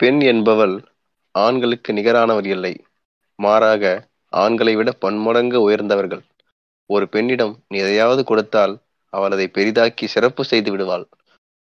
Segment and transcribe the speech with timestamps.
[0.00, 0.74] பெண் என்பவள்
[1.34, 2.72] ஆண்களுக்கு நிகரானவர் இல்லை.
[3.38, 3.84] மாறாக
[4.32, 6.22] ஆண்களை விட பன்மடங்கு உயர்ந்தவர்கள்.
[6.90, 8.74] ஒரு பெண்ணிடம் நீ எதையாவது கொடுத்தால்
[9.12, 11.04] அவள் அதை பெரிதாக்கி சிறப்பு செய்து விடுவாள்.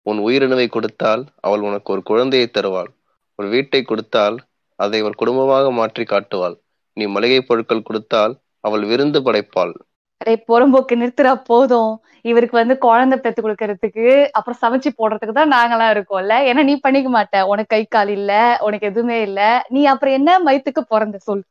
[0.06, 2.90] உன் உயிரினவை கொடுத்தால் அவள் உனக்கு ஒரு குழந்தையை தருவாள்.
[3.38, 4.36] ஒரு வீட்டை கொடுத்தால்
[4.78, 6.56] அதை ஒரு குடும்பமாக மாற்றி காட்டுவாள்.
[6.96, 9.74] நீ மளிகை பொருட்கள் கொடுத்தால் அவள் விருந்து படைப்பாள்.
[10.20, 11.90] அடே புறம்போக்கு நிறுத்துறா போதும்.
[12.20, 16.36] இவருக்கு வந்து குழந்தை பெத்து கொடுக்கறதுக்கு அப்புறம் சமைச்சு போடுறதுக்கு தான் நாங்கெல்லாம் இருக்கோம்ல.
[16.48, 17.42] ஏன்னா நீ பண்ணிக்க மாட்ட.
[17.42, 19.66] உனக்கு கை கால் இல்ல உனக்கு எதுவுமே இல்ல.
[19.68, 21.44] நீ அப்புறம் என்ன மயத்துக்கு பிறந்த சொல்.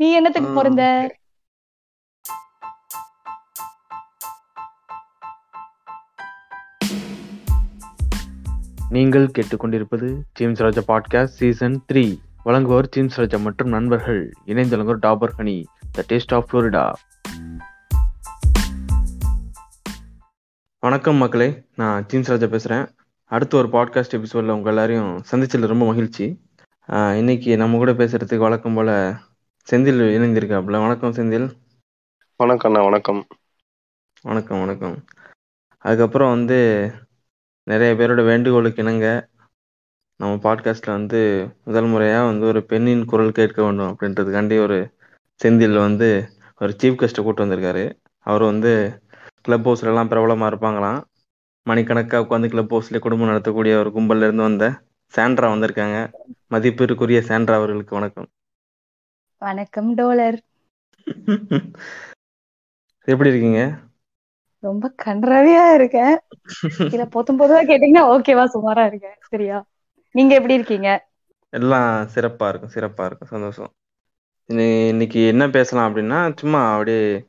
[0.00, 0.82] நீ என்னத்துக்கு பிறந்த?
[8.90, 12.04] நீங்கள் கேட்டுக்கொண்டிருப்பது James Raja podcast season three
[12.44, 14.22] வழங்குவோர் ஜேம்ஸ் ராஜா மற்றும் நண்பர்கள்.
[14.44, 15.56] இணைந்து வழங்குவோர் Dabur honey
[15.92, 16.84] the taste of Florida
[20.84, 21.64] வணக்கம் மக்களே.
[21.74, 22.86] நான் ஜேம்ஸ் ராஜா பேசுகிறேன்
[23.24, 26.40] அடுத்த ஒரு பாட்காஸ்ட் எபிசோடில் உங்கள் எல்லாரையும் சந்திச்சதில் ரொம்ப மகிழ்ச்சி.
[26.88, 29.18] இன்னைக்கு நம்ம கூட பேசுறதுக்கு வழக்கம் போல
[29.70, 30.64] செந்தில் இணைந்திருக்காப்புல.
[30.64, 31.52] வணக்கம் செந்தில்.
[32.36, 33.26] வணக்கம் அண்ணா வணக்கம்.
[34.22, 35.04] வணக்கம் வணக்கம்.
[35.78, 36.90] அதுக்கப்புறம் வந்து
[37.62, 39.28] நிறைய பேரோட வேண்டுகோளுக்கு இணங்க
[40.16, 44.94] நம்ம பாட்காஸ்ட்ல வந்து முதல் முறையாக வந்து ஒரு பெண்ணின் குரல் கேட்க வேண்டும் அப்படின்றதுக்காண்டி ஒரு
[45.44, 48.00] செந்தில் வந்து ஒரு சீஃப் கெஸ்ட்டை கூட்டு வந்திருக்காரு.
[48.18, 49.01] அவர் வந்து
[49.42, 51.02] கிளப் ஹவுஸ்லலாம் பிரபலமாக இருப்பாங்களாம்.
[51.62, 56.12] மணிக்கணக்காக உட்காந்து கிளப் ஹவுஸ்லேயே குடும்பம் நடத்தக்கூடிய ஒரு கும்பல்ல இருந்து வந்த சாண்ட்ரா வந்திருக்காங்க.
[56.46, 58.28] மதிப்பிற்குரிய சாண்ட்ரா அவர்களுக்கு வணக்கம்.
[59.38, 60.38] வணக்கம் டோலர்.
[63.04, 63.78] எப்படி இருக்கீங்க?
[64.58, 66.18] ரொம்ப கன்றாவியா இருக்கேன்.
[66.92, 69.16] இல்ல பொத்தும் பொதுவா கேட்டீங்கன்னா ஓகேவா சுமாரா இருக்கேன்.
[69.28, 69.64] சரியா?
[70.10, 71.08] நீங்க எப்படி இருக்கீங்க?
[71.50, 73.28] எல்லாம் சிறப்பா இருக்கும் சிறப்பா இருக்கும்.
[73.28, 73.72] சந்தோஷம்.
[74.48, 77.26] இன்னி- இன்னைக்கு என்ன பேசலாம் அப்படின்னா சும்மா அப்படியே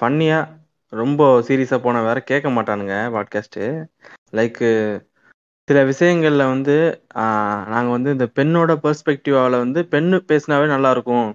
[0.00, 0.55] ஃபன்னியா
[0.92, 3.64] ரொம்ப சீரியஸாக போனால் வேற கேட்க மாட்டானுங்க பாட்காஸ்ட்டு
[4.32, 4.60] லைக்
[5.68, 6.76] சில விஷயங்களில் வந்து
[7.66, 11.28] நாங்கள் வந்து இந்த பெண்ணோட பெர்ஸ்பெக்டிவாவில் வந்து பெண்ணு பேசினாவே நல்லாயிருக்கும்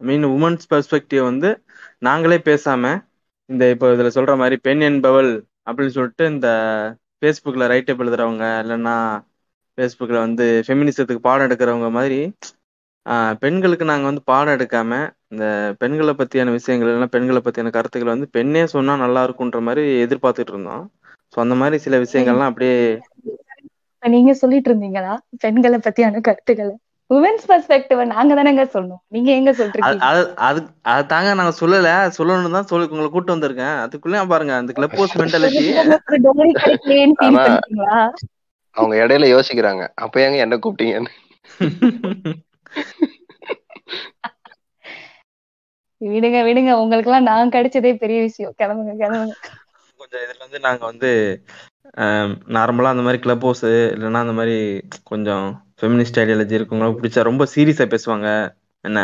[0.00, 1.50] மீன் உமன்ஸ் பெர்ஸ்பெக்டிவ் வந்து
[1.98, 2.98] நாங்களே பேசாமல்
[3.50, 5.30] இந்த இப்போ இதில் சொல்கிற மாதிரி பெண் என்பவள்
[5.66, 6.48] அப்படின்னு சொல்லிட்டு இந்த
[7.18, 8.96] ஃபேஸ்புக்கில் ரைட்டப் எழுதுறவங்க இல்லைன்னா
[9.78, 12.20] ஃபேஸ்புக்கில் வந்து ஃபெமினிசத்துக்கு பாடம் எடுக்கிறவங்க மாதிரி
[13.08, 14.92] ஆஹ், பெண்களுக்கு நாங்கள் வந்து பாடம் எடுக்காம
[15.32, 15.44] இந்த
[15.80, 20.84] பெண்களை பற்றியான விஷயங்கள் இல்லைன்னா பெண்களை பற்றியான கருத்துக்களை வந்து பெண்ணே சொன்னால் நல்லா இருக்குன்ற மாதிரி எதிர்பார்த்துட்டு இருந்தோம்.
[21.34, 22.76] ஸோ அந்த மாதிரி சில விஷயங்கள்லாம் அப்படியே
[23.92, 25.14] இப்ப நீங்க சொல்லிட்டு இருந்தீங்களா?
[25.42, 26.74] பெண்களை பத்தியான கருத்துக்களை.
[27.10, 31.92] உமன்ஸ் பெர்ஸ்பெக்டிவ் நாங்க தானேங்க சொன்னோம் நீங்க எங்க சொல்லிட்டு அது அது அது அது தாங்க நாங்கள் சொல்லலை.
[32.18, 33.76] சொல்லணும்னு தான் சொல்லி உங்களை கூட்டு வந்திருக்கேன்.
[33.84, 37.98] அதுக்குள்ளே பாருங்க அந்த கிளப் ஹவுஸ் மென்டாலிட்டி உங்களுக்கு ஒரு டோரி கிடைக்கலையேன்னு feel ஆனா- பண்ணிட்டீங்களா?
[38.76, 39.84] அவங்க இடையில யோசிக்கிறாங்க.
[39.98, 41.14] அப்ப ஏங்க என்ன கூப்பிட்டீங்கன்னு?
[46.00, 46.72] விடுங்க விடுங்க.
[46.82, 48.54] உங்களுக்கு எல்லாம் நான் கிடைச்சதே பெரிய விஷயம்.
[48.60, 49.34] கிளம்புங்க கிளம்புங்க.
[50.00, 51.10] கொஞ்சம் இதில் வந்து நாங்கள் வந்து
[52.56, 54.56] நார்மலாக அந்த மாதிரி கிளப் ஹவுஸு இல்லைன்னா அந்த மாதிரி
[55.10, 55.46] கொஞ்சம்
[55.78, 58.28] ஃபெமினிஸ்ட் ஐடியாலஜி இருக்கவங்கள பிடிச்சா ரொம்ப சீரியஸாக பேசுவாங்க.
[58.84, 59.00] என்ன?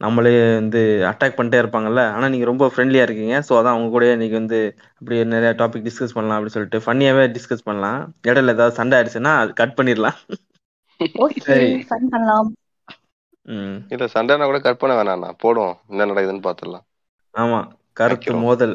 [0.00, 2.02] நம்மளே வந்து அட்டாக் பண்ணிட்டே இருப்பாங்கல்ல?
[2.14, 3.36] ஆனால் நீங்கள் ரொம்ப ஃப்ரெண்ட்லியாக இருக்கீங்க.
[3.48, 4.58] ஸோ அதான் அவங்க கூட இன்னைக்கு வந்து
[4.94, 8.00] அப்படி நிறைய டாபிக் டிஸ்கஸ் பண்ணலாம் அப்படின்னு சொல்லிட்டு ஃபன்னியாகவே டிஸ்கஸ் பண்ணலாம்.
[8.26, 10.18] இடையில ஏதாவது சண்டை ஆயிடுச்சுன்னா அது கட் பண்ணிடலாம்
[11.22, 11.70] ஓகே சரி.
[11.88, 12.56] ஃபன் பண்ணலாம் ம்
[13.94, 15.76] இல்ல சண்டைனா கூட கட் பண்ண வேணாம்ண்ணா போடுவோம்.
[15.92, 16.84] என்ன நடக்குதுன்னு பாத்துடலாம்.
[17.34, 17.68] ஆமாம்
[18.00, 18.34] கருத்து.
[18.46, 18.74] மோதல்.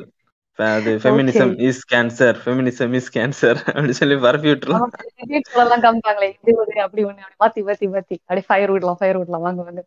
[0.59, 4.99] அது feminism is cancer feminism is cancer அப்படின்னு சொல்லி பரப்பி விட்டுலாம் ஆமா,
[5.63, 6.29] எல்லாம் காமிப்பாங்களே.
[6.35, 8.15] இப்படி ஒண்ணு அப்படி ஒண்ணு அப்படி மாத்தி மாத்தி மாத்தி.
[8.27, 9.45] அப்படியே ஃபயர் விடலாம் ஃபயர் விடலாம்.
[9.47, 9.81] வாங்க வாங்க.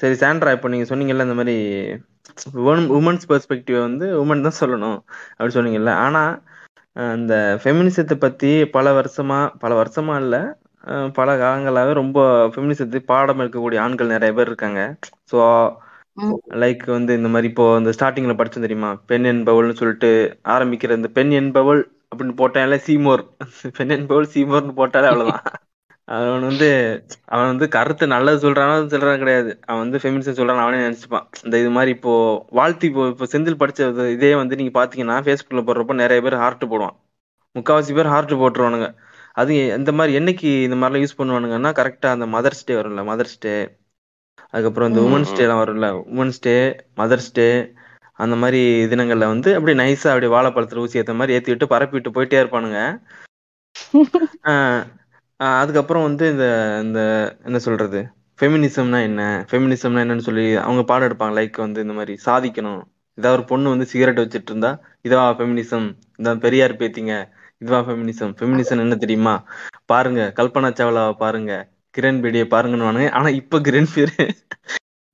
[0.00, 1.56] சரி சாண்ட்ரா இப்போ நீங்கள் சொன்னீங்கல்ல இந்த மாதிரி
[2.98, 4.98] உமன்ஸ் பெர்ஸ்பெக்டிவ் வந்து உமன் தான் சொல்லணும்
[5.36, 5.92] அப்படி சொன்னீங்கல்ல.
[6.06, 6.32] ஆனால்
[7.18, 10.42] இந்த ஃபெமினிசத்தை பற்றி பல வருஷமா பல வருஷமா இல்லை
[11.14, 14.96] பல காலங்களாகவே ரொம்ப ஃபெமினிசத்தை பாடம் எடுக்கக்கூடிய ஆண்கள் நிறைய பேர் இருக்காங்க.
[15.32, 15.76] ஸோ.
[16.50, 18.94] லைக் வந்து இந்த மாதிரி இப்போ இந்த ஸ்டார்டிங்ல படிச்சோம் தெரியுமா?
[19.06, 23.28] பெண் என்பவள்னு சொல்லிட்டு ஆரம்பிக்கிற இந்த பெண் என்பவள் அப்படின்னு போட்டாலே சீமோர்.
[23.76, 25.42] பெண் என்பவள் சீமோர்னு போட்டாலே அவ்வளவுதான்.
[26.04, 29.58] அவன் வந்து அவன் வந்து கருத்து நல்லது சொல்றானோ சொல்றான் கிடையாது.
[29.66, 31.26] அவன் வந்து ஃபெமினிசம் சொல்றான் அவனே நினைச்சுப்பான்.
[31.44, 35.62] இந்த இது மாதிரி இப்போ வாழ்த்தி இப்போ இப்போ செந்தில் படிச்ச இது- இதே வந்து நீங்க பாத்தீங்கன்னா ஃபேஸ்புக்ல
[35.66, 36.96] போடுறப்போ நிறைய பேர் ஹார்ட் போடுவான்.
[37.54, 38.94] முக்காவாசி பேர் ஹார்ட் போட்டுருவானுங்க.
[39.38, 43.54] அது இந்த மாதிரி என்னைக்கு இந்த மாதிரிலாம் யூஸ் பண்ணுவானுங்கன்னா கரெக்டா அந்த மதர்ஸ் டே வரும்ல மதர்ஸ் டே
[44.52, 46.56] அதுக்கப்புறம் இந்த உமன்ஸ் டே எல்லாம் வரும்ல உமன்ஸ் டே
[46.96, 47.48] மதர்ஸ் டே
[48.18, 48.60] அந்த மாதிரி
[48.90, 52.80] தினங்கள்ல வந்து அப்படியே நைஸா அப்படியே வாழைப்பழத்துல ஊசி ஏத்த மாதிரி ஏத்தி விட்டு பரப்பி விட்டு போயிட்டே இருப்பானுங்க.
[55.40, 56.44] அதுக்கப்புறம் வந்து இந்த
[56.84, 57.00] இந்த
[57.46, 58.00] என்ன சொல்றது?
[58.38, 59.20] ஃபெமினிசம்னா என்ன?
[59.48, 62.80] ஃபெமினிசம்னா என்னன்னு சொல்லி அவங்க பாடம் எடுப்பாங்க லைக் வந்து இந்த மாதிரி சாதிக்கணும்.
[63.18, 64.70] ஏதாவது ஒரு பொண்ணு வந்து சிகரெட் வச்சுட்டு இருந்தா
[65.04, 65.86] இதுவா ஃபெமினிசம்
[66.18, 67.14] இந்த பெரியார் பேத்திங்க
[67.60, 69.34] இதுவா ஃபெமினிசம் ஃபெமினிசம் என்ன தெரியுமா?
[69.86, 71.52] பாருங்க கல்பனா சாவ்லாவை பாருங்க.
[71.94, 72.88] கிரண் பேடியை பாருங்கன்னு
[73.18, 74.14] ஆனா இப்ப கிரண் பேரு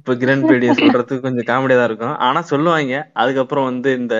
[0.01, 2.17] இப்ப கிரண் பேடியை சொல்றதுக்கு கொஞ்சம் காமெடியா தான் இருக்கும்.
[2.27, 2.95] ஆனா சொல்லுவாங்க.
[3.15, 4.17] அதுக்கப்புறம் வந்து இந்த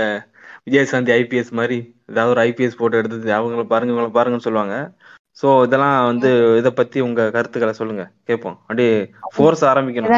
[0.67, 1.77] விஜயசாந்தி ஐபிஎஸ் மாதிரி
[2.11, 4.77] ஏதாவது ஒரு ஐபிஎஸ் போட்டோ எடுத்து அவங்கள பாருங்க இவங்கள பாருங்கன்னு சொல்லுவாங்க.
[5.39, 6.29] சோ இதெல்லாம் வந்து
[6.61, 8.05] இத பத்தி உங்க கருத்துக்களை சொல்லுங்க.
[8.29, 8.57] கேட்போம்.
[8.63, 8.93] அப்படியே
[9.35, 10.17] ஃபோர்ஸ் ஆரம்பிக்கணும்.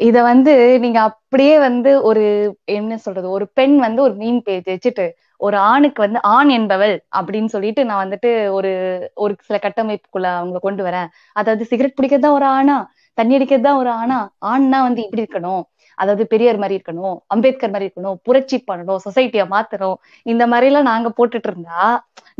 [0.00, 0.52] இத வந்து
[0.84, 2.24] நீங்க அப்படியே வந்து ஒரு
[2.72, 5.06] என்ன சொல்றது ஒரு பெண் வந்து ஒரு மீன் பேஜ் வச்சுட்டு
[5.40, 8.70] ஒரு ஆணுக்கு வந்து ஆண் என்பவள் அப்படின்னு சொல்லிட்டு நான் வந்துட்டு ஒரு
[9.16, 11.08] ஒரு சில கட்டமைப்புக்குள்ள அவங்க கொண்டு வரேன்.
[11.36, 12.76] அதாவது சிகரெட் பிடிக்கிறது தான் ஒரு ஆணா?
[13.18, 14.18] தண்ணி அடிக்கிறது தான் ஒரு ஆணா?
[14.52, 15.62] ஆண்னா வந்து இப்படி இருக்கணும்.
[15.98, 19.96] அதாவது பெரியார் மாதிரி இருக்கணும் அம்பேத்கர் மாதிரி இருக்கணும் புரட்சி பண்ணணும் சொசைட்டிய மாத்தணும்.
[20.26, 21.84] இந்த மாதிரி எல்லாம் நாங்க போட்டுட்டு இருந்தா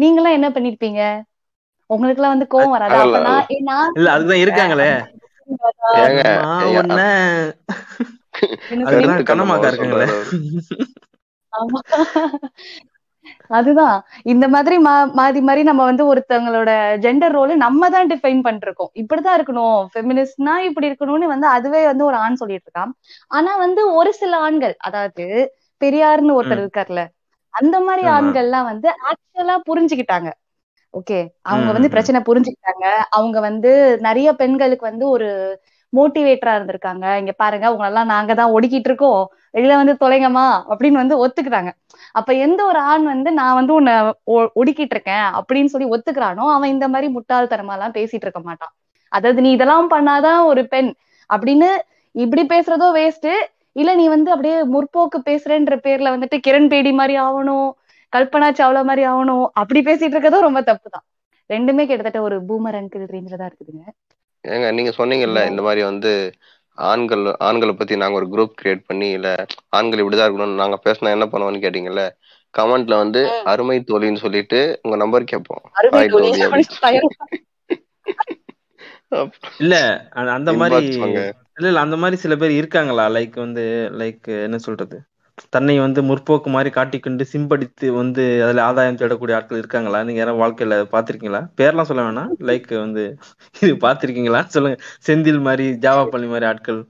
[0.02, 1.02] நீங்களாம் என்ன பண்ணிருப்பீங்க?
[1.90, 2.96] உங்களுக்கு எல்லாம் வந்து கோவம் வராது.
[3.98, 4.90] இல்ல அதுதான் இருக்காங்களே.
[9.30, 10.08] கண்ணம்மா இருக்காங்களே.
[13.50, 13.96] அதுதான்.
[14.26, 16.70] இந்த மாதிரி மா மாறி மாறி நம்ம வந்து ஒருத்தவங்களோட
[17.04, 18.90] ஜெண்டர் ரோல நம்ம தான் டிஃபைன் பண்ணிருக்கோம்.
[19.02, 19.78] இப்படிதான் இருக்கணும்.
[19.92, 22.92] ஃபெமினிஸ்ட்னா இப்படி இருக்கணும்னு வந்து அதுவே வந்து ஒரு ஆண் சொல்லிட்டு இருக்கான்
[23.30, 25.26] ஆனா வந்து ஒரு சில ஆண்கள் அதாவது
[25.80, 26.62] பெரியார்னு ஒருத்தர்.
[26.64, 27.02] இருக்கார்ல
[27.54, 28.02] அந்த மாதிரி.
[28.16, 30.28] ஆண்கள்லாம் வந்து ஆக்சுவலா புரிஞ்சுக்கிட்டாங்க.
[30.94, 31.18] ஓகே
[31.48, 31.88] அவங்க வந்து.
[31.94, 32.86] பிரச்சனை புரிஞ்சுக்கிட்டாங்க.
[33.16, 33.70] அவங்க வந்து
[34.06, 35.28] நிறைய பெண்களுக்கு வந்து ஒரு
[35.92, 37.16] மோட்டிவேட்டரா இருந்திருக்காங்க.
[37.18, 39.22] இங்க பாருங்க உங்களெல்லாம் நாங்க தான் ஒடுக்கிட்டு இருக்கோம்.
[39.54, 41.70] வெளியில வந்து தொலைங்கம்மா அப்படின்னு வந்து ஒத்துக்கிறாங்க
[42.12, 43.94] அப்ப எந்த ஒரு ஆண் வந்து நான் வந்து உன்னை
[44.24, 48.72] ஒ- ஒடுக்கிட்டு இருக்கேன் அப்படின்னு சொல்லி ஒத்துக்கிறானோ அவன் இந்த மாதிரி முட்டாள்தனமா எல்லாம் பேசிட்டு இருக்க மாட்டான்.
[49.12, 50.90] அதாவது நீ இதெல்லாம் பண்ணாதான் ஒரு பெண்
[51.30, 51.68] அப்படின்னு
[52.14, 53.28] இப்படி பேசுறதோ வேஸ்ட்
[53.76, 57.68] இல்ல நீ வந்து அப்படியே முற்போக்கு பேசுறேன்ற பேர்ல வந்துட்டு கிரண் பேடி மாதிரி ஆகணும்
[58.12, 61.04] கல்பனா சாவ்லா மாதிரி ஆகணும் அப்படி பேசிட்டு இருக்கறதும் ரொம்ப தப்பு தான்.
[61.50, 62.76] ரெண்டுமே கிட்டத்தட்ட ஒரு பூமர்
[63.12, 63.84] ரேஞ்சில தான் இருக்குதுங்க.
[64.48, 66.32] ஏங்க நீங்க சொன்னீங்கல்ல இந்த மாதிரி வந்து
[66.78, 71.26] ஆண்கள் ஆண்களை பத்தி நாங்க ஒரு குரூப் கிரியேட் பண்ணி இல்ல ஆண்கள் இப்படிதான் இருக்கணும்னு நாங்க பேசினா என்ன
[71.26, 72.02] பண்ணுவோம்னு கேட்டீங்கல்ல
[72.58, 73.42] கமெண்ட்ல வந்து.
[73.44, 75.62] அருமை தோழின்னு சொல்லிட்டு உங்க நம்பர் கேட்போம்.
[75.82, 76.30] ஹாய் தோழி.
[79.58, 79.76] இல்ல
[80.12, 80.86] அந்த- மாதிரி.
[80.86, 83.08] இல்ல இல்ல அந்த மாதிரி சில பேர் இருக்காங்களா?
[83.08, 85.02] லைக் வந்து லைக் என்ன சொல்றது?
[85.50, 90.00] தன்னை வந்து முற்போக்கு மாதிரி காட்டிக்கொண்டு சிம்படித்து வந்து அதுல ஆதாயம் தேடக்கூடிய ஆட்கள் இருக்காங்களா?
[90.04, 92.32] நீங்க யாராவது வாழ்க்கையில பாத்திருக்கீங்களா பேர்லாம் சொல்ல வேணாம்.
[92.50, 93.04] லைக் வந்து
[93.62, 94.78] இது பாத்திருக்கீங்களா சொல்லுங்க.
[95.08, 96.80] செந்தில் மாதிரி ஜாவா பள்ளி மாதிரி ஆட்கள்.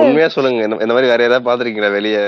[0.00, 0.60] உண்மையா சொல்லுங்க.
[0.66, 2.18] இந்த இந்த மாதிரி வேற ஏதாவது பாத்திருக்கீங்களா வெளிய?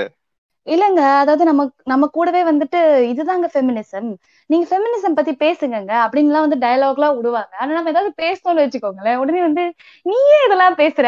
[0.67, 2.79] இல்லங்க அதாவது நம்ம நம்ம கூடவே வந்துட்டு
[3.11, 4.07] இதுதாங்க ஃபெமினிசம்
[4.49, 7.53] நீங்க ஃபெமினிசம் பத்தி பேசுங்கங்க அப்படின்லாம் வந்து டயலாக்லாம் விடுவாங்க.
[7.61, 9.63] ஆனா நம்ம ஏதாவது பேசணும்னு வச்சுக்கோங்களேன் உடனே வந்து
[10.05, 11.07] நீயே இதெல்லாம் பேசுற?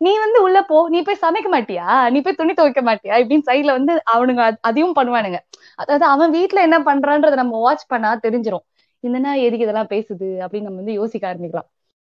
[0.00, 1.84] நீ வந்து உள்ள போ நீ போய் சமைக்க மாட்டியா?
[2.12, 3.14] நீ போய் துணி துவைக்க மாட்டியா?
[3.22, 5.38] இப்படின்னு சைட்ல வந்து அவனுங்க அதையும் பண்ணுவானுங்க.
[5.78, 8.64] அதாவது அவன் வீட்டுல என்ன பண்றான்றத நம்ம வாட்ச் பண்ணா தெரிஞ்சிரும்.
[9.04, 10.28] என்னன்னா எதுக்கு இதெல்லாம் பேசுது?
[10.44, 11.68] அப்படின்னு நம்ம வந்து யோசிக்க ஆரம்பிக்கலாம்.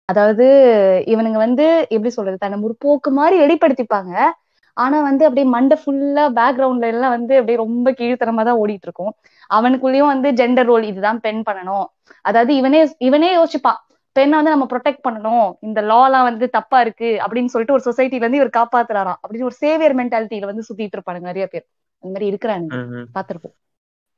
[0.08, 0.46] அதாவது
[1.12, 4.12] இவனுங்க வந்து எப்படி சொல்றது தன்னை முற்போக்கு மாதிரி வெளிப்படுத்திப்பாங்க.
[4.76, 9.12] ஆனா வந்து அப்படியே மண்டை ஃபுல்லா பேக்ரவுண்ட்ல எல்லாம் வந்து அப்படியே ரொம்ப கீழ்த்தனமா தான் ஓடிட்டு இருக்கும்
[9.50, 11.86] அவனுக்குள்ளேயும் வந்து ஜெண்டர் ரோல் இதுதான் பெண் பண்ணணும்.
[12.24, 13.80] அதாவது இவனே இவனே யோசிப்பான்
[14.16, 15.48] பெண்ணை வந்து நம்ம ப்ரொடெக்ட் பண்ணணும்.
[15.66, 19.58] இந்த லா எல்லாம் வந்து தப்பா இருக்கு அப்படின்னு சொல்லிட்டு ஒரு சொசைட்டில இருந்து இவர் காப்பாத்துறாராம் அப்படின்னு ஒரு
[19.62, 21.66] சேவியர் மென்டாலிட்டியில வந்து சுத்திட்டு இருப்பானுங்க நிறைய பேர்.
[22.04, 22.28] அந்த மாதிரி
[22.94, 23.08] ம்.
[23.16, 23.56] பாத்திருப்போம்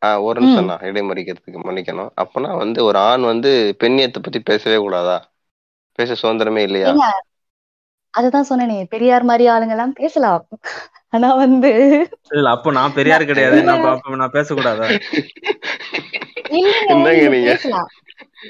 [0.02, 2.10] ஆஹ் ஒரு நிமிஷம் நான் இடைமறிக்கிறதுக்கு மன்னிக்கணும்.
[2.22, 3.50] அப்பனா வந்து ஒரு ஆண் வந்து
[3.80, 5.18] பெண்ணியத்தை பத்தி பேசவே கூடாதா?
[5.98, 6.92] பேச சுதந்திரமே இல்லையா?
[8.18, 10.44] அதுதான் சொன்னேனே பெரியார் மாதிரி ஆளுங்க எல்லாம் பேசலாம்.
[11.14, 11.70] ஆனா வந்து
[12.36, 13.58] இல்ல அப்போ நான் பெரியார் கிடையாது.
[13.62, 13.86] நான்
[14.22, 14.88] நான் பேசக்கூடாதா?
[17.48, 17.88] பேசலாம்.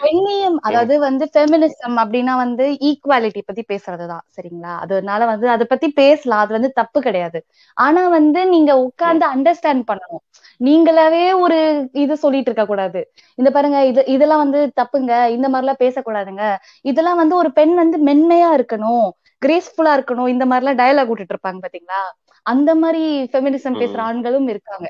[0.02, 4.72] பெண்ணியம் அதாவது வந்து ஃபெமினிசம் அப்படின்னா வந்து ஈக்குவாலிட்டி பத்தி பேசுறதுதான் சரிங்களா?
[4.84, 6.42] அதனால வந்து அதை பத்தி பேசலாம்.
[6.44, 7.38] அது வந்து தப்பு கிடையாது.
[7.76, 10.22] ஆனா வந்து நீங்க உட்கார்ந்து அண்டர்ஸ்டாண்ட் பண்ணணும்.
[10.60, 11.58] நீங்களாவே ஒரு
[11.92, 13.00] இது சொல்லிட்டு இருக்க கூடாது.
[13.38, 15.12] இந்த பாருங்க இது இதெல்லாம் வந்து தப்புங்க.
[15.36, 16.44] இந்த மாதிரி எல்லாம் பேசக்கூடாதுங்க.
[16.82, 19.08] இதெல்லாம் வந்து ஒரு பெண் வந்து மென்மையா இருக்கணும்.
[19.42, 20.28] கிரேஸ்ஃபுல்லா இருக்கணும்.
[20.28, 22.00] இந்த மாதிரி எல்லாம் டயலாக் விட்டுட்டு இருப்பாங்க பாத்தீங்களா?
[22.46, 23.02] அந்த மாதிரி
[23.32, 23.98] ஃபெமினிசம் பேசுற.
[24.08, 24.86] ஆண்களும் இருக்காங்க.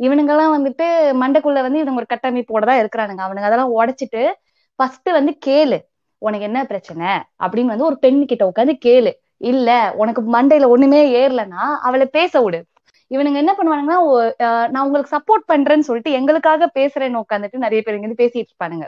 [0.00, 0.86] இவனுங்கெல்லாம் வந்துட்டு
[1.22, 3.22] மண்டைக்குள்ள வந்து இவனுங்க ஒரு கட்டமைப்போட தான் இருக்கிறானுங்க.
[3.26, 4.22] அவனுங்க அதெல்லாம் உடைச்சிட்டு
[4.78, 5.78] ஃபர்ஸ்ட் வந்து கேளு.
[6.22, 7.06] உனக்கு என்ன பிரச்சனை?
[7.44, 9.12] அப்படின்னு வந்து ஒரு பெண் கிட்ட உட்காந்து கேளு.
[9.50, 12.60] இல்ல உனக்கு மண்டையில ஒண்ணுமே ஏறலன்னா அவளை பேச விடு.
[13.10, 13.96] இவனுங்க என்ன பண்ணுவானுங்கன்னா
[14.68, 18.86] நான் உங்களுக்கு சப்போர்ட் பண்றேன்னு சொல்லிட்டு எங்களுக்காக பேசுறேன்னு உட்காந்துட்டு நிறைய பேர் இங்க வந்து பேசிட்டு இருப்பானுங்க.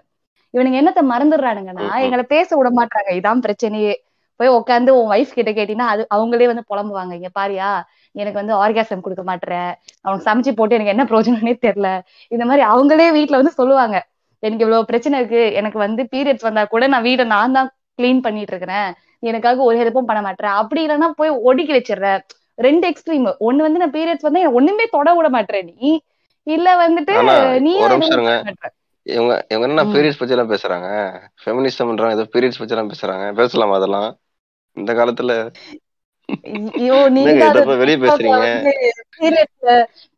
[0.54, 1.86] இவனுங்க என்னத்த மறந்துடுறானுங்கன்னா.
[2.04, 3.10] எங்களை பேச விட மாட்டாங்க.
[3.18, 3.94] இதான் பிரச்சனையே.
[4.40, 7.12] போய் உட்காந்து உன் ஒய்ஃப் கிட்ட கேட்டீங்கன்னா அது அவங்களே வந்து புலம்புவாங்க.
[7.12, 7.68] இங்க பாரியா
[8.14, 9.54] எனக்கு வந்து ஆர்காசம் கொடுக்க மாட்டேற
[10.04, 11.88] அவனுக்கு சமைச்சு போட்டு எனக்கு என்ன பிரயோஜனம்னே தெரியல
[12.32, 13.96] இந்த மாதிரி அவங்களே வீட்ல வந்து சொல்லுவாங்க.
[14.42, 15.42] எனக்கு இவ்வளவு பிரச்சனை இருக்கு.
[15.60, 18.88] எனக்கு வந்து பீரியட்ஸ் வந்தா கூட நான் வீடை நான் தான் கிளீன் பண்ணிட்டு இருக்கிறேன்.
[19.22, 22.08] எனக்காக ஒரு ஹெல்ப்பும் பண்ண மாட்டேன் அப்படி இல்லைன்னா போய் ஒடுக்கி வச்சிடுற.
[22.58, 25.90] ரெண்டு எக்ஸ்ட்ரீம் ஒண்ணு வந்து நான் பீரியட்ஸ் வந்தா ஒண்ணுமே தொட விட மாட்டேன் நீ.
[26.46, 27.14] இல்ல வந்துட்டு
[27.66, 27.72] நீ.
[29.06, 29.82] இவங்க இவங்க என்ன.
[29.94, 30.88] பீரியட்ஸ் பத்தி எல்லாம் பேசுறாங்க?
[31.42, 33.26] ஃபெமினிசம்ன்றாங்க ஏதோ பீரியட்ஸ் பத்தி எல்லாம் பேசுறாங்க.
[33.40, 34.08] பேசலாமா அதெல்லாம்?
[34.76, 35.32] இந்த காலத்துல.
[36.76, 37.32] ஐயோ நீங்க
[37.76, 38.46] வெளிய பேசுறீங்க?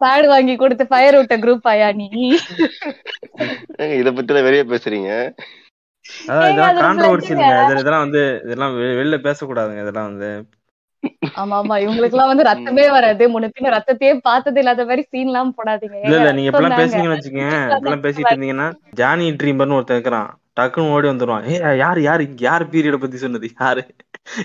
[0.01, 2.09] பேட் வாங்கி கொடுத்து ஃபயர் விட்ட குரூப் ஆயா நீ?
[3.99, 5.11] இத பத்தி வெளிய பேசுறீங்க?
[6.25, 10.31] இதெல்லாம் அது கான்ட்ரவர்சி இல்லைங்க இது- இதெல்லாம் வந்து இதெல்லாம் வெளில பேசக்கூடாதுங்க இதெல்லாம் வந்து.
[11.37, 13.25] ஆமா ஆமா இவங்களுக்கு எல்லாம் வந்து ரத்தமே வராது.
[13.31, 15.99] முன்ன பின்ன ரத்தத்தையே பார்த்தது இல்லாத மாதிரி சீன் எல்லாம் போடாதீங்க.
[16.05, 17.49] இல்ல இல்ல நீங்க இப்பெல்லாம் தாங்க பேசுனீங்கன்னு வச்சுக்கோங்க.
[17.75, 20.31] இப்பெல்லாம் பேசிட்டு இருந்தீங்கன்னா ஜானி ட்ரீம்பர்னு ஒருத்தன் இருக்கிறான்.
[20.61, 21.45] டக்குன்னு ஓடி வந்துருவான்.
[21.49, 22.25] ஏ யாரு யாரு?
[22.25, 23.49] இங்க யாரு பீரியட பத்தி சொன்னது?
[23.61, 23.83] யாரு?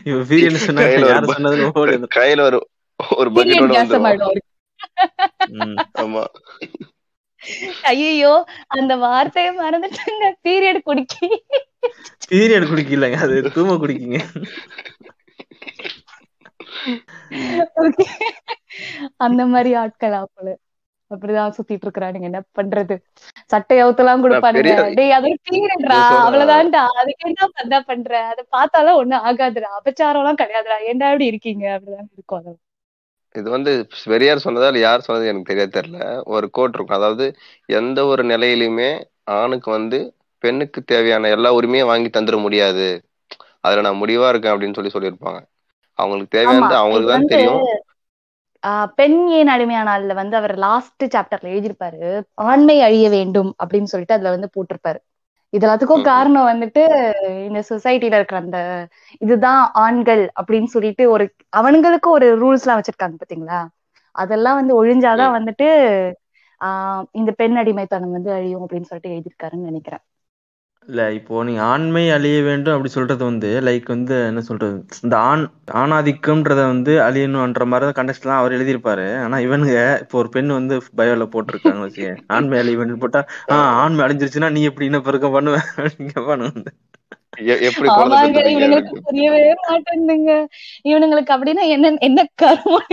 [0.03, 2.67] இவ பீரியட் சொன்னா கையில ஒரு யாரு சொன்னதுன்னு கையில ஒரு
[3.17, 4.37] ஒரு பக்கெட்டோட.
[5.99, 6.23] ஆமா.
[7.83, 10.25] ஐயோ அந்த வார்த்தையை மறந்துட்டாங்க.
[10.43, 11.27] பீரியட் குடிக்கி.
[12.29, 13.17] பீரியட் குடிக்கலங்க.
[13.17, 14.19] அது தூம குடிக்கீங்க.
[19.17, 20.57] அந்த மாதிரி ஆட்கள் போல
[21.13, 22.95] அப்படிதான் சுத்திட்டு இருக்கிறானுங்க என்ன பண்றது?
[23.47, 24.73] சட்டை அவுத்தெல்லாம் கொடுப்பானுங்க.
[24.99, 25.29] டேய் அது.
[26.19, 26.83] அவ்வளவுதான்டா.
[27.01, 28.11] அதுக்கு என்ன பண்ணா பண்ற?
[28.31, 29.71] அதை பார்த்தாலும் ஒண்ணும் ஆகாதுடா.
[29.79, 30.77] அபச்சாரம் எல்லாம் கிடையாதுடா.
[30.89, 31.65] ஏன்டா இப்படி இருக்கீங்க?
[31.77, 32.53] அப்படிதான் இருக்கும் அது
[33.35, 33.71] இது வந்து
[34.05, 35.99] பெரியார் சொன்னதா இல்ல யார் சொன்னது எனக்கு தெரிய தெரியல.
[36.33, 36.97] ஒரு கோட் இருக்கும்.
[36.97, 37.25] அதாவது
[37.69, 38.89] எந்த ஒரு நிலையிலுமே
[39.37, 39.99] ஆணுக்கு வந்து
[40.43, 42.87] பெண்ணுக்கு தேவையான எல்லா உரிமையும் வாங்கி தந்துட முடியாது.
[43.63, 45.39] அதுல நான் முடிவா இருக்கேன் அப்படின்னு சொல்லி சொல்லியிருப்பாங்க.
[45.99, 47.61] அவங்களுக்கு தேவையானது அவங்களுக்கு தான் தெரியும்.
[48.95, 52.09] பெண் ஏன் அடிமையானால்ல வந்து அவர் லாஸ்ட் சாப்டர்ல எழுதியிருப்பாரு
[52.43, 54.99] ஆண்மை அழிய வேண்டும் அப்படின்னு சொல்லிட்டு அதுல வந்து போட்டிருப்பாரு.
[55.53, 56.01] இது எல்லாத்துக்கும்.
[56.03, 56.83] காரணம் வந்துட்டு
[57.45, 58.59] இந்த சொசைட்டில இருக்கிற அந்த
[59.21, 61.25] இதுதான் ஆண்கள் அப்படின்னு சொல்லிட்டு ஒரு
[61.57, 63.59] அவனுங்களுக்கு ஒரு ரூல்ஸ் எல்லாம் வச்சிருக்காங்க பாத்தீங்களா?
[64.15, 65.67] அதெல்லாம் வந்து ஒழிஞ்சாதான் வந்துட்டு
[66.61, 70.03] ஆஹ் இந்த பெண் அடிமைத்தனம் வந்து அழியும் அப்படின்னு சொல்லிட்டு எழுதியிருக்காருன்னு நினைக்கிறேன்.
[70.87, 74.75] இல்ல இப்போ நீங்க ஆண்மை அழிய வேண்டும் அப்படி சொல்றது வந்து லைக் வந்து என்ன சொல்றது?
[75.05, 75.43] இந்த ஆண்
[75.81, 79.05] ஆணாதிக்கம்ன்றத வந்து அழியணும்ன்ற மாதிரி தான் கண்டெஸ்ட் எல்லாம் அவர் எழுதியிருப்பாரு.
[79.23, 83.21] ஆனா இவனுங்க இப்போ ஒரு பெண் வந்து பயோல போட்டிருக்காங்க வச்சு ஆண்மை அழிய வேண்டும் போட்டா
[83.53, 86.71] ஆஹ் ஆண்மை அழிஞ்சிருச்சுன்னா நீ எப்படி என்ன பெருக்கம் பண்ணுவேன் அப்படிங்க
[87.67, 87.87] எப்படி
[88.49, 90.33] இவனுங்களுக்கு புரியவே மாட்டேங்குதுங்க.
[90.89, 92.91] இவனுங்களுக்கு அப்படின்னா என்ன என்ன கருமம்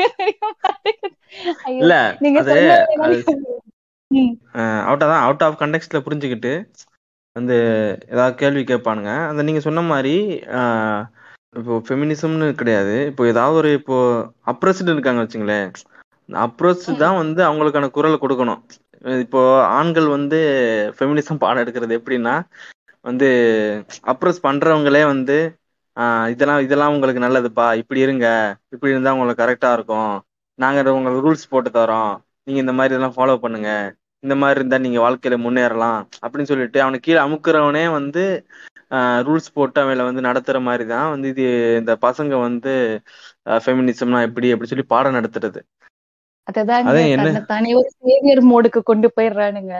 [1.75, 2.39] இல்ல நீங்க
[5.21, 6.53] அவுட் ஆஃப் கண்டெக்ட்ல புரிஞ்சுக்கிட்டு
[7.37, 7.57] வந்து
[8.13, 9.13] ஏதாவது கேள்வி கேட்பானுங்க.
[9.31, 10.15] அந்த நீங்கள் சொன்ன மாதிரி
[11.59, 12.95] இப்போ ஃபெமினிசம்னு கிடையாது.
[13.11, 13.97] இப்போ ஏதாவது ஒரு இப்போ
[14.53, 15.69] அப்ரஸ்டு இருக்காங்க வச்சுங்களேன்.
[16.29, 18.61] அப்ரோச் தான் வந்து அவங்களுக்கான குரலை கொடுக்கணும்.
[19.25, 19.41] இப்போ
[19.79, 20.39] ஆண்கள் வந்து
[20.97, 22.35] ஃபெமினிசம் பாடம் எடுக்கிறது எப்படின்னா
[23.05, 23.29] வந்து
[24.13, 25.37] அப்ரோச் பண்றவங்களே வந்து
[26.33, 27.67] இதெல்லாம் இதெல்லாம் உங்களுக்கு நல்லதுப்பா.
[27.83, 28.27] இப்படி இருங்க.
[28.75, 30.13] இப்படி இருந்தால் உங்களுக்கு கரெக்டாக இருக்கும்.
[30.59, 32.13] நாங்கள் உங்களுக்கு ரூல்ஸ் போட்டு தரோம்.
[32.47, 33.71] நீங்கள் இந்த மாதிரி இதெல்லாம் ஃபாலோ பண்ணுங்க.
[34.25, 38.23] இந்த மாதிரி இருந்தா நீங்க வாழ்க்கையில முன்னேறலாம் அப்படின்னு சொல்லிட்டு அவனுக்கு கீழே அமுக்குறவனே வந்து
[39.27, 41.45] ரூல்ஸ் போட்டு அவங்கள வந்து நடத்துற மாதிரி தான் வந்து இது
[41.81, 42.73] இந்த பசங்க வந்து
[43.65, 45.61] ஃபெமினிசம்னா எப்படி அப்படி சொல்லி பாடம் நடத்துறது.
[47.19, 49.75] தன்னைத்தானே ஒரு சேவியர் மோடுக்கு கொண்டு போயிடுறானுங்க.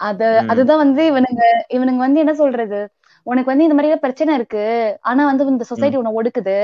[0.00, 0.20] அத.
[0.52, 1.42] அதுதான் வந்து இவனுங்க
[1.76, 2.80] இவனுங்க வந்து என்ன சொல்றது?
[3.26, 4.64] உனக்கு வந்து இந்த மாதிரி பிரச்சனை இருக்கு.
[5.02, 6.56] ஆனா வந்து இந்த சொசைட்டி உன்னை ஒடுக்குது.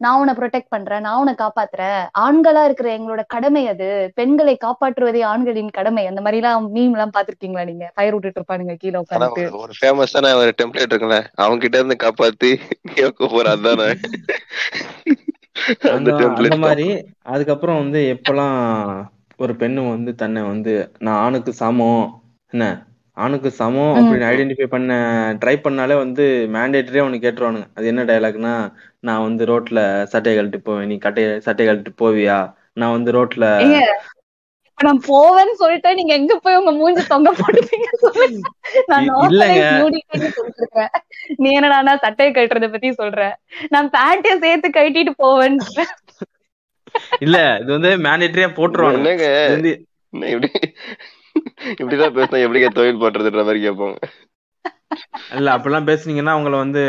[0.00, 2.02] நான் உன்னை ப்ரொடெக்ட் பண்றேன் நான் உன்னை காப்பாத்துறேன்.
[2.18, 4.12] ஆண்களா இருக்கிற எங்களோட கடமை அது.
[4.14, 6.06] பெண்களை காப்பாற்றுவதே ஆண்களின் கடமை.
[6.06, 7.92] அந்த மாதிரி எல்லாம் மீம் எல்லாம் பாத்திருக்கீங்களா நீங்க?
[7.94, 12.60] ஃபயர் விட்டுட்டு இருப்பானுங்க கீழே ஆனா உட்காந்துட்டு ஒரு- ஃபேமஸான ஒரு டெம்ப்ளேட் இருக்குல்ல அவங்க கிட்ட இருந்து காப்பாத்தி
[12.94, 13.92] கேட்க போற அதானே
[15.90, 16.86] அந்த மாதிரி
[17.22, 19.04] அதுக்கப்புறம் வந்து எப்பெல்லாம்
[19.36, 22.22] ஒரு பெண்ணு வந்து தன்னை வந்து நான் ஆணுக்கு சமம்.
[22.50, 22.86] என்ன?
[23.16, 24.94] ஆணுக்கு சமம் அப்படின்னு ஐடென்டிஃபை பண்ண
[25.44, 27.66] ட்ரை பண்ணாலே வந்து மேண்டேட்டரியா ஒன்று கேட்டுருவானுங்க.
[27.74, 28.52] அது என்ன டயலாக்னா
[29.04, 29.80] நான் வந்து ரோட்ல
[30.12, 30.88] சட்டையை கழட்டி போவேன்.
[30.90, 32.38] நீ கட்டைய சட்டையை கழட்டி போவியா?
[32.80, 33.46] நான் வந்து ரோட்ல
[34.78, 37.30] நான் போவேன்னு சொல்லிட்டு நீங்க எங்க போய் உங்க மூஞ்சி தொங்க
[38.90, 39.08] நான்
[40.58, 40.92] இருக்கேன்
[41.42, 43.26] நீ என்னடா சட்டையை கட்டுறத பத்தி சொல்ற?
[43.74, 45.58] நான் பேண்ட்டையும் சேர்த்து கட்டிட்டு போவேன்.
[47.26, 48.48] இல்ல இது வந்து மேண்டேட்டரியா
[48.96, 49.74] என்ன
[50.32, 50.48] இப்படி
[51.80, 53.98] இப்படிதான் பேசினா எப்படிங்க தொழில் பண்றதுன்ற மாதிரி கேட்பாங்க
[55.36, 56.80] இல்ல அப்படிலாம் பேசுனீங்கன்னா அவங்கள வந்து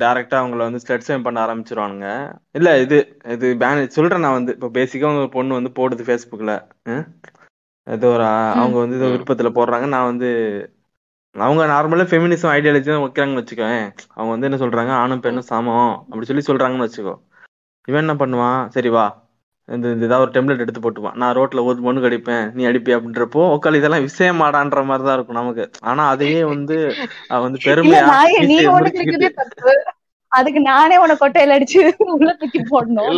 [0.00, 2.08] டைரக்டா அவங்கள வந்து ஸ்லட் ஷேம் பண்ண ஆரம்பிச்சிருவானுங்க.
[2.52, 2.96] இல்ல இது
[3.34, 6.54] இது பேன் சொல்றேன் நான் வந்து இப்போ பேசிக்கா ஒரு பொண்ணு வந்து போடுது ஃபேஸ்புக்ல
[7.86, 9.86] ஏதோ ஒரு அவங்க வந்து ஏதோ விருப்பத்துல போடுறாங்க.
[9.94, 10.28] நான் வந்து
[11.34, 13.78] அவங்க நார்மலா ஃபெமினிசம் ஐடியாலஜி தான் வைக்கிறாங்கன்னு வச்சுக்கோங்க
[14.16, 14.92] அவங்க வந்து என்ன சொல்றாங்க?
[15.02, 15.94] ஆணும் பெண்ணும் சமம்.
[16.10, 17.14] அப்படி சொல்லி சொல்றாங்கன்னு வச்சுக்கோ.
[17.88, 18.60] இவன் என்ன பண்ணுவான்?
[18.76, 19.06] சரி வா.
[19.68, 23.42] இந்த இந்த ஏதாவது ஒரு டெம்லெட் எடுத்து போட்டுவான் நான் ரோட்ல ஒரு பொண்ணு கடிப்பேன் நீ அடிப்பி அப்படின்றப்போ
[23.54, 25.64] உக்கால் இதெல்லாம் விஷயமாடான்ற மாதிரி தான் இருக்கும் நமக்கு.
[25.90, 26.76] ஆனா அதையே வந்து
[27.44, 28.02] வந்து பெருமையா
[30.32, 31.80] அதுக்கு நானே உன கொட்டையில அடிச்சு
[32.14, 33.10] உள்ள தூக்கி போடணும்.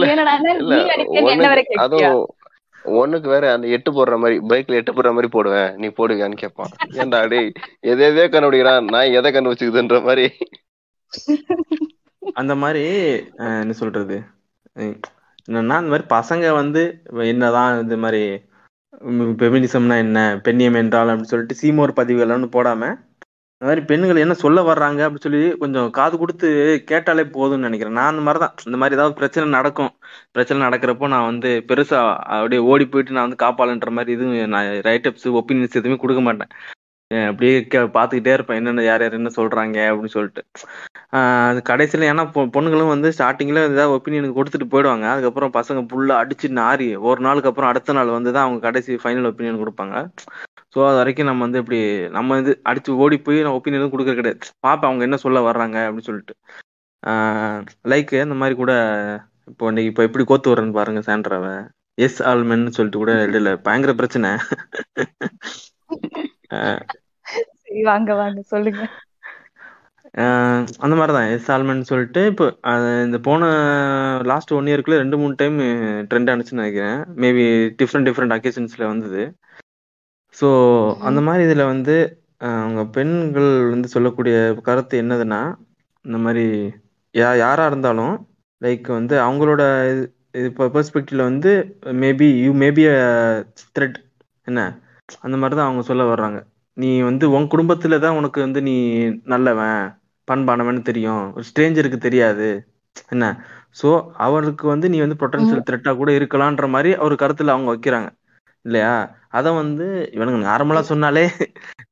[3.03, 5.71] ஒண்ணுக்கு வேற அந்த எட்டு போடுற மாதிரி பைக்ல எட்டு போடுற மாதிரி போடுவேன்.
[5.81, 6.73] நீ போடுவியான்னு கேட்பான்.
[7.03, 7.51] ஏன்டா டேய்
[7.91, 8.87] எதை எதையோ கண்டுபிடிக்கிறான்.
[8.95, 10.27] நான் எதை கண்டுபிடிச்சுக்குதுன்ற மாதிரி.
[12.41, 12.85] அந்த மாதிரி
[13.63, 14.19] என்ன சொல்றது?
[15.49, 16.83] என்னன்னா இந்த மாதிரி பசங்க வந்து
[17.33, 18.23] என்னதான் இந்த மாதிரி
[19.41, 22.93] பெமினிசம்னா என்ன பெண்ணியம் என்றால் அப்படின்னு சொல்லிட்டு சீமோர் பதிவுகள்னு போடாம
[23.63, 26.49] இந்த மாதிரி பெண்கள் என்ன சொல்ல வர்றாங்க அப்படின்னு சொல்லி கொஞ்சம் காது கொடுத்து
[26.91, 27.97] கேட்டாலே போதும்னு நினைக்கிறேன்.
[27.99, 29.93] நான் அந்த மாதிரி தான் இந்த மாதிரி ஏதாவது பிரச்சனை நடக்கும்.
[30.35, 32.01] பிரச்சனை நடக்கிறப்போ நான் வந்து பெருசா
[32.37, 36.53] அப்படியே ஓடி போயிட்டு நான் வந்து காப்பாளன்ற மாதிரி எதுவும் நான் ரைட்டப்ஸ் ஒப்பீனியன்ஸ் எதுவுமே கொடுக்க மாட்டேன்.
[37.11, 38.57] அப்படியே கே- பார்த்துக்கிட்டே இருப்பேன்.
[38.57, 40.43] என்னென்ன யார் யார் என்ன சொல்கிறாங்க அப்படின்னு சொல்லிட்டு.
[41.49, 45.07] அது கடைசியில் ஏன்னா பொ- பொண்ணுங்களும் வந்து ஸ்டார்டிங்கில் ஏதாவது ஒப்பீனியனுக்கு கொடுத்துட்டு போயிடுவாங்க.
[45.13, 49.29] அதுக்கப்புறம் பசங்க ஃபுல்லாக அடிச்சு நாரி ஒரு நாளுக்கு அப்புறம் அடுத்த நாள் வந்து தான் அவங்க கடைசி ஃபைனல்
[49.31, 49.95] ஒப்பீனியன் கொடுப்பாங்க.
[50.75, 54.39] ஸோ அது வரைக்கும் நம்ம வந்து இப்படி நம்ம இது அடித்து ஓடி போய் நான் ஒப்பீனியன் கொடுக்க கிடையாது.
[54.61, 56.35] பார்ப்பேன் அவங்க என்ன சொல்ல வர்றாங்க அப்படின்னு சொல்லிட்டு.
[57.93, 58.73] லைக் இந்த மாதிரி கூட
[59.49, 61.55] இப்போ இன்னைக்கு இப்போ எப்படி கோத்து வர்றேன்னு பாருங்க சாண்ட்ராவை.
[61.99, 64.31] எஸ் ஆல்மென்னு சொல்லிட்டு கூட இடையில பயங்கர பிரச்சனை.
[67.61, 68.83] சரி வாங்க வாங்க சொல்லுங்க.
[70.85, 72.45] அந்த மாதிரி தான் ஆல்மென்னு சொல்லிட்டு இப்போ
[73.07, 73.43] இந்த போன
[74.31, 75.57] லாஸ்ட் ஒன் இயர்க்குள்ள ரெண்டு மூணு டைம்
[76.11, 77.01] ட்ரெண்ட் ஆனிச்சுன்னு நினைக்கிறேன்.
[77.23, 77.45] மேபி
[77.81, 79.25] டிஃப்ரெண்ட் டிஃப்ரெண்ட் அக்கேஷன்ஸ்ல வந்தது.
[80.35, 80.49] ஸோ
[81.09, 81.95] அந்த மாதிரி இதில் வந்து
[82.41, 84.37] அவங்க பெண்கள் வந்து சொல்லக்கூடிய
[84.67, 85.41] கருத்து என்னதுன்னா
[86.05, 86.45] இந்த மாதிரி
[87.15, 88.15] யா யாராக இருந்தாலும்
[88.63, 89.63] லைக் வந்து அவங்களோட
[89.93, 90.05] இது
[90.49, 91.53] இப்போ பெர்ஸ்பெக்டிவ்ல வந்து
[92.03, 92.83] மேபி யூ மேபி
[93.77, 93.99] த்ரெட்
[94.47, 94.61] என்ன?
[95.25, 96.39] அந்த மாதிரி தான் அவங்க சொல்ல வர்றாங்க.
[96.77, 98.75] நீ வந்து உன் குடும்பத்துல தான் உனக்கு வந்து நீ
[99.27, 99.79] நல்லவன்
[100.29, 101.25] பண்பானவன் தெரியும்.
[101.37, 102.49] ஒரு ஸ்ட்ரேஞ்சருக்கு தெரியாது.
[103.13, 103.25] என்ன?
[103.77, 103.89] ஸோ
[104.27, 108.09] அவருக்கு வந்து நீ வந்து பொட்டன்ஷியல் த்ரெட்டா கூட இருக்கலான்ற மாதிரி ஒரு கருத்துல அவங்க வைக்கிறாங்க.
[108.65, 108.93] இல்லையா?
[109.33, 109.85] அத வந்து
[110.15, 111.25] இவனுங்க நார்மலா சொன்னாலே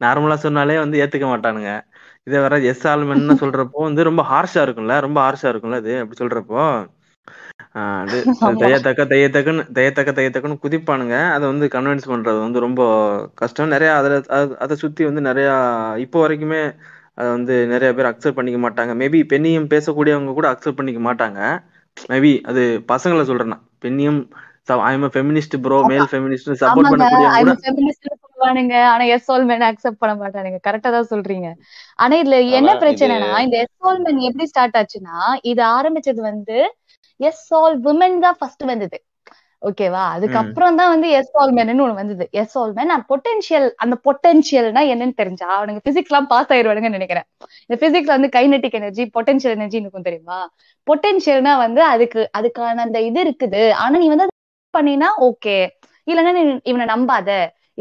[0.05, 1.71] நார்மலா சொன்னாலே வந்து ஏத்துக்க மாட்டானுங்க.
[2.27, 4.97] இதே வேற எஸ் ஆல்மென்னு சொல்றப்போ வந்து ரொம்ப ஹார்ஷா இருக்கும்ல?
[5.07, 5.95] ரொம்ப ஹார்ஷா இருக்கும்ல அது?
[6.03, 6.63] அப்படி சொல்றப்போ.
[8.41, 11.33] தையத்தக்க தையத்தக்கன்னு தையத்தக்க தையத்தக்கன்னு குதிப்பானுங்க.
[11.33, 12.83] அதை வந்து கன்வின்ஸ் பண்றது வந்து ரொம்ப
[13.35, 13.69] கஷ்டம்.
[13.69, 15.51] நிறைய அதுல அத- அதை சுத்தி வந்து நிறைய
[15.97, 16.77] இப்போ வரைக்குமே
[17.15, 18.89] அதை வந்து நிறைய பேர் அக்செப்ட் பண்ணிக்க மாட்டாங்க.
[18.89, 21.63] மேபி பெண்ணியம் பேசக்கூடியவங்க கூட அக்செப்ட் பண்ணிக்க மாட்டாங்க.
[22.09, 24.29] மேபி அது பசங்களை சொல்றேன் பெண்ணியம்
[24.69, 28.83] I'm feminist bro male feminist support I'm feminist சொல்லுவானுங்க.
[28.83, 30.59] ஆனா எஸ் ஆல் மென் அக்செப்ட் பண்ண மாட்டானுங்க.
[30.67, 31.53] கரெக்டா தான் சொல்றீங்க.
[31.95, 36.75] ஆனா இதுல என்ன பிரச்சனைனா இந்த எஸ் ஆல் மென் எப்படி ஸ்டார்ட் ஆச்சுன்னா இது ஆரம்பிச்சது வந்து
[37.21, 38.99] எஸ் ஆல் விமன் தான் ஃபர்ஸ்ட் வந்தது.
[39.63, 42.25] ஓகேவா அதுக்கப்புறம் தான் வந்து எஸ் ஆல் மேன் ஒண்ணு வந்தது.
[42.41, 47.27] எஸ் ஆல் மென் பொட்டன்ஷியல் அந்த பொட்டன்ஷியல்னா என்னன்னு தெரிஞ்சா அவனுங்க பிசிக்ஸ் எல்லாம் பாஸ் ஆயிருவானுங்கன்னு நினைக்கிறேன்.
[47.67, 50.39] இந்த பிசிக்ஸ்ல வந்து கைனெட்டிக் எனர்ஜி பொட்டன்ஷியல் எனர்ஜி இருக்கும் தெரியுமா?
[50.87, 53.63] பொட்டன்ஷியல்னா வந்து அதுக்கு அதுக்கான அந்த இது இருக்குது.
[53.83, 54.29] ஆனா நீ வந்து
[54.75, 55.59] பண்ணினா ஓகே
[56.07, 57.31] இல்லைன்னா நீ இவனை நம்பாத.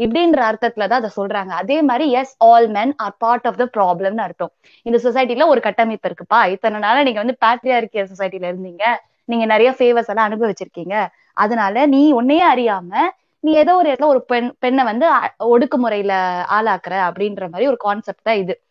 [0.04, 1.52] இப்படின்ற அர்த்தத்துலதான் அதை சொல்றாங்க.
[1.62, 4.52] அதே மாதிரி yes all men are part of the ப்ராப்ளம்னு அர்த்தம்.
[4.86, 6.40] இந்த சொசைட்டில ஒரு கட்டமைப்பு இருக்குப்பா.
[6.54, 8.84] இத்தனை நாளா நீங்க வந்து பேட்ரியார்கியல் சொசைட்டில இருந்தீங்க.
[9.24, 11.06] நீங்க நிறைய ஃபேவர்ஸ் எல்லாம் அனுபவிச்சிருக்கீங்க.
[11.34, 12.96] அதனால நீ உன்னையே அறியாம
[13.40, 18.36] நீ ஏதோ ஒரு இடத்துல ஒரு பெண் பெண்ணை வந்து ஒடுக்குமுறையில ஆளாக்குற அப்படின்ற மாதிரி ஒரு கான்செப்ட் தான்
[18.36, 18.62] இது.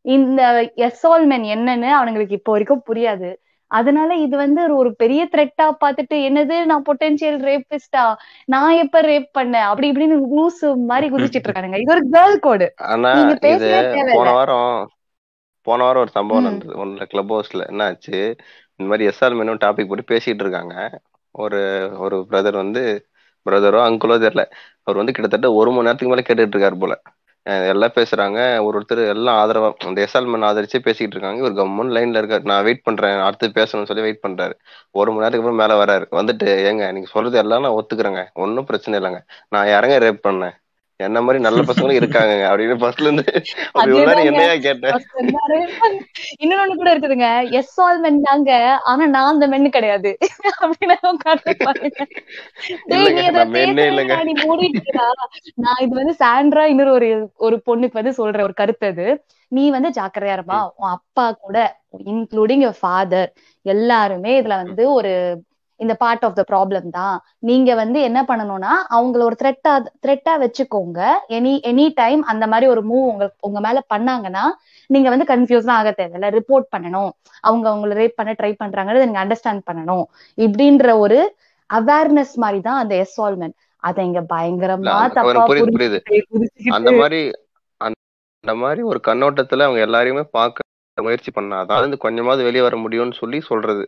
[0.00, 3.34] இந்த எஸ் ஆல் men என்னன்னு அவனுங்களுக்கு இப்போ வரைக்கும் புரியாது.
[3.66, 6.64] அதனால இது வந்து ஒரு- பெரிய த்ரெட்டா பார்த்துட்டு என்னது?
[6.64, 9.52] நான் பொட்டன்ஷியல் ரேபிஸ்டா நான் எப்ப ரேப் பண்ணேன்?
[9.52, 11.80] அப்படி இப்படின்னு லூசு மாதிரி குதிச்சிட்டு இருக்கானுங்க.
[11.80, 12.72] இது ஒரு கேர்ள் கோடு
[14.14, 14.90] போன வாரம்
[15.62, 16.42] போன வாரம் ஒரு சம்பவம்.
[16.42, 16.86] நடந்தது.
[16.86, 18.36] ஒன்னுல கிளப் ஹவுஸ்ல என்ன ஆச்சு
[18.80, 20.74] இந்த மாதிரி எஸ்ஆர் மெனும் டாபிக் போட்டு பேசிட்டு இருக்காங்க.
[21.34, 21.60] ஒரு
[21.98, 22.82] ஒரு பிரதர் வந்து
[23.46, 24.42] பிரதரோ அங்கிளோ தெரியல.
[24.82, 26.94] அவர் வந்து கிட்டத்தட்ட ஒரு மணி நேரத்துக்கு மேலே கேட்டுட்டு இருக்காரு போல.
[27.70, 28.38] எல்லாம் பேசுறாங்க.
[28.60, 31.42] ஒரு ஒருத்தர் எல்லாம் ஆதரவா அந்த எஸ்ஆல்மன் ஆதரிச்சு பேசிக்கிட்டு இருக்காங்க.
[31.42, 32.44] ஒரு கம்மன் லைன்ல இருக்காரு.
[32.44, 33.18] நான் வெயிட் பண்றேன்.
[33.20, 34.54] அடுத்து பேசணும்னு சொல்லி வெயிட் பண்றாரு.
[34.94, 36.06] ஒரு மணி நேரத்துக்கு அப்புறம் மேல வராரு.
[36.12, 38.22] வந்துட்டு ஏங்க நீங்க சொல்றது எல்லாம் நான் ஒத்துக்கிறேங்க.
[38.36, 39.20] ஒன்றும் பிரச்சனை இல்லைங்க.
[39.48, 40.56] நான் யாரங்க ரேப் பண்ணேன்?
[41.08, 43.24] என்ன மாதிரி நல்ல பசங்களும் இருக்காங்க அப்படின்னு ஃபர்ஸ்ட்ல இருந்து
[44.30, 44.96] என்னையா கேட்டேன்.
[46.44, 47.28] இன்னொன்னு கூட இருக்குதுங்க.
[47.50, 48.50] எஸ் ஆல் men தாங்க.
[48.84, 50.10] ஆனா நான் அந்த மென்னு கிடையாது.
[55.54, 59.08] நான் இது வந்து சாண்ட்ரா இன்னொரு ஒரு ஒரு பொண்ணுக்கு வந்து சொல்ற ஒரு கருத்து அது.
[59.48, 60.58] நீ வந்து ஜாக்கிரதையா இருப்பா.
[60.76, 61.56] உன் அப்பா கூட
[62.04, 63.30] இன்க்ளூடிங் யுவர் ஃபாதர்
[63.62, 65.12] எல்லாருமே இதுல வந்து ஒரு
[65.80, 67.16] இந்த பார்ட் ஆஃப் த ப்ராப்ளம் தான்.
[67.48, 69.72] நீங்க வந்து என்ன பண்ணணும்னா அவங்கள ஒரு த்ரெட்டா
[70.04, 71.00] த்ரெட்டா வச்சுக்கோங்க.
[71.38, 74.44] எனி எனி டைம் அந்த மாதிரி ஒரு மூவ் உங்க உங்க மேல பண்ணாங்கன்னா
[74.90, 76.30] நீங்க வந்து கன்ஃபியூஸ் ஆக தேவையில்ல.
[76.38, 77.10] ரிப்போர்ட் பண்ணணும்.
[77.44, 80.04] அவங்க அவங்கள ரேப் பண்ண ட்ரை பண்றாங்கன்றத நீங்க அண்டர்ஸ்டாண்ட் பண்ணணும்.
[80.38, 81.18] இப்படின்ற ஒரு
[81.70, 85.98] அவேர்னஸ் மாதிரி தான் அந்த எஸ்வால்மெண்ட் அதை இங்க பயங்கரமா தப்பா புரியுது
[86.76, 87.20] அந்த மாதிரி
[88.40, 90.66] அந்த மாதிரி ஒரு கண்ணோட்டத்துல அவங்க எல்லாரையுமே பார்க்க
[90.98, 93.84] முயற்சி பண்ணாதான் அது கொஞ்சமாவது வெளியே வர முடியும்னு சொல்லி சொல்றது.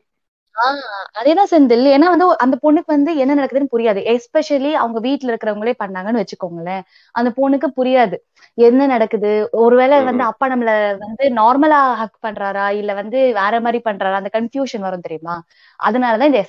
[0.54, 0.80] ஆஹ்
[1.20, 1.84] அதேதான் செந்தில்.
[1.94, 4.00] ஏன்னா வந்து அந்த பொண்ணுக்கு வந்து என்ன நடக்குதுன்னு புரியாது.
[4.08, 6.82] எஸ்பெஷலி அவங்க வீட்டுல இருக்கிறவங்களே பண்ணாங்கன்னு வச்சுக்கோங்களேன்.
[7.14, 8.16] அந்த பொண்ணுக்கு புரியாது.
[8.58, 9.30] என்ன நடக்குது?
[9.60, 10.70] ஒருவேளை வந்து அப்பா நம்மள
[11.02, 12.66] வந்து நார்மலா ஹக் பண்றாரா?
[12.80, 14.16] இல்ல வந்து வேற மாதிரி பண்றாரா?
[14.20, 15.36] அந்த கன்ஃபியூஷன் வரும் தெரியுமா?
[15.80, 16.42] அதனாலதான் இந்த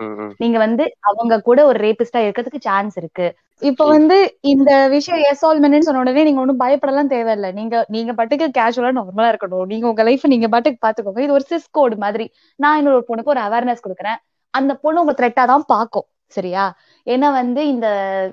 [0.00, 3.26] ம், நீங்க வந்து அவங்க கூட ஒரு ரேபிஸ்டா இருக்கிறதுக்கு சான்ஸ் இருக்கு.
[3.62, 3.84] இப்ப.
[3.88, 4.16] வந்து
[4.52, 7.48] இந்த விஷயம் எஸ்ஆல்மெண்ட் சொன்ன உடனே நீங்க ஒண்ணும் பயப்படலாம் தேவையில்ல.
[7.52, 9.66] நீங்க நீங்க பாட்டுக்கு கேஷுவலா நார்மலா இருக்கணும்.
[9.66, 11.20] நீங்க உங்க லைஃப் நீங்க பாட்டுக்கு பாத்துக்கோங்க.
[11.20, 12.26] இது ஒரு சிஸ் கோடு மாதிரி.
[12.58, 14.18] நான் இன்னொரு பொண்ணுக்கு ஒரு அவேர்னஸ் கொடுக்குறேன்.
[14.54, 16.64] அந்த பொண்ணு உங்க த்ரெட்டா தான் பாக்கும் சரியா?
[17.06, 17.86] ஏன்னா வந்து இந்த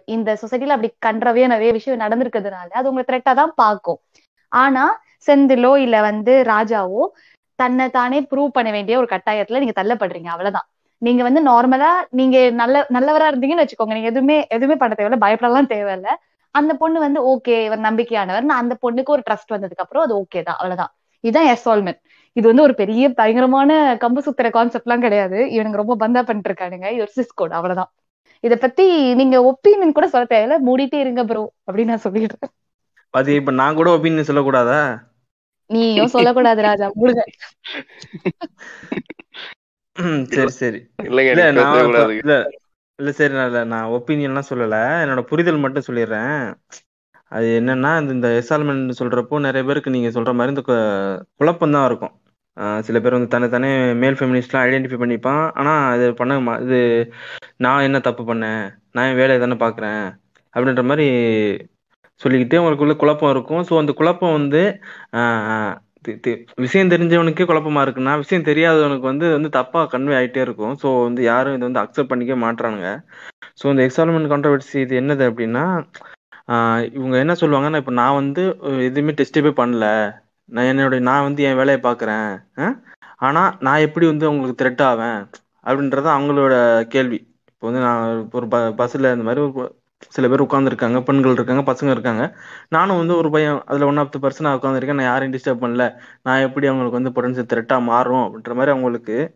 [0.07, 3.99] இந்த சொசைட்டில அப்படி கன்றவே நிறைய விஷயம் நடந்திருக்கிறதுனால அது உங்களை த்ரெட்டா தான் பாக்கும்
[4.51, 4.83] ஆனா
[5.27, 7.03] செந்திலோ இல்ல வந்து ராஜாவோ
[7.59, 10.67] தன்னை தானே ப்ரூவ் பண்ண வேண்டிய ஒரு கட்டாயத்துல நீங்க தள்ளப்படுறீங்க அவ்வளவுதான்.
[11.01, 13.95] நீங்க வந்து நார்மலா நீங்க நல்ல நல்லவரா இருந்தீங்கன்னு வச்சுக்கோங்க.
[13.97, 16.09] நீங்க எதுவுமே எதுவுமே பண்ண தேவையில்ல பயப்படலாம் தேவையில்ல.
[16.55, 20.41] அந்த பொண்ணு வந்து ஓகே இவர் நம்பிக்கையானவர் நான் அந்த பொண்ணுக்கு ஒரு ட்ரஸ்ட் வந்ததுக்கு அப்புறம் அது ஓகே
[20.43, 20.91] தான் அவ்வளவுதான்.
[21.23, 21.99] இதுதான் எஸ்வால்மெண்ட்
[22.35, 23.71] இது வந்து ஒரு பெரிய பயங்கரமான
[24.03, 25.37] கம்பு சுத்துற கான்செப்ட் எல்லாம் கிடையாது.
[25.55, 26.87] இவனுங்க ரொம்ப பந்தா பண்ணிட்டு இருக்கானுங்க.
[26.95, 27.89] இது ஒரு சிஸ்கோட் அவ்வளவுதான்.
[28.43, 30.57] இத பத்தி நீங்க ஒப்பீனியன் கூட சொல்ல தேவையில்ல.
[30.67, 32.51] மூடிட்டே இருங்க ப்ரோ அப்படின்னு நான் சொல்லிடுறேன்.
[33.13, 34.81] அது இப்ப நான் கூட ஒப்பீனியன் சொல்லக்கூடாதா?
[35.69, 36.91] நீயும் சொல்லக்கூடாது ராஜா.
[37.01, 37.23] முழுங்க
[39.95, 40.79] ம், சரி சரி.
[41.03, 41.77] இல்லைங்க இல்ல நான்
[42.17, 42.35] இல்ல
[42.99, 44.75] இல்ல சரி நான் இல்ல நான் ஒப்பீனியன்லாம் சொல்லல.
[45.03, 46.55] என்னோட புரிதல் மட்டும் சொல்லிடுறேன்.
[47.31, 50.63] அது என்னன்னா இந்த- எஸ்ஆல்மெண்ட் சொல்றப்போ நிறைய பேருக்கு நீங்க சொல்ற மாதிரி இந்த
[51.35, 52.13] குழப்பம் தான் இருக்கும்.
[52.79, 55.51] சில பேர் வந்து தன்னை தானே மேல் ஃபெமினிஸ்ட்லாம் ஐடென்டிஃபை பண்ணிப்பான்.
[55.53, 56.79] ஆனால் அது பண்ண மா- இது
[57.57, 58.61] நான் என்ன தப்பு பண்ணேன்?
[58.91, 60.03] நான் என் வேலையை தானே பார்க்குறேன்?
[60.53, 61.07] அப்படின்ற மாதிரி
[62.21, 63.63] சொல்லிக்கிட்டே அவங்களுக்குள்ள குழப்பம் இருக்கும்.
[63.63, 64.61] ஸோ அந்த குழப்பம் வந்து
[66.55, 70.75] விஷயம் தெரிஞ்சவனுக்கே குழப்பமா இருக்குன்னா விஷயம் தெரியாதவனுக்கு வந்து வந்து தப்பா கன்வே ஆகிட்டே இருக்கும்.
[70.83, 72.89] ஸோ வந்து யாரும் இதை வந்து அக்செப்ட் பண்ணிக்க மாட்டுறானுங்க
[73.61, 75.65] ஸோ இந்த எக்ஸால்மெண்ட் கான்ட்ரவர்சி இது என்னது அப்படின்னா
[76.93, 78.43] இவங்க என்ன சொல்லுவாங்கன்னா இப்போ நான் வந்து
[78.79, 79.85] எதுவுமே டெஸ்டே பண்ணல.
[80.47, 82.41] நான் என்னுடைய நான் வந்து என் வேலையை பார்க்குறேன்.
[83.17, 85.29] ஆனா நான் எப்படி வந்து உங்களுக்கு த்ரெட் ஆவேன்?
[85.65, 87.35] அப்படின்றது அவங்களோட கேள்வி.
[87.51, 89.75] இப்போ வந்து நான் ஒரு ப பஸ்ஸில் இந்த மாதிரி ஒரு
[90.07, 92.37] சில பேர் உட்காந்துருக்காங்க பெண்கள் இருக்காங்க பசங்க இருக்காங்க.
[92.69, 95.93] நானும் வந்து ஒரு பையன் அதில் ஒன் ஆஃப் த பர்சனாக உட்காந்துருக்கேன் நான் யாரையும் டிஸ்டர்ப் பண்ணல.
[96.23, 99.35] நான் எப்படி அவங்களுக்கு வந்து பொட்டன்ஷியல் த்ரெட்டாக மாறும் அப்படின்ற மாதிரி அவங்களுக்கு.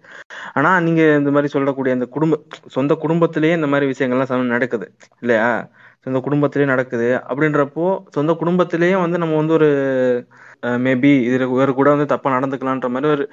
[0.54, 4.96] ஆனால் நீங்கள் இந்த மாதிரி சொல்லக்கூடிய அந்த குடும்ப சொந்த குடும்பத்திலேயே இந்த மாதிரி விஷயங்கள்லாம் சம- நடக்குது.
[5.20, 5.70] இல்லையா?
[6.00, 7.22] சொந்த குடும்பத்திலேயே நடக்குது.
[7.28, 10.28] அப்படின்றப்போ சொந்த குடும்பத்திலேயே வந்து நம்ம வந்து ஒரு
[10.86, 13.24] மேபி இது வேறு கூட வந்து தப்பா நடந்துக்கலான்ற மாதிரி ஒரு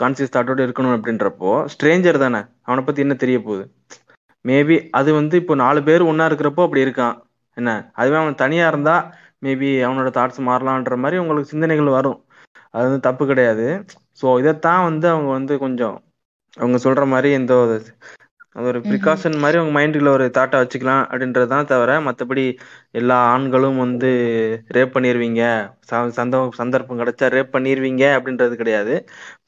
[0.00, 2.40] கான்சியஸ் தாட்டோட இருக்கணும் அப்படின்றப்போ ஸ்ட்ரேஞ்சர் தானே?
[2.62, 3.64] அவனை பத்தி என்ன தெரிய போகுது?
[4.44, 7.16] மேபி அது வந்து இப்போ நாலு பேர் ஒன்னா இருக்கிறப்போ அப்படி இருக்கான்.
[7.56, 7.70] என்ன?
[7.92, 8.96] அதுவே அவன் தனியா இருந்தா
[9.44, 12.18] மேபி அவனோட தாட்ஸ் மாறலான்ற மாதிரி உங்களுக்கு சிந்தனைகள் வரும்.
[12.74, 13.66] அது வந்து தப்பு கிடையாது.
[14.20, 15.96] ஸோ இதைத்தான் வந்து அவங்க வந்து கொஞ்சம்
[16.56, 17.76] அவங்க சொல்ற மாதிரி எந்த ஒரு
[18.56, 22.44] அது ஒரு ப்ரிகாஷன் மாதிரி அவங்க மைண்டுல ஒரு தாட்டை வச்சுக்கலாம் அப்படின்றது தான் தவிர மற்றபடி
[22.94, 24.10] எல்லா ஆண்களும் வந்து
[24.76, 25.42] ரேப் பண்ணிடுவீங்க
[25.90, 28.96] சந்த சந்தர்ப்பம் கிடைச்சா ரேப் பண்ணிடுவீங்க அப்படின்றது கிடையாது.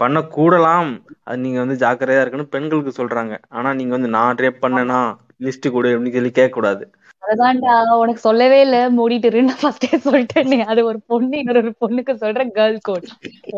[0.00, 0.90] பண்ணக்கூடலாம்.
[1.26, 2.52] அது நீங்க வந்து ஜாக்கிரதையா இருக்கணும்.
[2.54, 3.34] பெண்களுக்கு சொல்றாங்க.
[3.52, 5.00] ஆனா நீங்க வந்து நான் ரேப் பண்ணனா
[5.44, 6.84] லிஸ்ட் கொடு அப்படின்னு சொல்லி கேட்க கூடாது
[7.22, 8.78] அதுதான்டா உனக்கு சொல்லவே இல்ல.
[8.96, 9.40] மூடிட்டு இரு.
[9.44, 10.48] நான் ஃபர்ஸ்டே சொல்லிட்டேன்.
[10.52, 13.06] நீ அது ஒரு பொண்ணு இன்னொரு பொண்ணுக்கு சொல்ற கேர்ள் கோட்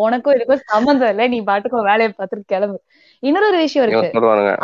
[0.05, 1.27] உனக்கும் இதுக்கும் சம்மந்தம் இல்ல.
[1.35, 2.79] நீ பாட்டுக்கும் வேலையை பார்த்துட்டு கிளம்பு.
[3.27, 4.09] இன்னொரு விஷயம் இருக்கு.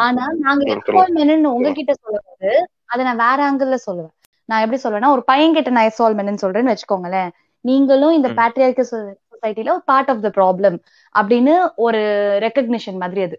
[0.05, 0.63] ஆனா நாங்க.
[0.97, 2.51] எஸ்வால்மென்னு உங்ககிட்ட சொல்லும்போது
[2.87, 4.13] அதை நான் வேற ஆங்கிள் சொல்லுவேன்.
[4.49, 7.31] நான் எப்படி சொல்லுவேன்னா ஒரு பையன் கிட்ட நான் எஸ்வால்மென்னு சொல்றேன்னு வச்சுக்கோங்களேன்.
[7.65, 8.29] நீங்களும் இந்த.
[8.39, 10.77] பேட்ரியார்க்கு சொசைட்டில ஒரு பார்ட் ஆஃப் த ப்ராப்ளம்
[11.15, 12.01] அப்படின்னு ஒரு
[12.43, 13.37] ரெக்கக்னிஷன் மாதிரி அது.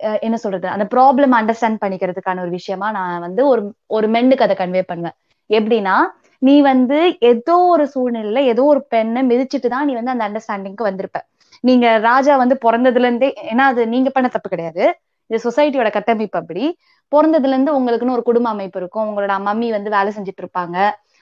[0.00, 0.68] அஹ் என்ன சொல்றது?
[0.68, 5.16] அந்த ப்ராப்ளம் அண்டர்ஸ்டாண்ட் பண்ணிக்கிறதுக்கான ஒரு விஷயமா நான் வந்து ஒரு ஒரு மென்னுக்கு அதை கன்வே பண்ணுவேன்.
[5.50, 5.96] எப்படின்னா
[6.42, 11.18] நீ வந்து ஏதோ ஒரு சூழ்நிலையில ஏதோ ஒரு பெண்ணை மிதிச்சிட்டு தான் நீ வந்து அந்த அண்டர்ஸ்டாண்டிங்க்கு வந்திருப்ப.
[11.64, 14.84] நீங்க ராஜா வந்து பிறந்ததுல இருந்தே ஏன்னா அது நீங்க பண்ண தப்பு கிடையாது.
[15.30, 16.64] இது சொசைட்டியோட கட்டமைப்பு அப்படி.
[17.12, 19.06] பிறந்ததுல இருந்து உங்களுக்குன்னு ஒரு குடும்ப அமைப்பு இருக்கும்.
[19.08, 20.76] உங்களோட மம்மி வந்து வேலை செஞ்சுட்டு இருப்பாங்க.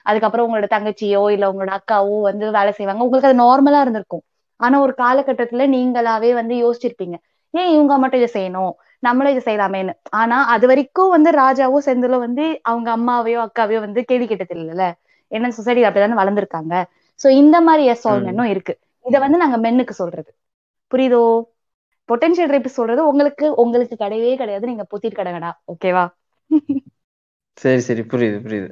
[0.05, 3.03] அதுக்கப்புறம் உங்களோட தங்கச்சியோ இல்ல உங்களோட அக்காவோ வந்து வேலை செய்வாங்க.
[3.03, 4.23] உங்களுக்கு அது நார்மலா இருந்திருக்கும்.
[4.59, 7.15] ஆனா ஒரு காலகட்டத்துல நீங்களாவே வந்து யோசிச்சிருப்பீங்க.
[7.53, 8.71] ஏன் இவங்க மட்டும் இதை செய்யணும்?
[9.03, 9.93] நம்மளும் இதை செய்யலாமேன்னு.
[10.13, 14.85] ஆனா அது வரைக்கும் வந்து ராஜாவோ செந்திலோ வந்து அவங்க அம்மாவையோ அக்காவையோ வந்து கேள்வி கேட்டது இல்லைல்ல
[15.31, 16.73] ஏன்னா சொசைட்டி அப்படிதானே வளர்ந்துருக்காங்க.
[17.19, 18.73] சோ இந்த மாதிரி எஸ்ஆல்மெண்ட்டும் இருக்கு.
[19.07, 20.29] இத வந்து நாங்க மென்னுக்கு சொல்றது.
[20.91, 21.21] புரியுதோ?
[22.09, 24.65] பொட்டன்ஷியல் ரேப் சொல்றது உங்களுக்கு உங்களுக்கு கிடையவே கிடையாது.
[24.67, 26.05] நீங்க பொத்திட்டு கிடங்கடா ஓகேவா
[27.57, 28.01] சரி சரி.
[28.11, 28.69] புரியுது புரியுது.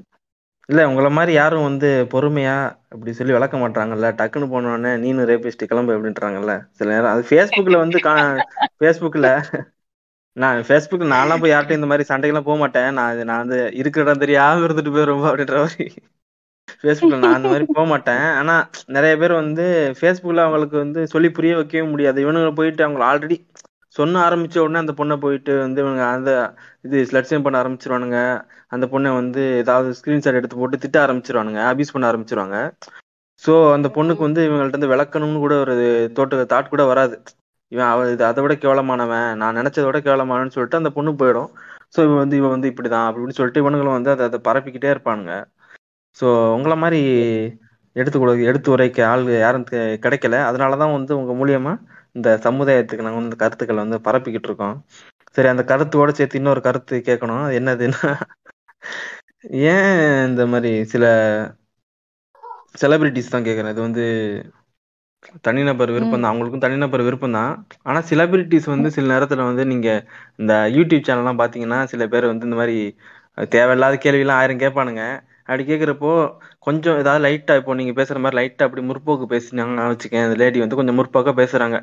[0.70, 2.54] இல்ல உங்களை மாதிரி யாரும் வந்து பொறுமையா
[2.94, 4.08] அப்படி சொல்லி விளக்க மாட்டாங்கல்ல?
[4.20, 6.54] டக்குன்னு போனோடனே நீனு ரேபிஸ்ட் கிளம்பு அப்படின்றாங்கல்ல?
[6.72, 8.00] சில நேரம் அது ஃபேஸ்புக்ல வந்து
[8.82, 9.30] ஃபேஸ்புக்ல
[10.38, 12.90] நான் ஃபேஸ்புக் நான்லாம் போய் யார்ட்டையும் இந்த மாதிரி சண்டைக்கெல்லாம் போக மாட்டேன்.
[12.94, 15.88] நான் நான் வந்து இருக்கிற இடம் தெரியாம இருந்துட்டு போயிருவோம் அப்படின்ற மாதிரி.
[16.86, 18.64] ஃபேஸ்புக்கில் நான் அந்த மாதிரி போக மாட்டேன் ஆனால்
[18.96, 19.66] நிறைய பேர் வந்து
[20.00, 22.20] ஃபேஸ்புக்கில் அவங்களுக்கு வந்து சொல்லி புரிய வைக்கவே முடியாது.
[22.26, 23.38] இவனுங்க போயிட்டு அவங்க ஆல்ரெடி
[23.96, 26.32] சொன்ன ஆரம்பிச்ச உடனே அந்த பொண்ணை போயிட்டு வந்து இவங்க அந்த
[26.86, 28.20] இது ஸ்லட்சியம் பண்ண ஆரம்பிச்சிருவானுங்க.
[28.76, 31.62] அந்த பொண்ணை வந்து ஏதாவது ஸ்கிரீன்ஷாட் எடுத்து போட்டு திட்ட ஆரம்பிச்சிருவானுங்க.
[31.72, 32.58] அபியூஸ் பண்ண ஆரம்பிச்சிருவாங்க.
[33.44, 35.74] ஸோ அந்த பொண்ணுக்கு வந்து இவங்கள்ட்ட வந்து விளக்கணும்னு கூட ஒரு
[36.18, 37.16] தோட்ட தாட் கூட வராது.
[37.72, 39.30] இவன் அவ இது அதை விட கேவலமானவன்.
[39.42, 41.50] நான் நினைச்சதை விட கேவலமானன்னு சொல்லிட்டு அந்த பொண்ணு போயிடும்.
[41.96, 45.34] ஸோ இவன் வந்து இவன் வந்து இப்படிதான் அப்படின்னு சொல்லிட்டு இவனுங்களும் வந்து அதை அதை பரப்பிக்கிட்டே இருப்பானுங்க.
[46.18, 46.26] ஸோ
[46.56, 47.00] உங்களை மாதிரி
[47.96, 49.66] எடுத்து கொடு எடுத்து உரைக்க ஆள் யாரும்
[50.06, 50.36] கிடைக்கல.
[50.50, 51.74] அதனால தான் வந்து உங்க மூலியமா
[52.16, 54.76] இந்த சமுதாயத்துக்கு நாங்கள் வந்து கருத்துக்களை வந்து பரப்பிக்கிட்டு இருக்கோம்.
[55.36, 57.46] சரி அந்த கருத்தோட சேர்த்து இன்னொரு கருத்து கேட்கணும்.
[57.60, 58.12] என்னதுன்னா
[59.68, 59.90] ஏன்
[60.30, 61.06] இந்த மாதிரி சில
[62.82, 64.04] செலிபிரிட்டிஸ் தான் கேட்குறேன் இது வந்து
[65.46, 66.32] தனிநபர் விருப்பம் தான்.
[66.32, 67.52] அவங்களுக்கும் தனிநபர் விருப்பம் தான்.
[67.90, 69.90] ஆனா செலிபிரிட்டிஸ் வந்து சில நேரத்துல வந்து நீங்க
[70.42, 72.78] இந்த யூடியூப் சேனல்லாம் பாத்தீங்கன்னா சில பேர் வந்து இந்த மாதிரி
[73.56, 75.04] தேவையில்லாத கேள்வியெல்லாம் ஆயிரம் கேட்பானுங்க.
[75.48, 76.12] அப்படி கேட்குறப்போ
[76.60, 80.80] கொஞ்சம் ஏதாவது லைட்டாக இப்போ நீங்கள் பேசுகிற மாதிரி லைட்டாக அப்படி முற்போக்கு பேசினாங்கன்னு வச்சுக்கேன் அந்த லேடி வந்து
[80.80, 81.78] கொஞ்சம் முற்போக்காக பேசுகிறாங்க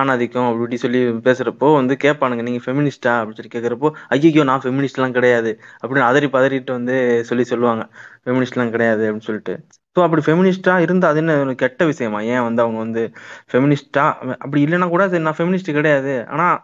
[0.00, 5.16] ஆணாதிக்கம் அப்படி இப்படி சொல்லி பேசுகிறப்போ வந்து கேட்பானுங்க நீங்கள் ஃபெமினிஸ்டா அப்படின்னு சொல்லி கேட்குறப்போ ஐயோ நான் ஃபெமினிஸ்ட்லாம்
[5.18, 5.50] கிடையாது.
[5.82, 6.96] அப்படின்னு அதறி பதறிட்டு வந்து
[7.30, 7.84] சொல்லி சொல்லுவாங்க.
[8.24, 9.54] ஃபெமினிஸ்ட்லாம் கிடையாது அப்படின்னு சொல்லிட்டு.
[9.96, 12.20] ஸோ அப்படி ஃபெமினிஸ்டா இருந்தால் அது என்ன ஒரு கெட்ட விஷயமா?
[12.34, 13.02] ஏன் வந்து அவங்க வந்து
[13.52, 14.04] ஃபெமினிஸ்டா
[14.44, 16.14] அப்படி இல்லைன்னா கூட சரி நான் ஃபெமினிஸ்ட் கிடையாது.
[16.34, 16.56] ஆனால்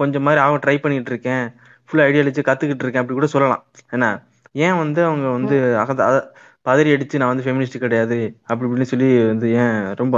[0.00, 1.44] கொஞ்சம் மாதிரி அவன் ட்ரை பண்ணிட்டு இருக்கேன்.
[1.88, 3.64] ஃபுல்லாக ஐடியாலஜி கற்றுக்கிட்டு இருக்கேன் அப்படி கூட சொல்லலாம்.
[3.96, 4.06] என்ன?
[4.54, 6.26] ஏன் வந்து அவங்க வந்து அகத அத-
[6.66, 10.16] பதறி அடிச்சு நான் வந்து ஃபெமினிஸ்ட் கிடையாது அப்படி இப்படின்னு சொல்லி வந்து ஏன் ரொம்ப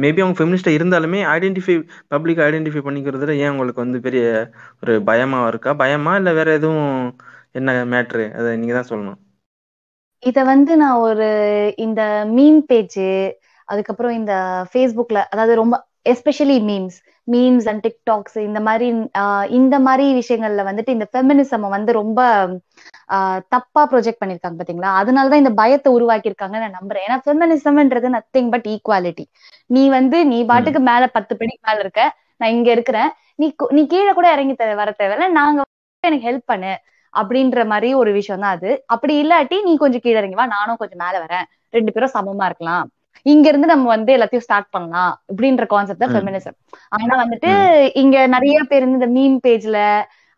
[0.00, 1.76] மேபி அவங்க ஃபெமினிஸ்டா இருந்தாலுமே ஐடென்டிஃபை
[2.08, 4.24] பப்ளிக் ஐடென்டிஃபை பண்ணிக்கிறதுல ஏன் உங்களுக்கு வந்து பெரிய
[4.82, 5.72] ஒரு பயமா இருக்கா?
[5.82, 6.90] பயமா இல்ல வேற எதுவும்
[7.54, 9.18] என்ன மேட்ரு அதை நீங்க தான் சொல்லணும்.
[10.22, 11.26] இத வந்து நான் ஒரு
[11.78, 13.00] இந்த மீம் பேஜ்
[13.68, 14.32] அதுக்கப்புறம் இந்த
[14.70, 15.76] ஃபேஸ்புக்ல அதாவது ரொம்ப
[16.08, 18.86] especially memes memes and TikToks இந்த மாதிரி
[19.56, 22.20] இந்த மாதிரி விஷயங்கள்ல வந்துட்டு இந்த ஃபெமினிசம் வந்து ரொம்ப
[23.52, 24.90] தப்பா ப்ரொஜெக்ட் பண்ணிருக்காங்க பாத்தீங்களா?
[25.00, 27.04] அதனாலதான் இந்த பயத்தை உருவாக்கியிருக்காங்கன்னு நான் நம்புறேன்.
[27.06, 29.24] ஏன்னா ஃபெமினிசம்ன்றது நத்திங் பட் ஈக்குவாலிட்டி
[29.70, 32.02] நீ வந்து நீ பாட்டுக்கு மேல பத்து படிக்கு மேல இருக்க.
[32.40, 33.10] நான் இங்க இருக்கிறேன்.
[33.38, 35.28] நீ நீ கீழே கூட இறங்கி வர தேவையில்ல.
[35.38, 35.60] நாங்க
[36.04, 36.72] எனக்கு ஹெல்ப் பண்ணு.
[37.14, 38.70] அப்படின்ற மாதிரி ஒரு விஷயம் தான் அது.
[38.94, 40.46] அப்படி இல்லாட்டி நீ கொஞ்சம் கீழே இறங்கி வா.
[40.56, 41.46] நானும் கொஞ்சம் மேல வரேன்.
[41.74, 42.84] ரெண்டு பேரும் சமமா இருக்கலாம்.
[43.26, 45.14] இங்க இருந்து நம்ம வந்து எல்லாத்தையும் ஸ்டார்ட் பண்ணலாம்.
[45.30, 46.14] அப்படின்ற கான்செப்ட் தான்.
[46.14, 46.56] ஃபெமினிசம்
[46.96, 47.50] ஆனா வந்துட்டு
[48.02, 49.78] இங்க நிறைய பேர் இந்த மீம் பேஜ்ல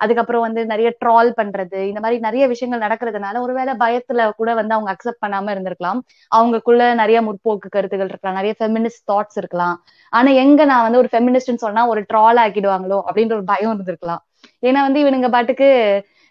[0.01, 4.91] அதுக்கப்புறம் வந்து நிறைய ட்ரால் பண்றது இந்த மாதிரி நிறைய விஷயங்கள் நடக்கிறதுனால ஒருவேளை பயத்துல கூட வந்து அவங்க
[4.95, 6.01] அக்செப்ட் பண்ணாம இருந்திருக்கலாம்.
[6.33, 9.77] அவங்களுக்குள்ள நிறைய முற்போக்கு கருத்துகள் இருக்கலாம் நிறைய ஃபெமினிஸ்ட் தாட்ஸ் இருக்கலாம்.
[10.13, 14.23] ஆனா எங்க நான் வந்து ஒரு ஃபெமினிஸ்ட்னு சொன்னா ஒரு ட்ரால் ஆக்கிடுவாங்களோ அப்படின்ற ஒரு பயம் இருந்திருக்கலாம்.
[14.63, 15.69] ஏன்னா வந்து இவனுங்க பாட்டுக்கு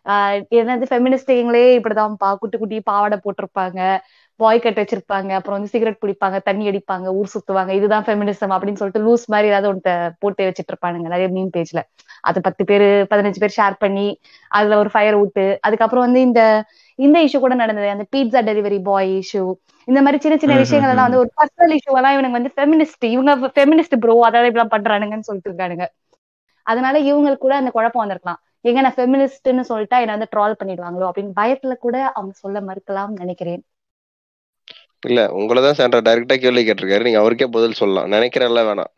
[0.06, 3.80] ஆஹ் என்னது ஃபெமினிஸ்டுங்களே இப்படிதான்ப்பா குட்டி குட்டி பாவாடை போட்டிருப்பாங்க
[4.40, 9.04] பாய் கட் வச்சிருப்பாங்க அப்புறம் வந்து சிகரெட் பிடிப்பாங்க தண்ணி அடிப்பாங்க ஊர் சுத்துவாங்க இதுதான் ஃபெமினிசம் அப்படின்னு சொல்லிட்டு
[9.06, 11.82] லூஸ் மாதிரி ஏதாவது ஒன்று போட்டு வச்சிட்டு இருப்பானுங்க நிறைய மீன் பேஜ்ல
[12.28, 14.08] அது பத்து பேரு பதினஞ்சு பேர் ஷேர் பண்ணி
[14.52, 16.42] அதுல ஒரு ஃபயர் விட்டு அதுக்கப்புறம் வந்து இந்த
[17.00, 17.88] இந்த இஷ்யூ கூட நடந்தது.
[17.96, 19.44] அந்த பீட்சா டெலிவரி பாய் இஷ்யூ
[19.88, 23.52] இந்த மாதிரி சின்ன சின்ன விஷயங்கள் எல்லாம் வந்து ஒரு பர்சனல் இஷ்யூ எல்லாம் இவனுங்க வந்து ஃபெமினிஸ்ட் இவங்க
[23.58, 25.86] ஃபெமினிஸ்ட் ப்ரோ அதாவது இப்படிலாம் பண்றானுங்கன்னு சொல்லிட்டு இருக்கானுங்க.
[26.66, 28.40] அதனால இவங்களுக்கு கூட அந்த குழப்பம் வந்திருக்கலாம்.
[28.66, 33.62] எங்க நான் ஃபெமினிஸ்ட்னு சொல்லிட்டா என்ன வந்து ட்ரால் பண்ணிடுவாங்களோ அப்படின்னு பயத்துல கூட அவங்க சொல்ல மறுக்கலாம் நினைக்கிறேன்.
[35.04, 37.06] இல்ல உங்களதான் சாண்டா டைரக்டா கேள்வி கேட்டிருக்காரு.
[37.08, 38.10] நீங்க அவருக்கே பதில் சொல்லலாம்.
[38.16, 38.92] நினைக்கிறல்ல வேணாம்.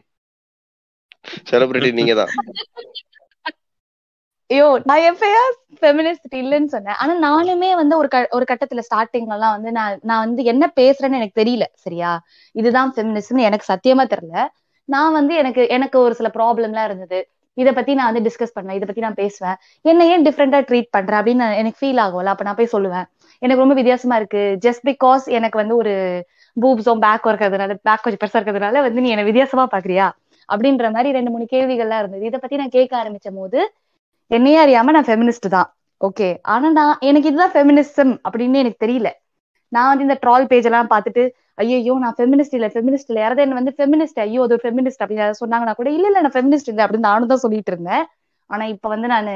[1.50, 2.32] செலிபிரிட்டி நீங்க தான்
[4.50, 5.44] ஐயோ நான் எப்பயா
[5.82, 6.96] ஃபெமினிஸ்ட் இல்லைன்னு சொன்னேன்.
[7.00, 11.14] ஆனா நானுமே வந்து ஒரு க- ஒரு கட்டத்துல ஸ்டார்டிங்ல எல்லாம் வந்து நான் நான் வந்து என்ன பேசுறேன்னு
[11.14, 12.22] எனக்கு தெரியல சரியா?
[12.52, 14.48] இதுதான் ஃபெமினிஸ்ட்னு எனக்கு சத்தியமா தெரியல.
[14.86, 17.30] நான் வந்து எனக்கு எனக்கு ஒரு சில ப்ராப்ளம்லாம் இருந்தது.
[17.54, 19.56] இத பத்தி நான் வந்து டிஸ்கஸ் பண்ணேன் இதை பத்தி நான் பேசுவேன்.
[19.82, 22.26] என்ன ஏன் டிஃப்ரெண்டா ட்ரீட் பண்றேன் அப்படின்னு நான் எனக்கு ஃபீல் ஆகும்ல.
[22.26, 23.04] அப்ப நான் போய் சொல்லுவேன்.
[23.40, 24.58] எனக்கு ரொம்ப வித்தியாசமா இருக்கு.
[24.66, 26.26] ஜஸ்ட் பிகாஸ் எனக்கு வந்து ஒரு
[26.62, 30.12] பூப்ஸும் பேக் இருக்கிறதுனால பேக் கொஞ்சம் பெருசா இருக்கிறதுனால வந்து நீ என்ன வித்தியாசமா பாக்குறியா
[30.54, 32.26] அப்படின்ற மாதிரி ரெண்டு மூணு கேள்விகள்லாம் இருந்தது.
[32.26, 33.74] இதை பத்தி நான் கேட்க ஆரம்பிச்ச போது
[34.32, 35.70] என்னையே அறியாம நான் ஃபெமினிஸ்ட் தான்.
[36.02, 39.10] ஓகே ஆனா நான் எனக்கு இதுதான் ஃபெமினிசம் அப்படின்னு எனக்கு தெரியல.
[39.72, 41.24] நான் வந்து இந்த ட்ரால் பேஜ் எல்லாம் பார்த்துட்டு
[41.62, 43.20] ஐயோ நான் ஃபெமினிஸ்ட் இல்ல ஃபெமினிஸ்ட் இல்ல.
[43.22, 46.82] யாராவது என்ன வந்து ஃபெமினிஸ்ட் ஐயோ அது ஃபெமினிஸ்ட் அப்படின்னு சொன்னாங்கன்னா கூட இல்ல இல்ல நான் ஃபெமினிஸ்ட் இல்ல
[46.86, 48.06] அப்படின்னு நானும் தான் சொல்லிட்டு இருந்தேன்.
[48.50, 49.30] ஆனா இப்ப வந்து நான்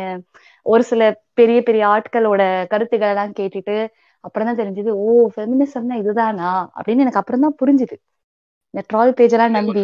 [0.65, 1.01] ஒரு சில
[1.33, 3.75] பெரிய பெரிய ஆட்களோட கருத்துக்களை எல்லாம் கேட்டுட்டு
[4.23, 6.49] அப்புறம் தான் தெரிஞ்சது ஓ ஃபெமினிசம்னா இதுதானா?
[6.77, 7.95] அப்படின்னு எனக்கு அப்புறம் தான் புரிஞ்சுது.
[8.73, 9.83] இந்த ட்ரால் பேஜ் எல்லாம் நம்பி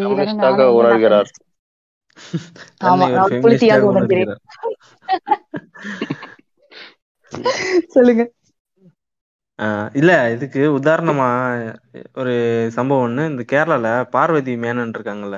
[7.96, 8.24] சொல்லுங்க.
[10.00, 11.28] இல்ல இதுக்கு உதாரணமா
[12.20, 12.34] ஒரு
[12.78, 13.24] சம்பவம் ஒண்ணு.
[13.32, 15.38] இந்த கேரளால பார்வதி மேனன் இருக்காங்கல்ல.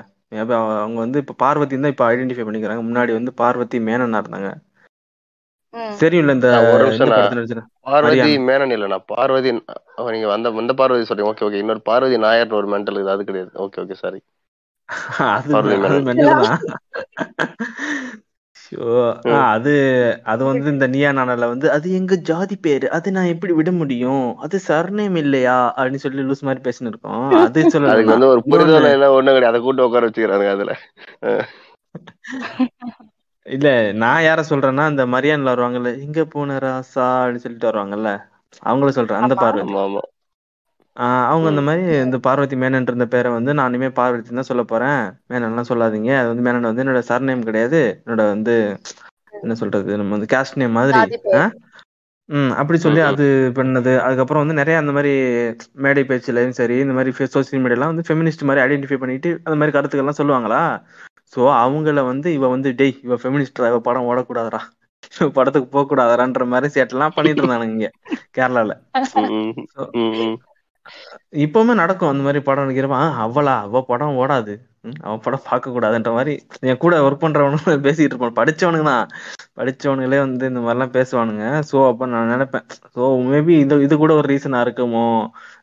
[0.82, 2.84] அவங்க வந்து இப்ப பார்வதி தான் இப்ப ஐடென்டிஃபை பண்ணிக்கிறாங்க.
[2.90, 4.50] முன்னாடி வந்து பார்வதி மேனனா இருந்தாங்க.
[5.74, 5.94] ம்.
[6.02, 6.48] தெரியும்ல இந்த
[7.88, 8.32] பார்வதி.
[8.48, 9.50] மேனன் இல்ல நான் பார்வதி
[10.00, 11.62] அவ நீங்க வந்த இந்த பார்வதி சொல்றீங்க ஓகே ஓகே.
[11.64, 13.52] இன்னொரு பார்வதி நாயர்னு ஒரு மென்டல் இது அது கிடையாது.
[13.66, 14.20] ஓகே ஓகே சாரி
[19.48, 19.74] அது
[20.24, 22.92] அது வந்து இந்த நியா நானல வந்து அது எங்க ஜாதி பேரு?
[22.92, 24.38] அது நான் எப்படி விட முடியும்?
[24.38, 25.58] அது சர்நேம் இல்லையா?
[25.78, 27.26] அப்படின்னு சொல்லி லூஸ் மாதிரி பேசின்னு இருக்கோம்.
[27.40, 28.08] அது அதுக்கு நான்.
[28.08, 29.54] வந்து ஒரு புரிதல் என்ன ஒண்ணும் கிடையாது.
[29.54, 30.74] அதை கூட்டு உட்கார வச்சுக்கிறாங்க அதுல.
[33.46, 38.12] இல்ல நான் யார சொல்றேன்னா இந்த மரியான்ல வருவாங்கல்ல எங்க போன ராசா அப்படின்னு சொல்லிட்டு வருவாங்கல்ல
[38.66, 39.22] அவங்கள சொல்றேன்.
[39.22, 39.36] அந்த
[39.86, 40.02] ஆமா.
[40.96, 41.62] ஆஹ் அவங்க அந்த.
[41.68, 45.00] மாதிரி இந்த பார்வதி மேனன் இருந்த பேரை வந்து நான் இனிமே பார்வதி தான் சொல்ல போறேன்.
[45.30, 46.12] மேனன்லாம் சொல்லாதீங்க.
[46.20, 47.82] அது வந்து மேனன் வந்து என்னோட சர்நேம் கிடையாது.
[48.02, 48.56] என்னோட வந்து
[49.38, 51.02] என்ன சொல்றது நம்ம வந்து கேஸ்ட் நேம் மாதிரி?
[52.30, 53.02] ம் அப்படி சொல்லி.
[53.10, 53.26] அது
[53.58, 53.94] பண்ணது.
[54.00, 55.14] அதுக்கப்புறம் வந்து நிறைய அந்த மாதிரி
[55.78, 60.20] மேடை பேச்சுலயும் சரி இந்த மாதிரி சோசியல் மீடியாலாம் வந்து ஃபெமினிஸ்ட் மாதிரி ஐடென்டிஃபை பண்ணிட்டு அந்த மாதிரி கருத்துக்கள்லாம்
[60.20, 60.62] சொல்லுவாங்களா?
[61.34, 64.62] சோ அவங்கள வந்து இவ வந்து டேய் இவ ஃபெமினிஸ்ட் இவ படம் ஓடக்கூடாதுடா.
[65.14, 67.90] இவ படத்துக்கு போக கூடாதுடான்ற மாதிரி சேட்டெல்லாம் பண்ணிட்டு இருந்தானுங்க இங்க
[68.38, 68.72] கேரளால.
[71.34, 73.54] இப்பவுமே நடக்கும் அந்த மாதிரி படம் நடிக்கிறப்ப அவளா?
[73.66, 74.54] அவ படம் ஓடாது.
[74.86, 76.34] ம், அவன் படம் பார்க்க கூடாதுன்ற மாதிரி
[76.70, 77.54] என் கூட ஒர்க் பண்றவனும்
[77.86, 78.36] பேசிட்டு இருப்பான்.
[78.40, 79.06] படிச்சவனுங்க தான்.
[79.60, 81.46] படிச்சவனுங்களே வந்து இந்த மாதிரிலாம் பேசுவானுங்க.
[81.70, 82.66] ஸோ அப்ப நான் நினைப்பேன்.
[82.96, 85.06] ஸோ மேபி இது இது கூட ஒரு ரீசனா இருக்குமோ?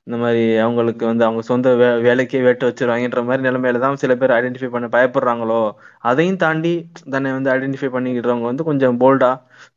[0.07, 4.35] இந்த மாதிரி அவங்களுக்கு வந்து அவங்க சொந்த வே வேலைக்கே வேட்டு வச்சிருவாங்கன்ற மாதிரி நிலைமையில தான் சில பேர்
[4.39, 5.61] ஐடென்டிஃபை பண்ண பயப்படுறாங்களோ?
[6.05, 6.73] அதையும் தாண்டி
[7.15, 9.31] தன்னை வந்து ஐடென்டிஃபை பண்ணிக்கிறவங்க வந்து கொஞ்சம் போல்டா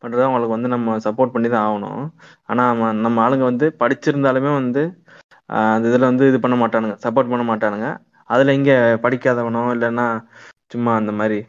[0.03, 2.03] பண்றது அவங்களுக்கு வந்து நம்ம சப்போர்ட் பண்ணி தான் ஆகணும்.
[2.49, 2.63] ஆனா
[3.05, 4.83] நம்ம ஆளுங்க வந்து படிச்சிருந்தாலுமே வந்து
[5.69, 7.87] அந்த இதுல வந்து இது பண்ண மாட்டானுங்க சப்போர்ட் பண்ண மாட்டானுங்க.
[8.29, 10.07] அதுல இங்க படிக்காதவனோ இல்லைன்னா
[10.67, 11.39] சும்மா அந்த மாதிரி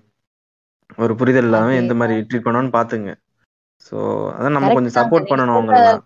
[0.99, 3.11] ஒரு புரிதல் இல்லாம எந்த மாதிரி ட்ரீட் பண்ணணும்னு பாத்துங்க
[3.87, 3.97] சோ
[4.37, 6.03] அதான் நம்ம கொஞ்சம் சப்போர்ட் பண்ணணும் அவங்களெல்லாம்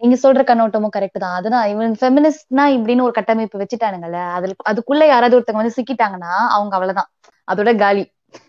[0.00, 1.34] நீங்க சொல்ற கண்ணோட்டமும் கரெக்ட் தான்.
[1.38, 7.10] அதுதான் இவன் ஃபெமினிஸ்ட்னா இப்படின்னு ஒரு கட்டமைப்பு வச்சுட்டானுங்கல்ல அதுல அதுக்குள்ள யாராவது ஒருத்தங்க வந்து சிக்கிட்டாங்கன்னா அவங்க அவ்வளவுதான்.
[7.48, 8.04] அதோட காலி.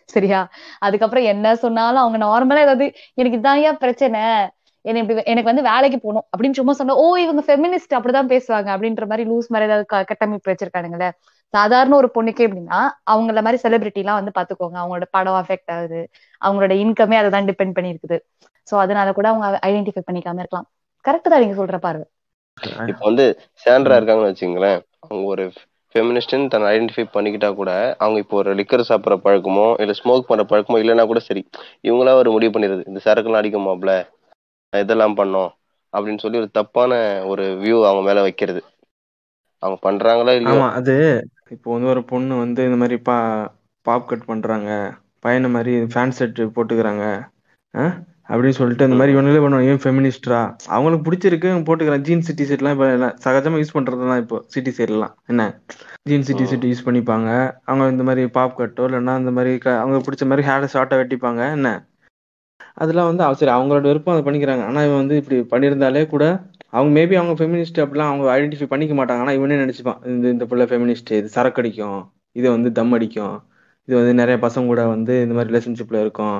[0.06, 0.40] சரியா?
[0.80, 2.86] அதுக்கப்புறம் என்ன சொன்னாலும் அவங்க நார்மலா ஏதாவது
[3.16, 4.22] எனக்கு இதான்யா பிரச்சனை.
[4.86, 8.70] என்ன இப்படி எனக்கு வந்து வேலைக்கு போகணும் அப்படின்னு சும்மா சொன்னா ஓ இவங்க ஃபெமினிஸ்ட் அப்படிதான் பேசுவாங்க.
[8.76, 11.10] அப்படின்ற மாதிரி லூஸ் மாதிரி ஏதாவது கட்டமைப்பு வச்சிருக்கானுங்களே.
[11.54, 12.80] சாதாரண ஒரு பொண்ணுக்கே அப்படின்னா
[13.14, 14.78] அவங்கள மாதிரி செலிபிரிட்டி எல்லாம் வந்து பாத்துக்கோங்க.
[14.84, 16.02] அவங்களோட படம் அஃபெக்ட் ஆகுது.
[16.42, 18.18] அவங்களோட இன்கமே அதை தான் டிபெண்ட் பண்ணி இருக்குது.
[18.68, 20.68] சோ அதனால கூட அவங்க ஐடென்டிஃபை பண்ணிக்காம இருக்கலாம்.
[21.06, 22.02] கரெக்ட் தான் நீங்க சொல்ற பாரு
[22.92, 23.26] இப்போ வந்து
[23.64, 25.44] சேண்ட்ரா இருக்காங்கன்னு வச்சுங்களேன் அவங்க ஒரு
[25.96, 27.72] ஃபெமினிஸ்ட்னு தன்னை ஐடென்டிஃபை பண்ணிக்கிட்டா கூட
[28.04, 31.42] அவங்க இப்போ ஒரு லிக்கர் சாப்பிட்ற பழக்கமோ இல்லை ஸ்மோக் பண்ற பழக்கமோ இல்லைன்னா கூட சரி
[31.88, 32.84] இவங்களா ஒரு முடிவு பண்ணிடுது.
[32.92, 33.94] இந்த சரக்குலாம் அடிக்குமாப்ல?
[34.74, 35.50] இதெல்லாம் பண்ணோம்
[35.94, 36.92] அப்படின்னு சொல்லி ஒரு தப்பான
[37.32, 38.62] ஒரு வியூ அவங்க மேல வைக்கிறது.
[39.64, 40.62] அவங்க பண்றாங்களோ இல்லையோ?
[40.80, 40.96] அது
[41.56, 43.18] இப்போ வந்து ஒரு பொண்ணு வந்து இந்த மாதிரி பா
[43.86, 44.70] பாப் கட் பண்றாங்க
[45.26, 47.06] பையனை மாதிரி ஃபேன் செட் போட்டுக்கிறாங்க?
[48.32, 49.14] அப்படின்னு சொல்லிட்டு இந்த மாதிரி.
[49.16, 50.40] இவனுங்களே பண்ணுவாங்க ஏன் ஃபெமினிஸ்டா
[50.74, 52.06] அவங்களுக்கு பிடிச்சிருக்கு அவங்க போட்டுக்கிறாங்க.
[52.08, 52.88] ஜீன்ஸ் சிட்டி செட்லாம் இப்போ
[53.26, 55.44] சகஜமா யூஸ் பண்றது தான் இப்போ சிட்டி செட்லாம் என்ன?
[56.10, 56.46] Jeans city.
[56.52, 57.30] செட் யூஸ் பண்ணிப்பாங்க.
[57.70, 59.54] அவங்க இந்த மாதிரி பாப் கட்டோ இல்லைன்னா இந்த மாதிரி
[59.84, 61.42] அவங்க பிடிச்ச மாதிரி ஹேரை ஷார்ட்டா வெட்டிப்பாங்க.
[61.58, 61.72] என்ன?
[62.78, 64.64] அதெல்லாம் வந்து சரி அவங்களோட விருப்பம் அதை பண்ணிக்கிறாங்க.
[64.70, 66.26] ஆனா இவன் வந்து இப்படி பண்ணியிருந்தாலே கூட
[66.74, 69.22] அவங்க மேபி அவங்க ஃபெமினிஸ்ட் அப்படிலாம் அவங்க ஐடென்டிஃபை பண்ணிக்க மாட்டாங்க.
[69.26, 72.00] ஆனா இவனே நினைச்சுப்பான் இந்த இந்த பிள்ளை ஃபெமினிஸ்ட் இது சரக்கு அடிக்கும்
[72.40, 73.36] இது வந்து தம் அடிக்கும்
[73.88, 76.38] இது வந்து நிறைய பசங்க கூட வந்து இந்த மாதிரி ரிலேஷன்ஷிப்ல இருக்கும்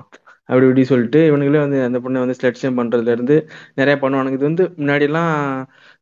[0.50, 3.36] அப்படி இப்படி சொல்லிட்டு இவனுங்களே வந்து அந்த பொண்ணை வந்து ஸ்லட்சியம் பண்றதுல இருந்து
[3.80, 4.38] நிறைய பண்ணுவானுங்க.
[4.40, 5.34] இது வந்து முன்னாடிலாம்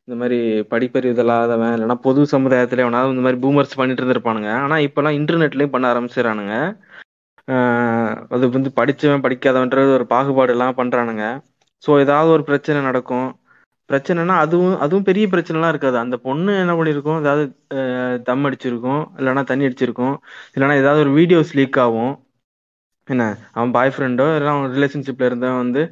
[0.05, 0.37] இந்த மாதிரி
[0.71, 4.49] படிப்பறிவு இல்லாதவன் இல்லைன்னா பொது சமுதாயத்துல எவனாவது இந்த மாதிரி பூமர்ஸ் பண்ணிட்டு இருந்திருப்பானுங்க.
[4.65, 6.55] ஆனா இப்பெல்லாம் இன்டர்நெட்லயும் பண்ண ஆரம்பிச்சிடறானுங்க.
[8.29, 11.25] அது வந்து படிச்சவன் படிக்காதவன்றது ஒரு பாகுபாடு எல்லாம் பண்றானுங்க.
[11.83, 13.27] ஸோ ஏதாவது ஒரு பிரச்சனை நடக்கும்.
[13.89, 15.97] பிரச்சனைனா அதுவும் அதுவும் பெரிய பிரச்சனைலாம் இருக்காது.
[15.97, 17.43] அந்த பொண்ணு என்ன பண்ணியிருக்கும் ஏதாவது
[18.23, 19.01] தம் அடிச்சிருக்கும்.
[19.19, 20.15] இல்லைன்னா தண்ணி அடிச்சிருக்கும்.
[20.55, 22.13] இல்லைன்னா ஏதாவது ஒரு வீடியோஸ் லீக் ஆகும்.
[23.07, 23.23] என்ன?
[23.53, 25.83] அவன் பாய் ஃப்ரெண்டோ இல்லை அவன் ரிலேஷன்ஷிப்ல இருந்தவன் வந்து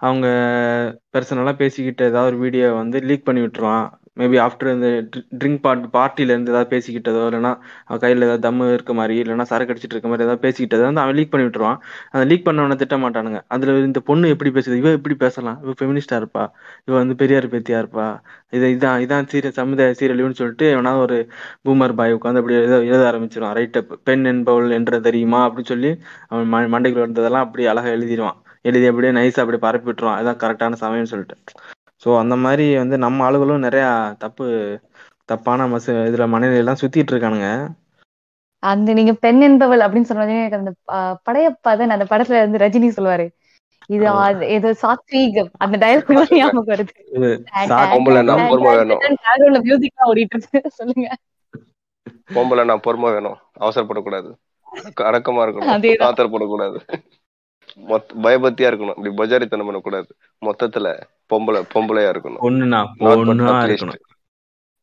[0.00, 0.26] அவங்க
[1.14, 3.86] பர்சனலாக பேசிக்கிட்டு ஏதாவது ஒரு வீடியோ வந்து லீக் பண்ணி விட்டுருவான்.
[4.18, 9.22] மேபி ஆஃப்டர் இந்த ட்ரிங்க் பார்ட் பார்ட்டிலேருந்து ஏதாவது பேசிக்கிட்டதோ இல்லைனா அவன் கையில் ஏதாவது தம்மு இருக்க மாதிரி
[9.22, 11.76] இல்லைனா சரக்கு அடிச்சிட்டு இருக்க மாதிரி ஏதாவது பேசிக்கிட்டதோ வந்து அவன் லீக் பண்ணி விட்டுருவான்.
[12.10, 14.74] அந்த லீக் பண்ணவனை திட்ட மாட்டானுங்க அதுல இந்த பொண்ணு எப்படி பேசுது?
[14.74, 15.58] இவ எப்படி பேசலாம்?
[15.62, 16.50] இவ ஃபெமினிஸ்டாக இருப்பா.
[16.84, 18.20] இவ வந்து பெரியார் பேத்தியா இருப்பா.
[18.50, 21.28] இது இதான் இதான் சீரியல் சமுதாய சீரழிவுன்னு சொல்லிட்டு எவனாவது ஒரு
[21.64, 23.56] பூமர் பாய் உட்காந்து அப்படி எழுத எழுத ஆரம்பிச்சிருவான்.
[23.58, 25.50] ரைட்டு பெண் என்பவள் என்று தெரியுமா?
[25.50, 30.18] அப்படின்னு சொல்லி அவன் ம- மண்டைக்குள்ள இருந்ததெல்லாம் அப்படி அழகாக எழுதிடுவான் எழுதி அப்படியே நைஸா அப்படியே பரப்பி விட்டுருவான்.
[30.20, 31.36] அதான் கரெக்டான சமயம்னு சொல்லிட்டு.
[32.04, 34.78] ஸோ அந்த மாதிரி வந்து நம்ம ஆளுகளும் நிறைய தப்பு
[35.24, 37.68] தப்பான மச இதுல மனநிலையெல்லாம் சுத்திட்டு இருக்கானுங்க.
[38.58, 43.28] அந்த நீங்க பெண் என்பவள் அப்படின்னு சொன்னதே எனக்கு அந்த படையப்பாதன் அந்த படத்துல இருந்து ரஜினி சொல்லுவாரு.
[43.86, 44.06] இது
[44.40, 45.50] ஏதோ சாத்வீகம்.
[45.58, 46.92] அந்த டயலாக் தான் ஞாபகம் வருது.
[49.62, 50.70] மியூசிக் ஓடிட்டு இருக்கு.
[50.70, 51.16] சொல்லுங்க.
[52.34, 53.36] பொம்பளை நான் பொறுமை வேணும்.
[53.60, 54.32] அவசரப்படக்கூடாது.
[54.62, 56.98] அடக்க- அடக்கமா இருக்கணும் ஆத்திரப்படக்கூடாது
[57.78, 58.96] மொத்த பயபக்தியா இருக்கணும்.
[58.98, 60.08] இப்படி பஜாரித்தனம் பண்ணக்கூடாது.
[60.42, 60.88] மொத்தத்துல
[61.30, 62.42] பொம்பளை பொம்பளையா இருக்கணும்.
[63.42, 64.00] நாட் இருக்கணும்.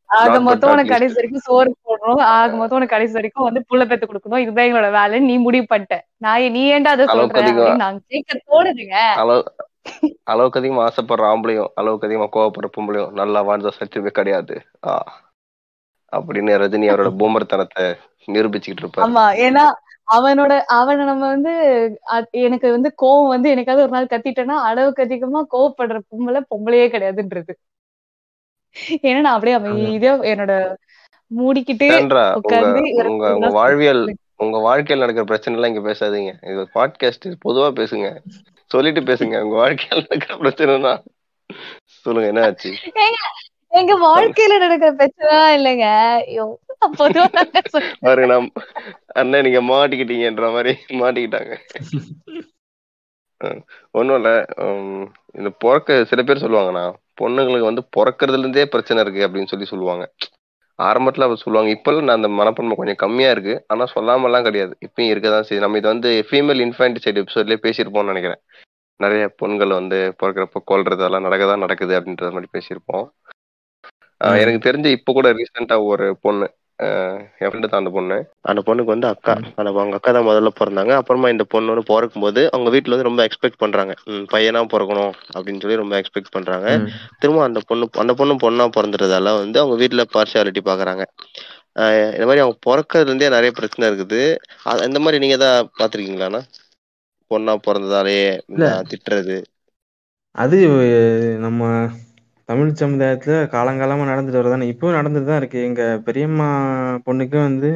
[0.10, 4.05] ஆக மொத்தம் உனக்கு கடைசி வரைக்கும் சோறு போடுறோம் ஆக மொத்தம் உனக்கு கடைசி வரைக்கும் வந்து புள்ள பெத்து
[4.05, 4.43] கொடுக்கணும்.
[4.43, 5.19] இதுதான் எங்களோட வேலை.
[5.19, 5.95] நீ முடிவு பண்ணிட்ட.
[6.17, 8.97] நான் நீ ஏன்டா அதை அளவுக்கு சொல்ற அதிகமா அப்படின்னு நாங்க கேட்க தோணுதுங்க.
[9.21, 9.41] அளவு
[10.23, 14.55] அளவுக்கு அதிகமா ஆசைப்படுற ஆம்பளையும் அளவுக்கு அதிகமா கோவப்படுற பொம்பளையும் நல்லா வாழ்ந்த சத்தியமே கிடையாது.
[16.13, 17.86] அப்படின்னு ரஜினி அவரோட பூமர்த்தனத்தை
[18.27, 19.05] நிரூபிச்சுக்கிட்டு இருப்பாரு.
[19.08, 19.25] ஆமா.
[19.45, 19.65] ஏன்னா
[20.13, 21.54] அவனோட அவனை நம்ம வந்து
[22.32, 27.54] எனக்கு வந்து கோவம் வந்து எனக்காவது ஒரு நாள் கத்திட்டேன்னா அளவுக்கு அதிகமா கோவப்படுற பொம்பளை பொம்பளையே கிடையாதுன்றது.
[29.06, 30.54] ஏன்னா நான் அப்படியே அமைதியா என்னோட
[31.38, 31.88] மூடிக்கிட்டு
[32.36, 34.04] உட்கார்ந்து உங்க வாழ்வியல்.
[34.36, 36.32] உங்க வாழ்க்கையில் நடக்கிற பிரச்சனை எல்லாம் இங்க பேசாதீங்க.
[36.52, 38.10] இது பாட்காஸ்ட் பொதுவா பேசுங்க.
[38.65, 39.36] சொல்லிட்டு பேசுங்க.
[39.46, 40.94] உங்க வாழ்க்கையில் நடக்கிற பிரச்சனைனா.
[42.04, 42.72] சொல்லுங்க என்ன ஆச்சு?
[43.80, 45.88] எங்க வாழ்க்கையில நடக்கிற பிரச்சனை இல்லைங்க.
[48.00, 48.52] பாருங்க நான்
[49.19, 50.71] அண்ணன் நீங்க மாட்டிக்கிட்டீங்கன்ற மாதிரி
[51.02, 51.54] மாட்டிக்கிட்டாங்க.
[53.91, 54.36] ஒன்றும் இல்லை.
[55.34, 56.86] இந்த பிறக்க சில பேர் சொல்லுவாங்கண்ணா
[57.21, 60.06] பொண்ணுங்களுக்கு வந்து பிறக்கறதுல இருந்தே பிரச்சனை இருக்கு அப்படின்னு சொல்லி சொல்லுவாங்க.
[60.84, 61.69] ஆரம்பத்துல அவர் சொல்லுவாங்க.
[61.74, 63.54] இப்பெல்லாம் நான் அந்த மனப்பான்மை கொஞ்சம் கம்மியா இருக்கு.
[63.67, 64.74] ஆனா சொல்லாமலாம் கிடையாது.
[64.86, 65.65] இப்பயும் இருக்கதான் செய்யுது.
[65.65, 68.42] நம்ம இதை வந்து ஃபீமேல் இன்ஃபான்டிசைட் எபிசோட்லயே பேசியிருப்போம்னு நினைக்கிறேன்.
[69.04, 73.08] நிறைய பெண்கள் வந்து பிறக்கிறப்ப கொல்றது அதெல்லாம் நடக்கதான் நடக்குது அப்படின்ற மாதிரி பேசியிருப்போம்.
[74.42, 76.46] எனக்கு தெரிஞ்ச இப்ப கூட ரீசெண்டா ஒரு பொண்ணு
[76.80, 78.15] என் ஃப்ரெண்டு தான் அந்த பொண்ணு.
[78.42, 79.34] அந்த பொண்ணுக்கு வந்து அக்கா.
[79.56, 80.92] அந்த அவங்க அக்கா தான் முதல்ல பிறந்தாங்க.
[80.92, 83.94] அப்புறமா இந்த பொண்ணு வந்து பிறக்கும் போது அவங்க வீட்டுல வந்து ரொம்ப எக்ஸ்பெக்ட் பண்றாங்க.
[84.34, 86.67] பையனா பிறக்கணும் அப்படின்னு சொல்லி ரொம்ப எக்ஸ்பெக்ட் பண்றாங்க.
[87.19, 91.06] திரும்ப அந்த பொண்ணு அந்த பொண்ணு பொண்ணா பிறந்துறதால வந்து அவங்க வீட்டுல பார்ஷியாலிட்டி பாக்குறாங்க.
[91.80, 94.21] ஆஹ் இந்த மாதிரி அவங்க பிறக்கறதுல இருந்தே நிறைய பிரச்சனை இருக்குது.
[94.84, 96.42] இந்த மாதிரி நீங்க தான் பாத்திருக்கீங்களாண்ணா
[97.32, 98.65] பொண்ணா பிறந்ததாலே இல்ல.
[98.65, 99.38] நான் திட்டுறது.
[100.36, 100.58] அது
[101.40, 101.62] நம்ம
[102.50, 105.63] தமிழ் சமுதாயத்துல காலங்காலமா நடந்துட்டு வரதானே இப்பவும் நடந்துட்டு தான் இருக்கு.
[105.63, 106.48] எங்க பெரியம்மா
[107.06, 107.69] பொண்ணுக்கு வந்து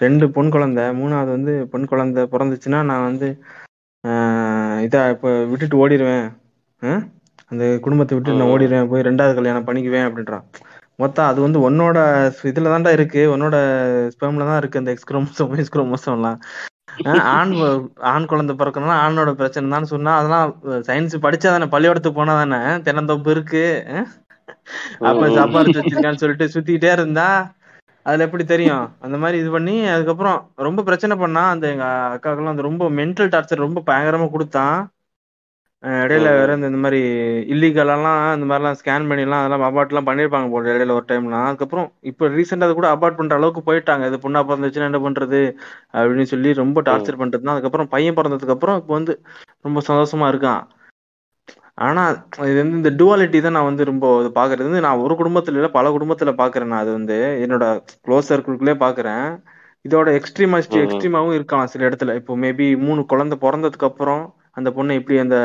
[0.00, 3.28] ரெண்டு பொன் குழந்தை மூணாவது வந்து பொன் குழந்தை பிறந்துச்சுன்னா நான் வந்து
[4.04, 6.26] ஆஹ் இதா இப்ப விட்டுட்டு ஓடிடுவேன்
[6.82, 7.02] ஆஹ்
[7.48, 8.50] அந்த குடும்பத்தை விட்டு நான்.
[8.52, 10.44] ஓடிடுவேன் போய் ரெண்டாவது கல்யாணம் பண்ணிக்குவேன் அப்படின்றான்.
[10.96, 11.98] மொத்தம் அது வந்து உன்னோட
[12.50, 13.22] இதுல தான்டா இருக்கு.
[13.34, 13.56] உன்னோட
[14.14, 16.38] ஸ்பெர்ம்ல தான் இருக்கு அந்த எக்ஸ்க்ரோமோசோம் எக்ஸ்க்ரோமோசோம் எல்லாம்.
[16.78, 16.79] ஆஹ்
[17.30, 17.52] ஆண்
[18.10, 20.48] ஆண் குழந்தை பிறக்கணும்னா ஆணோட பிரச்சனை தான் சொன்னா அதெல்லாம்
[20.88, 23.64] சயின்ஸ் படிச்சா தானே பள்ளிக்கூடத்துக்கு போனா தானே தென்னந்தோப்பு இருக்கு
[25.02, 25.22] அப்ப.
[25.36, 27.28] சாப்பாடு வச்சிருக்கான்னு சொல்லிட்டு சுத்திக்கிட்டே இருந்தா
[28.06, 28.84] அதுல எப்படி தெரியும்?
[28.98, 30.36] அந்த மாதிரி இது பண்ணி அதுக்கப்புறம்
[30.66, 34.78] ரொம்ப பிரச்சனை பண்ணா அந்த எங்க அக்காக்கெல்லாம் அந்த ரொம்ப மென்டல் டார்ச்சர் ரொம்ப பயங்கரமா கொடுத்தான்.
[35.82, 36.30] இடையில.
[36.38, 36.98] வேற இந்த மாதிரி
[37.52, 42.28] இல்லீகலாம் இந்த மாதிரிலாம் ஸ்கேன் பண்ணிலாம் அதெல்லாம் அபார்ட் எல்லாம் பண்ணிருப்பாங்க போல இடையில ஒரு டைம்லாம் அதுக்கப்புறம் இப்போ
[42.28, 44.04] ரீசெண்டா அது கூட அபார்ட் பண்ற அளவுக்கு போயிட்டாங்க.
[44.06, 45.40] இது பொண்ணா பிறந்துச்சுன்னா என்ன பண்றது?
[45.94, 49.14] அப்படின்னு சொல்லி ரொம்ப டார்ச்சர் பண்ணிட்டு இருந்தான் அதுக்கப்புறம் பையன் பிறந்ததுக்கு அப்புறம் இப்போ வந்து
[49.60, 50.62] ரொம்ப சந்தோஷமா இருக்கான்.
[51.78, 52.02] ஆனா
[52.48, 54.66] இது வந்து இந்த டுவாலிட்டி தான் நான் வந்து ரொம்ப இது பாக்குறது.
[54.68, 56.82] வந்து நான் ஒரு குடும்பத்துல இல்ல பல குடும்பத்துல பாக்குறேன் நான்.
[56.84, 57.64] அது வந்து என்னோட
[58.06, 59.26] க்ளோஸ் சர்க்கிள்குள்ளே பாக்குறேன்.
[59.84, 60.82] இதோட எக்ஸ்ட்ரீமாஸ்ட் ம்.
[60.84, 62.14] எக்ஸ்ட்ரீமாவும் இருக்கலாம் சில இடத்துல.
[62.20, 64.22] இப்போ மேபி மூணு குழந்தை பிறந்ததுக்கு அப்புறம்
[64.56, 65.36] அந்த பொண்ணை எப்படி அந்த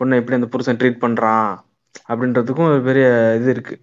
[0.00, 1.48] பொண்ணை எப்படி அந்த புருஷன் ட்ரீட் பண்றான்
[2.08, 3.06] அப்படின்றதுக்கும் ஒரு பெரிய
[3.38, 3.76] இது இருக்கு.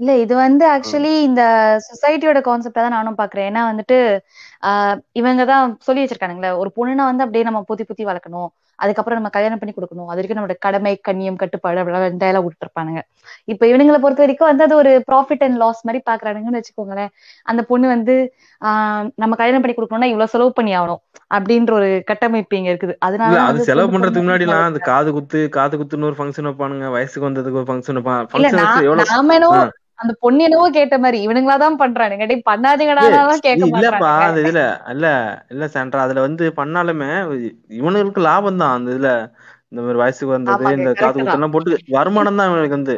[0.00, 1.42] இல்ல இது வந்து ஆக்சுவலி இந்த
[1.86, 3.48] சொசைட்டியோட கான்செப்டா தான் நானும் பாக்குறேன்.
[3.50, 3.98] ஏன்னா வந்துட்டு
[4.62, 8.48] ஆஹ் இவங்க தான் சொல்லி வச்சிருக்கானுங்களே ஒரு பொண்ணுனா வந்து அப்படியே நம்ம புத்தி புத்தி வளர்க்கணும்.
[8.78, 10.08] அதுக்கப்புறம் நம்ம கல்யாணம் பண்ணி கொடுக்கணும்.
[10.08, 13.00] அது வரைக்கும் நம்மளோட கடமை கண்ணியம் கட்டுப்பாடு அப்படிலாம் டயலாக் விட்டுருப்பானுங்க
[13.48, 17.10] இப்ப இவனுங்களை பொறுத்த வரைக்கும் வந்து அது ஒரு ப்ராஃபிட் அண்ட் லாஸ் மாதிரி பாக்குறானுங்கன்னு வச்சுக்கோங்களேன்.
[17.46, 18.16] அந்த பொண்ணு வந்து
[18.60, 22.96] ஆஹ் நம்ம கல்யாணம் பண்ணி கொடுக்கணும்னா இவ்வளவு செலவு பண்ணி ஆகணும் அப்படின்ற ஒரு கட்டமைப்பு இங்க இருக்குது.
[22.98, 26.88] அதனால அது செலவு பண்றதுக்கு முன்னாடி எல்லாம் அந்த காது குத்து காது குத்துன்னு ஒரு ஃபங்க்ஷன் வைப்பானுங்க.
[26.88, 28.22] வயசுக்கு வந்ததுக்கு ஒரு ஃபங்க்ஷன் வைப்பான்.
[29.98, 33.14] அந்த பொண்ணு என்னவோ கேட்ட மாதிரி இவனுங்களா தான் பண்றானுங்க டேய் பண்ணாதீங்கடாலாம்
[33.46, 34.62] கேட்க இல்லப்பா அந்த இதுல
[34.94, 35.06] இல்ல
[35.52, 37.10] இல்ல சாண்ட்ரா அதுல வந்து பண்ணாலுமே
[37.78, 38.74] இவனுங்களுக்கு லாபம் தான்.
[38.76, 39.10] அந்த இதுல
[39.70, 42.96] இந்த மாதிரி வயசுக்கு வந்தது இந்த காது குத்தெல்லாம் போட்டு வருமானம் தான் இவனுக்கு வந்து.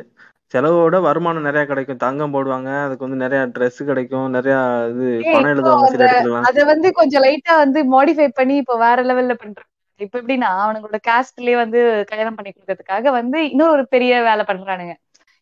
[0.55, 2.03] செலவோட வருமானம் நிறைய கிடைக்கும்.
[2.05, 4.55] தங்கம் போடுவாங்க அதுக்கு வந்து நிறைய Dress கிடைக்கும் நிறைய
[4.93, 9.35] இது பணம் எழுதுவாங்க சில இடத்துல அத வந்து கொஞ்சம் லைட்டா வந்து மாடிஃபை பண்ணி இப்போ வேற லெவல்ல
[9.37, 9.67] பண்றாங்க.
[10.01, 11.79] இப்ப எப்படின்னா அவனுங்களோட காஸ்ட்லயே வந்து
[12.11, 14.95] கல்யாணம் பண்ணி கொடுக்கறதுக்காக வந்து இன்னொரு பெரிய வேலை பண்றானுங்க.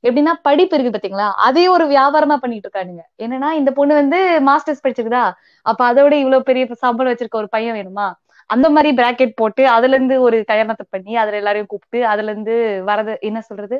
[0.06, 1.26] எப்படின்னா படிப்பு இருக்கு பாத்தீங்களா?
[1.46, 3.02] அதையும் ஒரு வியாபாரமா பண்ணிட்டு இருக்கானுங்க.
[3.18, 5.24] என்னன்னா இந்த பொண்ணு வந்து மாஸ்டர்ஸ் படிச்சிருக்குதா?
[5.66, 8.06] அப்ப அதை விட இவ்வளவு பெரிய சம்பளம் வச்சிருக்க ஒரு பையன் வேணுமா?
[8.50, 12.54] அந்த மாதிரி பிராக்கெட் போட்டு அதுல இருந்து ஒரு கல்யாணத்தை பண்ணி அதுல எல்லாரையும் கூப்பிட்டு அதுல இருந்து
[12.90, 13.78] வரது என்ன சொல்றது?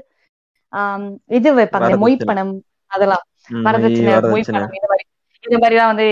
[0.73, 1.91] ஆஹ் இது வைப்பாங்க.
[1.97, 2.29] மொய் வரதட்சணை.
[2.31, 2.55] பணம்
[2.91, 3.25] அதெல்லாம்.
[3.67, 4.59] வரதட்சணை மொய் வரதட்சணை.
[4.59, 5.05] பணம் இந்த மாதிரி.
[5.45, 6.07] இந்த மாதிரி எல்லாம் வந்து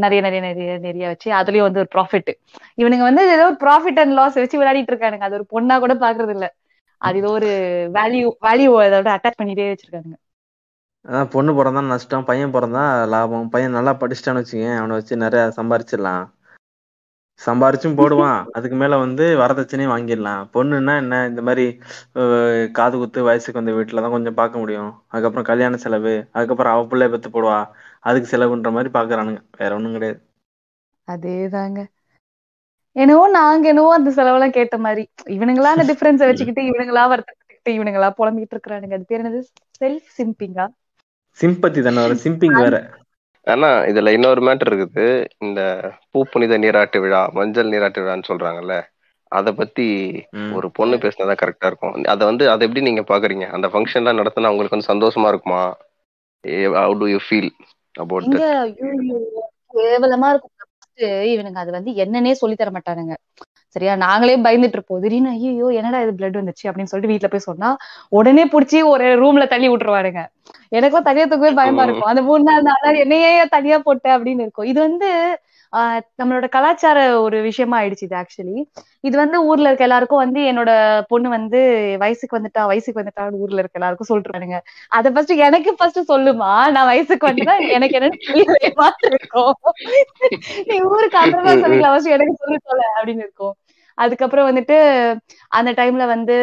[0.00, 2.30] நிறைய நிறைய நிறைய நிறைய வச்சு அதுலயும் வந்து ஒரு ப்ராஃபிட்
[2.78, 5.26] இவனுங்க வந்து ஏதோ ஒரு ப்ராஃபிட் அண்ட் லாஸ் வச்சு விளையாடிட்டு இருக்கானுங்க.
[5.28, 6.46] அது ஒரு பொண்ணா கூட பாக்குறது இல்ல
[7.00, 7.50] அது ஏதோ ஒரு
[7.94, 10.16] வேல்யூ வேல்யூ அதோட அட்டாச் பண்ணிட்டே வச்சிருக்கானுங்க.
[11.04, 12.82] அதான் பொண்ணு பிறந்தா நஷ்டம் பையன் பிறந்தா
[13.12, 13.50] லாபம்.
[13.50, 16.24] பையன் நல்லா படிச்சிட்டான்னு வச்சுக்கேன் அவனை வச்சு நிறைய சம்பாரிச்சிடலாம்.
[17.40, 18.38] சம்பாரிச்சும் போடுவான்.
[18.56, 20.42] அதுக்கு மேல வந்து வரதட்சணையும் வாங்கிடலாம்.
[20.54, 21.16] பொண்ணுன்னா என்ன?
[21.30, 21.64] இந்த மாதிரி
[22.74, 24.90] காது குத்து வயசுக்கு வந்த வீட்டுல தான் கொஞ்சம் பார்க்க முடியும்.
[25.12, 27.58] அதுக்கப்புறம் கல்யாண செலவு அதுக்கப்புறம் அவ பிள்ளை பெத்து போடுவா.
[28.04, 30.20] அதுக்கு செலவுன்ற மாதிரி பாக்குறானுங்க வேற ஒண்ணும் கிடையாது.
[31.08, 31.86] அதேதாங்க.
[32.96, 35.02] என்னவோ நாங்க என்னவோ அந்த செலவெல்லாம் கேட்ட மாதிரி.
[35.34, 37.44] இவனுங்களா அந்த டிஃபரன்ஸ வச்சுக்கிட்டு இவனுங்களா வருத்தப்பட்டுக்கிட்டு
[37.76, 38.96] இவனுங்களா புலம்பிட்டு இருக்கிறானுங்க.
[38.98, 39.40] அது பேர் என்னது?
[39.80, 40.66] செல்ஃப் சிம்பிங்கா
[41.38, 42.74] சிம்பத்தி தானே வர சிம்பிங் வேற.
[43.46, 45.04] ஆனா இதுல இன்னொரு மேட்டர் இருக்குது.
[45.40, 45.60] இந்த
[46.10, 48.76] பூ புனித நீராட்டு விழா மஞ்சள் நீராட்டு விழான்னு சொல்றாங்கல்ல
[49.32, 49.86] அத பத்தி.
[50.56, 51.94] ஒரு பொண்ணு பேசினாதான் கரெக்டா இருக்கும்.
[52.12, 53.46] அத வந்து அதை எப்படி நீங்க பாக்குறீங்க?
[53.56, 55.62] அந்த ஃபங்க்ஷன்லாம் நடத்தினா உங்களுக்கு வந்து சந்தோஷமா இருக்குமா?
[56.74, 57.50] How do you feel
[57.94, 58.36] about
[59.74, 60.55] கேவலமா இருக்கும்.
[60.98, 63.14] First இவனுங்க அது வந்து என்னன்னே சொல்லி தர மாட்டானுங்க.
[63.76, 63.94] சரியா?
[63.96, 65.00] நாங்களே பயந்துட்டு இருப்போம்.
[65.02, 66.64] திடீர்னு ஐயோ என்னடா இது பிளட் வந்துச்சு?
[66.68, 67.70] அப்படின்னு சொல்லிட்டு வீட்டுல போய் சொன்னா
[68.10, 70.22] உடனே புடிச்சு ஒரு ரூம்ல தள்ளி விட்டுருவானுங்க.
[70.70, 72.10] எனக்கும் தனியா தூக்கவே பயமா இருக்கும்.
[72.12, 74.68] அந்த மூணு நாள் நாள் என்னையே தனியா போட்ட அப்படின்னு இருக்கும்.
[74.72, 75.10] இது வந்து
[76.18, 78.56] நம்மளோட கலாச்சார ஒரு விஷயமா ஆயிடுச்சு இது ஆக்சுவலி
[79.04, 80.70] இது வந்து ஊர்ல இருக்க எல்லாருக்கும் வந்து என்னோட
[81.10, 81.60] பொண்ணு வந்து
[81.98, 84.58] வயசுக்கு வந்துட்டா வயசுக்கு வந்துட்டான்னு ஊர்ல இருக்க எல்லாருக்கும் சொல்றானுங்க
[84.92, 86.52] அத ஃபர்ஸ்ட் எனக்கு ஃபர்ஸ்ட் சொல்லுமா?
[86.74, 88.20] நான் வயசுக்கு வந்துட்டா எனக்கு என்னன்னு
[89.10, 89.54] இருக்கும்
[90.68, 93.54] நீ ஊருக்கு அப்புறமா சொல்லிக்கலாம் ஃபர்ஸ்ட் எனக்கு சொல்லு சொல்ல அப்படின்னு இருக்கும்.
[93.98, 94.76] அதுக்கப்புறம் வந்துட்டு
[95.52, 96.36] அந்த டைம்ல வந்து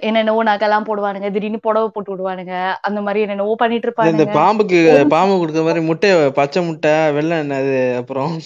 [0.00, 1.30] என்னென்னவோ நகைலாம் போடுவானுங்க.
[1.30, 2.72] திடீர்னு புடவை போட்டு விடுவானுங்க.
[2.80, 7.96] அந்த மாதிரி என்னென்னவோ பண்ணிட்டு இந்த- இந்த பாம்புக்கு பாம்பு கொடுக்குற மாதிரி முட்டை பச்சை முட்டை வெள்ளை என்னது
[7.96, 8.40] அப்புறம்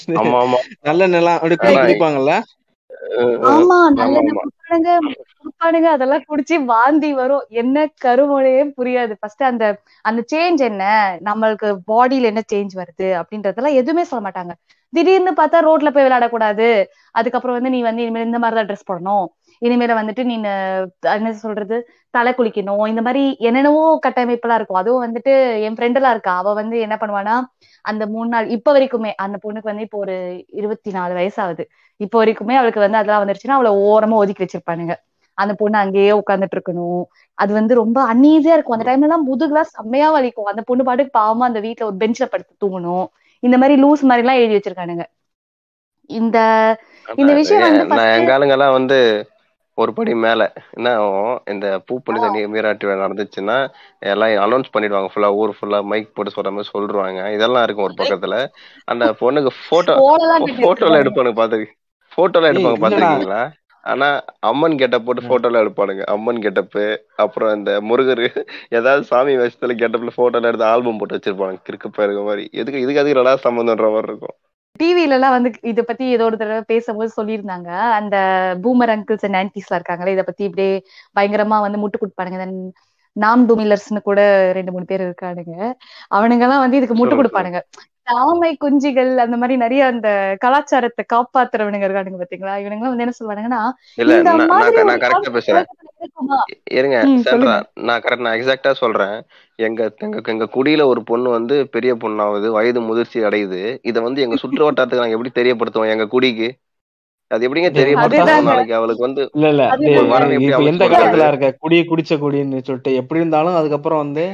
[0.81, 2.43] நல்ல நிலம் அப்படி குடிப்பாங்கல்ல?
[3.19, 4.21] ஆமா நல்ல.
[4.21, 5.91] குடுப்பானுங்க குடுப்பானுங்க.
[5.91, 7.45] அதெல்லாம் குடிச்சு வாந்தி வரும்.
[7.49, 9.13] என்ன கருமொழியே புரியாது.
[9.21, 11.17] ஃபர்ஸ்ட் அந்த அந்த சேஞ்ச் என்ன?
[11.25, 13.23] நம்மளுக்கு பாடியில என்ன சேஞ்ச் வருது?
[13.23, 14.51] அப்படின்றதெல்லாம் எதுவுமே சொல்ல மாட்டாங்க.
[14.91, 16.85] திடீர்னு பார்த்தா ரோட்ல போய் விளையாடக்கூடாது.
[17.11, 19.27] அதுக்கப்புறம் வந்து நீ வந்து இனிமேல் இந்த மாதிரிதான் ட்ரெஸ் போடணும்.
[19.63, 20.35] இனிமேல வந்துட்டு நீ
[21.17, 21.77] என்ன சொல்றது
[22.15, 22.85] தலை குளிக்கணும்.
[22.93, 24.81] இந்த மாதிரி என்னென்னவோ கட்டமைப்பெல்லாம் இருக்கும்.
[24.83, 25.33] அதுவும் வந்துட்டு
[25.67, 26.35] என் ஃப்ரெண்ட் எல்லாம் இருக்கா.
[26.43, 27.35] அவ வந்து என்ன பண்ணுவானா
[27.85, 30.15] அந்த மூணு நாள் இப்ப வரைக்குமே அந்த பொண்ணுக்கு வந்து இப்போ ஒரு
[30.61, 31.65] இருபத்தி நாலு வயசாகுது.
[32.01, 34.95] இப்போ வரைக்குமே அவளுக்கு வந்து அதெல்லாம் வந்துருச்சுன்னா அவளை ஓரமா ஒதுக்கி வச்சிருப்பானுங்க.
[35.39, 37.03] அந்த பொண்ணு அங்கேயே உட்காந்துட்டு இருக்கணும்.
[37.39, 38.77] அது வந்து ரொம்ப அன்னீசியா இருக்கும்.
[38.77, 40.51] அந்த டைம்ல எல்லாம் முதுகுலாம் செம்மையா வலிக்கும்.
[40.53, 43.07] அந்த பொண்ணு பாட்டுக்கு பாவமா அந்த வீட்டுல ஒரு பெஞ்ச்ல படுத்து தூங்கணும்.
[43.43, 45.05] இந்த மாதிரி லூஸ் மாதிரி எல்லாம் எழுதி வச்சிருக்கானுங்க.
[46.11, 46.39] இந்த
[47.19, 47.87] இந்த விஷயம் வந்து
[48.19, 48.99] எங்க ஆளுங்கெல்லாம் வந்து
[49.79, 50.53] ஒரு படி மேல.
[50.71, 51.43] என்ன ஆகும்?
[51.47, 55.09] இந்த பூ புனித நீ- நீராட்டு விழா நடந்துச்சுன்னா எல்லாம் அனௌன்ஸ் பண்ணிடுவாங்க.
[55.15, 57.33] ஃபுல்லா ஊர் ஃபுல்லா மைக் போட்டு சொல்ற மாதிரி சொல்றாங்க.
[57.33, 58.47] இதெல்லாம் இருக்கும் ஒரு பக்கத்துல.
[58.85, 59.95] அந்த பொண்ணுக்கு போட்டோ
[60.47, 61.03] போட்டோல வச்சிருப்பாங்க.
[61.03, 61.69] எடுப்பானுங்க பாத்து
[62.17, 62.77] போட்டோல எடுப்பாங்க.
[62.81, 63.51] பாத்துருக்கீங்களா?
[63.83, 65.23] ஆனா அம்மன் கெட்டப் போட்டு.
[65.23, 66.03] போட்டோல எடுப்பானுங்க.
[66.03, 71.57] அம்மன் கெட்டப்பு அப்புறம் இந்த முருகர் ஏதாவது சாமி வேஷத்துல கெட்டப்ல போட்டோல எடுத்து ஆல்பம் போட்டு வச்சிருப்பாங்க.
[71.71, 72.49] கிறுக்கு பேருக்க மாதிரி.
[72.53, 74.37] எதுக்கு இதுக்கு அதுக்கு நல்லா சம்பந்தம்ன்ற மாதிரி இருக்கும்.
[74.81, 77.69] டிவில எல்லாம் வந்து இத பத்தி ஏதோ ஒரு தடவை பேசும்போது சொல்லியிருந்தாங்க.
[77.99, 78.17] அந்த
[78.65, 80.73] பூமர் அங்கிள்ஸ் அண்ட் ஆன்டிஸ்ல இருக்காங்களே இத பத்தி இப்படியே
[81.17, 82.39] பயங்கரமா வந்து முட்டு கொடுப்பானுங்க.
[82.43, 82.55] Then
[83.17, 84.21] நாம் டூமிலர்ஸ்னு கூட
[84.53, 85.55] ரெண்டு மூணு பேர் இருக்கானுங்க.
[86.11, 87.61] அவனுங்க எல்லாம் வந்து இதுக்கு முட்டு கொடுப்பானுங்க.
[88.07, 90.09] சாமை குஞ்சிகள் அந்த மாதிரி நிறைய அந்த
[90.43, 93.63] கலாச்சாரத்தை காப்பாத்துறவனுங்க இருக்கானுங்க பாத்தீங்களா இவனுங்க வந்து என்ன சொல்லுவானுங்கன்னா
[94.01, 94.33] இல்ல இந்த
[94.85, 95.69] நான் கரெக்டா பேசுறேன்?
[96.77, 96.97] இருங்க.
[97.83, 99.17] நான் கரெக்ட் நான் எக்ஸாக்டா சொல்றேன்
[99.59, 104.39] எங்க எங்க எங்க குடியில ஒரு பொண்ணு வந்து பெரிய பொண்ணாவது வயது முதிர்ச்சி அடையுது இத வந்து எங்க
[104.43, 106.49] சுற்று வட்டாரத்துக்கு நாங்க எப்படி தெரியப்படுத்துவோம் எங்க குடிக்கு
[107.31, 107.71] அது எப்படிங்க
[108.03, 108.49] அதுதாங்க.
[108.49, 109.65] நாளைக்கு அவளுக்கு வந்து இல்ல இல்ல
[110.65, 110.85] எந்த?
[110.93, 114.25] காலத்துல இருக்க குடிய குடிச்ச குடின்னு சொல்லிட்டு எப்படி இருந்தாலும் அதுக்கப்புறம் வந்து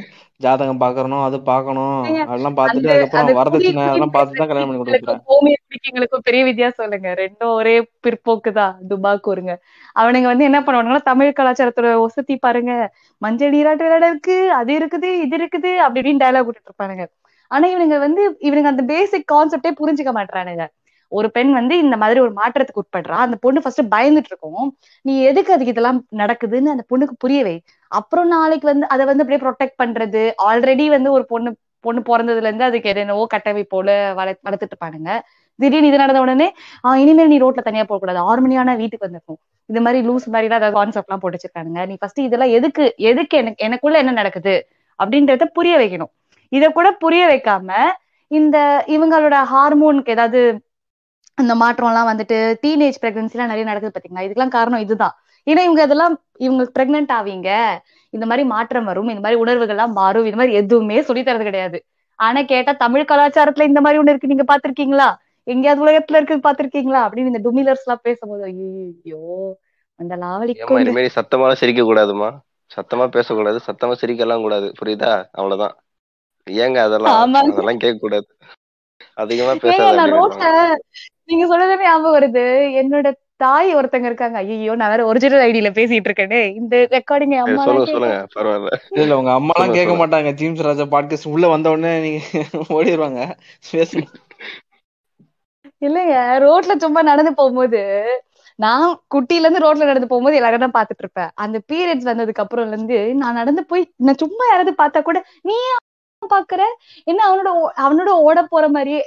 [0.40, 5.20] ஜாதகம் பாக்கணும் அது பாக்கணும் அதெல்லாம் பார்த்துட்டு அந்த- அதுக்கப்புறம் வரதட்சணை அதெல்லாம் பார்த்து தான் கல்யாணம் பண்ணி கொடுக்குறேன்
[6.26, 7.10] பெரிய வித்தியாசம் இல்லைங்க.
[7.20, 7.74] ரெண்டும் ஒரே
[8.04, 9.52] பிற்போக்குதான் துபாக்கூருங்க
[9.96, 12.72] அவனுங்க வந்து என்ன பண்ணுவானுங்கன்னா தமிழ் கலாச்சாரத்தோட ஒசத்தி பாருங்க.
[13.22, 17.06] மஞ்சள் நீராட்டு விளையாட இருக்கு அது இருக்குது இது இருக்குது அப்படி இப்படின்னு டயலாக் விட்டுட்டு இருப்பானுங்க.
[17.50, 20.64] ஆனா இவனுங்க வந்து இவனுங்க அந்த பேசிக் கான்செப்டே புரிஞ்சுக்க மாட்டானுங்க
[21.12, 23.16] ஒரு பெண் வந்து இந்த மாதிரி ஒரு மாற்றத்துக்கு உட்படுறா.
[23.26, 24.68] அந்த பொண்ணு ஃபர்ஸ்ட் பயந்துட்டு இருக்கும்
[25.04, 27.56] நீ எதுக்கு அதுக்கு இதெல்லாம் நடக்குதுன்னு அந்த பொண்ணுக்கு புரிய வை.
[27.90, 30.22] அப்புறம் நாளைக்கு வந்து அதை வந்து அப்படியே ப்ரொடெக்ட் பண்றது.
[30.48, 31.50] ஆல்ரெடி வந்து ஒரு பொண்ணு
[31.84, 35.12] பொண்ணு பிறந்ததுல இருந்து அதுக்கு என்னென்னவோ கட்டமைப்போல வள வளர்த்துட்டு இருப்பானுங்க.
[35.58, 36.46] திடீர்னு இது நடந்த உடனே
[36.84, 38.20] ஆஹ் இனிமேல் நீ ரோட்ல தனியா போக கூடாது.
[38.30, 41.80] ஆறு மணி ஆனா வீட்டுக்கு வந்திருக்கும் இந்த மாதிரி லூஸ் மாதிரி எல்லாம் ஏதாவது கான்செப்ட் எல்லாம் போட்டு வச்சிருக்கானுங்க.
[41.86, 44.54] நீ ஃபர்ஸ்ட் இதெல்லாம் எதுக்கு எதுக்கு எனக்கு எனக்குள்ள என்ன நடக்குது
[44.98, 46.12] அப்படின்றத புரிய வைக்கணும்.
[46.52, 47.68] இத கூட புரிய வைக்காம
[48.30, 48.56] இந்த
[48.88, 50.40] இவங்களோட ஹார்மோனுக்கு ஏதாவது
[51.38, 54.24] அந்த மாற்றம் எல்லாம் வந்துட்டு டீனேஜ் பிரெக்னன்சி எல்லாம் நிறைய நடக்குது பாத்தீங்களா?
[54.26, 55.14] இதுக்கெல்லாம் காரணம் இதுதான்.
[55.46, 57.48] ஏன்னா இவங்க இதெல்லாம் இவங்க பிரெக்னென்ட் ஆவீங்க.
[58.12, 59.08] இந்த மாதிரி மாற்றம் வரும்.
[59.08, 60.24] இந்த மாதிரி உணர்வுகள் எல்லாம் மாறும்.
[60.24, 61.78] இந்த மாதிரி எதுவுமே சொல்லி தரது கிடையாது.
[62.18, 64.32] ஆனா கேட்டா தமிழ் கலாச்சாரத்துல இந்த மாதிரி ஒண்ணு இருக்கு.
[64.32, 65.08] நீங்க பாத்திருக்கீங்களா
[65.46, 69.22] எங்கேயாவது உலகத்துல இருக்கு பாத்திருக்கீங்களா அப்படின்னு இந்த டுமிலர்ஸ் எல்லாம் பேசும்போது ஐயோ
[70.00, 70.54] அந்த லாவலி
[71.16, 72.28] சத்தமா சிரிக்க கூடாதுமா
[72.70, 73.58] சத்தமா பேசக்கூடாது.
[73.66, 74.68] சத்தமா சிரிக்கலாம் கூடாது.
[74.78, 75.10] புரியுதா?
[75.32, 75.74] அவ்வளவுதான்.
[76.46, 77.18] ஏங்க அதெல்லாம்.
[77.44, 78.28] அதெல்லாம் கேட்க கூடாது.
[79.16, 79.96] அதிகமா பேசாத.
[81.28, 82.44] நீங்க சொல்றதே ஞாபகம் வருது.
[82.80, 83.08] என்னோட
[83.40, 84.38] தாய் ஒருத்தங்க இருக்காங்க.
[84.44, 86.40] ஐயோ நான் வேற ஒரிஜினல் ஐடியில பேசிட்டு இருக்கேனே.
[86.60, 88.18] இந்த ரெக்கார்டிங் அம்மா சொல்லுங்க சொல்லுங்க.
[88.36, 88.70] பரவாயில்ல.
[88.98, 89.94] இல்ல உங்க அம்மா எல்லாம் கேட்க.
[90.00, 90.32] மாட்டாங்க.
[90.40, 92.20] ஜீம்ஸ் ராஜா பாட்காஸ்ட் உள்ள வந்த உடனே நீங்க
[92.76, 93.20] ஓடிடுவாங்க
[93.72, 94.08] பேசுங்க.
[95.82, 96.14] இல்லைங்க
[96.44, 97.80] ரோட்ல சும்மா நடந்து போகும்போது
[98.58, 101.30] நான் குட்டில இருந்து ரோட்ல நடந்து போகும்போது எல்லாரும் தான் பாத்துட்டு இருப்பேன்.
[101.44, 105.56] அந்த பீரியட்ஸ் வந்ததுக்கு அப்புறம்ல இருந்து நான் நடந்து போய் நான் சும்மா யாராவது பார்த்தா கூட நீ
[106.30, 106.62] பாக்குற?
[107.10, 107.50] என்ன அவனோட
[107.84, 109.00] அவனோட ஓட போற மாதிரியே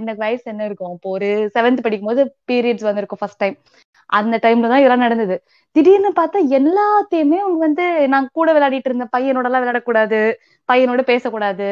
[0.00, 0.94] இந்த வயசு என்ன இருக்கும்?
[0.96, 3.56] இப்போ ஒரு செவன்த் படிக்கும் போது பீரியட்ஸ் வந்திருக்கும் ஃபர்ஸ்ட் டைம்
[4.10, 5.36] அந்த டைம்ல தான் இதெல்லாம் நடந்தது.
[5.76, 10.20] திடீர்னு பார்த்தா எல்லாத்தையுமே அவங்க வந்து நான் கூட விளையாடிட்டு இருந்த பையனோட எல்லாம் விளையாடக்கூடாது
[10.68, 11.68] பையனோட பேசக்கூடாது.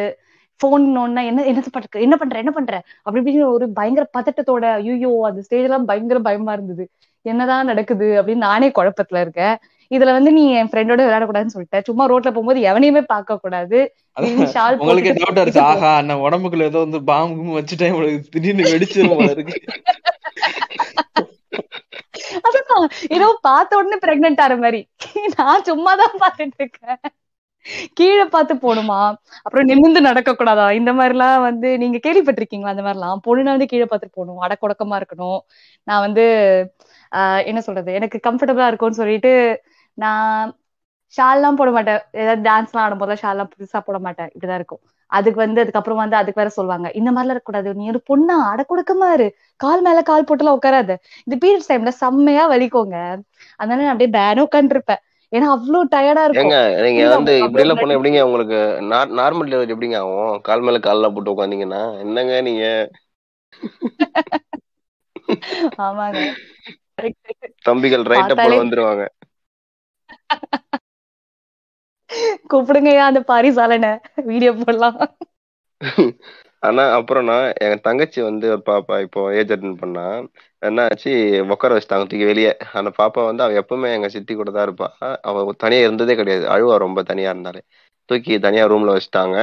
[0.61, 2.73] போன் நோன்னா என்ன என்ன பண்ற என்ன பண்ற என்ன பண்ற?
[3.05, 6.85] அப்படி இப்படின்னு ஒரு பயங்கர பதட்டத்தோட ஐயோ அந்த ஸ்டேஜ் எல்லாம் பயங்கர பயமா இருந்தது.
[7.27, 9.57] என்னதான் நடக்குது அப்படின்னு நானே குழப்பத்துல இருக்கேன்.
[9.91, 11.79] இதுல வந்து நீ என் ஃப்ரெண்டோட விளையாடக்கூடாதுன்னு சொல்லிட்ட.
[11.89, 13.79] சும்மா ரோட்ல போகும்போது எவனையுமே பார்க்க கூடாது
[14.83, 19.57] உங்களுக்கு டவுட் அடிச்சு ஆஹா நான் உடம்புக்குள்ள ஏதோ வந்து பாம்பு வச்சுட்டேன் உங்களுக்கு திடீர்னு வெடிச்சிரும் போல இருக்கு.
[22.49, 22.85] அதான்
[23.17, 24.81] ஏதோ பார்த்த உடனே பிரெக்னென்ட் ஆற மாதிரி.
[25.37, 27.01] நான் சும்மா தான் பார்த்துட்டு இருக்கேன்.
[27.99, 28.99] கீழே பார்த்து போகணுமா?
[29.45, 32.73] அப்புறம் நிமிர்ந்து நடக்க கூடாதா இந்த மாதிரி எல்லாம் வந்து நீங்க கேள்விப்பட்டிருக்கீங்களா?
[32.75, 34.41] அந்த மாதிரி எல்லாம் பொண்ணுனா வந்து கீழே பார்த்துட்டு போகணும்.
[34.47, 35.41] அடக்கொடக்கமா இருக்கணும்.
[35.89, 36.25] நான் வந்து
[37.13, 37.91] ஆஹ் என்ன சொல்றது?
[37.99, 39.33] எனக்கு கம்ஃபர்டபுளா இருக்கும்னு சொல்லிட்டு
[39.99, 40.51] நான்
[41.15, 42.03] ஷால்லாம் போட மாட்டேன்.
[42.21, 44.31] ஏதாவது டான்ஸ் எல்லாம் ஆடும்போது ஷால்லாம் புதுசா போட மாட்டேன்.
[44.33, 44.83] இப்படிதான் இருக்கும்.
[45.11, 46.89] அதுக்கு வந்து அதுக்கப்புறம் வந்து அதுக்கு வேற சொல்லுவாங்க.
[46.95, 47.71] இந்த மாதிரிலாம் இருக்கக்கூடாது.
[47.75, 48.37] நீ ஒரு பொண்ணா?
[48.51, 49.27] அடக்கொடுக்கமா இரு
[49.61, 50.93] கால் மேல கால் போட்டுலாம் உட்காராத.
[51.27, 52.99] இந்த பீரியட்ஸ் டைம்ல செம்மையா வலிக்குங்க.
[53.61, 56.57] அதனால நான் அப்படியே பேனே உட்காந்துருப்பேன் ஏன்னா அவ்வளவு டயர்டா இருக்கும்.
[56.87, 57.33] நீங்க வந்து?
[57.45, 58.59] இப்படி எல்லாம் பண்ண எப்படிங்க உங்களுக்கு?
[59.19, 60.19] நார்மல் டெலிவரி எப்படிங்க ஆகும்?
[60.49, 61.83] கால் மேல கால்ல போட்டு உட்காந்தீங்கன்னா?
[62.03, 62.65] என்னங்க நீங்க?
[65.81, 66.21] ஆமாங்க.
[67.67, 69.05] தம்பிகள் ரைட்ட போல வந்துருவாங்க.
[72.51, 73.93] கூப்பிடுங்கய்யா அந்த பாரிசாலனை
[74.29, 74.99] வீடியோ போடலாம்.
[76.63, 80.03] ஆனா அப்புறம் நான் என் தங்கச்சி வந்து ஒரு பாப்பா இப்போ ஏஜ் அட்டன் பண்ணா.
[80.63, 81.11] என்ன ஆச்சு
[81.55, 82.51] உட்கார வச்சுட்டாங்க தூக்கி வெளியே.
[82.79, 84.89] அந்த பாப்பா வந்து அவ எப்பவுமே எங்க சித்தி கூட தான் இருப்பா.
[85.23, 86.47] அவ தனியா இருந்ததே கிடையாது.
[86.51, 87.63] அழுவா ரொம்ப தனியா இருந்தாலே.
[88.09, 89.37] தூக்கி தனியா ரூம்ல வச்சுட்டாங்க.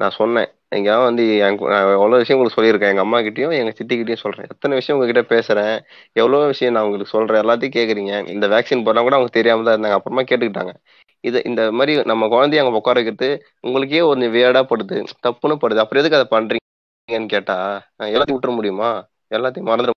[0.00, 2.90] நான் சொன்னேன் எங்கேயாவது வந்து எவ்வளவு விஷயம் உங்களுக்கு சொல்லியிருக்கேன்.
[2.90, 4.46] எங்க அம்மா கிட்டயும் எங்க சித்தி கிட்டயும் சொல்றேன்.
[4.50, 5.80] எத்தனை விஷயம் உங்ககிட்ட பேசுறேன்.
[6.12, 7.42] எவ்வளவு விஷயம் நான் உங்களுக்கு சொல்றேன்.
[7.42, 8.28] எல்லாத்தையும் கேக்குறீங்க.
[8.28, 9.90] இந்த வேக்சின் போடலாம் கூட அவங்க தெரியாம தான் இருந்தாங்க.
[9.90, 10.72] அப்புறமா கேட்டுக்கிட்டாங்க.
[11.20, 15.04] இது இந்த மாதிரி நம்ம குழந்தைய அங்க உட்கார வைக்கிறது உங்களுக்கே ஒரு வேடா படுது.
[15.26, 15.76] தப்புன்னு படுது.
[15.76, 19.06] அப்புறம் எதுக்கு அதை பண்றீங்கன்னு கேட்டா அஹ் எல்லாத்தையும் விட்டுற முடியுமா?
[19.34, 19.92] எல்லாத்தையும் மறந்துட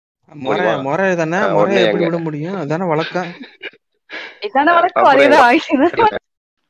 [0.82, 1.38] முறை தானே?
[1.86, 2.56] எப்படி விட முடியும்?
[2.56, 3.28] அதானே வழக்கம்.
[4.42, 6.18] இதான வழக்கம்.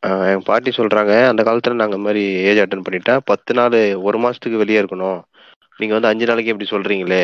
[0.04, 4.20] ஆஹ் எங்க பாட்டி சொல்றாங்க அந்த காலத்துல நாங்க இந்த மாதிரி ஏஜ் அட்டன் பண்ணிட்டா பத்து நாள் ஒரு
[4.24, 5.20] மாசத்துக்கு வெளியே இருக்கணும்.
[5.80, 7.22] நீங்க வந்து அஞ்சு நாளைக்கு இப்படி சொல்றீங்களே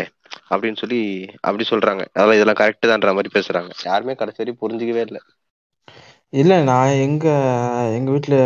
[0.51, 0.99] அப்படின்னு சொல்லி
[1.41, 2.03] அப்படி சொல்றாங்க.
[2.13, 3.71] அதெல்லாம் இதெல்லாம் கரெக்ட் தான்ற மாதிரி பேசுறாங்க.
[3.85, 5.21] யாருமே கடைசி வரையும் புரிஞ்சுக்கவே இல்லை.
[6.33, 7.25] இல்ல நான் எங்க
[7.97, 8.37] எங்க வீட்டில்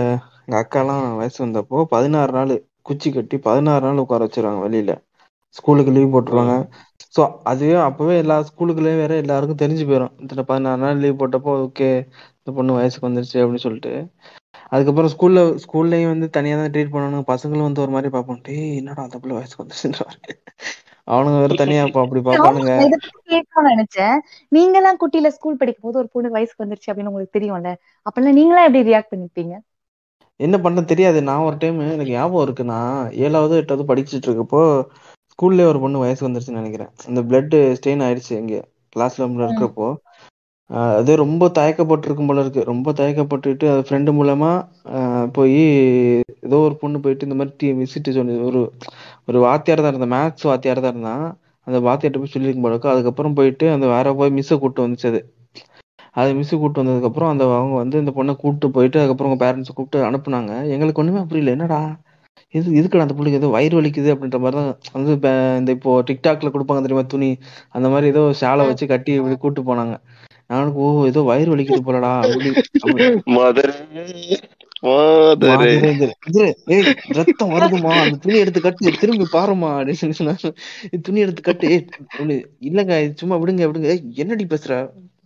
[0.42, 2.54] எங்க அக்காலாம் வயசு வந்தப்போ பதினாறு நாள்
[2.84, 4.92] குச்சி கட்டி பதினாறு நாள் உட்கார வச்சிருவாங்க வெளியில.
[5.56, 6.56] ஸ்கூலுக்கு லீவ் போட்டுருவாங்க.
[7.14, 11.90] ஸோ அதுவே அப்பவே எல்லா ஸ்கூலுக்குள்ளேயும் வேற எல்லாருக்கும் தெரிஞ்சு போயிடும் இத்தனை பதினாறு நாள் லீவ் போட்டப்போ ஓகே
[12.48, 13.94] இந்த பொண்ணு வயசுக்கு வந்துருச்சு அப்படின்னு சொல்லிட்டு.
[14.74, 17.26] அதுக்கப்புறம் ஸ்கூல்ல ஸ்கூல்லயும் வந்து தனியா தான் ட்ரீட் பண்ணணும்.
[17.32, 18.40] பசங்களும் வந்து ஒரு மாதிரி பார்ப்போம்.
[18.46, 20.06] டேய் என்னடா அந்த பிள்ளை வயசுக்கு வந்துருச்சுன்ற
[21.08, 22.22] அவனுங்க வேற தனியா அப்ப அப்படி
[23.34, 24.16] கேட்கணும்னு நினைச்சேன்.
[24.56, 27.72] நீங்க எல்லாம் குட்டியில ஸ்கூல் படிக்கும் போது ஒரு பொண்ணு வயசுக்கு வந்துருச்சு அப்படின்னு உங்களுக்கு தெரியும்ல?
[28.08, 29.56] அப்பெல்லாம் நீங்களா எப்படி ரியாக்ட் பண்ணிருப்பீங்க
[30.40, 31.20] என்ன பண்ண தெரியாது.
[31.30, 32.64] நான் ஒரு டைம் எனக்கு ஞாபகம் இருக்கு.
[32.74, 34.64] நான் ஏழாவது எட்டாவது படிச்சுட்டு இருக்கப்போ
[35.34, 36.92] ஸ்கூல்ல ஒரு பொண்ணு வயசு வந்துருச்சுன்னு நினைக்கிறேன்.
[37.12, 38.58] இந்த பிளட் ஸ்டெயின் ஆயிடுச்சு இங்க
[38.96, 39.88] கிளாஸ் ரூம்ல இருக்கிறப்போ.
[40.70, 42.62] ஆஹ் அது ரொம்ப தயக்கப்பட்டிருக்கும் போல இருக்கு.
[42.70, 44.50] ரொம்ப தயக்கப்பட்டுட்டு அது ஃப்ரெண்டு மூலமா
[45.38, 45.60] போய்
[46.48, 48.62] ஏதோ ஒரு பொண்ணு போயிட்டு இந்த மாதிரி டி விசிட்டு சொல்லி ஒரு
[49.30, 51.26] ஒரு வாத்தியார் தான் இருந்தா மேத்ஸ் வாத்தியார் தான் இருந்தான்.
[51.68, 52.94] அந்த வாத்தியார்ட்ட போய் சொல்லியிருக்கும் போல இருக்கு.
[52.94, 55.22] அதுக்கப்புறம் போயிட்டு அந்த வேற போய் மிஸ்ஸை கூப்பிட்டு வந்துச்சு அது.
[56.16, 60.00] அது மிஸ் கூப்பிட்டு வந்ததுக்கப்புறம் அந்த அவங்க வந்து இந்த பொண்ணை கூப்பிட்டு போயிட்டு அதுக்கப்புறம் அவங்க பேரண்ட்ஸ் கூப்பிட்டு
[60.10, 60.52] அனுப்புனாங்க.
[60.76, 61.56] எங்களுக்கு ஒண்ணுமே புரியல.
[61.58, 61.80] என்னடா?
[62.54, 66.50] இது இதுக்கு அந்த பிள்ளைக்கு ஏதோ வயிறு வலிக்குது அப்படின்ற மாதிரி தான் வந்து இப்ப இந்த இப்போ டிக்டாக்ல
[66.54, 67.30] கொடுப்பாங்க தெரியுமா துணி.
[67.76, 69.96] அந்த மாதிரி ஏதோ ஷாலை வச்சு கட்டி கூப்பிட்டு போனாங்க.
[70.50, 72.12] நானுக்கு ஓ ஏதோ வயிறு வலிக்குது போலடா
[77.20, 77.92] ரத்தம் வருதுமா?
[78.04, 80.52] அந்த துணி எடுத்து கட்டு திரும்பி பாருமா அப்படின்னு சொன்னாங்க
[80.88, 81.68] "இது துணி எடுத்து கட்டு
[82.68, 83.90] இல்லங்க சும்மா விடுங்க விடுங்க.
[84.24, 84.74] என்னடி பேசுற?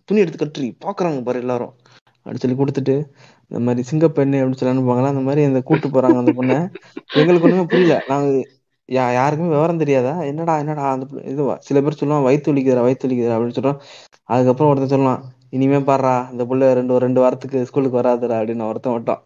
[0.10, 1.74] துணி எடுத்து கட்டுறி பாக்குறாங்க பாரு எல்லாரும்.
[2.26, 2.96] அப்படின்னு சொல்லி கொடுத்துட்டு
[3.52, 5.12] இந்த மாதிரி சிங்கப்பெண்ணு அப்படின்னு சொல்லி அனுப்புவாங்களா?
[5.14, 6.58] அந்த மாதிரி அந்த கூட்டு போறாங்க அந்த பொண்ணை.
[7.20, 7.96] எங்களுக்கு ஒண்ணுமே புரியல.
[8.12, 8.28] நாங்க
[8.90, 10.14] யா யாருக்குமே விவரம் தெரியாதா?
[10.30, 11.56] என்னடா என்னடா அந்த இதுவா?
[11.68, 13.80] சில பேர் சொல்லுவாங்க வயிற்று வலிக்குதுடா வயிற்று வலிக்குதுடா அப்படின்னு சொல்றோம்.
[14.34, 15.24] அதுக்கப்புறம் ஒருத்தன் சொல்லலாம்
[15.56, 19.22] இனிமே பாடுறா இந்த புள்ள ரெண்டு ரெண்டு வாரத்துக்கு ஸ்கூலுக்கு வராதுடா அப்படின்னு ஒருத்தன் மட்டும்.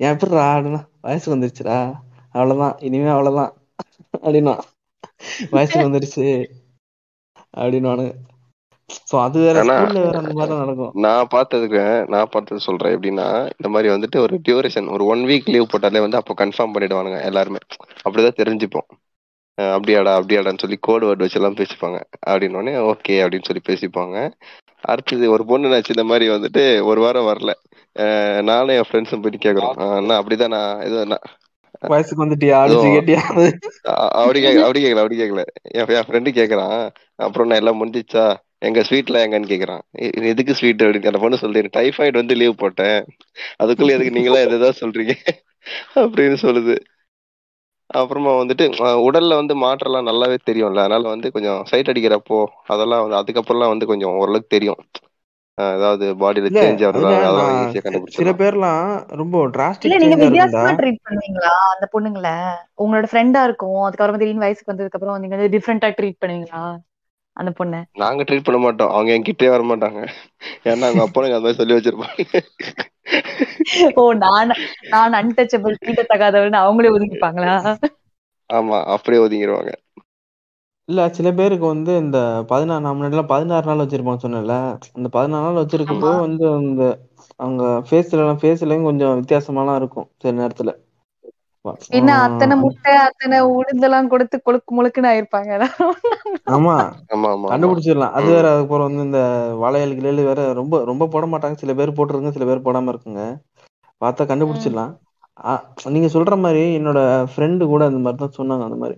[0.00, 0.46] ஏன் எப்படிடா?
[0.56, 1.78] அப்படின்னா வயசுக்கு வந்துருச்சுடா
[2.32, 3.52] அவ்வளவுதான் இனிமே அவ்வளவுதான்
[4.22, 4.54] அப்படின்னா.
[5.50, 6.26] வயசுக்கு வந்துருச்சு
[7.56, 8.08] அப்படின்னு
[9.10, 10.92] சோ அது வேற நடக்கும்.
[11.04, 15.72] நான் பார்த்ததுக்கு நான் பார்த்தது சொல்றேன் எப்படின்னா இந்த மாதிரி வந்துட்டு ஒரு டியூரேஷன் ஒரு ஒன் வீக் லீவ்
[15.72, 17.60] போட்டாலே வந்து அப்போ கன்ஃபார்ம் பண்ணிடுவானுங்க எல்லாருமே.
[18.04, 18.88] அப்படிதான் தெரிஞ்சுப்போம்.
[19.62, 22.02] அப்படியாடா அப்படியாடான்னு சொல்லி கோடு வேர்டு வச்சு எல்லாம் பேசிப்பாங்க.
[22.26, 24.32] அப்படின்னு உடனே ஓகே அப்படின்னு சொல்லி பேசிப்பாங்க.
[24.80, 27.50] அடுத்தது ஒரு பொண்ணு நாச்சு இந்த மாதிரி வந்துட்டு ஒரு வாரம் வரல.
[28.42, 31.18] நானும் என் ஃப்ரெண்ட்ஸும் போயிட்டு அஹ் அண்ணா அப்படிதான் நான் இது என்ன
[32.60, 33.96] வயசுக்கு வந்துட்டியா?
[34.08, 38.34] அப்படி கேட்கல அப்படி கேட்கல அப்படி கேட்கல என் என் ஃப்ரெண்டு கேக்குறான் அப்புறம் நான் எல்லாம் முடிஞ்சிச்சா?
[38.58, 39.80] எங்க ஸ்வீட்ல எங்கன்னு கேக்குறான்.
[39.98, 43.04] "இ- இது எதுக்கு ஸ்வீட் அப்படின்னு அந்த பொண்ணு சொல்லிடு டைஃபாய்டு வந்து லீவ் போட்டேன்.
[43.62, 45.14] அதுக்குள்ள எதுக்கு நீங்களா எதாவது சொல்றீங்க.
[45.94, 46.78] அப்படின்னு சொல்லுது.
[47.90, 48.64] அப்புறமா வந்துட்டு
[49.06, 50.82] உடல்ல வந்து மாற்றம்லாம் நல்லாவே தெரியும்ல.
[50.84, 54.80] அதனால வந்து கொஞ்சம் சைட் அடிக்கிறப்போ அதெல்லாம் வந்து அதுக்கப்புறம்லாம் வந்து கொஞ்சம் ஓரளவுக்கு தெரியும்.
[55.58, 57.22] அதாவது பாடியில சேஞ்ச் அதெல்லாம்
[58.14, 58.84] சில பேர்லாம்
[59.20, 59.36] ரொம்ப
[59.80, 62.28] இல்ல டிராஸ்டிக் நீங்க வித்தியாசமா ட்ரீட் பண்ணுவீங்களா அந்த பொண்ணுங்கள?
[62.76, 66.62] உங்களோட ஃப்ரெண்டா இருக்கும் அதுக்கப்புறம் திடீர்னு வயசுக்கு வந்ததுக்கு அப்புறம் நீங்க வந்து டிஃப்ரெண்டா ட்ரீட் பண்ணுவீங்களா
[67.36, 67.80] அந்த பொண்ணை?
[67.96, 68.92] நாங்க ட்ரீட் பண்ண மாட்டோம்.
[68.92, 70.00] அவங்க என்கிட்டயே வர மாட்டாங்க
[70.66, 72.24] ஏன்னா அவங்க அப்பா அந்த மாதிரி சொல்லி வச்சிருப்பாங்க.
[73.96, 74.52] ஓ நான்
[74.90, 77.56] நான் அன்டச்சபிள் தீண்டத்தகாதவர்னு அவங்களே ஒதுங்கிப்பாங்களா
[78.50, 79.72] ஆமா அப்படியே ஒதுங்கிடுவாங்க
[80.88, 82.18] இல்ல சில பேருக்கு வந்து இந்த
[82.50, 84.54] பதினாறு நான் முன்னாடிலாம் பதினாறு நாள் வச்சிருப்பாங்க சொன்னேன்ல.
[84.96, 86.22] அந்த பதினாறு நாள் வச்சிருக்கப்போ ஆமா.
[86.22, 86.82] வந்து அந்த
[87.40, 90.72] அவங்க ஃபேஸ்ல ஃபேஸ்லயும் கொஞ்சம் வித்தியாசமாலாம் இருக்கும் சில நேரத்துல.
[91.92, 95.50] என்ன அத்தனை முட்டை அத்தனை உளுந்தெல்லாம் கொடுத்து கொழுக்கு முழுக்குன்னு ஆயிருப்பாங்க.
[96.48, 96.74] ஆமா.
[97.08, 97.50] ஆமா ஆமா ஆமா.
[97.52, 98.14] கண்டுபிடிச்சிடலாம்.
[98.18, 99.20] அது வேற அதுக்கப்புறம் வந்து இந்த
[99.62, 101.58] வாழையல் கிளையில வேற ரொம்ப ரொம்ப போட மாட்டாங்க.
[101.62, 103.22] சில பேர் போட்டிருங்க சில பேர் போடாம இருக்குங்க.
[104.00, 104.22] பார்த்தா.
[104.30, 104.92] கண்டுபிடிச்சிடலாம்.
[105.94, 107.00] நீங்க சொல்ற மாதிரி என்னோட
[107.32, 108.96] ஃப்ரெண்டு கூட அந்த மாதிரி தான் சொன்னாங்க அந்த மாதிரி.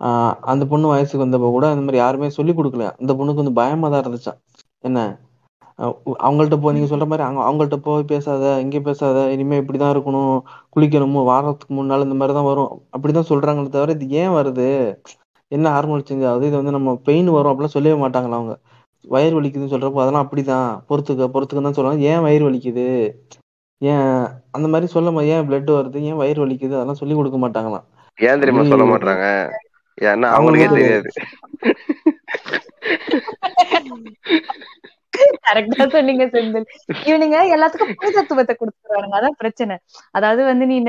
[0.00, 2.86] ஆஹ் அந்த பொண்ணு வயசுக்கு வந்தப்ப கூட அந்த மாதிரி யாருமே சொல்லி கொடுக்கல.
[2.96, 4.40] அந்த பொண்ணுக்கு வந்து பயமா தான் இருந்துச்சான்
[4.84, 4.98] என்ன?
[6.20, 10.42] அவங்கள்ட்ட போ நீங்க சொல்ற மாதிரி அவங்க அவங்கள்ட்ட போய் பேசாத இங்க பேசாத இனிமே இப்படிதான் இருக்கணும்
[10.74, 12.82] குளிக்கணுமோ வாரத்துக்கு மூணு நாள் இந்த மாதிரி தான் வரும்.
[12.94, 14.96] அப்படிதான் சொல்றாங்களே தவிர இது ஏன் வருது?
[15.52, 16.46] என்ன ஹார்மோன் சேஞ்ச் ஆகுது?
[16.50, 18.56] இது வந்து நம்ம பெயின் வரும் அப்படிலாம் சொல்லவே மாட்டாங்களா அவங்க?
[19.04, 20.70] வயிறு வலிக்குதுன்னு சொல்றப்போ அதெல்லாம் அப்படிதான்.
[20.88, 22.02] பொறுத்துக்க பொறுத்துக்கன்னு தான் சொல்லுவாங்க.
[22.12, 22.86] ஏன் வயிறு வலிக்குது?
[23.80, 24.10] ஏன்
[24.56, 25.98] அந்த மாதிரி சொல்ல ஏன் பிளட் வருது?
[26.10, 26.74] ஏன் வயிறு வலிக்குது?
[26.78, 27.86] அதெல்லாம் சொல்லி கொடுக்க மாட்டாங்களாம்.
[28.18, 29.24] ஏன் தெரியுமா சொல்ல மாட்டாங்க
[29.98, 31.08] ஏன்னா அவங்களுக்கே தெரியாது.
[35.46, 36.64] கரெக்டா சொன்னீங்க செந்தில்.
[37.04, 39.76] இவனுங்க எல்லாத்துக்கும் புனிதத்துவத்தை கொடுத்துருவானுங்க அதான் பிரச்சனை.
[40.10, 40.80] அதாவது வந்து நீ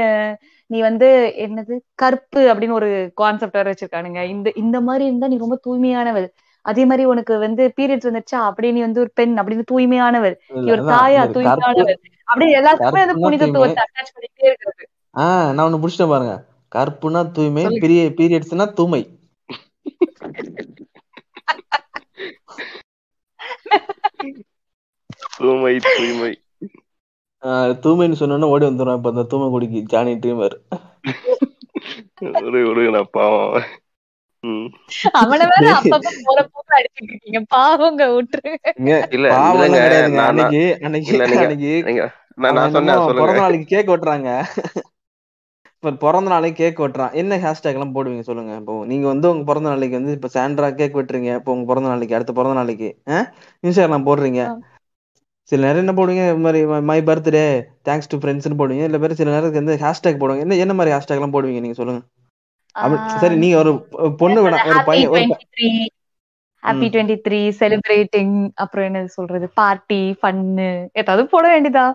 [0.70, 4.28] நீ வந்து என்னது கற்பு அப்படின்னு ஒரு கான்செப்ட் வர வச்சிருக்கானுங்க.
[4.28, 6.28] இந்த இந்த மாதிரி இருந்தா நீ ரொம்ப தூய்மையானவள்.
[6.66, 11.36] அதே மாதிரி உனக்கு வந்து பீரியட்ஸ் வந்துச்சா அப்படி நீ வந்து ஒரு பெண் அப்படின்னு தூய்மையானவர் அதான் தாயா
[11.36, 14.88] தூய்மையானவர் அப்படி எல்லாத்துக்குமே கற்புனா புனிதத்துவத்தை அட்டாச் பண்ணிட்டே இருக்கிறது.
[15.16, 16.44] ஆஹ் நான் ஒண்ணு புடிச்சிட்டேன் பாருங்க.
[16.72, 17.66] கற்புனா தூய்மை
[18.18, 19.10] பீரியட்ஸ்னா தூய்மை.
[25.38, 26.42] தூய்மை தூய்மை.
[27.42, 30.60] ஆஹ் தூய்மைன்னு சொன்னோன்னா ஓடி வந்துடும் இப்ப அந்த தூய்மை குடிக்கு ஜானி ட்ரீமர்
[32.22, 33.64] ஒரு பாவம்.
[35.12, 35.46] அவனை.
[35.46, 35.92] வேற டேய்.
[35.92, 37.42] அப்பப்ப போற போக்கு அடிச்சிட்டு இருக்கீங்க.
[37.48, 44.46] பாவங்க விட்டுருங்க இல்ல அன்னைக்கு அன்னைக்கு இல்ல, நீங்க- அன்னைக்கு நீங்க நான் சொன்னேன் கேக் வெட்டுறாங்க.
[45.78, 47.14] இப்ப பிறந்த நாளைக்கு கேக் வெட்டுறான்.
[47.22, 48.54] என்ன ஹேஷ்டேக் எல்லாம் போடுவீங்க சொல்லுங்க.
[48.62, 51.32] இப்போ நீங்க வந்து உங்க பிறந்த நாளைக்கு வந்து இப்ப சாண்ட்ரா கேக் வெட்டுறீங்க.
[51.40, 52.90] இப்போ உங்க பிறந்த நாளைக்கு அடுத்த பிறந்த நாளைக்கு
[53.64, 54.42] இன்ஸ்டாகிராம் போடுறீங்க.
[55.52, 56.24] சில நேரம் என்ன போடுவீங்க?
[56.32, 57.44] இந்த மாதிரி மை பர்த்டே
[57.88, 58.86] தேங்க்ஸ் டு ஃப்ரெண்ட்ஸ்னு போடுவீங்க.
[58.90, 60.46] இல்ல பேர் சில நேரத்துக்கு வந்து ஹேஷ்டேக் போடுவாங்க.
[60.46, 62.02] என்ன என்ன மாதிரி ஹேஷ்டேக் எல்லாம் போடுவீங்க நீங்க சொல்லுங்க.
[63.22, 63.72] சரி நீங்க ஒரு
[64.22, 65.24] பொண்ணு வேணாம் ஒரு பையன் ஒரு
[66.64, 66.88] ஹாப்பி.
[66.94, 69.48] டுவெண்ட்டி த்ரீ செலிப்ரேட்டிங் அப்புறம் என்ன சொல்றது?
[69.60, 70.68] பார்ட்டி ஃபன்னு
[71.02, 71.86] ஏதாவது போட வேண்டியதா?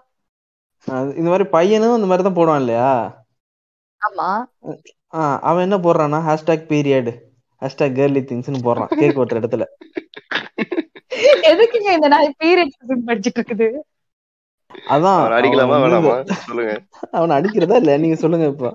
[1.19, 2.89] இந்த மாதிரி பையனும் இந்த மாதிரி தான் போடுவான் இல்லையா?
[4.03, 4.29] ஆமா.
[5.49, 7.11] அவன் என்ன போடுறான்னா ஹேஷ்டேக் பீரியட்
[7.63, 9.65] ஹேஷ்டேக் கேர்லி திங்ஸ்னு போடுறான் கேக் வெட்டுற இடத்துல.
[11.51, 12.77] எதுக்குங்க இந்த நாய் பீரியட்
[13.09, 13.69] படிச்சிட்டு இருக்குது?
[14.93, 16.15] அதான் அவன் அடிக்கலாமா வேணாமா?
[16.43, 16.73] சொல்லுங்க.
[17.17, 17.95] அவனை அடிக்கிறதா இல்ல?
[18.03, 18.71] நீங்க சொல்லுங்க இப்போ.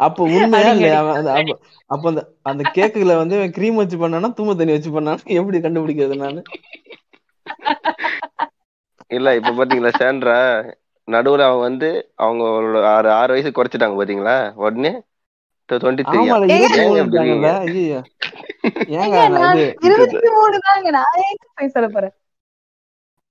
[0.00, 0.98] அப்ப உண்மையா இல்லையா?
[1.90, 5.20] அப்ப அந்த அந்த கேக்குல வந்து கிரீம் வச்சு பண்ணானா தூம தண்ணி வச்சு பண்ணானா?
[5.38, 6.40] எப்படி கண்டுபிடிக்கிறது நானு?
[9.10, 10.36] இல்ல இப்ப பாத்தீங்களா சாண்ட்ரா
[11.08, 11.88] நடுவுல அவங்க வந்து
[12.24, 14.36] அவங்களோட ஆறு ஆறு வயசு குறைச்சிட்டாங்க பாத்தீங்களா?
[14.62, 14.92] உடனே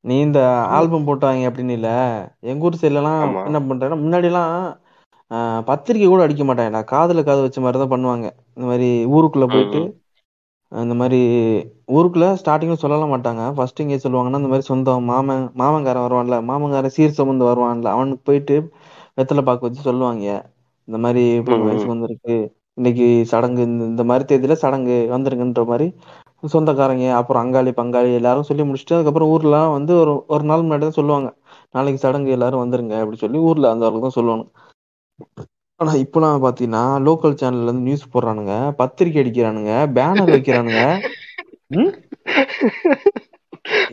[0.05, 0.39] நீ இந்த
[0.75, 1.89] ஆல்பம் போட்டாங்க அப்படின்னு இல்ல
[2.49, 3.19] எங்க ஊர் சைடுல எல்லாம்.
[3.47, 4.53] என்ன பண்றேன்னா முன்னாடி எல்லாம்
[5.32, 8.28] ஆஹ், பத்திரிக்கை கூட அடிக்க மாட்டாங்கடா காதுல காது வச்ச மாதிரி தான் பண்ணுவாங்க.
[8.53, 9.80] இந்த மாதிரி ஊருக்குள்ள போயிட்டு
[10.72, 11.20] இந்த மாதிரி
[11.89, 13.43] ஊருக்குள்ள ஸ்டார்டிங்ல சொல்லலாம் மாட்டாங்க.
[13.55, 18.55] ஃபர்ஸ்ட் இங்கே சொல்லுவாங்கன்னா இந்த மாதிரி சொந்தம் மாமன் மாமங்காரன் வருவான்ல மாமங்காரன் சீர் சுமந்து வருவான்ல அவனுக்கு போயிட்டு
[19.18, 20.26] வெத்தலை பாக்கு வச்சு சொல்லுவாங்க.
[20.88, 21.88] இந்த மாதிரி பொண்ணு ம்.
[21.91, 22.36] வந்திருக்கு.
[22.78, 25.88] இன்னைக்கு சடங்கு இந்த இந்த மாதிரி தேதியில சடங்கு வந்துருங்கன்ற மாதிரி
[26.47, 30.99] சொந்தக்காரங்க அப்புறம் அங்காளி பங்காளி எல்லாரும் சொல்லி முடிச்சுட்டு அதுக்கப்புறம் ஊர்ல வந்து ஒரு ஒரு நாள் முன்னாடி தான்
[30.99, 31.30] சொல்லுவாங்க.
[31.76, 34.45] நாளைக்கு சடங்கு எல்லாரும் வந்துருங்க அப்படி சொல்லி ஊர்ல அந்த அளவுக்கு தான் சொல்லுவாங்க
[35.80, 40.84] ஆனா இப்பெல்லாம் பாத்தீங்கன்னா லோக்கல் சேனல்ல இருந்து நியூஸ் போடுறானுங்க பத்திரிக்கை அடிக்கிறானுங்க பேனர் வைக்கிறானுங்க.
[41.75, 41.91] ம்?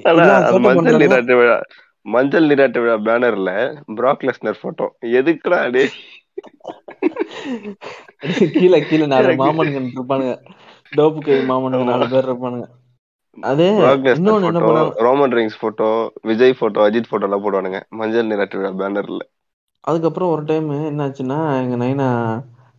[0.05, 1.03] ஆனா இல்லாத அது சேட்டை மஞ்சள் பண்றானுங்க.
[1.03, 1.57] நீராட்டு விழா
[2.07, 3.51] மஞ்சள் நீராட்டு விழா பேனர்ல
[3.99, 5.85] பிராக் லெஸ்னர் போட்டோ எதுக்குடா டே
[8.55, 10.35] கீழே கீழே நாலு எனக்கு- மாமனுங்க இருப்பானுங்க.
[10.93, 12.67] டோப்பு கை மாமனுங்க நாலு பேர் இருப்பானுங்க.
[13.39, 15.89] அது பிராக் லெஸ்னர் இன்னொன்னு என்ன photo Roman Reigns photo
[16.23, 19.23] Vijay photo Ajith photo எல்லாம் போடுவானுங்க மஞ்சள் நீராட்டு விழா பேனர்ல
[19.85, 22.09] அதுக்கப்புறம் ஒரு டைம் என்னாச்சுன்னா எங்க நைனா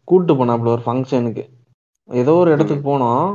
[0.08, 1.44] கூட்டு போனாப்புல ஒரு ஃபங்க்ஷனுக்கு
[2.10, 3.26] ஏதோ ஒரு இடத்துக்கு போனோம்.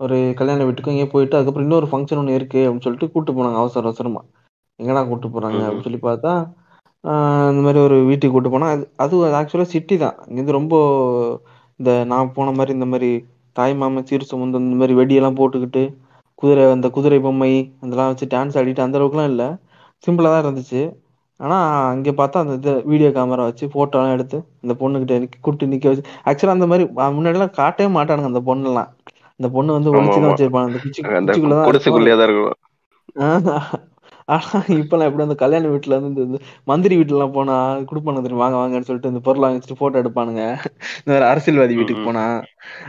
[0.00, 3.88] ஒரு கல்யாண வீட்டுக்கு இங்கே போயிட்டு அதுக்கப்புறம் இன்னொரு ஃபங்க்ஷன் ஒன்று இருக்கு அப்படின்னு சொல்லிட்டு கூட்டு போனாங்க அவசர
[3.88, 4.20] அவசரமா.
[4.80, 5.64] எங்கடா கூட்டு போறாங்க ம்.
[5.64, 6.32] அப்படின்னு சொல்லி பார்த்தா
[7.50, 10.16] இந்த மாதிரி ஒரு வீட்டுக்கு கூட்டு போனா அது அது ஆக்சுவலாக சிட்டி தான்.
[10.40, 10.74] இது ரொம்ப
[11.80, 13.10] இந்த நான் போன மாதிரி இந்த மாதிரி
[13.56, 15.82] தாய் மாமன் சீர் சுமந்து இந்த மாதிரி வெடியெல்லாம் போட்டுக்கிட்டு
[16.38, 19.48] குதிரை அந்த குதிரை பொம்மை அதெல்லாம் வச்சு டான்ஸ் ஆடிட்டு அந்த அளவுக்குலாம் இல்லை.
[20.04, 20.82] சிம்பிளாக தான் இருந்துச்சு.
[21.40, 21.56] ஆனா
[21.90, 25.88] அங்க பார்த்தா அந்த இது வீடியோ கேமரா வச்சு போட்டோ எல்லாம் எடுத்து அந்த பொண்ணுகிட்ட நிக்க- கூப்பிட்டு நிக்க
[25.88, 26.84] வச்சு ஆக்சுவலா அந்த மாதிரி
[27.14, 28.90] முன்னாடி எல்லாம் காட்டவே மாட்டானுங்க அந்த பொண்ணெல்லாம்.
[29.40, 30.00] அந்த பொண்ணு வந்து ஆமா.
[30.28, 31.68] வச்சிருப்பாங்க அந்த குச்சி குச்சிக்குள்ளதான்
[32.28, 32.56] இருக்கும்.
[34.30, 38.36] ஆனா இப்பெல்லாம் எப்படி அந்த கல்யாண வீட்டுல வந்து இந்த- இந்த மந்திரி வீட்டுல எல்லாம் போனா கொடுப்பானுங்க தெரியும்
[38.36, 40.42] வாங்க வாங்கன்னு சொல்லிட்டு இந்த பொருளை வச்சுட்டு போட்டோ எடுப்பானுங்க.
[40.98, 42.04] இந்த மாதிரி அரசியல்வாதி வீட்டுக்கு.
[42.04, 42.42] போனா.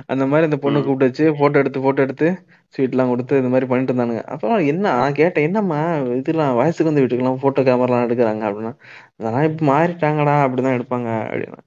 [0.05, 0.83] அந்த மாதிரி அந்த பொண்ணு.
[0.83, 2.27] கூப்பிட்டு வச்சு போட்டோ எடுத்து போட்டோ எடுத்து
[2.67, 4.23] ஸ்வீட் எல்லாம் கொடுத்து இந்த மாதிரி பண்ணிட்டு இருந்தானுங்க.
[4.23, 8.43] அப்புறம் என்ன நான் கேட்டேன் என்னம்மா இதெல்லாம் வயசுக்கு வந்து வீட்டுக்கெல்லாம் போட்டோ கேமராலாம் எடுக்கிறாங்க?
[8.49, 8.73] அப்படின்னா
[9.17, 11.57] அதெல்லாம் இப்ப மாறிட்டாங்கடா அப்படிதான் எடுப்பாங்க அப்படின்னா.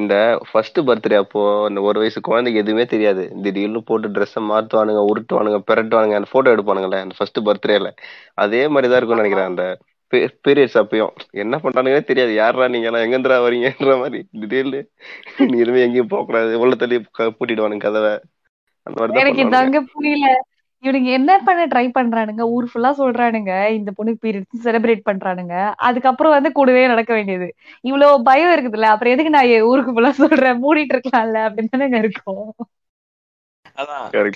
[0.00, 0.14] இந்த
[0.50, 3.22] ஃபர்ஸ்ட் பர்த்டே அப்போ அந்த ஒரு வயசு குழந்தைக்கு எதுவுமே தெரியாது.
[3.42, 7.90] திடீர்னு போட்டு ட்ரெஸ்ஸை மாத்துவானுங்க உருட்டுவானுங்க பிரட்டுவானுங்க அந்த போட்டோ எடுப்பானுங்கல்ல அந்த ஃபர்ஸ்ட் பர்த்டேல
[8.44, 9.50] அதே மாதிரி தான் இருக்கும்னு நினைக்கிறேன்.
[9.52, 9.64] அந்த
[10.46, 11.14] பீரியட்ஸ் அப்பயும்.
[11.42, 12.32] என்ன பண்றானுங்கன்னே தெரியாது.
[12.34, 13.04] யாரா நீங்க எல்லாம்?
[13.06, 14.20] எங்கேருந்துடா வரீங்கன்ற மாதிரி.
[14.40, 14.80] திடீர்னு
[15.50, 18.14] நீ இனிமே எங்கேயும் போக கூடாது உள்ள தள்ளி பூட்டிடுவானுங்க கதவை.
[18.86, 20.28] அந்த மாதிரி எனக்கு இதாங்க புரியல.
[20.82, 22.42] இவனுங்க என்ன பண்ண ட்ரை பண்றானுங்க?
[22.48, 23.52] ஊர் ஃபுல்லா சொல்றானுங்க.
[23.72, 25.54] இந்த பொண்ணுக்கு பீரியட்ஸ் செலிப்ரேட் பண்றானுங்க.
[25.88, 27.48] அதுக்கப்புறம் வந்து கூடவே நடக்க வேண்டியது.
[27.84, 30.60] இவ்வளவு பயம் இருக்குதுல்ல அப்புறம் எதுக்கு நான் ஊருக்கு ஃபுல்லா சொல்றேன்?
[30.62, 32.44] மூடிட்டு இருக்கலாம்ல அப்படின்னு தானேங்க இருக்கும்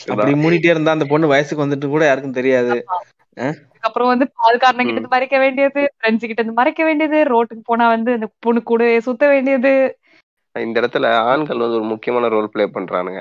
[0.07, 0.43] அப்படி தான்.
[0.43, 2.75] மூடிட்டே இருந்தா அந்த பொண்ணு வயசுக்கு வந்துட்டு கூட யாருக்கும் தெரியாது.
[3.37, 3.57] அஹ்?
[3.65, 4.93] அதுக்கப்புறம் வந்து பால்காரன கிட்ட.
[4.93, 9.27] இருந்து மறைக்க வேண்டியது ஃப்ரெண்ட்ஸ் கிட்ட இருந்து மறைக்க வேண்டியது ரோட்டுக்கு போனா வந்து அந்த பொண்ணு கூடவே சுத்த
[9.29, 9.73] வேண்டியது.
[10.55, 13.21] இந்த இடத்துல ஆண்கள் வந்து ஒரு முக்கியமான ரோல் ப்ளே பண்றானுங்க.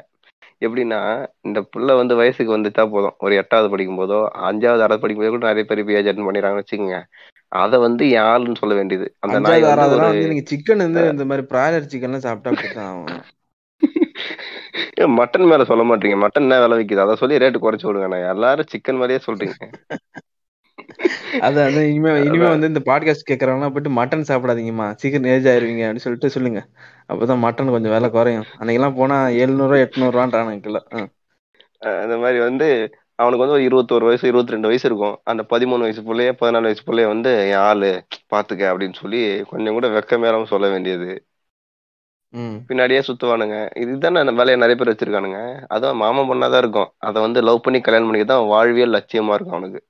[0.66, 1.00] எப்படின்னா
[1.42, 3.16] இந்த புள்ள வந்து வயசுக்கு வந்துட்டா போதும்.
[3.20, 6.64] ஒரு எட்டாவது படிக்கும் போதோ அஞ்சாவது ஆறாவது படிக்கும் போதோ கூட நிறைய பேர் இப்போ ஏஜ் அட்டன் பண்ணிடுறாங்கன்னு
[6.64, 7.00] வச்சுக்கோங்க.
[7.62, 9.08] அதை வந்து ஆளுன்னு சொல்ல வேண்டியது.
[9.20, 13.22] அந்த நாய் வந்து நீங்க சிக்கன் வந்து இந்த மாதிரி பிராய்லர் சிக்கன்லாம் சாப்பிட்டா ஆகும்.
[15.20, 16.16] மட்டன் மேல சொல்ல மாட்டீங்க.
[16.24, 17.04] மட்டன் என்ன விலை விக்குது?
[17.06, 18.20] அதை சொல்லி ரேட்டு குறைச்சு விடுங்க.
[18.30, 19.68] எல்லாரும் சிக்கன் மாதிரியே சொல்றீங்க.
[21.40, 22.54] அது அது இனிமே இனிமே அதான்.
[22.56, 24.88] வந்து இந்த பாட்காஸ்ட் கேட்கறவங்க போயிட்டு மட்டன் சாப்பிடாதீங்கம்மா.
[24.96, 26.62] சீக்கிரம் ஏஜ் ஆயிருவீங்க அப்படின்னு சொல்லிட்டு சொல்லுங்க.
[27.10, 28.48] அப்பதான் மட்டன் கொஞ்சம் விலை குறையும்.
[28.60, 30.82] அன்னைக்கெல்லாம் போனா எழுநூறுவா எட்நூறுவான்றானுங்க கிலோ
[32.04, 32.68] அந்த மாதிரி வந்து
[33.16, 35.18] அவனுக்கு வந்து ஒரு இருபத்தோரு வயசு இருபத்தி ரெண்டு வயசு இருக்கும்.
[35.24, 37.90] அந்த பதிமூணு வயசு பிள்ளைய பதினாலு வயசு பிள்ளைய வந்து என் ஆளு
[38.34, 39.22] பாத்துக்க அப்படின்னு சொல்லி
[39.52, 41.12] கொஞ்சம் கூட வெக்கமேலாம சொல்ல வேண்டியது.
[42.68, 43.56] பின்னாடியே சுத்துவானுங்க.
[43.84, 45.40] இதுதானே அந்த வேலையை நிறைய பேர் வச்சிருக்கானுங்க.
[45.76, 46.92] அதான் மாமன் பொண்ணாதான் இருக்கும்.
[47.10, 49.82] அதை வந்து லவ் பண்ணி கல்யாணம் பண்ணிக்க தான் வாழ்வியல் லட்சியமா இருக்கும் அவனுக்கு.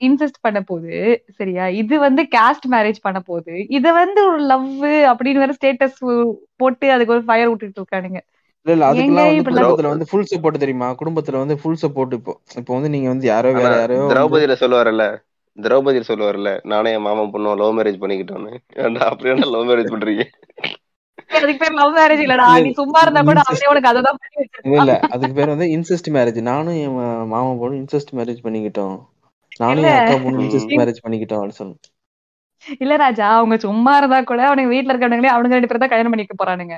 [0.00, 0.96] இன்செஸ்ட் பண்ண போகுது
[1.38, 1.66] சரியா?
[1.80, 4.66] இது வந்து காஸ்ட் மேரேஜ் பண்ண போகுது இது வந்து ஒரு லவ்
[5.12, 6.00] அப்படின்னு வேற ஸ்டேட்டஸ்
[6.56, 8.20] போட்டு அதுக்கு ஒரு ஃபயர் விட்டுட்டு இருக்கானுங்க.
[8.66, 10.88] இல்ல இல்ல அதுக்கெல்லாம் வந்து குடும்பத்துல வந்து ஃபுல் சப்போர்ட் தெரியுமா?
[11.00, 12.32] குடும்பத்துல வந்து ஃபுல் சப்போர்ட் இப்போ.
[12.60, 15.06] இப்போ வந்து நீங்க வந்து யாரோ வேற யாரோ திரௌபதியில சொல்லுவாருல்ல
[15.58, 18.52] திரௌபதியில சொல்லுவாருல்ல நானே என் மாமன் பொண்ணும் லவ் மேரேஜ் பண்ணிக்கிட்டோன்னு
[19.08, 20.24] அப்படியே லவ் மேரேஜ் பண்றீங்க?
[21.30, 22.46] அதுக்கு பேர் லவ் மேரேஜ் இல்லடா.
[22.50, 23.40] இல்ல, நீ சும்மா இருந்தா கூட.
[23.48, 24.18] அவனே உனக்கு அததான்
[24.78, 26.96] இல்ல அதுக்கு பேர் வந்து இன்செஸ்ட் மேரேஜ் நானும் என்
[27.32, 28.96] மாமா பொண்ணு இன்செஸ்ட் மேரேஜ் பண்ணிக்கிட்டோம்.
[29.62, 30.44] நானும் என் அக்கா பொண்ணு.
[30.46, 31.82] இன்செஸ்ட் மேரேஜ் பண்ணிக்கிட்டோம் அப்படின்னு சொல்லணும்.
[32.84, 36.36] இல்ல ராஜா அவங்க சும்மா இருந்தா கூட அவனுங்க வீட்டுல இருக்கவனுங்களே அவனுங்க ரெண்டு பேரும் தான் கல்யாணம் பண்ணிக்க
[36.38, 36.76] போறானுங்க.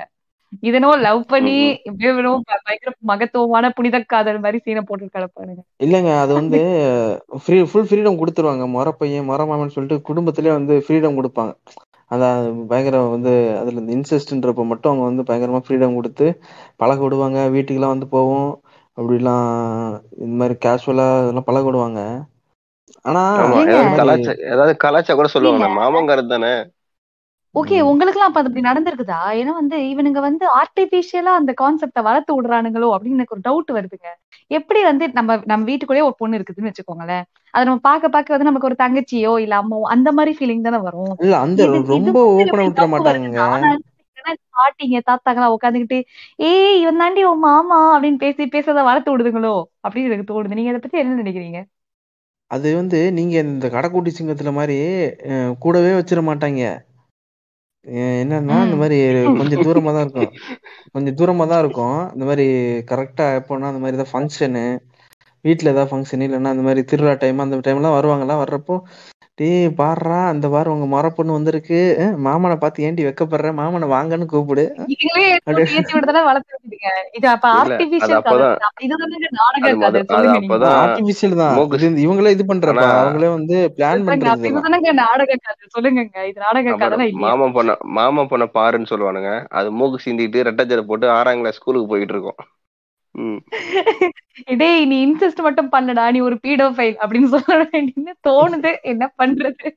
[0.67, 1.53] இதனோ லவ் பண்ணி
[2.01, 5.61] பயங்கர மகத்துவமான புனித காதல் மாதிரி சீனை போட்டு கிடப்பானுங்க.
[5.85, 6.59] இல்லைங்க அது வந்து
[7.43, 8.65] ஃப்ரீ ஃபுல் ஃப்ரீடம் கொடுத்துருவாங்க.
[8.75, 11.53] முறை பையன் முறை மாமன் சொல்லிட்டு குடும்பத்திலே வந்து ஃப்ரீடம் கொடுப்பாங்க.
[12.11, 12.39] அதான்
[12.69, 16.27] பயங்கர வந்து அதுல இந்த இன்செஸ்ட்ன்றப்ப மட்டும் அவங்க வந்து பயங்கரமா ஃப்ரீடம் கொடுத்து
[16.79, 17.39] பழக விடுவாங்க.
[17.53, 18.49] வீட்டுக்கெல்லாம் வந்து போவோம்.
[18.97, 19.47] அப்படிலாம்
[20.19, 22.01] இந்த மாதிரி கேஷுவலா இதெல்லாம் பழக விடுவாங்க.
[23.05, 23.23] ஆனா?
[23.63, 25.67] ஏதாவது கலாச்சா ஏதாவது கலாச்சா கூட சொல்லுவாங்க.
[25.77, 26.53] மாமங்காரது தானே
[27.55, 27.77] ஓகே.
[27.81, 29.17] உங்களுக்கு எல்லாம் அப்ப அப்படி நடந்திருக்குதா?
[29.39, 34.09] ஏன்னா வந்து இவனுங்க வந்து ஆர்டிபிஷியலா அந்த கான்செப்ட வளர்த்து விடுறானுங்களோ அப்படின்னு எனக்கு ஒரு டவுட் வருதுங்க.
[34.51, 37.25] எப்படி வந்து நம்ம நம்ம வீட்டுக்குள்ளேயே ஒரு பொண்ணு இருக்குதுன்னு வச்சுக்கோங்களேன்.
[37.53, 41.13] அதை நம்ம பார்க்க பார்க்க வந்து நமக்கு ஒரு தங்கச்சியோ இல்ல அம்மாவோ அந்த மாதிரி ஃபீலிங் தானே வரும்.
[41.23, 41.61] இல்ல அந்த
[41.93, 43.41] ரொம்ப எப்படி விட்டுற மாட்டாங்க
[44.55, 45.99] பாட்டிங்க தாத்தாங்களாம் உட்காந்துக்கிட்டு
[46.47, 49.53] ஏய் இவன் தாண்டி உன் மாமா அப்படின்னு பேசி பேசத வளர்த்து விடுதுங்களோ?
[49.83, 50.57] அப்படின்னு எனக்கு தோணுது.
[50.59, 51.61] நீங்க அதை பத்தி என்ன நினைக்கிறீங்க?
[52.51, 54.77] அது வந்து நீங்க இந்த கடைக்குட்டி சிங்கத்துல மாதிரி
[55.59, 56.63] கூடவே வச்சிட மாட்டாங்க.
[57.85, 58.75] என்னன்னா இந்த.
[58.81, 58.97] மாதிரி
[59.39, 60.31] கொஞ்சம் தூரமா தான் இருக்கும்.
[60.93, 61.97] கொஞ்சம் தூரமா தான் இருக்கும்.
[62.13, 62.45] இந்த மாதிரி
[62.91, 64.65] கரெக்டா எப்போன்னா அந்த மாதிரி ஏதாவது ஃபங்க்ஷனு
[65.45, 68.35] வீட்ல ஏதாவது ஃபங்க்ஷன் இல்லைன்னா அந்த மாதிரி திருவிழா டைம் அந்த டைம்லாம் வருவாங்களா?
[68.43, 68.75] வர்றப்போ
[69.37, 71.77] டேய் பாடுறா அந்த வாரம் உங்க மர பொண்ணு வந்திருக்கு.
[71.99, 73.49] அஹ், மாமனை பார்த்து ஏண்டி வெக்கப்படுற?
[73.59, 74.63] மாமனை வாங்கன்னு கூப்பிடு.
[74.73, 78.95] அஹ், இதுங்களே அப்படி ஏத்தி விடுதல வளர்த்து விடுதுங்க இது அப்ப இல்ல அது ஆர்டிபிஷியல் அப்பதான் கதை இது
[79.03, 80.01] வந்து நாடக அது மொத கதை.
[80.01, 80.49] அது சொல்லுங்க நீங்க.
[80.49, 81.55] அப்பதான் ஆர்டிபிஷியல் தான்.
[81.57, 84.93] மூக்கு இது இந்த- இவங்களே இது பண்றப்ப ஆனா அவங்களே வந்து பிளான் சொல்லுங்க பண்றது அப்ப இதெல்லாம் இதுதானங்க
[85.01, 85.65] நாடக கதை.
[85.75, 86.17] சொல்லுங்கங்க.
[86.25, 87.25] இது நாடக அப்புறம் கதைலாம் இல்லையா.
[87.27, 89.31] மாமன் பொண்ண மாமன் பொண்ண பாருன்னு சொல்லுவானுங்க.
[89.53, 92.39] அது மூக்கு சிந்திட்டு ரெட்டச்சரை போட்டு ஆறாம் கிளாஸ் ஸ்கூலுக்கு போயிட்டு இருக்கோம்.
[94.57, 98.81] டேய் நீ இன்செஸ்ட் மட்டும் பண்ணடா நீ ஒரு பீடோஃபைல் அப்படின்னு சொல்ல வேண்டியது தோணுது.
[98.81, 99.69] என்ன பண்றது?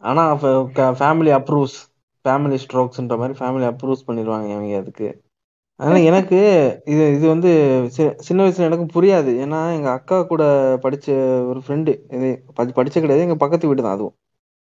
[0.00, 1.78] ஆனா ஃபேமிலி அப்ரூவ்ஸ்
[2.28, 5.20] ஃபேமிலி ஸ்ட்ரோக்ஸ்ன்ற மாதிரி ஃபேமிலி அப்ரூவ்ஸ் பண்ணிடுவாங்க இவங்க அதுக்கு.
[5.76, 6.36] அதனால எனக்கு
[6.84, 9.32] இது இது வந்து சி- சின்ன வயசுல எனக்கு புரியாது.
[9.34, 11.08] ஏன்னா எங்க அக்கா கூட படிச்ச
[11.46, 14.14] ஒரு ஃப்ரெண்டு இது படி- படிச்ச கிடையாது எங்க பக்கத்து வீடு தான் அதுவும்.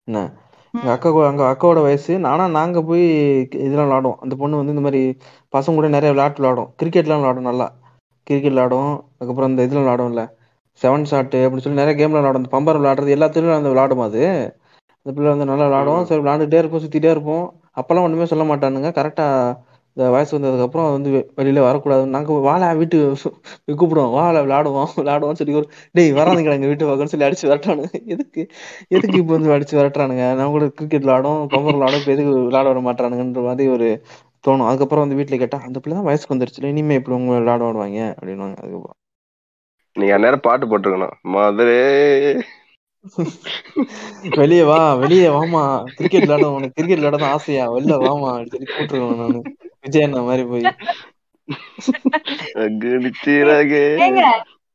[0.04, 0.32] என்ன?
[0.72, 2.18] எங்க அக்கா கூட- அங்க அக்காவோட வயசு.
[2.18, 4.14] நானா நாங்க போய் இதெல்லாம் விளாடுவோம்.
[4.14, 5.16] அந்த பொண்ணு வந்து இந்த மாதிரி
[5.56, 7.78] பசங்க கூட நிறைய விளையாட்டு விளாடும் கிரிக்கெட்லாம் விளாடும் நல்லா.
[8.30, 10.22] கிரிக்கெட் விளாடும் அதுக்கப்புறம் இந்த இதில் விளாடும்ல
[10.80, 14.22] செவன் ஷாட்டு அப்படின்னு சொல்லி நிறைய கேம்ல விளாடும் இந்த பம்பர் விளாடுறது எல்லாத்துலயும் அந்த விளாடும் அது.
[15.06, 17.44] அந்த பிள்ளை வந்து நல்லா விளாடும் சரி விளாண்டுட்டே இருப்போம் சுற்றிட்டே இருப்போம்.
[17.78, 18.90] அப்போல்லாம் ஒன்றுமே சொல்ல மாட்டானுங்க.
[18.98, 19.54] கரெக்டாக
[19.96, 22.04] இந்த வயசு வந்ததுக்கப்புறம் வந்து வெளியில் வெளியில வரக்கூடாது.
[22.14, 22.98] நாங்கள் வாழ வீட்டு
[23.80, 24.12] கூப்பிடுவோம்.
[24.18, 28.42] வாழை விளாடுவோம் விளாடுவோம் சொல்லி ஒரு டேய் வராதுங்க எங்கள் வீட்டு பக்கம்னு சொல்லி அடிச்சு விரட்டானுங்க எதுக்கு
[28.96, 30.26] எதுக்கு இப்போ வந்து அடிச்சு விரட்டுறானுங்க?
[30.38, 33.88] நான் கூட கிரிக்கெட் விளாடும் பம்பர் விளாடும் இப்போ எதுக்கு விளாட வர மாட்டானுங்கன்ற மாதிரி ஒரு
[34.44, 34.68] தோணும்.
[34.68, 38.58] அதுக்கப்புறம் வந்து வீட்டுல கேட்டா அந்த பிள்ளை தான் வயசுக்கு வந்துருச்சு இனிமே இப்படி உங்க விளாட விடுவாங்க அப்படின்னுவாங்க.
[38.62, 38.98] அதுக்கப்புறம்
[39.96, 41.14] நீங்க அந்நேரம் பாட்டு போட்டிருக்கணும்.
[41.34, 41.78] மதுரே.
[44.40, 45.62] வெளியே வா வெளியே வாமா
[45.96, 47.64] கிரிக்கெட் விளையாட உனக்கு கிரிக்கெட் விளையாட தான் ஆசையா?
[47.74, 49.40] வெளில வாமா அப்படின்னு சொல்லி நானு.
[49.84, 50.66] விஜய் அண்ணா மாதிரி போய்.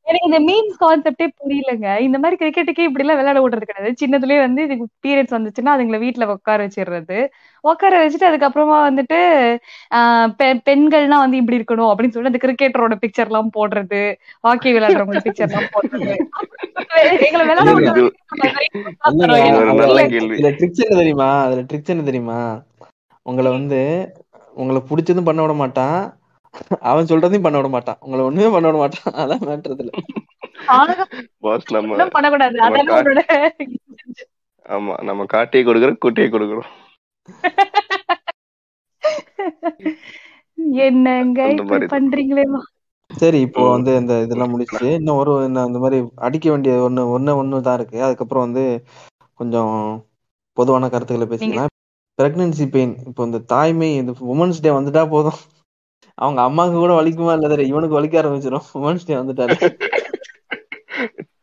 [0.08, 2.00] எனக்கு இந்த மீம்ஸ் கான்செப்டே புரியலங்க.
[2.00, 3.96] இந்த மாதிரி கிரிக்கெட்டுக்கே இப்படி எல்லாம் விளையாட விடுறது கிடையாது.
[4.06, 7.28] சின்னதுலயே வந்து இதுக்கு பீரியட்ஸ் வந்துச்சுன்னா அதுங்களை வீட்டுல உட்கார வச்சிடுறது.
[7.62, 9.58] உட்கார வச்சுட்டு அதுக்கப்புறமா வந்துட்டு
[9.96, 14.16] ஆஹ் பெ- பெண்கள்னா வந்து இப்படி இருக்கணும் அப்படின்னு சொல்லி அந்த கிரிக்கெட்டரோட பிக்சர் எல்லாம் போடுறது.
[14.42, 16.16] ஹாக்கி விளையாடுறவங்க பிக்சர் எல்லாம் போடுறது.
[17.20, 17.72] எங்களை விளையாட
[20.42, 21.44] இது தெரியுமா?
[21.44, 22.64] அதுல ட்ரிக்ஸ் என்ன தெரியுமா?
[23.24, 24.12] உங்களை வந்து
[24.54, 26.18] உங்களை பிடிச்சதும் பண்ண விட மாட்டான்.
[26.90, 28.00] அவன் சொல்றதையும் பண்ண விட மாட்டான்.
[28.06, 29.16] உங்களை ஒண்ணுமே பண்ண விட மாட்டான்.
[29.24, 29.92] அதான் மேட்றதுல
[34.66, 36.70] ஆமா நம்ம காட்டியை கொடுக்குறோம் குட்டியை கொடுக்குறோம்.
[40.88, 41.88] என்னங்க அந்த.
[41.96, 42.62] பண்றீங்களேமா
[43.12, 43.64] சரி இப்போ.
[43.76, 45.98] வந்து இந்த இதெல்லாம் முடிச்சு இன்னும் ஒரு இந்த மாதிரி
[46.28, 47.98] அடிக்க வேண்டிய ஒண்ணு ஒண்ணு ஒண்ணு தான் இருக்கு.
[48.08, 48.64] அதுக்கப்புறம் வந்து
[49.40, 49.74] கொஞ்சம்
[50.58, 51.72] பொதுவான கருத்துக்களை பேசிக்கலாம்.
[52.20, 55.40] பிரெக்னன்சி பெயின் இப்போ இந்த தாய்மை இந்த உமன்ஸ் டே வந்துட்டா போதும்.
[56.18, 59.58] அவங்க அம்மாவுக்கு கூட வலிக்குமா இல்ல தெரியல இவனுக்கு வலிக்க ஆரம்பிச்சிடும் உமன்ஸ் டே வந்துட்டாலே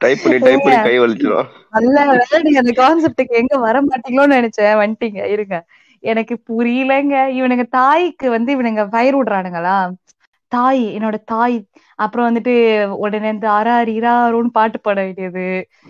[0.01, 1.51] டைப் பண்ணி டைப் பண்ணி கை வலிச்சிரும்.
[1.77, 4.57] நல்ல வேலை நீங்க அந்த கான்செப்டுக்கு எங்க வர மாட்டீங்களோன்னு நினைச்சேன்.
[4.83, 5.57] வந்துட்டீங்க இருங்க.
[6.03, 7.17] எனக்கு புரியலங்க.
[7.39, 9.77] இவனுங்க தாய்க்கு வந்து இவனுங்க பயிர் விடுறானுங்களா
[10.53, 11.55] தாய் என்னோட தாய்.
[11.99, 12.55] அப்புறம் வந்துட்டு
[12.97, 15.45] உடனே இந்த ஆறார் இராரோன்னு பாட்டு பாட வேண்டியது.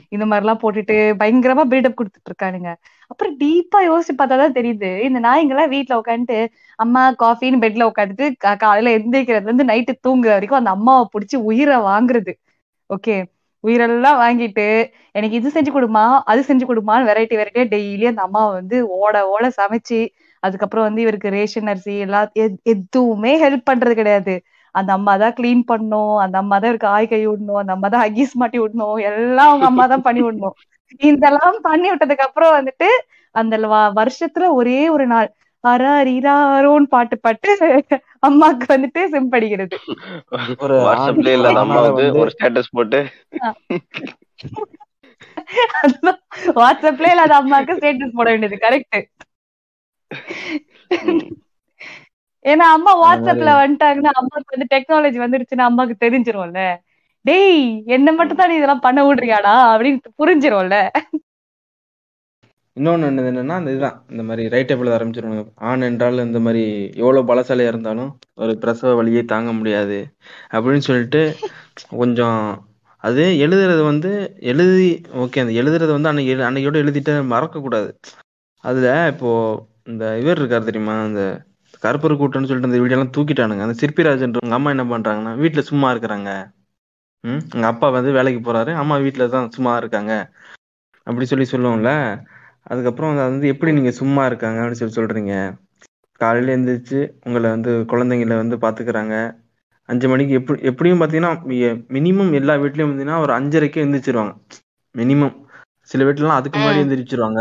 [0.09, 2.71] இந்த மாதிரி எல்லாம் போட்டுட்டு பயங்கரமா பில்டப் கொடுத்துட்டு இருக்கானுங்க.
[3.13, 4.91] அப்புறம் டீப்பா யோசிச்சு பார்த்தாதான் தெரியுது.
[5.09, 6.39] இந்த நாய்ங்கெல்லாம் வீட்டுல உட்காந்துட்டு
[6.79, 8.27] அம்மா காஃபின்னு பெட்ல உட்காந்துட்டு
[8.65, 12.35] காலையில எந்திரிக்கிறதுல இருந்து நைட்டு தூங்குற வரைக்கும் அந்த அம்மாவை பிடிச்சி உயிரை வாங்குறது.
[12.91, 13.17] ஓகே
[13.65, 14.67] உயிரெல்லாம் வாங்கிட்டு
[15.19, 19.45] எனக்கு இது செஞ்சு கொடுமா அது செஞ்சு கொடுமான்னு வெரைட்டி வெரைட்டியா டெய்லி அந்த அம்மாவை வந்து ஓட ஓட
[19.59, 20.01] சமைச்சு
[20.43, 22.29] அதுக்கப்புறம் வந்து இவருக்கு ரேஷன் அரிசி எல்லாம்
[22.73, 24.35] எதுவுமே ஹெல்ப் பண்றது கிடையாது.
[24.75, 28.05] அந்த அம்மா தான் கிளீன் பண்ணும் அந்த அம்மா தான் இவருக்கு ஆய் கை விடணும் அந்த அம்மா தான்
[28.07, 30.57] அகீஸ் மாட்டி விடணும் எல்லாம் அவங்க அம்மா தான் பண்ணி விடணும்
[30.99, 32.89] இதெல்லாம் பண்ணி விட்டதுக்கு அப்புறம் வந்துட்டு
[33.35, 33.57] அந்த
[34.01, 35.29] வருஷத்துல ஒரே ஒரு நாள்
[35.65, 37.51] அராரிராரோன்னு பாட்டு பாட்டு
[38.27, 39.77] அம்மாக்கு வந்துட்டு சிம்படிக்கிறது
[40.59, 43.01] ஒரு வாட்ஸ்அப்ல அம்மா வந்து ஒரு ஸ்டேட்டஸ் போட்டு.
[46.61, 48.99] வாட்ஸ்அப்ல இல்லாத அம்மாக்கு ஸ்டேட்டஸ் போட வேண்டியது கரெக்ட்.
[52.45, 56.63] ஏன்னா அம்மா வாட்ஸ்அப்ல வந்துட்டாங்கன்னா அம்மாக்கு வந்து டெக்னாலஜி வந்துருச்சுன்னா அம்மாக்கு தெரிஞ்சிரும்ல.
[57.25, 60.77] டேய் என்ன மட்டும் தான் இதெல்லாம் பண்ண விடுறியாடா அப்படின்னு புரிஞ்சிரும்ல.
[62.77, 64.05] இன்னொன்னு என்னது என்னன்னா அந்த இதுதான்.
[64.11, 66.63] இந்த மாதிரி ரைட் டேபிள் ஆரம்பிச்சிருவாங்க ஆண் என்றால் இந்த மாதிரி
[66.97, 69.99] எவ்வளவு பலசாலியா இருந்தாலும் ஒரு பிரசவ வழியை தாங்க முடியாது
[70.51, 71.23] அப்படின்னு சொல்லிட்டு
[71.89, 72.41] கொஞ்சம்
[73.05, 74.11] அது எழுதுறது வந்து
[74.41, 77.91] எழுதி ஓகே அந்த எழுதுறது வந்து அன்னைக்கு எழு- அன்னையோட எழுதிட்டு மறக்க கூடாது.
[78.65, 79.31] அதுல இப்போ
[79.85, 81.03] இந்த இவர் இருக்காரு தெரியுமா?
[81.03, 81.23] அந்த
[81.83, 83.63] கருப்பர் கூட்டம்னு சொல்லிட்டு அந்த வீடியோ எல்லாம் தூக்கிட்டானுங்க.
[83.63, 86.31] அந்த சிற்பிராஜன்றவங்க அம்மா என்ன பண்றாங்கன்னா வீட்டுல சும்மா இருக்கிறாங்க.
[87.25, 87.43] ம்?
[87.55, 88.75] எங்க அப்பா வந்து வேலைக்கு போறாரு.
[88.75, 90.13] அம்மா வீட்டுல தான் சும்மா இருக்காங்க.
[91.07, 91.91] அப்படி சொல்லி சொல்லுவோம்ல.
[92.63, 95.35] அதுக்கப்புறம் அது வந்து எப்படி நீங்க சும்மா இருக்காங்க அப்படின்னு சொல்லி சொல்றீங்க.
[96.17, 99.41] காலையில எந்திரிச்சு உங்களை வந்து குழந்தைங்கள வந்து பாத்துக்கிறாங்க.
[99.85, 101.31] அஞ்சு மணிக்கு எப்படி எப்படியும் பாத்தீங்கன்னா
[101.89, 104.35] மினிமம் எல்லா வீட்லயும் பார்த்தீங்கன்னா ஒரு அஞ்சரைக்கு எந்திரிச்சிருவாங்க.
[104.95, 105.35] மினிமம்
[105.81, 107.41] சில வீட்டுலலாம் அதுக்கு முன்னாடி எந்திரிச்சிருவாங்க.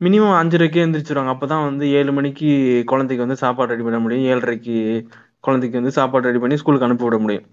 [0.00, 1.32] மினிமம் அஞ்சரைக்கே எந்திரிச்சிருவாங்க.
[1.34, 2.48] அப்பதான் வந்து ஏழு மணிக்கு
[2.86, 4.24] குழந்தைக்கு வந்து சாப்பாடு ரெடி பண்ண முடியும்.
[4.32, 5.06] ஏழரைக்கு
[5.40, 7.46] குழந்தைக்கு வந்து சாப்பாடு ரெடி பண்ணி ஸ்கூலுக்கு அனுப்பி விட முடியும்.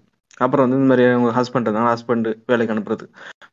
[0.44, 3.04] அப்புறம் வந்து இந்த மாதிரி உங்க ஹஸ்பண்ட் இருந்தாங்க ஹஸ்பண்ட் வேலைக்கு அனுப்புறது.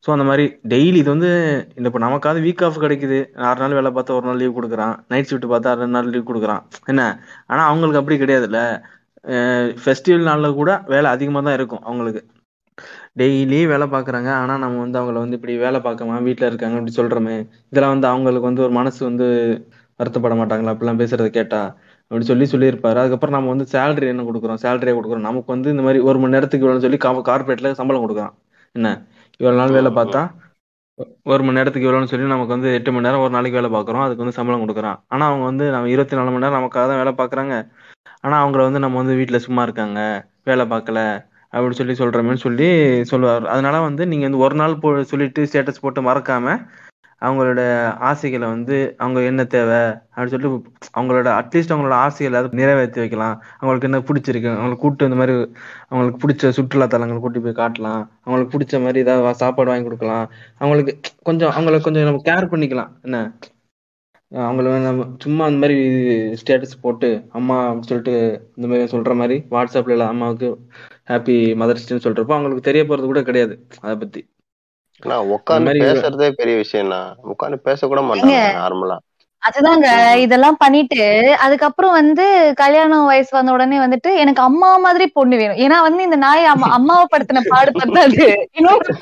[0.04, 1.30] ஸோ அந்த மாதிரி டெய்லி இது வந்து
[1.78, 3.18] இந்த இப்போ நமக்காவது வீக் ஆஃப் கிடைக்குது.
[3.48, 4.94] ஆறு நாள் வேலை பார்த்தா ஒரு நாள் லீவ் கொடுக்குறான்.
[5.12, 6.62] நைட் ஷிஃப்ட் பார்த்தா ரெண்டு நாள் லீவ் கொடுக்குறான்.
[6.92, 7.02] என்ன?
[7.50, 8.60] ஆனால் அவங்களுக்கு அப்படி கிடையாதுல்ல.
[9.84, 12.22] ஃபெஸ்டிவல் நாளில் கூட வேலை அதிகமாக தான் இருக்கும் அவங்களுக்கு.
[13.20, 14.30] டெய்லி வேலை பார்க்குறாங்க.
[14.42, 17.36] ஆனால் நம்ம வந்து அவங்கள வந்து இப்படி வேலை பார்க்காம வீட்டில் இருக்காங்க அப்படி சொல்கிறோமே
[17.72, 19.26] இதெல்லாம் வந்து அவங்களுக்கு வந்து ஒரு மனசு வந்து
[20.00, 20.72] வருத்தப்பட மாட்டாங்களா?
[20.74, 21.70] அப்படிலாம் பேசுறத கேட்டால்
[22.10, 22.98] அப்படின்னு சொல்லி சொல்லியிருப்பாரு.
[23.02, 24.60] அதுக்கப்புறம் நம்ம வந்து சேலரி என்ன கொடுக்குறோம்?
[24.64, 25.28] சேலரியா கொடுக்குறோம்.
[25.28, 26.98] நமக்கு வந்து இந்த மாதிரி ஒரு மணி நேரத்துக்கு இவ்வளோன்னு சொல்லி
[27.30, 28.34] கார்பரேட்ல சம்பளம் கொடுக்குறான்.
[28.74, 28.88] என்ன?
[29.40, 30.22] இவ்வளவு நாள் வேலை பார்த்தா
[31.32, 34.04] ஒரு மணி நேரத்துக்கு இவ்வளோன்னு சொல்லி நமக்கு வந்து எட்டு மணி நேரம் ஒரு நாளைக்கு வேலை பார்க்குறோம்.
[34.04, 34.98] அதுக்கு வந்து சம்பளம் கொடுக்குறான்.
[35.08, 37.54] ஆனா அவங்க வந்து நம்ம இருபத்தி நாலு மணி நேரம் நமக்காக தான் வேலை பார்க்குறாங்க.
[38.20, 40.00] ஆனா அவங்கள வந்து நம்ம வந்து வீட்டில் சும்மா இருக்காங்க.
[40.44, 41.00] வேலை பார்க்கல.
[41.52, 42.68] அப்படின்னு சொல்லி சொல்றோமேன்னு சொல்லி
[43.10, 43.44] சொல்லுவார்.
[43.46, 46.56] அதனால வந்து நீங்க வந்து ஒரு நாள் போ சொல்லிட்டு ஸ்டேட்டஸ் போட்டு மறக்காம
[47.22, 47.60] அவங்களோட
[47.98, 49.78] ஆசைகளை வந்து அவங்க என்ன தேவை?
[50.14, 53.42] அப்படின்னு சொல்லிட்டு அவங்களோட அட்லீஸ்ட் அவங்களோட ஆசைகளை அதை நிறைவேற்றி வைக்கலாம்.
[53.58, 54.50] அவங்களுக்கு என்ன பிடிச்சிருக்கு?
[54.52, 55.34] அவங்களுக்கு கூப்பிட்டு இந்த மாதிரி
[55.88, 58.08] அவங்களுக்கு பிடிச்ச சுற்றுலா தலங்களை கூட்டி போய் காட்டலாம்.
[58.24, 60.26] அவங்களுக்கு பிடிச்ச மாதிரி ஏதாவது சாப்பாடு வாங்கி கொடுக்கலாம்.
[60.58, 62.92] அவங்களுக்கு கொஞ்சம் அவங்கள கொஞ்சம் நம்ம கேர் பண்ணிக்கலாம்.
[63.02, 63.18] என்ன?
[64.32, 65.76] அவங்கள நம்ம சும்மா அந்த மாதிரி
[66.40, 68.14] ஸ்டேட்டஸ் போட்டு அம்மா அப்படின்னு சொல்லிட்டு
[68.56, 70.48] இந்த மாதிரி சொல்ற மாதிரி வாட்ஸ்அப்ல அம்மாவுக்கு
[71.10, 74.20] ஹாப்பி மதர்ஸ் டேன்னு சொல்றப்போ அவங்களுக்கு தெரிய போறது கூட கிடையாது அதை பத்தி.
[75.02, 78.96] ஆனா உட்காந்து மாதிரி பேசுறதே பெரிய விஷயம் தான் உட்காந்து பேச கூட மாட்டாங்க நார்மலா
[79.42, 79.88] அதுதாங்க
[80.22, 81.02] இதெல்லாம் பண்ணிட்டு
[81.44, 82.24] அதுக்கப்புறம் வந்து
[82.60, 85.60] கல்யாணம் வயசு வந்த உடனே வந்துட்டு எனக்கு அம்மா மாதிரி பொண்ணு வேணும்.
[85.64, 88.24] ஏன்னா வந்து இந்த நாய் அம்மா அம்மாவை படுத்தின பாடு பத்தாது
[88.58, 88.96] இன்னொரு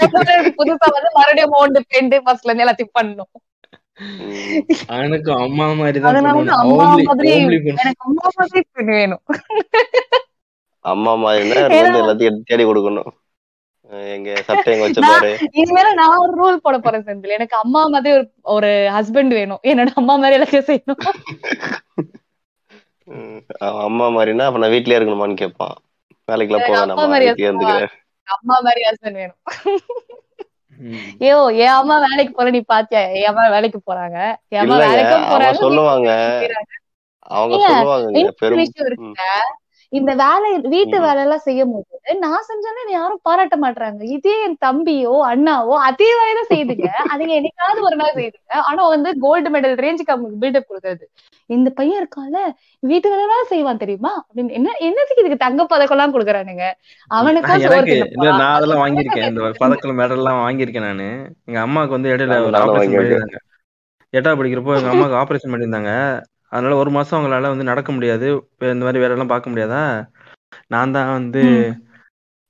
[0.59, 3.33] புதுசா வந்து மறுபடியும் மோண்டு பெண்டு ஃபர்ஸ்ட்ல இருந்து எல்லாத்தையும் பண்ணணும்
[5.05, 5.99] எனக்கு அம்மா மாதிரி
[6.63, 7.33] அம்மா மாதிரி.
[7.83, 9.23] எனக்கு அம்மா மாதிரி பொண்ணு வேணும்.
[10.85, 13.11] அம்மா வந்து எல்லாத்தையும் தேடி கொடுக்கணும்.
[14.15, 15.31] எங்க சட்டை எங்க வச்ச நான் பாரு
[15.61, 17.37] இனிமேல நான் ஒரு ரூல் போட போறேன் செந்தில்.
[17.39, 19.63] எனக்கு அம்மா மாதிரி ஒரு ஒரு ஹஸ்பண்ட் வேணும்.
[19.71, 21.01] என்னோட அம்மா மாதிரி எல்லாத்தையும் செய்யணும்.
[23.87, 25.75] அம்மா மாதிரினா அப்ப நான் வீட்லயே இருக்கணுமான்னு கேட்பான்
[26.29, 27.27] போக அப்பா வேணாமா மாதிரி
[28.29, 29.41] அம்மா மாதிரி ஹஸ்பண்ட் வேணும்.
[31.25, 33.03] ஐயோ என் அம்மா வேலைக்கு போற நீ பாத்தியா?
[33.19, 34.17] என் அம்மா வேலைக்கு போறாங்க.
[34.53, 36.09] என் அம்மா அவன் போறாங்க சொல்லுவாங்க.
[37.31, 37.67] அவங்க
[38.21, 38.33] ஏங்க,
[39.95, 40.97] இந்த வேலை வீட்டு.
[41.05, 41.91] வேலை எல்லாம் செய்யும் போது
[42.23, 47.97] நான் செஞ்சேன்னு யாரும் பாராட்ட மாட்டாங்க இதே என் தம்பியோ அண்ணாவோ அதே வேலையை செய்யுதுங்க அதுங்க என்னைக்காவது ஒரு
[48.01, 51.07] நாள் செய்யுதுங்க ஆனா வந்து கோல்டு மெடல் ரேஞ்சுக்கு அவங்களுக்கு பில்டப் கொடுக்குறது
[51.51, 52.41] இந்த பையன் இருக்கான்ல
[52.83, 54.13] வீட்டு வேலை எல்லாம் செய்வான் தெரியுமா?
[54.21, 56.67] அப்படின்னு என்ன என்னத்துக்கு இதுக்கு தங்க பதக்கம் எல்லாம் கொடுக்குறானுங்க?
[57.11, 57.55] அவனுக்கா
[58.25, 59.29] நான் அதெல்லாம் வாங்கியிருக்கேன்.
[59.31, 61.09] இந்த பதக்கல் மெடல் எல்லாம் வாங்கியிருக்கேன் நானு.
[61.49, 63.41] எங்க அம்மாவுக்கு வந்து இடையில ஒரு ஆபரேஷன்
[64.41, 65.93] படிக்கிறப்போ எங்க அம்மாவுக்கு ஆபரேஷன் பண்ணியிருந்தாங்க.
[66.55, 68.29] அதனால ஒரு மாசம் அவங்களால வந்து நடக்க முடியாது.
[68.69, 69.83] இந்த மாதிரி வேலை எல்லாம் பார்க்க முடியாதா?
[70.69, 71.43] நான் தான் வந்து.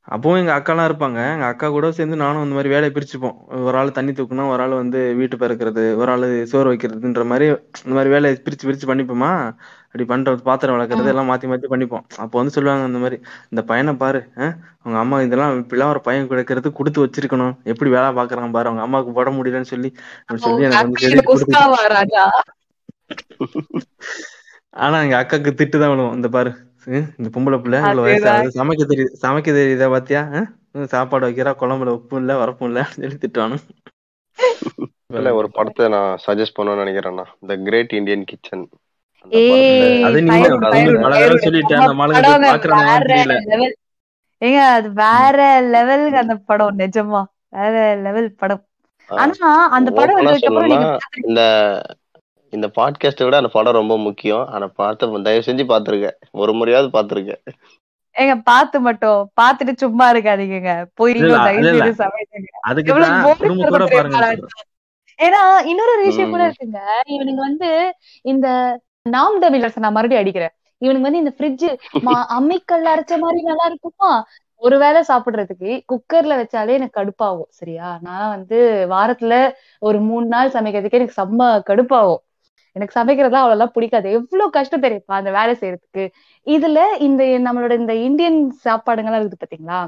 [0.09, 1.19] அப்பவும் எங்க அக்காலாம் இருப்பாங்க.
[1.35, 3.37] எங்க அக்கா கூட சேர்ந்து நானும் இந்த மாதிரி வேலையை பிரிச்சுப்போம்.
[3.67, 7.47] ஒரு ஆள் தண்ணி தூக்கணும் ஒரு ஆள் வந்து வீட்டு பெருக்கிறது ஒரு ஆள் சோறு வைக்கிறதுன்ற மாதிரி
[7.81, 9.31] இந்த மாதிரி வேலையை பிரிச்சு பிரிச்சு பண்ணிப்போமா?
[9.87, 11.13] அப்படி பண்றது பாத்திரம் விளக்குறது ம்.
[11.13, 12.05] எல்லாம் மாத்தி மாத்தி பண்ணிப்போம்.
[12.19, 13.19] அப்போ வந்து சொல்லுவாங்க இந்த மாதிரி
[13.53, 14.21] இந்த பையனை பாரு
[14.79, 17.55] அவங்க அம்மா இதெல்லாம் இப்படிலாம் ஒரு பையன் கிடைக்கிறது கொடுத்து வச்சிருக்கணும்.
[17.65, 18.69] எப்படி வேலை பாக்குறான் பாரு.
[18.71, 19.91] அவங்க அம்மாவுக்கு போட முடியலன்னு சொல்லி.
[20.45, 21.53] சொல்லி எனக்கு வந்து
[24.77, 26.15] ஆனா எங்க அக்காக்கு திட்டு தான் விழுவும்.
[26.15, 26.51] இந்த பாரு.
[27.19, 30.23] இந்த பொம்பளை பிள்ளை இவ்வளவு வயசாகுது சமைக்க தெரியுது சமைக்க தெரியுதா பாத்தியா?
[30.93, 33.59] சாப்பாடு வைக்கிறா குழம்புல உப்பு இல்ல வரப்பும் இல்ல சொல்லி திட்டுவானு.
[35.15, 38.65] இல்ல ஒரு படத்தை நான் சஜஸ்ட் பண்ணணும்னு நினைக்கிறேன்னா த கிரேட் இந்தியன் கிச்சன்
[44.43, 45.39] ஏங்க அது வேற
[45.75, 47.21] லெவலுக்கு அந்த படம் நிஜமா.
[47.51, 47.75] வேற
[48.05, 48.63] லெவல் படம்.
[49.11, 50.21] ஆனா அந்த படம்
[51.23, 51.41] இந்த
[52.55, 54.45] இந்த பாட்காஸ்ட்டை விட அந்த படம் ரொம்ப முக்கியம்.
[54.55, 57.43] ஆனா பார்த்து தயவு செஞ்சு பாத்துருக்கேன் ஒரு முறையாவது பாத்துருக்கேன்
[58.17, 59.21] ஏங்க பாத்து மட்டும்.
[59.41, 61.15] பாத்துட்டு சும்மா இருக்காதீங்க போய்
[65.19, 65.41] ஏன்னா
[65.71, 66.81] இன்னொரு விஷயம் கூட இருக்குங்க.
[67.09, 67.71] இவனுங்க வந்து
[68.25, 68.49] இந்த
[69.09, 70.55] நாம் டபிளர்ஸ் நான் மறுபடியும் அடிக்கிறேன்.
[70.85, 71.67] இவனுக்கு வந்து இந்த ஃப்ரிட்ஜ்
[72.37, 74.13] அம்மிக்கல்ல அரைச்ச மாதிரி நல்லா இருக்குமா?
[74.65, 77.53] ஒரு வேளை சாப்பிடுறதுக்கு குக்கர்ல வச்சாலே எனக்கு கடுப்பாகும்.
[77.61, 77.89] சரியா?
[78.01, 79.35] நான் வந்து வாரத்துல
[79.79, 82.23] ஒரு மூணு நாள் சமைக்கிறதுக்கு எனக்கு செம்ம கடுப்பாகும்.
[82.77, 84.09] எனக்கு சமைக்கிறதா அவ்வளவுலாம் பிடிக்காது.
[84.11, 86.05] எவ்வளவு கஷ்டம் தெரியுமா அந்த வேலை செய்யறதுக்கு?
[86.47, 89.81] இதுல இந்த நம்மளோட இந்த இந்தியன் சாப்பாடுங்கெல்லாம் இருக்குது பாத்தீங்களா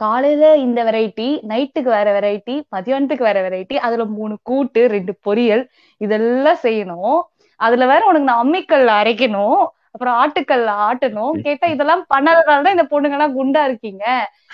[0.00, 5.62] காலையில இந்த வெரைட்டி நைட்டுக்கு வேற வெரைட்டி மதியானத்துக்கு வேற வெரைட்டி அதுல மூணு கூட்டு ரெண்டு பொரியல்
[6.00, 7.18] இதெல்லாம் செய்யணும்.
[7.60, 9.60] அதுல வேற உனக்கு நான் அம்மிக்கல்ல அரைக்கணும்
[9.94, 11.34] அப்புறம் ஆட்டுக்கல்ல ஆட்டணும்.
[11.46, 14.04] கேட்டா இதெல்லாம் பண்ணாததாலதான் இந்த பொண்ணுங்க எல்லாம் குண்டா இருக்கீங்க.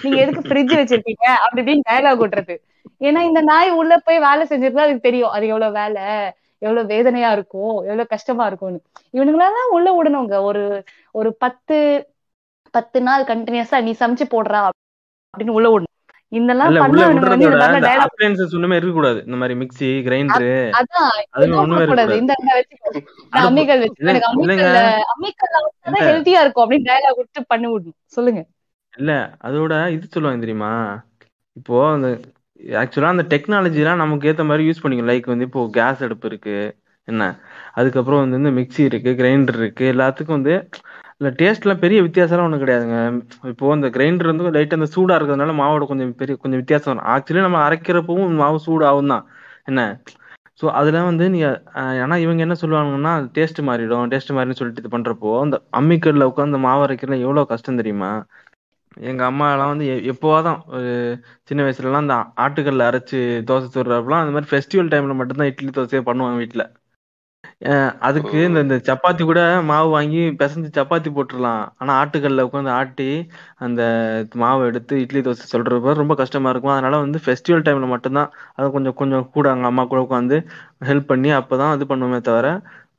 [0.02, 1.26] நீங்க எதுக்கு ஃப்ரிட்ஜ் வச்சிருக்கீங்க?
[1.44, 2.56] அப்படி இப்படின்னு டயலாக் விட்டுறது
[3.08, 6.04] ஏன்னா இந்த நாய் உள்ள போய் வேலை செஞ்சிருந்தா அதுக்கு தெரியும் அது எவ்வளவு வேலை.
[6.62, 8.80] எவ்வளவு வேதனையா இருக்கும் எவ்வளவு கஷ்டமா இருக்கும்னு.
[9.14, 10.62] இவனுங்களெல்லாம் உள்ள விடணுங்க ஒரு
[11.14, 11.76] ஒரு பத்து
[12.74, 15.86] பத்து நாள் கண்டினியூஸா நீ சமைச்சு போடுறா அப்படின்னு உள்ள விடணும்
[18.96, 20.48] கூடாது இந்த மாதிரி மிக்ஸி கிரைண்டர்
[23.42, 23.84] அம்மிக்கல்
[26.08, 27.96] ஹெல்த்தியா இருக்கும் அப்படின்னு டயலாக் விட்டு பண்ணி விடணும்.
[28.16, 28.40] சொல்லுங்க.
[28.94, 29.12] இல்ல
[29.46, 30.72] அதோட இது சொல்லுவாங்க தெரியுமா?
[31.56, 32.08] இப்போ அந்த
[32.80, 35.10] ஆக்சுவலா அந்த டெக்னாலஜிலாம் நமக்கு ஏத்த மாதிரி யூஸ் பண்ணிக்கணும்.
[35.12, 36.56] லைக் வந்து இப்போ கேஸ் அடுப்பு இருக்கு
[37.08, 37.22] என்ன?
[37.78, 40.54] அதுக்கப்புறம் வந்து இந்த மிக்ஸி இருக்கு கிரைண்டர் இருக்கு எல்லாத்துக்கும் வந்து
[41.20, 42.98] இல்லை டேஸ்ட்ல பெரிய வித்தியாசம்லாம் ஒன்றும் கிடையாதுங்க.
[43.52, 47.06] இப்போ அந்த கிரைண்டர் வந்து லைட் அந்த சூடா இருக்கிறதுனால மாவோட கொஞ்சம் பெரிய கொஞ்சம் வித்தியாசம் வரும்.
[47.14, 49.24] ஆக்சுவலி நம்ம அரைக்கிறப்பவும் மாவு சூடாகும் தான்.
[49.70, 49.80] என்ன?
[50.60, 51.40] ஸோ அதெல்லாம் வந்து நீ
[52.04, 56.82] ஆனால் இவங்க என்ன சொல்லுவாங்கன்னா டேஸ்ட் மாறிடும் டேஸ்ட் மாறிடும் சொல்லிட்டு இது பண்றப்போ அந்த அம்மிக்கல்ல உட்காந்து மாவு
[56.86, 58.10] அரைக்கிறதுல எவ்வளவு கஷ்டம் தெரியுமா?
[59.02, 60.90] எங்க அம்மா எல்லாம் வந்து எ- எப்போவாதான் ஒரு
[61.44, 63.18] சின்ன வயசுல எல்லாம் அந்த ஆட்டுக்கல்ல அரைச்சு
[63.48, 66.64] தோசை சுடுறப்பலாம் அந்த மாதிரி ஃபெஸ்டிவல் டைம்ல மட்டும்தான் இட்லி தோசையே பண்ணுவாங்க வீட்ல.
[67.64, 73.08] அஹ் அதுக்கு இந்த இந்த சப்பாத்தி கூட மாவு வாங்கி பிசைஞ்சு சப்பாத்தி போட்டுடலாம் ஆனா ஆட்டுக்கல்ல உட்காந்து ஆட்டி
[73.58, 73.82] அந்த
[74.36, 76.72] மாவை எடுத்து இட்லி தோசை சொல்றப்ப ரொம்ப கஷ்டமா இருக்கும்.
[76.72, 80.38] அதனால வந்து ஃபெஸ்டிவல் டைம்ல மட்டும்தான் அதை கொஞ்சம் கொஞ்சம் கூட அங்க அம்மா கூட உட்காந்து
[80.84, 82.48] ஹெல்ப் பண்ணி அப்பதான் இது பண்ணுவோமே தவிர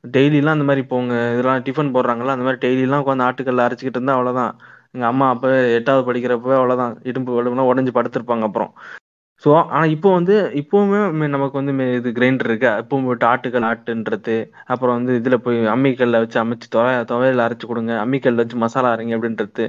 [0.08, 4.12] டெய்லிலாம் அந்த மாதிரி இப்போ உங்க இதெல்லாம் டிஃபன் போடுறாங்கல்ல அந்த மாதிரி டெய்லிலாம் உட்காந்து ஆட்டுக்கல்ல அரைச்சிக்கிட்டு இருந்தா
[4.12, 4.52] அவ்வளவுதான்.
[4.94, 6.94] எங்க அம்மா அப்ப எட்டாவது படிக்கிறப்ப அவ்வளவுதான்.
[7.10, 8.72] இடும்பு வலுவுனா உடஞ்சு படுத்திருப்பாங்க அப்புறம்.
[9.42, 12.70] ஸோ ஆனா இப்போ வந்து இப்பவுமே நமக்கு வந்து இது கிரைண்டர் இருக்கு.
[12.82, 14.36] இப்போ போட்டு ஆட்டுக்கல் ஆட்டுன்றது.
[14.66, 17.92] அப்புறம் வந்து இதுல போய் அம்மிக்கல்ல வச்சு அமைச்சு துவை துவையில அரைச்சு கொடுங்க.
[18.04, 19.66] அம்மிக்கல்ல வச்சு மசாலா அரைங்க அப்படின்றது.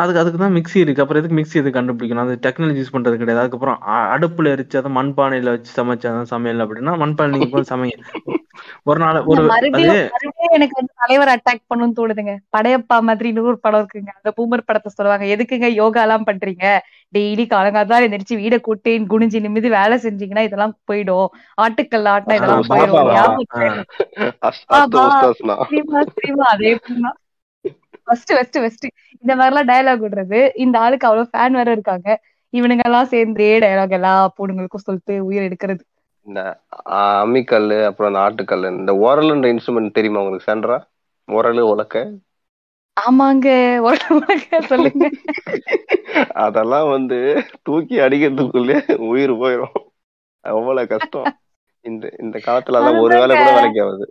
[0.00, 1.02] அதுக்கு அதுக்கு தான் மிக்ஸி இருக்கு.
[1.02, 2.24] அப்புறம் எதுக்கு மிக்ஸி எதுக்கு கண்டுபிடிக்கணும்?
[2.26, 3.42] அது டெக்னாலஜி யூஸ் பண்றது கிடையாது.
[3.42, 3.78] அதுக்கப்புறம்
[4.14, 7.96] அடுப்புல எரிச்சு அதை மண்பானையில வச்சு சமைச்சாதான் சமையல் அப்படின்னா மண்பானை நீங்க போய் சமைங்க
[8.88, 9.42] ஒரு நாள் ஒரு
[10.56, 12.34] எனக்கு வந்து தலைவர் அட்டாக் பண்ணணும்னு தோணுதுங்க.
[12.56, 14.12] படையப்பா மாதிரி இன்னொரு படம் இருக்குங்க.
[14.18, 15.26] அந்த பூமர் படத்தை சொல்லுவாங்க.
[15.34, 16.64] எதுக்குங்க யோகா எல்லாம் பண்றீங்க?
[17.12, 21.28] டெய்லி காலங்காதான் எந்திரிச்சு வீடை கூட்டி குனிஞ்சு நிமிதி வேலை செஞ்சீங்கன்னா இதெல்லாம் போயிடும்.
[21.64, 23.12] ஆட்டுக்கல் ஆட்டினா அது இதெல்லாம் போயிடும்
[26.52, 26.72] அதே
[28.08, 28.86] ஃபர்ஸ்ட் ஃபர்ஸ்ட் ஃபர்ஸ்ட்
[29.22, 30.40] இந்த மாதிரி எல்லாம் டயலாக் விடுறது.
[30.54, 32.08] இந்த ஆளுக்கு அவ்வளவு ஃபேன் வேற இருக்காங்க.
[32.52, 35.82] இவனுங்க எல்லாம் சேர்ந்தே டயலாக் எல்லா பொண்ணுங்களுக்கும் சொல்லிட்டு உயிர் எடுக்கிறது.
[36.26, 36.40] இந்த
[36.90, 40.78] அம்மிக்கல்லு அப்புறம் அந்த ஆட்டுக்கல்லு இந்த உரல்ன்ற இன்ஸ்ட்ருமெண்ட் தெரியுமா உங்களுக்கு சென்ட்ரா
[41.28, 42.02] உரலு உலக்க?
[42.96, 43.48] ஆமாங்க.
[44.60, 45.04] சொல்லுங்க.
[46.44, 47.18] அதெல்லாம் வந்து
[47.62, 48.78] தூக்கி அடிக்கிறதுக்குள்ளே
[49.08, 49.76] உயிர் போயிடும்
[50.44, 51.28] அவ்வளவு கஷ்டம்.
[51.84, 54.06] இந்த இந்த காலத்துல அதெல்லாம் ஒரு வேலை கூட வேலைக்கு ஆகுது.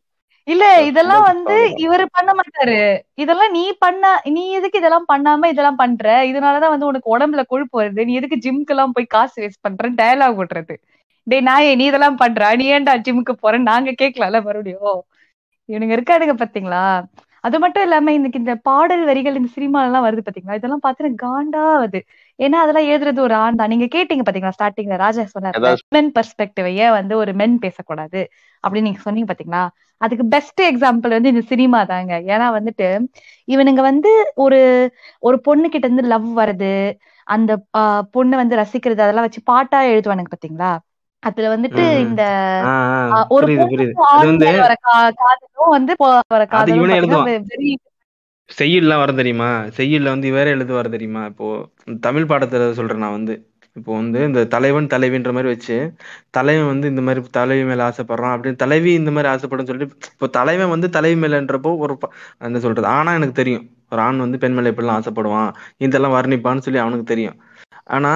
[0.47, 1.55] இல்ல இதெல்லாம் வந்து.
[1.85, 2.77] இவரு பண்ண மாட்டாரு.
[3.15, 4.03] இதெல்லாம் நீ பண்ண
[4.35, 6.05] நீ எதுக்கு இதெல்லாம் பண்ணாம இதெல்லாம் பண்ற?
[6.25, 8.05] இதனாலதான் வந்து உனக்கு உடம்புல கொழுப்பு வருது.
[8.05, 10.75] நீ எதுக்கு ஜிம்க்கு எல்லாம் போய் காசு வேஸ்ட் பண்றேன்னு டயலாக் விடுறது.
[11.27, 12.41] டேய் நாயே நீ இதெல்லாம் பண்ற?
[12.55, 14.99] நீ ஏன்டா ஜிம்முக்கு போறேன்னு நாங்க கேட்கலாம்ல மறுபடியும்.
[15.69, 16.83] இவனுங்க இருக்கானுங்க பாத்தீங்களா?
[17.43, 20.57] அது மட்டும் இல்லாம இன்னைக்கு இந்த பாடல் வரிகள் இந்த சினிமா எல்லாம் வருது பாத்தீங்களா?
[20.59, 21.99] இதெல்லாம் பார்த்து எனக்கு காண்டாவது.
[22.39, 23.71] ஏன்னா அதெல்லாம் எழுதுறது ஒரு ஆண் தான்.
[23.73, 25.59] நீங்க கேட்டீங்க பாத்தீங்களா ஸ்டார்டிங்ல ராஜா சொன்னார்
[25.95, 28.21] மென் பெர்ஸ்பெக்டிவ் ஏன் வந்து ஒரு மென் பேசக்கூடாது.
[28.63, 29.63] அப்படின்னு நீங்க சொன்னீங்க பாத்தீங்களா?
[30.01, 32.13] அதுக்கு பெஸ்ட் எக்ஸாம்பிள் வந்து இந்த சினிமா தாங்க.
[32.27, 32.87] ஏன்னா வந்துட்டு
[33.47, 34.59] இவனுங்க வந்து ஒரு
[35.23, 36.73] ஒரு பொண்ணு கிட்ட இருந்து லவ் வருது
[37.27, 37.51] அந்த
[38.13, 40.71] பொண்ணு வந்து ரசிக்கிறது அதெல்லாம் வச்சு பாட்டா எழுதுவானுங்க பாத்தீங்களா?
[41.23, 41.83] அதுல வந்துட்டு.
[42.05, 42.21] இந்த
[43.35, 43.47] ஒரு
[44.59, 45.93] வர காதலும் வந்து
[46.31, 46.89] வர காதலும்
[48.49, 49.47] செய்யுள்லாம் வரும் தெரியுமா?
[49.77, 51.23] செய்யுள்ல வந்து வேற எழுதுவார் தெரியுமா?
[51.31, 51.47] இப்போ
[52.03, 53.35] தமிழ் பாடத்துல சொல்றேன் நான் வந்து.
[53.77, 55.75] இப்போ வந்து இந்த தலைவன் தலைவின்ற மாதிரி வச்சு
[56.37, 60.73] தலைவன் வந்து இந்த மாதிரி தலைவி மேல ஆசைப்படுறான் அப்படின்னு தலைவி இந்த மாதிரி ஆசைப்படும் சொல்லிட்டு இப்போ தலைவன்
[60.75, 61.95] வந்து தலைவி மேலன்றப்போ ஒரு
[62.43, 63.65] என்ன சொல்றது ஆனா எனக்கு தெரியும்.
[63.91, 65.51] ஒரு ஆண் வந்து பெண் மேல எப்படிலாம் ஆசைப்படுவான்
[65.85, 67.37] இதெல்லாம் வர்ணிப்பான்னு சொல்லி அவனுக்கு தெரியும்.
[67.97, 68.13] ஆனா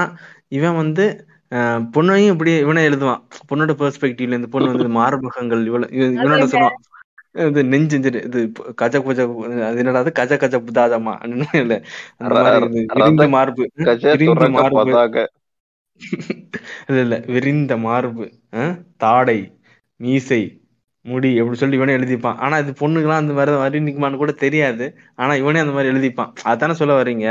[0.52, 1.06] இவன் வந்து
[1.52, 3.22] அஹ், பொண்ணையும் இப்படி இவனே எழுதுவான்.
[3.50, 6.78] பொண்ணோட பெர்ஸ்பெக்டிவ்ல இந்த பொண்ணு வந்து மார்பகங்கள் இவ்வளவு இவன் இவனோட சொல்லுவான்.
[7.46, 8.40] இது நெஞ்சு நெஞ்சு- இது
[8.82, 9.20] கஜ குஜ
[9.68, 10.12] அது என்னடா அது?
[10.20, 11.14] கஜ கஜ புதாதமா
[11.64, 11.76] இல்ல
[13.30, 13.66] மார்பு மார்பு.
[16.90, 18.26] இல்ல இல்ல விரிந்த மார்பு
[18.56, 19.40] அஹ், தாடை
[20.00, 20.42] மீசை
[21.06, 22.40] முடி எப்படி சொல்லி இவனே எழுதிப்பான்.
[22.40, 24.86] ஆனா இது பொண்ணுக்கெல்லாம் அந்த மாதிரி வரி நிக்குமான்னு கூட தெரியாது.
[25.16, 26.34] ஆனா இவனே அந்த மாதிரி எழுதிப்பான்.
[26.52, 27.28] அதானே சொல்ல வர்றீங்க?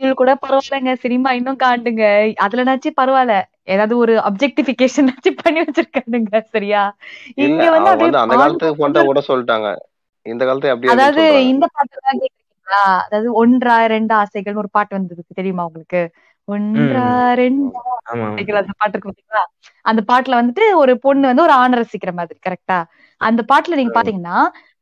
[0.00, 0.92] இது கூட பரவாயில்லைங்க.
[1.02, 2.02] சினிமா இன்னும் காண்டுங்க
[2.44, 3.36] அதுலனாச்சும் பரவாயில்ல.
[3.66, 5.08] ஏதாவது ஒரு அப்ஜெக்டிபிகேஷன்
[5.38, 6.34] பண்ணி வச்சிருக்கானுங்க.
[6.54, 6.82] சரியா?
[7.36, 9.68] இல்ல இங்க வந்து அவன் அப்படியே வந்து அந்த ஆண் காலத்துக்கு விட சொல்லிட்டாங்க.
[10.26, 11.48] இந்த காலத்துல அப்படியே அதாவது சொல்றாங்க.
[11.52, 16.02] இந்த பாட்டு தான் கேக்குறீங்களா அதாவது ஒன்றா ரெண்டு ஆசைகள் ஒரு பாட்டு வந்தது தெரியுமா உங்களுக்கு?
[16.48, 17.78] ஒன்றா ரெண்டு
[18.54, 19.42] அந்த பாட்டு இருக்கு பாத்தீங்களா?
[19.82, 22.78] அந்த பாட்டுல வந்துட்டு ஒரு பொண்ணு வந்து ஒரு ஆணை ரசிக்கிற மாதிரி கரெக்டா
[23.20, 24.38] அந்த பாட்டுல நீங்க பாத்தீங்கன்னா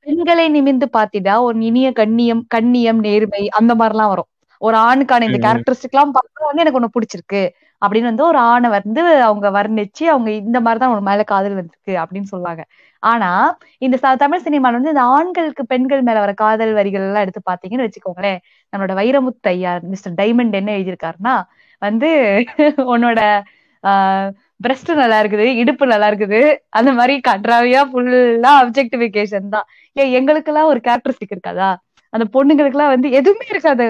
[0.06, 4.28] பெண்களை நிமிர்ந்து பாத்திடா ஒரு இனிய கண்ணியம் கண்ணியம் நேர்மை அந்த மாதிரி எல்லாம் வரும்.
[4.60, 5.38] ஒரு ஆணுக்கான இந்த.
[5.44, 7.42] கேரக்டரிஸ்டிக் எல்லாம் பார்த்தா வந்து எனக்கு ஒண்ணு பிடிச்சிருக்கு.
[7.82, 12.30] அப்படின்னு வந்து ஒரு ஆணை வந்து அவங்க வர்ணிச்சு அவங்க இந்த மாதிரிதான் ஒரு மேல காதல் வந்திருக்கு அப்படின்னு
[12.32, 12.62] சொல்லுவாங்க.
[13.04, 13.30] ஆனா
[13.82, 18.40] இந்த தமிழ் சினிமால வந்து இந்த ஆண்களுக்கு பெண்கள் மேல வர காதல் வரிகள் எல்லாம் எடுத்து பாத்தீங்கன்னு வச்சுக்கோங்களேன்.
[18.72, 21.34] நம்மளோட வைரமுத்து ஐயா மிஸ்டர் டைமண்ட் என்ன எழுதியிருக்காருன்னா
[21.82, 22.08] வந்து
[22.92, 23.20] உன்னோட
[23.84, 24.28] ஆஹ்
[24.60, 26.40] பிரஸ்ட் நல்லா இருக்குது இடுப்பு நல்லா இருக்குது
[26.78, 29.66] அந்த மாதிரி கன்றாவியா ஃபுல்லா அப்ஜெக்டிபிகேஷன் தான்.
[29.96, 31.70] ஏன் எங்களுக்கெல்லாம் ஒரு கேரக்டரிஸ்டிக் இருக்காதா?
[32.12, 33.84] அந்த பொண்ணுங்களுக்கு எல்லாம் வந்து எதுவுமே இருக்காது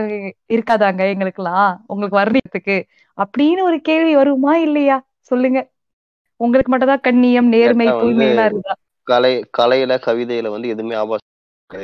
[0.55, 1.61] இருக்காதாங்க எங்களுக்கெல்லாம்
[1.91, 2.77] உங்களுக்கு வர்ணிக்கிறதுக்கு
[3.19, 4.97] அப்படின்னு ஒரு கேள்வி வருமா இல்லையா?
[5.31, 5.59] சொல்லுங்க.
[6.41, 8.75] உங்களுக்கு மட்டும் தான் கண்ணியம் நேர்மை தூய்மை எல்லாம் இருக்குதா?
[9.07, 11.31] கலை கலையில கவிதையில வந்து எதுவுமே ஆபாசம்.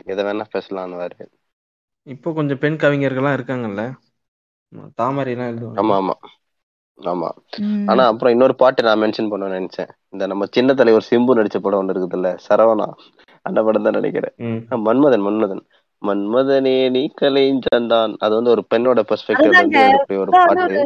[0.07, 1.29] எதை வேணா பேசலாம்னு
[2.07, 3.83] இப்போ கொஞ்சம் பெண் கவிஞர்கள்லாம் இருக்காங்கல்ல?
[4.95, 5.81] தாமரை எல்லாம் எழுதுவாங்க.
[5.81, 6.15] ஆமா ஆமா.
[6.99, 7.29] ஆமா.
[7.87, 9.91] ஆனா அப்புறம் இன்னொரு பாட்டு நான் மென்ஷன் பண்ண நினைச்சேன்.
[10.09, 12.89] இந்த நம்ம சின்ன தலைவர் சிம்பு நடிச்ச படம் ஒண்ணு இருக்குதுல்ல சரவணா.
[13.47, 14.35] அந்த படம் தான் நினைக்கிறேன்.
[14.87, 15.63] மன்மதன் மன்மதன்.
[16.03, 19.55] மன்மதனே நீ கலைஞ்சந்தான் அது வந்து ஒரு பெண்ணோட பெர்ஸ்பெக்டிவ்.
[19.55, 19.83] வந்து
[20.19, 20.77] ஒரு பாட்டு.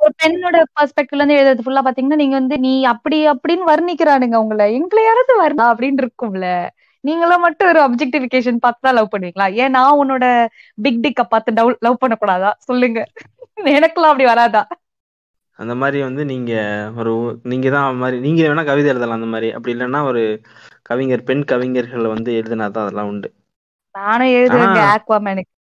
[0.00, 4.66] ஒரு பெண்ணோட பெர்ஸ்பெக்டிவ்ல இருந்து எழுதுறது ஃபுல்லா பாத்தீங்கன்னா நீங்க வந்து நீ அப்படி அப்படின்னு வர்ணிக்கிறானுங்க உங்களை.
[4.78, 6.46] எங்களை யாராவது வர்ணா அப்படின்னு இருக்கும்ல.
[7.04, 9.46] நீங்களும் மட்டும் ஒரு அப்ஜெக்டிபிகேஷன் பார்த்து தான் லவ் பண்ணுவீங்களா?
[9.62, 10.24] ஏன் நான் உன்னோட
[10.78, 12.50] பிக் டிக்க பார்த்து டவு லவ் பண்ணக்கூடாதா?
[12.68, 13.00] சொல்லுங்க.
[13.76, 14.62] எனக்கெல்லாம் அப்படி வராதா?
[15.58, 16.52] அந்த மாதிரி வந்து நீங்க
[17.00, 17.12] ஒரு
[17.52, 19.48] நீங்க தான் மாதிரி நீங்க வேணா கவிதை எழுதலாம் அந்த மாதிரி.
[19.56, 20.22] அப்படி இல்லைன்னா ஒரு
[20.90, 23.28] கவிஞர் பெண் கவிஞர்கள் வந்து எழுதினா தான் அதெல்லாம் உண்டு.
[23.94, 25.52] நானும் எழுதுவேங்க ஆக்வாமேனுக்கு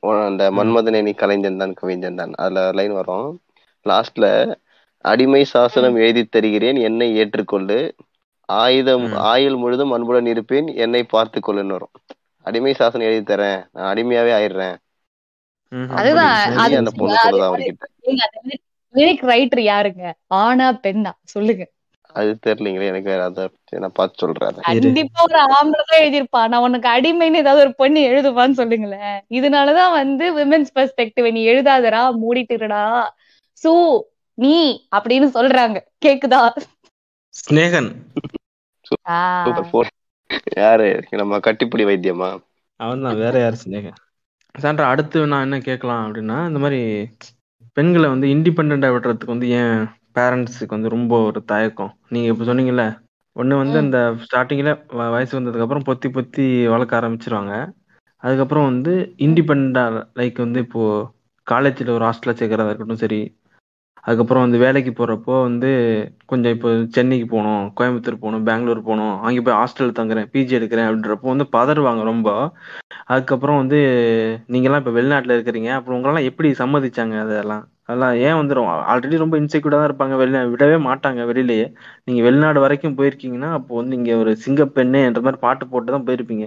[0.00, 3.40] அந்த மன்மதனே நீ கலைஞ்சந்தான் கவிஞ்சந்தான் அதுல லைன் வரும்.
[3.88, 4.54] லாஸ்ட்ல
[4.98, 7.92] அடிமை சாசனம் எழுதி தருகிறேன் என்னை ஏற்றுக்கொள்ளு.
[8.44, 9.04] ஆயுதம்.
[9.16, 11.90] ஆயுள் முழுதும் அன்புடன் இருப்பேன் என்னை பார்த்து கொள்ளுன்னு வரும்.
[12.42, 13.68] அடிமை சாசனம் எழுதி தரேன்.
[13.72, 14.76] நான் அடிமையாவே ஆயிடுறேன்.
[16.74, 17.82] அந்த பொண்ணு அது- சொல்லுதா அவர்கிட்ட
[19.22, 20.12] ரைட்டர் யாருங்க?
[20.26, 21.10] ஆனா பெண்ணா?
[21.22, 21.68] சொல்லுங்க.
[22.14, 24.58] அது தெரியலீங்களே எனக்கு வேற அதை பத்தி நான் பார்த்து சொல்றேன்.
[24.68, 29.18] கண்டிப்பா ஒரு ஆம்பளை தான் எழுதியிருப்பான் நான் உனக்கு அடிமைன்னு ஏதாவது ஒரு பொண்ணு எழுதுவான்னு சொல்லுங்களேன்.
[29.38, 32.82] இதனாலதான் வந்து விமென்ஸ் பெர்ஸ்பெக்டிவ் நீ எழுதாதடா மூடிட்டுடா
[33.64, 33.72] சூ
[34.38, 34.54] நீ
[34.96, 35.76] அப்படின்னு சொல்றாங்க.
[36.04, 36.42] கேக்குதா?
[37.34, 37.90] ஸ்நேகன்
[40.58, 40.88] யாரு?
[41.20, 42.28] நம்ம கட்டிப்புடி வைத்தியமா
[42.80, 43.98] அவன் தான் வேற யார் ஸ்நேகன்
[44.54, 46.80] சான்றா அடுத்து நான் என்ன கேட்கலாம் அப்படின்னா இந்த மாதிரி
[47.76, 49.76] பெண்களை வந்து இண்டிபெண்டா விடுறதுக்கு வந்து ஏன்
[50.18, 51.92] பேரண்ட்ஸுக்கு வந்து ரொம்ப ஒரு தயக்கம்.
[52.08, 52.84] நீங்க இப்ப சொன்னீங்கல்ல
[53.36, 53.78] ஒண்ணு வந்து.
[53.78, 54.70] அந்த ஸ்டார்டிங்ல
[55.14, 57.52] வயசு வந்ததுக்கு அப்புறம் பொத்தி பொத்தி வளர்க்க ஆரம்பிச்சிருவாங்க.
[58.22, 58.92] அதுக்கப்புறம் வந்து
[59.26, 59.84] இண்டிபெண்டா
[60.16, 60.82] லைக் வந்து இப்போ
[61.46, 63.20] காலேஜ்ல ஒரு ஹாஸ்டல்ல சேர்க்கறதா இருக்கட்டும் சரி.
[64.04, 65.70] அதுக்கப்புறம் வந்து வேலைக்கு போறப்போ வந்து
[66.26, 71.28] கொஞ்சம் இப்போ சென்னைக்கு போகணும் கோயம்புத்தூர் போகணும் பெங்களூர் போகணும் அங்கே போய் ஹாஸ்டல் தங்குறேன் பிஜி எடுக்கிறேன் அப்படின்றப்போ
[71.28, 72.28] வந்து பதறுவாங்க ரொம்ப.
[73.06, 73.78] அதுக்கப்புறம் வந்து
[74.48, 77.64] நீங்கெல்லாம் இப்போ வெளிநாட்டில் இருக்கிறீங்க அப்புறம் உங்களெல்லாம் எப்படி சம்மதிச்சாங்க அதெல்லாம்?
[77.88, 78.68] அதெல்லாம் ஏன் வந்துரும்?
[78.90, 80.14] ஆல்ரெடி ரொம்ப இன்செக்யூர்டா தான் இருப்பாங்க.
[80.22, 81.20] வெளில விடவே மாட்டாங்க.
[81.30, 81.66] வெளிலயே.
[82.04, 86.46] நீங்க வெளிநாடு வரைக்கும் போயிருக்கீங்கன்னா அப்போ வந்து இங்க ஒரு சிங்கப்பெண்ணு என்ற மாதிரி பாட்டு போட்டு தான் போயிருப்பீங்க.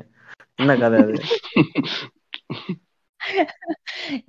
[0.60, 1.16] என்ன கதை அது?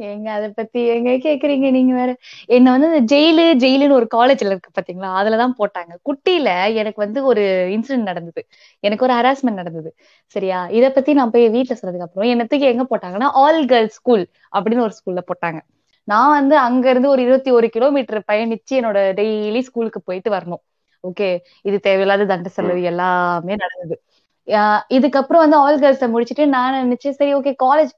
[0.07, 2.11] ஏங்க அத பத்தி எங்க கேக்குறீங்க நீங்க வேற?
[2.49, 5.11] என்ன வந்து இந்த ஜெயிலு ஜெயிலுன்னு ஒரு காலேஜ்ல இருக்கு பாத்தீங்களா?
[5.21, 5.93] அதுலதான் போட்டாங்க.
[6.09, 7.45] குட்டியில எனக்கு வந்து ஒரு
[7.77, 8.43] இன்சிடென்ட் நடந்தது.
[8.85, 9.91] எனக்கு ஒரு ஹராஸ்மெண்ட் நடந்தது.
[10.37, 10.61] சரியா?
[10.71, 14.25] இத பத்தி நான் போய் வீட்டுல சொன்னதுக்கு அப்புறம் என்ன தூக்கி எங்க போட்டாங்கன்னா ஆல் கேர்ள்ஸ் ஸ்கூல்
[14.57, 15.61] அப்படின்னு ஒரு ஸ்கூல்ல போட்டாங்க.
[16.09, 20.63] நான் வந்து அங்க இருந்து ஒரு இருபத்தி ஒரு கிலோமீட்டர் பயணிச்சு என்னோட டெய்லி ஸ்கூலுக்கு போயிட்டு வரணும்.
[21.05, 21.29] ஓகே
[21.69, 23.97] இது தேவையில்லாத தண்ட செலவு எல்லாமே நடந்தது.
[24.97, 27.93] இதுக்கப்புறம் வந்து ஆல் கேர்ள்ஸ முடிச்சுட்டு நான் நினைச்சேன் சரி ஓகே காலேஜ்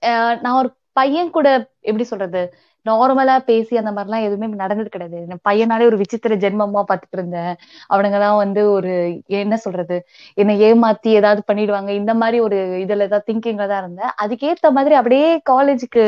[0.45, 1.49] நான் ஒரு பையன் கூட
[1.89, 2.43] எப்படி சொல்றது?
[2.87, 5.19] நார்மலா பேசி அந்த மாதிரிலாம் எதுவுமே நடந்தது கிடையாது.
[5.49, 7.53] பையனாலே ஒரு விசித்திர ஜென்மமா பார்த்துட்டு இருந்தேன்.
[7.93, 8.93] அவனுங்க தான் வந்து ஒரு
[9.43, 9.97] என்ன சொல்றது?
[10.39, 11.91] என்னை ஏமாத்தி ஏதாவது பண்ணிடுவாங்க.
[12.01, 14.13] இந்த மாதிரி ஒரு இதுல ஏதாவது திங்கிங்ல தான் இருந்தேன்.
[14.25, 16.05] அதுக்கேத்த மாதிரி அப்படியே காலேஜுக்கு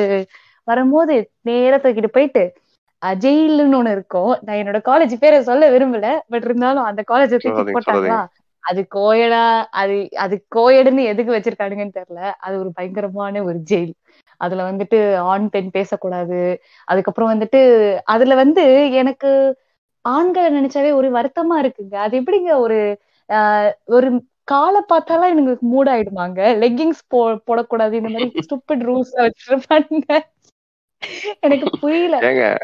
[0.68, 2.44] வரும்போது நேரா தூக்கிட்டு போயிட்டு
[3.02, 4.32] அஹ், ஜெயிலுன்னு ஒண்ணு இருக்கும்.
[4.42, 6.06] நான் என்னோட காலேஜ் பேரை சொல்ல விரும்பல.
[6.30, 8.20] பட் இருந்தாலும் அந்த காலேஜ் தூக்கி போட்டாங்களா?
[8.64, 12.22] அது கோயடா அது அது கோயடுன்னு எதுக்கு வச்சிருக்கானுங்கன்னு தெரியல.
[12.40, 13.92] அது ஒரு பயங்கரமான ஒரு ஜெயில்
[14.40, 16.40] அதுல வந்துட்டு ஆண் பெண் பேசக்கூடாது.
[16.88, 17.60] அதுக்கப்புறம் வந்துட்டு
[18.06, 18.64] அதுல வந்து
[18.94, 19.30] எனக்கு
[20.04, 21.94] ஆண்களை நினைச்சாவே ஒரு வருத்தமா இருக்குங்க.
[21.98, 22.78] அது எப்படிங்க ஒரு
[23.28, 24.08] ஆஹ் ஒரு
[24.44, 27.92] காலை பார்த்தாலாம் எனக்கு மூட் ஆயிடுமாங்க லெக்கிங்ஸ் போ போடக்கூடாது.
[27.92, 30.08] இந்த மாதிரி ஸ்டூபிட் ரூல்ஸ் வச்சிருப்பாங்க
[31.40, 32.16] எனக்கு புரியல.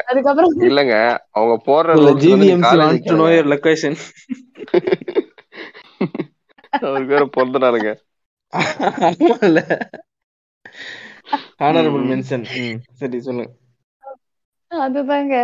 [0.05, 0.95] அதுக்கப்புறம் இல்லங்க
[1.31, 3.97] அவங்க போடுற GVMC want to know your location
[6.81, 7.91] அவர் பேர பொறுத்தனாருங்க
[9.41, 9.59] இல்ல.
[11.59, 12.05] ஆனரபிள்.
[12.11, 12.45] மென்ஷன்
[12.93, 13.51] சரி சொல்லுங்க.
[14.81, 15.35] அதுதாங்க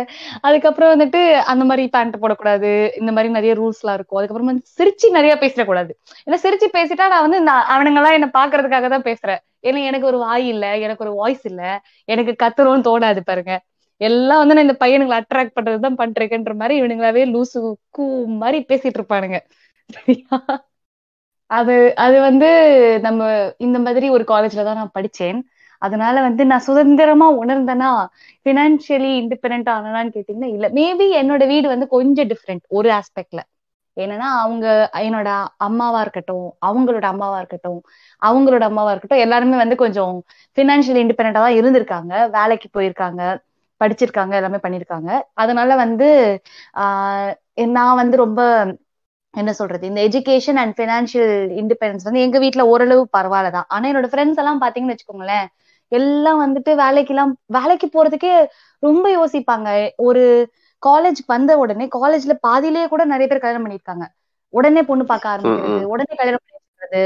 [0.42, 1.20] அதுக்கப்புறம் வந்துட்டு
[1.50, 2.70] அந்த மாதிரி பேண்ட் போடக்கூடாது.
[3.00, 4.18] இந்த மாதிரி நிறைய ரூல்ஸ் எல்லாம் இருக்கும்.
[4.18, 5.92] அதுக்கப்புறம் வந்து சிரிச்சு நிறைய பேசிடக்கூடாது
[6.26, 9.40] ஏன்னா சிரிச்சு பேசிட்டா நான் வந்து நான் அவனுங்க எல்லாம் என்ன பாக்குறதுக்காக தான் பேசுறேன்.
[9.64, 11.62] ஏன்னா எனக்கு ஒரு வாய் இல்ல எனக்கு ஒரு வாய்ஸ் இல்ல
[12.08, 13.54] எனக்கு கத்துறோம்னு தோணாது பாருங்க.
[14.00, 17.58] எல்லாம் வந்து நான் இந்த பையனுங்களை அட்ராக்ட் பண்றதுதான் பண்றேன்ற மாதிரி இவனுங்களாவே லூசு
[17.90, 18.04] கூ
[18.36, 19.38] மாதிரி பேசிட்டு இருப்பானுங்க.
[19.90, 20.36] சரியா?
[21.50, 22.48] அது அது வந்து
[23.02, 23.20] நம்ம
[23.58, 25.38] இந்த மாதிரி ஒரு காலேஜ்ல தான் நான் படிச்சேன்.
[25.82, 27.90] அதனால வந்து நான் சுதந்திரமா உணர்ந்தேனா
[28.46, 33.42] பினான்சியலி இண்டிபெண்ட் ஆனனான்னு கேட்டீங்கன்னா இல்ல மேபி என்னோட வீடு வந்து கொஞ்சம் டிஃப்ரெண்ட் ஒரு ஆஸ்பெக்ட்ல
[33.96, 34.66] என்னன்னா அவங்க
[35.06, 35.30] என்னோட
[35.66, 37.80] அம்மாவா இருக்கட்டும் அவங்களோட அம்மாவா இருக்கட்டும்
[38.22, 40.14] அவங்களோட அம்மாவா இருக்கட்டும் எல்லாருமே வந்து கொஞ்சம்
[40.56, 42.12] பினான்சியலி இண்டிபெண்டா தான் இருந்திருக்காங்க.
[42.36, 43.22] வேலைக்கு போயிருக்காங்க
[43.80, 45.10] படிச்சிருக்காங்க எல்லாமே பண்ணிருக்காங்க.
[45.42, 46.08] அதனால வந்து
[46.82, 47.32] ஆஹ்
[47.74, 48.40] நான் வந்து ரொம்ப
[49.34, 53.68] என்ன சொல்றது இந்த எஜுகேஷன் அண்ட் பினான்சியல் இண்டிபெண்டன்ஸ் வந்து எங்க வீட்ல ஓரளவு பரவாயில்ல தான்.
[53.68, 55.46] ஆனா என்னோட ஃப்ரெண்ட்ஸ் எல்லாம் பாத்தீங்கன்னு வச்சுக்கோங்களேன்
[55.92, 58.32] எல்லாம் வந்துட்டு வேலைக்கு எல்லாம் வேலைக்கு போறதுக்கே
[58.82, 59.68] ரொம்ப யோசிப்பாங்க.
[59.98, 60.22] ஒரு
[60.82, 64.04] காலேஜ் வந்த உடனே காலேஜ்ல பாதியிலேயே கூட நிறைய பேர் கல்யாணம் பண்ணிருக்காங்க
[64.54, 67.02] உடனே பொண்ணு பார்க்க ஆரம்பிக்கிறது உடனே கல்யாணம் பண்ணி வைக்கிறது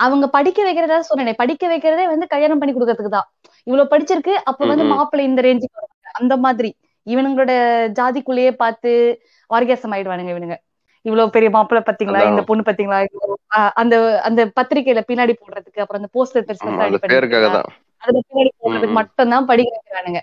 [0.00, 3.28] அவங்க படிக்க வைக்கிறதா சொன்னேன் படிக்க வைக்கிறதே வந்து கல்யாணம் பண்ணி கொடுக்கறதுக்கு தான்.
[3.66, 4.84] இவ்வளவு படிச்சிருக்கு அப்ப வந்து.
[4.92, 6.10] மாப்பிள்ளை இந்த ரேஞ்சுக்கு வருவாங்க.
[6.20, 6.70] அந்த மாதிரி.
[7.06, 7.52] இவனுங்களோட
[7.98, 8.90] ஜாதிக்குள்ளேயே பார்த்து
[9.50, 10.56] ஆர்கேசம் ஆயிடுவானுங்க இவனுங்க.
[11.04, 12.20] இவ்வளவு பெரிய மாப்பிள்ளை பாத்தீங்களா?
[12.30, 12.42] இந்த.
[12.48, 13.00] பொண்ணு பாத்தீங்களா?
[13.82, 13.94] அந்த
[14.28, 16.64] அந்த பத்திரிக்கையில பின்னாடி போடுறதுக்கு அப்புறம் அந்த போஸ்டர் பெருசு
[18.06, 18.98] அதுல பின்னாடி போடுறதுக்கு.
[19.00, 20.20] மட்டும்தான் படிக்க வைக்கிறானுங்க.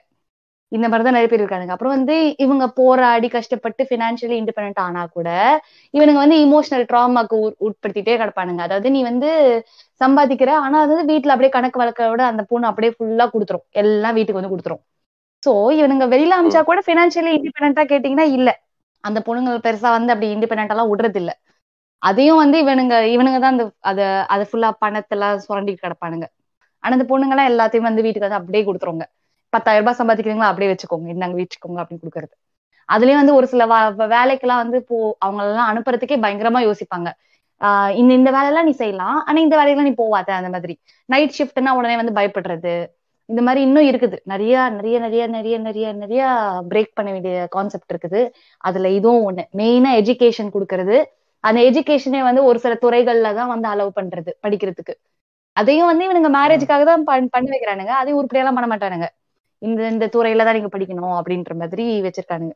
[0.72, 1.76] இந்த மாதிரிதான் நிறைய பேர் இருக்கானுங்க.
[1.76, 5.28] அப்புறம் வந்து இவங்க போராடி கஷ்டப்பட்டு பினான்சியலி இண்டிபெண்ட் ஆனா கூட
[5.94, 7.38] இவனுங்க வந்து இமோஷனல் ட்ராமாக்கு
[7.68, 8.62] உட்படுத்திட்டே கிடப்பானுங்க.
[8.68, 9.30] அதாவது நீ வந்து
[10.02, 13.66] சம்பாதிக்கிற ஆனா அது வந்து வீட்டுல அப்படியே கணக்கு வழக்கோட அந்த பொண்ணு அப்படியே ஃபுல்லா கொடுத்துரும்.
[13.82, 14.84] எல்லாம் வீட்டுக்கு வந்து கொடுத்துரும்.
[15.44, 18.50] சோ இவனுங்க வெளியில அமிச்சா கூட பினான்சியலி இண்டிபெண்டா கேட்டீங்கன்னா இல்ல.
[19.04, 21.32] அந்த பொண்ணுங்க பெருசா வந்து அப்படி இண்டிபெண்டா எல்லாம் விடுறது இல்ல
[22.02, 24.00] அதையும் வந்து இவனுங்க இவனுங்க தான் அந்த அத
[24.34, 26.26] அதை ஃபுல்லா பணத்தெல்லாம் சுரண்டிட்டு கிடப்பானுங்க.
[26.84, 29.06] ஆனா அந்த பொண்ணுங்க எல்லாம் எல்லாத்தையும் வந்து வீட்டுக்கு வந்து அப்படியே கொடுத்துருவாங்க.
[29.54, 31.08] பத்தாயிரம் ரூபாய் சம்பாதிக்கிறீங்களா அப்படியே வச்சுக்கோங்க.
[31.14, 32.34] இந்தாங்க வீட்டுக்கோங்க அப்படின்னு கொடுக்கறது.
[32.90, 33.66] அதுலயும் வந்து ஒரு சில
[34.14, 37.10] வேலைக்கெல்லாம் வந்து போ அவங்க எல்லாம் அனுப்புறதுக்கே பயங்கரமா யோசிப்பாங்க.
[37.62, 39.24] ஆஹ் இந்த இந்த வேலையெல்லாம் நீ செய்யலாம்.
[39.28, 40.74] ஆனா இந்த வேலையெல்லாம் நீ போவாத அந்த மாதிரி.
[41.10, 42.74] நைட் ஷிஃப்ட்னா உடனே வந்து பயப்படுறது.
[43.30, 44.18] இந்த மாதிரி இன்னும் இருக்குது.
[44.24, 46.24] நிறைய நிறைய நிறைய நிறைய நிறைய நிறைய
[46.70, 48.22] பிரேக் பண்ண வேண்டிய கான்செப்ட் இருக்குது.
[48.62, 49.44] அதுல இதுவும் ஒண்ணு.
[49.58, 50.98] மெயினா எஜுகேஷன் கொடுக்கறது.
[51.44, 54.94] அந்த எஜுகேஷனே வந்து ஒரு சில துறைகள்ல தான் வந்து அலோவ் பண்றது படிக்கிறதுக்கு.
[55.54, 57.86] அதையும் வந்து இவனுங்க மேரேஜுக்காக தான் பண்- பண்ணி வைக்கிறானுங்க.
[57.86, 59.06] அதையும் உருப்படியெல்லாம் பண்ண மாட்டானுங்க.
[59.58, 62.52] இந்த இந்த துறையில தான் நீங்க படிக்கணும் அப்படின்ற மாதிரி வச்சிருக்கானுங்க.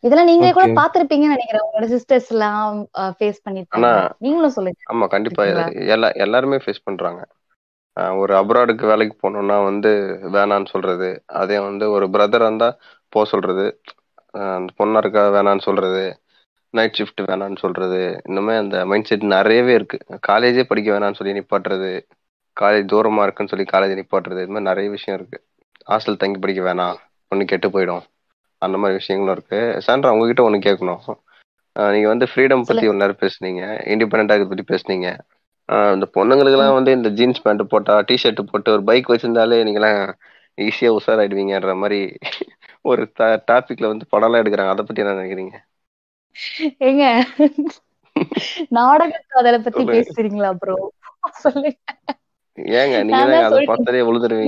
[0.00, 0.66] இதெல்லாம் நீங்க கூட.
[0.66, 1.62] பாத்திருப்பீங்கன்னு நினைக்கிறேன்.
[1.72, 4.94] உங்களோட சிஸ்டர்ஸ் எல்லாம் ஃபேஸ் பண்ணிருப்பாங்க ஆனா- நீங்களும் சொல்லுங்க.
[4.94, 5.44] ஆமா கண்டிப்பா?
[5.66, 7.26] எல்லா எல்லாருமே ஃபேஸ் பண்றாங்க.
[8.16, 11.22] ஒரு அப்ராடுக்கு வேலைக்கு போகணும்னா வந்து வேணான்னு சொல்றது.
[11.26, 12.76] அதே வந்து ஒரு பிரதர் இருந்தா
[13.08, 13.80] போக சொல்றது.
[14.30, 16.20] அந்த பொண்ணா இருக்கா வேணான்னு சொல்றது.
[16.78, 18.00] நைட் ஷிஃப்ட் வேணான்னு சொல்றது.
[18.28, 19.98] இன்னுமே அந்த மைண்ட் செட் நிறையவே இருக்கு.
[20.28, 21.90] காலேஜே படிக்க வேணாம்னு சொல்லி நிப்பாட்டுறது.
[22.60, 24.40] காலேஜ் தூரமா இருக்குன்னு சொல்லி காலேஜ் நிப்பாட்டுறது.
[24.42, 25.38] இது மாதிரி நிறைய விஷயம் இருக்கு.
[25.90, 26.96] ஹாஸ்டல் தங்கி படிக்க வேணாம்.
[27.34, 28.04] ஒண்ணு கெட்டு போயிடும்.
[28.64, 29.60] அந்த மாதிரி விஷயங்களும் இருக்கு.
[29.86, 31.16] சாண்ட்ரா உங்ககிட்ட ஒண்ணு கேட்கணும்.
[31.94, 32.86] நீங்க வந்து ஃப்ரீடம் பத்தி.
[32.90, 33.62] ஒரு நேரம் பேசுனீங்க.
[33.94, 35.08] இண்டிபெண்டா இதை பத்தி பேசுனீங்க.
[35.94, 40.12] இந்த பொண்ணுங்களுக்கெல்லாம் வந்து இந்த ஜீன்ஸ் பேண்ட் போட்டா டிஷர்ட் போட்டு ஒரு பைக் வச்சிருந்தாலே நீங்களாம்
[40.64, 42.00] ஈஸியா உஷாராயிடுவீங்கன்ற மாதிரி
[42.90, 43.02] ஒரு
[43.50, 44.72] டாபிக்ல வந்து படம் எல்லாம் எடுக்கிறாங்க.
[44.74, 45.56] அதை பத்தி என்ன நினைக்கிறீங்க?
[46.86, 47.04] ஏங்க
[48.76, 49.82] நாடக காதலை பத்தி.
[49.94, 50.76] பேசுறீங்களா ப்ரோ
[51.44, 51.70] சொல்லுங்க.
[52.74, 53.56] ஏங்க நீங்க அதை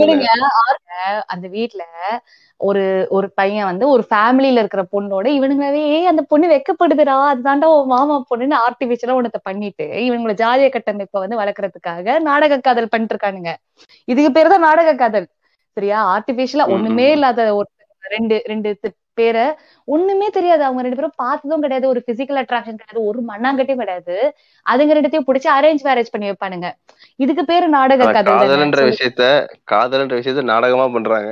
[0.04, 0.28] இருங்க,
[0.60, 0.92] ஆருங்க,
[1.32, 1.82] அந்த வீட்ல
[2.60, 7.86] ஒரு ஒரு பையன் வந்து ஒரு ஃபேமிலில இருக்கிற பொண்ணோட இவனுங்களாவே "ஏய், அந்த பொண்ணு வெக்கப்படுதுடா அதுதான்டா உன்
[7.86, 13.52] மாமா பொண்ணுன்னு ஆர்டிபிஷியலா உனத்தை பண்ணிட்டு இவங்கள ஜாதிய கட்டமைப்பை வந்து வளர்க்கறதுக்காக நாடக காதல் பண்ணிட்டு இருக்கானுங்க
[14.08, 15.28] இதுக்கு பேரு தான் நாடக காதல்.
[15.76, 15.98] சரியா?
[16.14, 17.08] ஆர்டிபிஷியலா ஒண்ணுமே.
[17.16, 17.68] இல்லாத ஒரு
[18.04, 18.68] ரெண்டு ரெண்டு
[19.20, 19.44] பேரை
[19.88, 20.62] ஒண்ணுமே தெரியாது.
[20.64, 21.86] அவங்க ரெண்டு பேரும் பார்த்ததும் கிடையாது.
[21.88, 23.02] ஒரு பிசிக்கல் அட்ராக்ஷன் கிடையாது.
[23.10, 24.16] ஒரு மண்ணாங்கட்டியும் கிடையாது.
[24.66, 26.70] அதுங்க ரெண்டுத்தையும் பிடிச்சி அரேஞ்ச் மேரேஜ் பண்ணி வைப்பானுங்க.
[27.18, 28.30] இதுக்கு பேரு நாடக தானே?
[28.30, 28.82] காதல்ன்ற.
[28.90, 29.24] விஷயத்த
[29.72, 31.30] காதல்ன்ற விஷயத்த நாடகமா பண்றாங்க.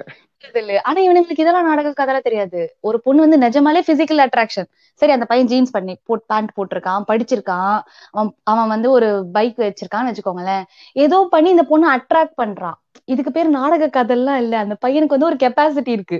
[0.54, 2.60] இல்ல ஆனா இவனுங்களுக்கு இதெல்லாம் நாடக கதை தெரியாது.
[2.80, 4.68] ஒரு பொண்ணு வந்து நிஜமாலே பிசிக்கல் அட்ராக்ஷன்
[5.00, 7.76] சரி அந்த பையன் ஜீன்ஸ் பண்ணி போட் பேண்ட் போட்டிருக்கான் படிச்சிருக்கான்.
[8.10, 10.64] அவன் அவன் வந்து ஒரு பைக் வச்சிருக்கான்னு வச்சுக்கோங்களேன்.
[10.96, 12.78] ஏதோ பண்ணி இந்த பொண்ணு அட்ராக்ட் பண்றான்.
[13.04, 14.54] இதுக்கு பேர் நாடக கதைலாம் இல்ல.
[14.58, 16.18] அந்த பையனுக்கு வந்து ஒரு கெப்பாசிட்டி இருக்கு.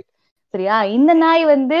[0.53, 0.75] சரியா?
[0.97, 1.77] இந்த நாய் வந்து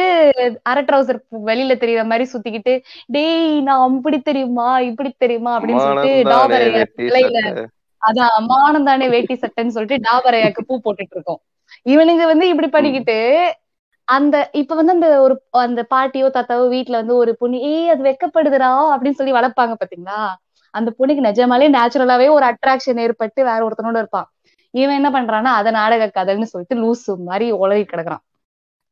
[0.63, 1.19] அரை ட்ரௌசர்
[1.49, 2.73] வெளியில தெரியற மாதிரி சுத்திக்கிட்டு
[3.15, 3.37] டேய்
[3.67, 4.69] நான் அப்படி தெரியுமா?
[4.89, 5.51] இப்படி தெரியுமா?
[5.57, 7.43] அப்படின்னு சொல்லிட்டு டாபரையா.
[8.01, 11.39] அதான் மானம் தானே வேட்டி சட்டைன்னு சொல்லிட்டு டாபரையாக்கு பூ போட்டுட்டு இருக்கோம்.
[11.85, 13.17] இவனுங்க வந்து இப்படி பண்ணிக்கிட்டு
[14.07, 15.33] அந்த இப்ப வந்து அந்த ஒரு
[15.63, 20.19] அந்த பாட்டியோ தாத்தாவோ வீட்ல வந்து ஒரு பொண்ணு ஏய் அது வெக்கப்படுதுடா அப்படின்னு சொல்லி வளர்ப்பாங்க பாத்தீங்களா?
[20.73, 24.27] அந்த பொண்ணுக்கு நிஜமாலே நேச்சுரலாவே ஒரு அட்ராக்ஷன் ஏற்பட்டு வேற ஒருத்தனோட இருப்பான்.
[24.73, 28.23] இவன் என்ன பண்றான்னா அத நாடக கதைன்னு சொல்லிட்டு லூசு மாதிரி உளறி கிடக்குறான்.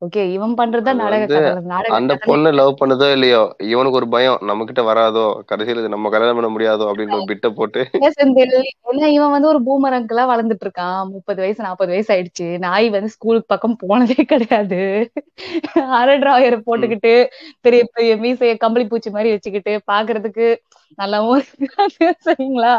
[0.01, 1.38] ஓகே இவன் பண்றதுதான் அது
[1.72, 3.41] நாடக அந்த பொண்ணு லவ் பண்ணுதோ இல்லையோ
[3.73, 7.49] இவனுக்கு ஒரு பயம் நம்ம கிட்ட வராதோ கடைசியில இது நம்ம கல்யாணம் பண்ண முடியாதோ அப்படின்னு ஒரு பிட்ட
[7.49, 7.81] போட்டு.
[8.88, 10.99] ஏன்னா இவன் வந்து ஒரு பூமர் அங்கிளா வளர்ந்துட்டு இருக்கான்.
[11.13, 12.47] முப்பது வயசு நாற்பது வயசு ஆயிடுச்சு.
[12.65, 14.81] நாய் வந்து ஸ்கூலுக்கு பக்கம் போனதே கிடையாது.
[15.99, 17.13] அரை டிராயரை போட்டுக்கிட்டு
[17.61, 20.47] பெரிய பெரிய மீசைய கம்பளி பூச்சி மாதிரி வச்சுக்கிட்டு பாக்குறதுக்கு
[20.97, 21.45] நல்லாவும்
[22.27, 22.76] சரிங்களா?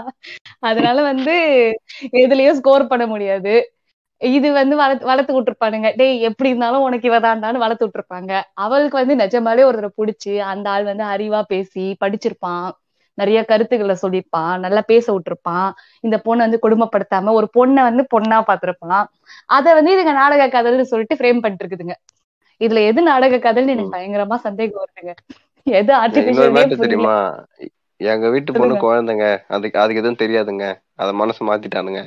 [0.60, 1.34] அதனால வந்து
[2.22, 3.54] எதுலயும் ஸ்கோர் பண்ண முடியாது.
[4.20, 8.32] இது வந்து வளர்த்து வளர்த்து விட்டுருப்பானுங்க டேய் எப்படி இருந்தாலும் உனக்கு இவதாண்டான்னு வளர்த்து விட்டுருப்பாங்க
[8.64, 12.66] அவளுக்கு வந்து நிஜமாலே ஒருத்தரை பிடிச்சி அந்த ஆள் வந்து அறிவா பேசி படிச்சிருப்பான்.
[13.18, 14.54] நிறைய கருத்துக்களை சொல்லியிருப்பான்.
[14.64, 15.68] நல்லா பேச விட்டுருப்பான்.
[16.04, 19.04] இந்த பொண்ணை வந்து கொடுமைப்படுத்தாம ஒரு பொண்ணை வந்து பொண்ணா பார்த்திருப்பான்.
[19.48, 21.96] அத வந்து இதுங்க நாடக கதைன்னு சொல்லிட்டு ஃப்ரேம் பண்ணிட்டு இருக்குதுங்க
[22.60, 25.12] இதுல எது நாடக கதைன்னு எனக்கு பயங்கரமா சந்தேகம் வருதுங்க.
[25.66, 27.14] எது ஆர்டிபிஷியல் தெரியுமா?
[28.00, 28.74] எங்க வீட்டு பொண்ணு.
[28.82, 29.26] குழந்தைங்க.
[29.48, 30.64] அதுக்கு அதுக்கு எதுவும் தெரியாதுங்க.
[30.96, 32.00] அத மனசு மாத்திட்டானுங்க.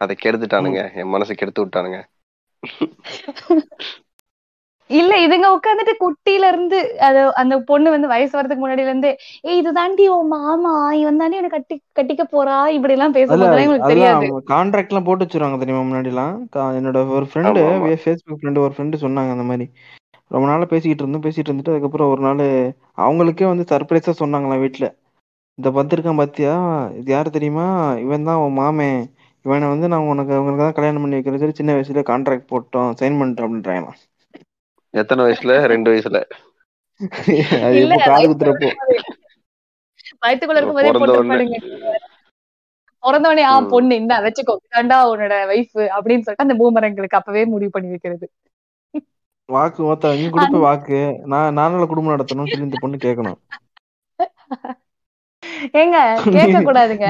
[0.00, 0.82] அதை கெடுத்துட்டானுங்க.
[1.00, 2.00] என் மனசு கெடுத்து விட்டானுங்க.
[4.90, 6.76] இல்ல இதுங்க உட்காந்துட்டு குட்டில இருந்து
[7.06, 9.10] அது அந்த பொண்ணு வந்து வயசு வரதுக்கு முன்னாடில இருந்து
[9.44, 12.56] ஏய் இது தாண்டி உன் மாமா இவன் தாண்டி எனக்கு கட்டி கட்டிக்க போறா?
[12.76, 14.28] இப்படி எல்லாம் அதுல பேசும்போதெல்லாம் இவங்களுக்கு தெரியாது.
[14.52, 16.34] கான்ட்ராக்ட் எல்லாம் போட்டு வச்சிருவாங்க தெரியுமா முன்னாடி எல்லாம்
[16.78, 17.62] என்னோட ஒரு ஃப்ரெண்டு.
[18.04, 19.66] ஃபேஸ்புக் ஃப்ரெண்டு ஒரு ஃப்ரெண்டு சொன்னாங்க அந்த மாதிரி.
[20.30, 22.42] ரொம்ப நாளா பேசிக்கிட்டு இருந்தோம் பேசிட்டு இருந்துட்டு அதுக்கப்புறம் ஒரு நாள்
[23.02, 24.88] அவங்களுக்கே வந்து சர்ப்ரைஸா சொன்னாங்களாம் வீட்டுல
[25.58, 26.52] இந்த பத்திருக்கான் பாத்தியா?
[26.98, 27.66] இது யாரு தெரியுமா?
[28.04, 28.90] இவன் தான் உன் மாமே
[29.48, 31.42] இவனை வந்து நான் உனக்கு அவங்களுக்கு தான் கல்யாணம் பண்ணி வைக்கிறது.
[31.42, 33.90] சொல்லி சின்ன வயசுல கான்ட்ராக்ட் போட்டோம் சைன் பண்ணிட்டோம் அப்படின்றாங்க
[34.94, 35.42] எத்தனை வயசுல?
[35.72, 36.18] ரெண்டு வயசுல.
[37.64, 38.70] அது இல்ல எப்போ காது குத்துறப்போ.
[40.22, 41.38] வயிற்றுக்குள்ள இருக்கும்போதே பிறந்த உடனே.
[41.40, 41.58] போட்டுருப்பானுங்க
[43.02, 43.54] பிறந்தவனே ஆ.
[43.72, 44.54] பொண்ணு இந்த வச்சுக்கோ.
[44.66, 48.26] இதாண்டா உன்னோட வைஃப் அப்படின்னு சொல்லிட்டு அந்த பூமரங்களுக்கு அப்பவே முடிவு பண்ணி வைக்கிறது.
[49.48, 50.98] வாக்கு ஓத்த நீ கொடுப்ப வாக்கு.
[51.32, 53.38] நான் நானால குடும்பம் நடத்தணும்னு சொல்லி இந்த பொண்ணு கேட்கணும்.
[55.80, 55.96] ஏங்க
[56.34, 57.06] கேட்க கூடாதுங்க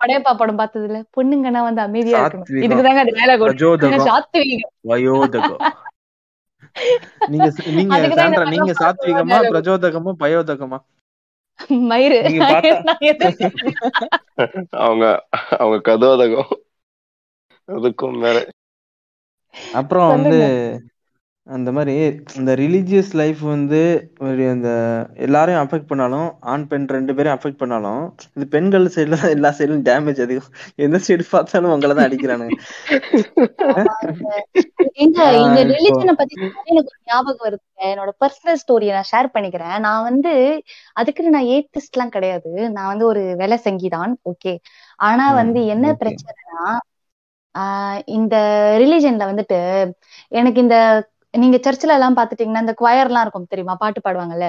[0.00, 2.48] படையப்பா படம் பார்த்ததுல பொண்ணுங்கன்னா வந்து அமைதியா இருக்கணும்.
[2.54, 4.06] இதுக்குதாங்க அது வேலை பிரஜோதகம்.
[4.06, 4.72] சாத்விகம்.
[4.80, 5.62] வயோதகம்.
[7.26, 9.38] நீங்க நீங்க சாண்ட்ரா நீங்க சாத்விகமா.
[9.52, 10.78] பிரஜோதகமா பயோதகமா?
[11.90, 12.18] மயிறு.
[14.70, 15.04] அவங்க
[15.58, 16.50] அவங்க கதோதகம்.
[17.68, 18.48] அதுக்கும் மேல.
[19.72, 20.40] அப்புறம் வந்து.
[21.48, 24.68] அந்த மாதிரி இந்த ரிலீஜியஸ் லைஃப் வந்து ஒரு அந்த
[25.14, 29.82] எல்லாரையும் அஃபெக்ட் பண்ணாலும் ஆண் பெண் ரெண்டு பேரையும் அஃபெக்ட் பண்ணாலும் இது பெண்கள் சைடுல தான் எல்லா சைடும்
[29.82, 30.48] டேமேஜ் அதிகம்.
[30.74, 32.50] எந்த சைடு பார்த்தாலும் உங்களை தான் அடிக்கிறானுங்க.
[34.94, 37.84] ஏங்க இந்த இப்போ- பத்தி சொன்னோனே எனக்கு ஒரு ஞாபகம் வருதுங்க.
[37.84, 39.78] என்னோட பர்சனல் ஸ்டோரியை நான் ஷேர் பண்ணிக்கிறேன்.
[39.78, 40.62] நான் வந்து
[40.92, 42.70] அதுக்குன்னு நான் ஏத்திஸ்ட் எல்லாம் கிடையாது.
[42.70, 44.12] நான் வந்து ஒரு வேலை சங்கிதான்.
[44.24, 44.56] ஓகே
[44.96, 46.02] ஆனா ம், வந்து என்ன okay.
[46.02, 46.76] பிரச்சனைனா
[47.58, 48.36] ஆஹ் இந்த
[48.80, 49.90] ரிலிஜன்ல வந்துட்டு
[50.28, 53.74] எனக்கு இந்த நீங்க சர்ச்சில் எல்லாம் பாத்துட்டீங்கன்னா இந்த choir எல்லாம் இருக்கும் தெரியுமா?
[53.82, 54.46] பாட்டு பாடுவாங்கல்ல.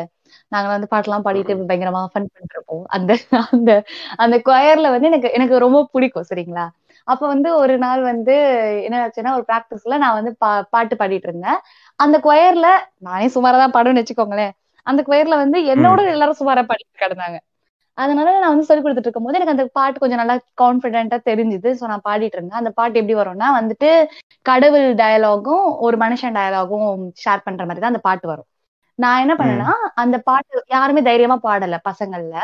[0.51, 3.11] நாங்க வந்து பாட்டெல்லாம் பாடிட்டு பயங்கரமா ஃபன் பண்ணிட்டு இருப்போம் அந்த
[3.45, 3.71] அந்த
[4.17, 6.65] அந்த choirல வந்து எனக்கு எனக்கு ரொம்ப பிடிக்கும் சரிங்களா?
[7.07, 8.33] அப்ப வந்து ஒரு நாள் வந்து
[8.85, 11.59] என்ன ஆச்சுன்னா ஒரு பிராக்டிஸ்ல நான் வந்து பா பாட்டு பாடிட்டு இருந்தேன்.
[11.99, 12.67] அந்த கொயர்ல
[13.01, 14.53] நானே சுமாரா தான் பாடுவேன்னு வச்சுக்கோங்களேன்.
[14.87, 17.37] அந்த கொயர்ல வந்து என்னோட எல்லாரும் சுமாரா பாடிட்டு கிடந்தாங்க.
[17.97, 21.69] அதனால நான் வந்து சொல்லி கொடுத்துட்டு இருக்கும்போது எனக்கு அந்த பாட்டு கொஞ்சம் நல்லா கான்பிடென்ட்டா தெரிஞ்சுது.
[21.79, 23.89] ஸோ நான் பாடிட்டு இருந்தேன் அந்த பாட்டு எப்படி வரும்னா வந்துட்டு
[24.45, 25.45] கடவுள் டயலாகும்
[25.85, 26.87] ஒரு மனுஷன் டயலாகும்
[27.23, 28.49] ஷேர் பண்ற மாதிரி தான் அந்த பாட்டு வரும்.
[28.99, 29.71] நான் என்ன பண்ணேன்னா
[30.03, 30.45] அந்த பாட்டு
[30.75, 32.35] யாருமே தைரியமா பாடல பசங்கள்ல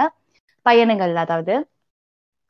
[0.66, 1.56] பையனுங்கள்ல அதாவது.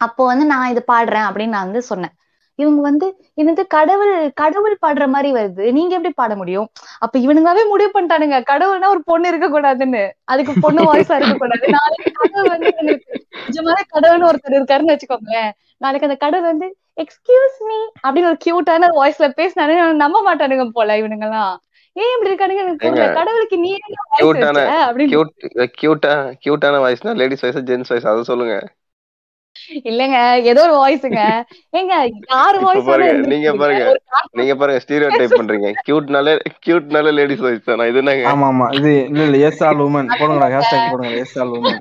[0.02, 2.16] அப்போ வந்து நான் இது பாடுறேன் அப்படின்னு நான் வந்து சொன்னேன்.
[2.60, 3.08] இவங்க வந்து
[3.42, 5.64] என்னது கடவுள் கடவுள் பாடுற மாதிரி வருது.
[5.78, 6.68] நீங்க எப்படி பாட முடியும்?
[7.06, 8.38] அப்ப இவனுங்களாவே முடிவு பண்ணிட்டானுங்க.
[8.52, 10.04] கடவுள்னா ஒரு பொண்ணு இருக்க கூடாதுன்னு
[10.34, 12.72] அதுக்கு பொண்ணு வாய்ஸா இருக்க கூடாது நாளைக்கு கடவுள் வந்து
[13.48, 15.52] நிஜமான கடவுள்னு ஒருத்தர் இருக்காருன்னு வச்சுக்கோங்களேன்.
[15.82, 16.68] நாளைக்கு அந்த கடவுள் வந்து
[17.04, 21.54] எக்ஸ்கியூஸ் மீ அப்படின்னு ஒரு கியூட்டான வாய்ஸ்ல பேசினானு நம்ப மாட்டானுங்க போல இவனுங்க எல்லாம்
[21.96, 23.10] ஏன் இப்படி இருக்கானுங்க?
[23.18, 25.20] கடவுளுக்கு நீ என்ன வாய்ஸ் கியூட்டான அப்படின்னு
[26.46, 28.56] கியூட்டான வாய்ஸ்னா லேடிஸ் வாய்ஸ் ஜென்ஸ் வாய்ஸ் அதை சொல்லுங்க.
[29.90, 30.18] இல்லங்க
[30.52, 31.22] ஏதோ ஒரு வாய்ஸுங்க
[31.74, 31.94] ஏங்க
[32.34, 33.84] யாரு வாய்ஸ் பாருங்க நீங்க பாருங்க
[34.38, 35.70] நீங்க பாருங்க ஸ்டீரியோ டைப் பண்றீங்க.
[35.86, 36.34] கியூட்னாலே
[36.66, 37.88] கியூட்னாலே லேடிஸ் வாய்ஸ் தானா?
[37.92, 38.26] இது என்னங்க?
[38.32, 41.80] ஆமா ஆமா இது இல்ல இல்ல எஸ் ஆல் உமன் போடுங்கடா ஹேஷ்டாக் போடுங்க எஸ் ஆல் உமன்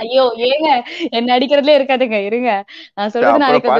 [0.00, 0.68] ஐயோ ஏங்க
[1.12, 2.50] என்ன அடிக்கிறதுலே இருக்காதுங்க இருங்க.
[2.96, 3.70] நான் சொல்றது நாளைக்கு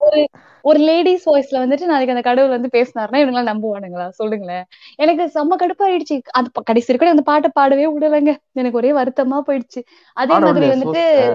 [0.00, 0.20] ஒரு
[0.68, 4.10] ஒரு லேடிஸ் வாய்ஸ்ல வந்துட்டு நாளைக்கு அந்த கடவுள் வந்து பேசினாருன்னா இவங்க நம்புவானுங்களா?
[4.10, 4.64] சொல்லுங்களேன்.
[4.96, 6.20] எனக்கு செம்ம கடுப்பாயிடுச்சு.
[6.30, 8.36] அது கடைசி வரைக்கும் அந்த பாட்டை பாடவே விடலைங்க.
[8.52, 9.82] எனக்கு ஒரே வருத்தமா போயிடுச்சு.
[10.16, 11.28] அதே மாதிரி வந்துட்டு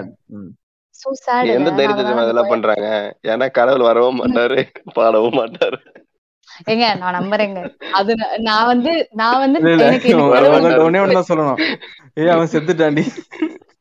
[1.53, 1.71] எந்த
[2.21, 3.15] அதெல்லாம் பண்றாங்க?
[3.23, 5.77] ஏன்னா கடவுள் வரவும் மாட்டாரு பாடவும் மாட்டாரு.
[6.67, 7.69] ஏங்க நான் நம்புறேங்க.
[7.91, 10.09] அது நான் வந்து நான் வந்து எனக்கு
[11.29, 11.79] சொல்லணும்.
[12.29, 13.07] அவன் செத்துட்டான்டி.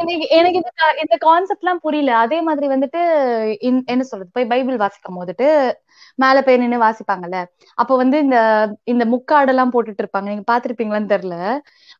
[0.00, 0.70] எனக்கு எனக்கு இந்த
[1.02, 2.12] இந்த கான்செப்ட் எல்லாம் புரியல.
[2.24, 3.00] அதே மாதிரி வந்துட்டு
[3.92, 5.48] என்ன சொல்றது போய் பைபிள் வாசிக்கும் போதுட்டு
[6.18, 7.38] மேல போய் நின்னு வாசிப்பாங்கல்ல.
[7.78, 8.38] அப்ப வந்து இந்த
[8.92, 10.28] இந்த முக்காடெல்லாம் போட்டுட்டு இருப்பாங்க.
[10.32, 11.36] நீங்க பாத்திருப்பீங்களான்னு தெரியல.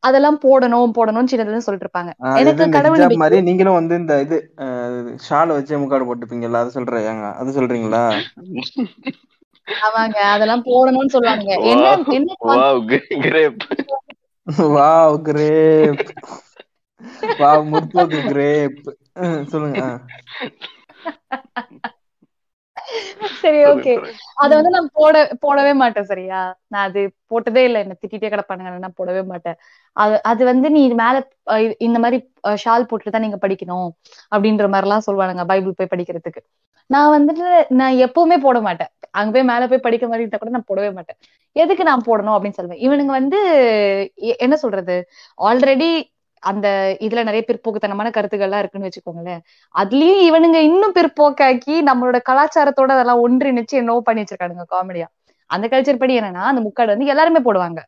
[0.03, 2.13] அதெல்லாம் போடணும் போடணும்னு சின்னதுன்னு சொல்லிட்டு இருப்பாங்க.
[2.43, 4.39] எனக்கு கடவுள் மாதிரி நீங்களும் வந்து இந்த இது
[5.29, 8.05] ஷால வச்சு முக்காடு போட்டுப்பீங்கல்ல அது சொல்றீங்க அது சொல்றீங்களா?
[9.67, 11.53] ஆமாங்க அதெல்லாம் போடணும்னு சொல்லுவாங்க.
[11.73, 11.89] என்ன
[12.51, 13.31] வாவ் என்ன
[14.73, 16.09] வாவ் கிரேப்
[17.39, 18.81] வாவ் முற்போக்கு கிரேப்
[19.51, 19.91] சொல்லுங்க ஆ.
[23.41, 23.93] சரி ஓகே
[24.43, 26.41] அத வந்து நான் போட போடவே மாட்டேன் சரியா?
[26.73, 27.01] நான் அது
[27.31, 29.59] போட்டதே இல்ல என்ன திட்டிட்டே கிடப்பானுங்க நான் போடவே மாட்டேன்.
[29.97, 31.17] அது அது வந்து நீ இது மேல
[31.81, 32.19] இந்த மாதிரி
[32.63, 33.89] ஷால் போட்டுட்டு தான் நீங்க படிக்கணும்
[34.33, 36.43] அப்படின்ற மாதிரி எல்லாம் சொல்லுவானுங்க பைபிள் போய் படிக்கிறதுக்கு.
[36.93, 37.47] நான் வந்துட்டு
[37.81, 38.91] நான் எப்பவுமே போட மாட்டேன்.
[39.11, 41.19] அங்க போய் மேல போய் படிக்க மாதிரி இருந்தா கூட நான் போடவே மாட்டேன்.
[41.57, 42.83] எதுக்கு நான் போடணும் அப்படின்னு சொல்லுவேன்.
[42.87, 43.39] இவனுங்க வந்து
[44.45, 44.97] என்ன சொல்றது?
[45.39, 45.91] ஆல்ரெடி
[46.43, 46.67] அந்த
[47.01, 49.43] இதுல நிறைய பிற்போக்குத்தனமான கருத்துக்கள்லாம் இருக்குன்னு வச்சுக்கோங்களேன்.
[49.75, 55.09] அதுலயும் இவனுங்க இன்னும் பிற்போக்காக்கி நம்மளோட கலாச்சாரத்தோட அதெல்லாம் ஒன்றிணைச்சு என்னவோ பண்ணி வச்சிருக்கானுங்க காமெடியா
[55.51, 57.81] அந்த கல்ச்சர் படி என்னன்னா அந்த முக்காடு வந்து எல்லாருமே போடுவாங்க.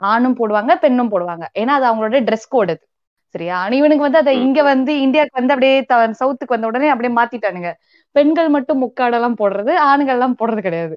[0.00, 1.44] ஆணும் போடுவாங்க பெண்ணும் போடுவாங்க.
[1.60, 2.84] ஏன்னா அது அவங்களோட ட்ரெஸ் கோடு அது.
[3.34, 3.54] சரியா?
[3.62, 5.74] ஆனா இவனுக்கு வந்து அதை இங்க வந்து இந்தியாவுக்கு வந்து அப்படியே
[6.20, 7.70] சவுத்துக்கு வந்த உடனே அப்படியே மாத்திட்டானுங்க.
[8.16, 10.96] பெண்கள் மட்டும் முக்காடெல்லாம் போடுறது ஆண்கள் எல்லாம் போடுறது கிடையாது.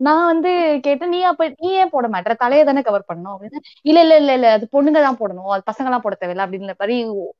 [0.00, 0.50] நான் வந்து
[0.84, 2.34] கேட்டேன் நீ அப்ப நீ ஏன் போட மாட்டேற?
[2.42, 3.60] தலையை தானே கவர் பண்ணணும் அப்படின்னு.
[3.84, 5.50] இல்ல இல்ல இல்ல இல்ல அது பொண்ணுங்க தான் போடணும்.
[5.54, 6.96] அது பசங்க எல்லாம் போட தேவையில்ல அப்படின்ற மாதிரி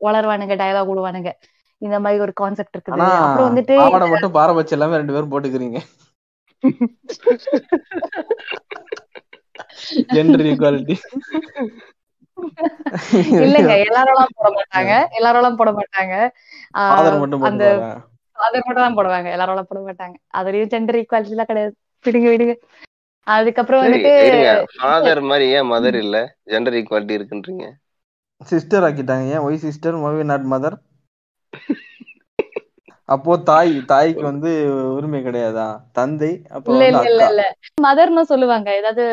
[0.07, 1.33] வளருவானுங்க டயலாக் விடுவானுங்க.
[1.83, 2.97] இந்த மாதிரி ஒரு கான்செப்ட் இருக்குது.
[2.97, 3.77] ஆனா அப்புறம் வந்துட்டு
[4.15, 5.81] மட்டும் பாரபட்சம் எல்லாமே ரெண்டு பேரும் போட்டுக்கிறீங்க.
[10.15, 10.97] ஜெண்டர் ஈக்குவாலிட்டி
[13.45, 14.93] இல்லங்க எல்லாரும் போட மாட்டாங்க.
[15.19, 16.15] எல்லாரும் போட மாட்டாங்க.
[17.49, 17.65] அந்த
[18.37, 19.29] ஃபாதர் மட்டும் தான் போடுவாங்க.
[19.37, 20.17] எல்லாரும் போட மாட்டாங்க.
[20.39, 21.75] அதுலயும் ஜெண்டர் ஈக்குவாலிட்டி எல்லாம் கிடையாது.
[22.05, 22.55] விடுங்க விடுங்க.
[23.27, 24.13] அதுக்கப்புறம் வந்துட்டு
[24.75, 26.17] ஃபாதர் மாதிரி ஏன் மதர் இல்ல?
[26.53, 27.67] Gender equality இருக்குன்றீங்க.
[28.41, 29.27] சிஸ்டர் ஆக்கிட்டாங்க.
[29.35, 29.45] ஏன்?
[29.47, 30.77] ஒய் சிஸ்டர் மவி நாட் மதர்
[33.09, 34.51] அப்போ தாய் தாய்க்கு வந்து
[34.97, 35.67] உரிமை கிடையாதா?
[35.93, 37.43] தந்தை அப்போ இல்ல இல்ல இல்ல
[37.85, 38.69] மதர்னு சொல்லுவாங்க.
[38.79, 39.05] ஏதாவது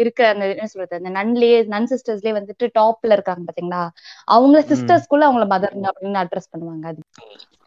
[0.00, 3.82] இருக்க அந்த என்ன சொல்றது அந்த நன்லயே நன் சிஸ்டர்ஸ்லயே வந்துட்டு டாப்ல இருக்காங்க பாத்தீங்களா?
[4.28, 4.62] அவங்கள.
[4.70, 6.86] சிஸ்டர்ஸ்குள்ள அவங்கள மதர் அப்படின்னு அட்ரஸ் பண்ணுவாங்க.
[6.88, 7.02] அது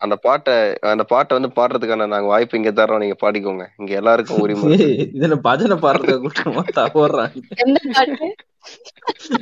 [0.02, 0.54] அந்த பாட்டை
[0.90, 3.04] அந்த பாட்டை வந்து பாடுறதுக்கான நாங்க வாய்ப்பு இங்க தர்றோம்.
[3.04, 3.66] நீங்க பாடிக்கோங்க.
[3.76, 4.72] இங்க எல்லாருக்கும் உரிமை
[5.16, 8.28] இதுல பஜனை பாடுறதுக்கு கூட்டமா தவறாங்க எந்த பாட்டு?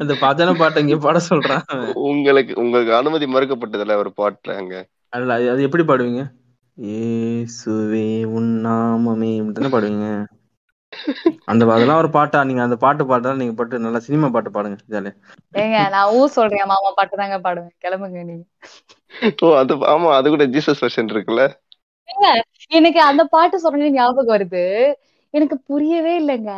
[0.02, 1.65] அந்த பஜனை பாட்டை இங்க பாட சொல்றான்.
[2.06, 4.76] உங்களுக்கு உங்களுக்கு அனுமதி மறுக்கப்பட்டதுல ஒரு பாட்டுல அங்க.
[5.15, 6.21] அல்ல அது அது எப்படி பாடுவீங்க?
[6.77, 10.07] ஏசுவே உன் நாமமே தானே பாடுவீங்க?
[11.47, 12.39] அந்த அதெல்லாம் ஒரு பாட்டா?
[12.47, 15.15] நீங்க அந்த பாட்டு பாட்டா நீங்க பாட்டு நல்லா சினிமா பாட்டு பாடுங்க ஜாலியா
[15.59, 17.75] ஏங்க நான் ஊ சொல்றேன் மாமா பாட்டு தாங்க பாடுவேன்.
[17.79, 18.45] கிளம்புங்க நீங்க.
[19.41, 21.43] ஓ அது ஆமா அது கூட ஜீசஸ் வெர்ஷன் இருக்குல்ல?
[22.71, 24.63] எனக்கு அந்த பாட்டு சொன்னே ஞாபகம் வருது.
[25.33, 26.51] எனக்கு புரியவே இல்லைங்க.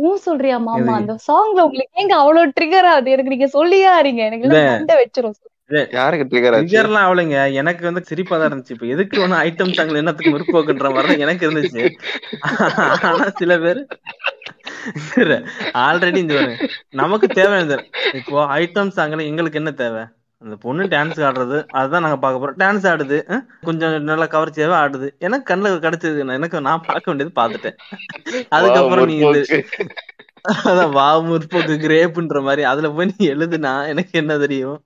[0.00, 0.92] ஊ சொல்றியா மாமா?
[0.96, 3.14] அந்த சாங்ல உங்களுக்கு ஏங்க அவ்வளவு ட்ரிகர் ஆகுது?
[3.14, 5.36] எனக்கு நீங்க சொல்லியே ஆறீங்க எனக்கு சண்டை வச்சிரும்.
[5.72, 6.70] ட்ரிகர் ஆச்சு?
[6.72, 7.38] ட்ரிகர்லாம் அவளைங்க.
[7.60, 8.74] எனக்கு வந்து சிரிப்பா தான் இருந்துச்சு.
[8.76, 11.84] இப்ப எதுக்கு ஒண்ணு ஐட்டம் சாங்ல என்னத்துக்கு முற்போக்குன்ற மாதிரி எனக்கு இருந்துச்சு.
[13.10, 13.82] ஆனா சில பேர்
[15.86, 16.36] ஆல்ரெடி இந்த
[17.02, 17.76] நமக்கு தேவையானது
[18.20, 20.02] இப்போ ஐட்டம் சாங்ல எங்களுக்கு என்ன தேவை?
[20.42, 22.56] அந்த பொண்ணு டான்ஸ் ஆடுறது அதுதான் நாங்க பார்க்க போறோம்.
[22.62, 23.18] டான்ஸ் ஆடுது
[23.68, 25.08] கொஞ்சம் நல்லா கவர்ச்சியாவே ஆடுது.
[25.26, 27.76] எனக்கு கண்ணுல கிடைச்சது எனக்கு நான் பார்க்க வேண்டியது பார்த்துட்டேன்.
[28.56, 29.18] அதுக்கப்புறம் நீ
[30.70, 32.62] அதான் வா முற்போக்கு கிரேப்புன்ற மாதிரி.
[32.70, 34.78] அதுல போய் நீ எழுதுனா எனக்கு என்ன தெரியும்?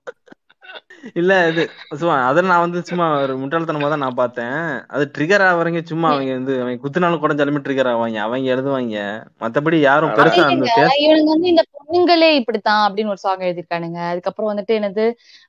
[1.13, 1.63] இல்ல இது
[1.97, 4.55] சும்மா அத நான் வந்து சும்மா ஒரு முட்டாள்தனமா தான் நான் பார்த்தேன்.
[4.87, 8.17] அது ட்ரிகர் ஆவறவங்க சும்மா அவங்க வந்து அவங்க குத்துனாலும் குடஞ்சாலுமே ட்ரிகர் ஆவாங்க.
[8.17, 8.97] அவங்க எழுதுவாங்க.
[9.41, 10.71] மத்தபடி யாரும் பெருசா அந்த
[11.05, 13.99] இவனுங்க வந்து இந்த பொண்ணு அவங்களே இப்படித்தான் அப்படின்னு ஒரு சாங் எழுதியிருக்கானுங்க.
[14.11, 15.05] அதுக்கப்புறம் வந்துட்டு என்னது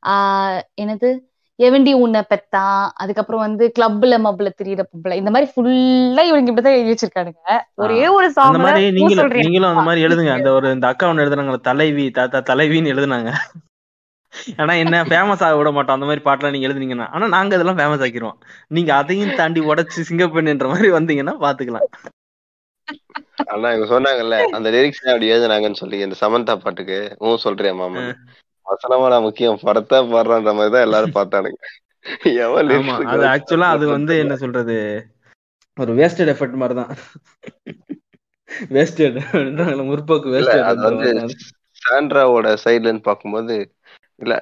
[0.06, 1.10] ஆஹ் என்னது
[1.58, 5.14] எவண்டி உன்னை பெத்தான் அதுக்கப்புறம் வந்து கிளப்ல மப்ல திரியிற பொம்பளை.
[5.14, 7.46] இந்த மாதிரி ஃபுல்லா இவங்க இப்படிதான் எழுதி வச்சிருக்கானுங்க.
[7.76, 10.32] ஒரே ஒரு அந்த சாங்ல மாதிரி நீங்களும் நீங்களும் அந்த மாதிரி எழுதுங்க.
[10.32, 13.32] அந்த ஒரு இந்த அக்கா ஒன்று எழுதுனாங்களே தலைவி தாத்தா தலைவின்னு எழுதுனாங்க.
[14.62, 15.96] ஆனா என்ன ஃபேமஸ் ஆக விட மாட்டோம்.
[15.96, 17.06] அந்த மாதிரி பாட்டுலாம் நீங்க எழுதுனீங்கன்னா.
[17.14, 18.38] ஆனா நாங்க இதெல்லாம் ஃபேமஸ் ஆக்கிடுவோம்
[18.76, 21.88] நீங்க அதையும் தாண்டி உடைச்சு சிங்கப்பெண்ணுன்ற மாதிரி வந்தீங்கன்னா பாத்துக்கலாம்.
[23.52, 28.10] ஆனா இவங்க சொன்னாங்கல்ல அந்த லிரிக்ஸ் அப்படி எழுதுனாங்கன்னு சொல்லி இந்த சமந்தா பாட்டுக்கு ஊ சொல்றியா மாமன்
[28.66, 31.60] வசனமாடா முக்கியம் படத்தா பாடுறான்ற மாதிரி தான் எல்லாரும் பார்த்தானுங்க.
[33.12, 34.76] அது ஆக்சுவலா அது வந்து என்ன சொல்றது?
[35.78, 36.90] ஒரு வேஸ்டட் எஃபர்ட் மாதிரி தான்
[38.74, 39.16] வேஸ்டட்
[39.90, 41.08] முற்போக்கு வேஸ்டட் வந்து
[41.82, 43.56] சாண்ட்ராவோட சைடுல இருந்து பார்க்கும்போது
[44.20, 44.34] இல்ல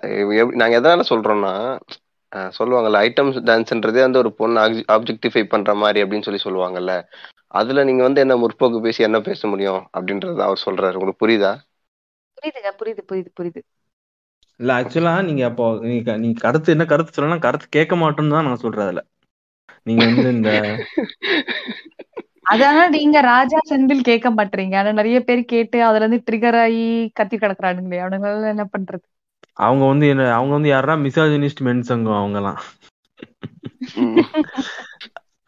[0.60, 1.52] நாங்க எதனால சொல்றோம்னா
[2.32, 4.60] அஹ் சொல்லுவாங்கல்ல ஐட்டம்ஸ் டான்ஸ்ன்றதே வந்து ஒரு பொண்ணு
[4.94, 6.92] ஆப்ஜெக்டிஃபை பண்ற மாதிரி அப்படின்னு சொல்லி சொல்லுவாங்கல்ல.
[7.54, 10.96] அதுல நீங்க வந்து என்ன முற்போக்கு பேசி என்ன பேச முடியும் அப்படின்றது அவர் சொல்றாரு.
[10.96, 11.52] உங்களுக்கு புரியுதா?
[12.38, 13.60] புரியுதுங்க புரியுது புரியுது புரியுது.
[14.60, 18.62] இல்ல ஆக்சுவலா நீங்க அப்போ நீங்க நீங்க கருத்து என்ன கருத்து சொல்லலாம் கருத்து கேட்க மாட்டோம்னு தான் நான்
[18.62, 19.02] சொல்றேன் அதுல.
[19.86, 20.50] நீங்க வந்து இந்த
[22.46, 26.84] அதனால நீங்க ராஜா செந்தில் கேட்க மாட்டீங்க ஆனா நிறைய பேர் கேட்டு அதுல இருந்து ட்ரிகர் ஆகி
[27.14, 28.00] கத்தி கிடக்குறானுங்களே.
[28.04, 29.04] அவனுங்களால என்ன பண்றது?
[29.56, 32.58] அவங்க வந்து என்ன அவங்க வந்து யாருன்னா மிசாஜினிஸ்ட் மென் சங்கம் அவங்கலாம்.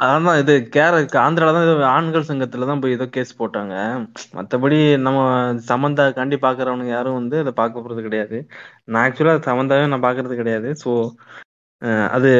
[0.00, 3.74] அதான் இது கேர ஆந்திரால தான் ஏதோ ஆண்கள் சங்கத்துல தான் போய் ஏதோ கேஸ் போட்டாங்க.
[4.38, 5.20] மத்தபடி நம்ம
[5.70, 8.38] சமந்தா காண்டி பாக்குறவனுங்க யாரும் வந்து அதை பார்க்க போறது கிடையாது.
[8.90, 10.70] நான் ஆக்சுவலா சமந்தாவே நான் பாக்குறது கிடையாது.
[10.82, 10.92] ஸோ
[12.16, 12.30] அது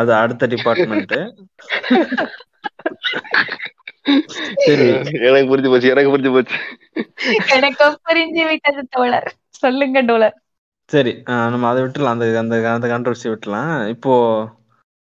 [0.00, 1.14] அது அடுத்த டிபார்ட்மெண்ட்
[4.66, 4.86] சரி.
[5.28, 6.58] எனக்கு புரிஞ்சு போச்சு எனக்கு புரிஞ்சு போச்சு.
[7.56, 9.28] எனக்கு புரிஞ்சு விட்டது தோழர்.
[9.64, 10.36] சொல்லுங்க டோலர்
[10.88, 14.48] சரி அஹ் நம்ம அதை விட்டுலாம் அந்த அந்த அந்த கான்ட்ரவர்சி விட்டுலாம் இப்போ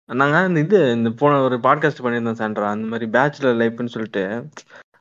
[0.06, 2.68] நாங்க இந்த இது இந்த போன ஒரு பாட்காஸ்ட் பண்ணியிருந்தோம் சாண்ட்ரா.
[2.68, 4.44] அந்த மாதிரி பேச்சுலர் லைஃப்னு சொல்லிட்டு.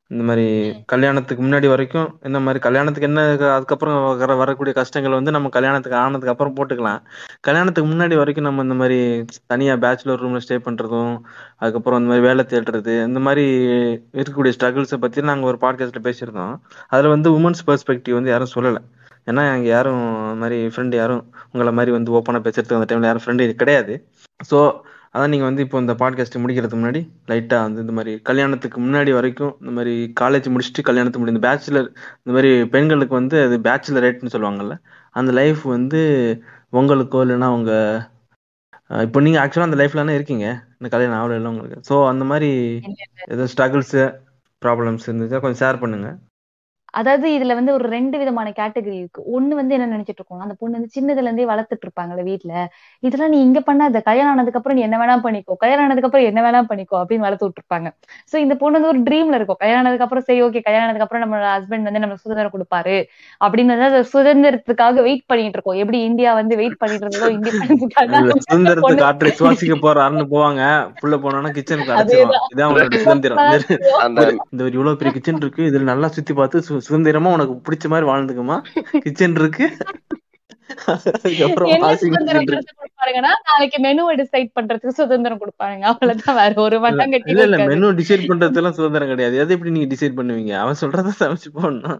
[0.07, 0.47] இந்த மாதிரி
[0.85, 6.29] கல்யாணத்துக்கு முன்னாடி வரைக்கும் இந்த மாதிரி கல்யாணத்துக்கு என்ன அதுக்கப்புறம் வர வரக்கூடிய கஷ்டங்கள் வந்து நம்ம கல்யாணத்துக்கு ஆனதுக்கு
[6.29, 7.01] அப்புறம் போட்டுக்கலாம்.
[7.39, 11.19] கல்யாணத்துக்கு முன்னாடி வரைக்கும் நம்ம இந்த மாதிரி தனியா பேச்சுலர் ரூம்ல ஸ்டே பண்றதும்
[11.57, 13.45] அதுக்கப்புறம் இந்த மாதிரி வேலை தேடுறது இந்த மாதிரி
[14.13, 16.59] இருக்கக்கூடிய ஸ்ட்ரகிள்ஸை பத்தி நாங்க ஒரு பாட்காஸ்ட்ல பேசியிருந்தோம்.
[16.87, 18.77] அதுல வந்து உமன்ஸ் பெர்ஸ்பெக்டிவ் வந்து யாரும் சொல்லல.
[19.27, 23.25] ஏன்னா அங்க யாரும் இந்த மாதிரி ஃப்ரெண்டு யாரும் உங்களை மாதிரி வந்து ஓப்பனா பேசுறதுக்கு அந்த டைம்ல யாரும்
[23.25, 23.93] ஃப்ரெண்டு கிடையாது.
[24.51, 24.57] ஸோ
[25.15, 29.57] அதான் நீங்க வந்து இப்போ இந்த பாட்காஸ்ட் முடிக்கிறதுக்கு முன்னாடி லைட்டா வந்து இந்த மாதிரி கல்யாணத்துக்கு முன்னாடி வரைக்கும்
[29.59, 31.87] இந்த மாதிரி காலேஜ் முடிச்சுட்டு கல்யாணத்துக்கு முன்னாடி இந்த பேச்சுலர்
[32.17, 34.75] இந்த மாதிரி பெண்களுக்கு வந்து அது பேச்சுலர் ரேட்னு சொல்லுவாங்கல்ல
[35.15, 36.01] அந்த லைஃப் வந்து
[36.71, 37.73] உங்களுக்கோ இல்லைன்னா உங்க
[38.89, 40.45] அஹ் இப்போ நீங்க ஆக்சுவலா அந்த லைஃப்ல இருக்கீங்க.
[40.77, 41.77] இந்த கல்யாணம் ஆகல இல்லை உங்களுக்கு.
[41.89, 42.49] ஸோ அந்த மாதிரி
[43.29, 43.95] ஏதோ ஸ்ட்ரகிள்ஸ்
[44.61, 46.09] ப்ராப்ளம்ஸ் இருந்துச்சா கொஞ்சம் ஷேர் பண்ணுங்க.
[46.93, 49.23] அதாவது இதுல வந்து ஒரு ரெண்டு விதமான கேட்டகரி இருக்கு.
[49.27, 52.65] ஒண்ணு வந்து என்ன நினைச்சிட்டு இருக்கோம் அந்த பொண்ணு வந்து சின்னதுல இருந்தே வளர்த்துட்டு இருப்பாங்கல்ல வீட்டுல
[52.99, 54.01] இதெல்லாம் நீ இங்க பண்ணாத.
[54.03, 55.53] கல்யாணம் ஆனதுக்கு அப்புறம் நீ என்ன வேணா பண்ணிக்கோ.
[55.57, 57.91] கல்யாணம் ஆனதுக்கு அப்புறம் என்ன வேணா பண்ணிக்கோ அப்படின்னு வளர்த்து விட்டுருப்பாங்க.
[58.31, 59.55] சோ இந்த பொண்ணு வந்து ஒரு ட்ரீம்ல இருக்கும்.
[59.59, 63.03] கல்யாணம் ஆனதுக்கு அப்புறம் சரி ஓகே கல்யாணம் ஆனதுக்கு அப்புறம் நம்ம ஹஸ்பண்ட் வந்து நம்ம சுதந்திரம் கொடுப்பாரு
[63.45, 65.77] அப்படின்னு வந்து சுதந்திரத்துக்காக வெயிட் பண்ணிட்டு இருக்கோம்.
[65.77, 70.61] எப்படி இந்தியா வந்து வெயிட் பண்ணிட்டு இருந்ததோ பொண்ணு காற்றை சுவாசிக்க போறாருன்னு போவாங்க.
[71.01, 71.91] புள்ள போனோம்னா கிச்சனுக்கு
[72.55, 73.37] இதான் சுதந்திரம்.
[74.51, 75.61] இந்த- இவ்வளவு பெரிய கிச்சன் இருக்கு.
[75.61, 78.57] இதுல நல்லா சுத்தி பார்த்து சுதந்திரமா உனக்கு பிடிச்ச மாதிரி வாழ்ந்துக்குமா
[78.99, 79.67] கிச்சன் இருக்கு.
[83.43, 85.85] நாளைக்கு மெனுவை டிசைட் பண்றதுக்கு சுதந்திரம் கொடுப்பாருங்க.
[85.91, 89.37] அவ்வளவுதான் வேற ஒரு இல்ல இல்ல இருக்காது மெனு டிசைட் பண்றதுலாம் சுதந்திரம் கிடையாது.
[89.37, 90.53] எதை எப்படி நீங்க டிசைட் பண்ணுவீங்க?
[90.57, 91.99] அவன் சொல்றத சமைச்சு போடணும்.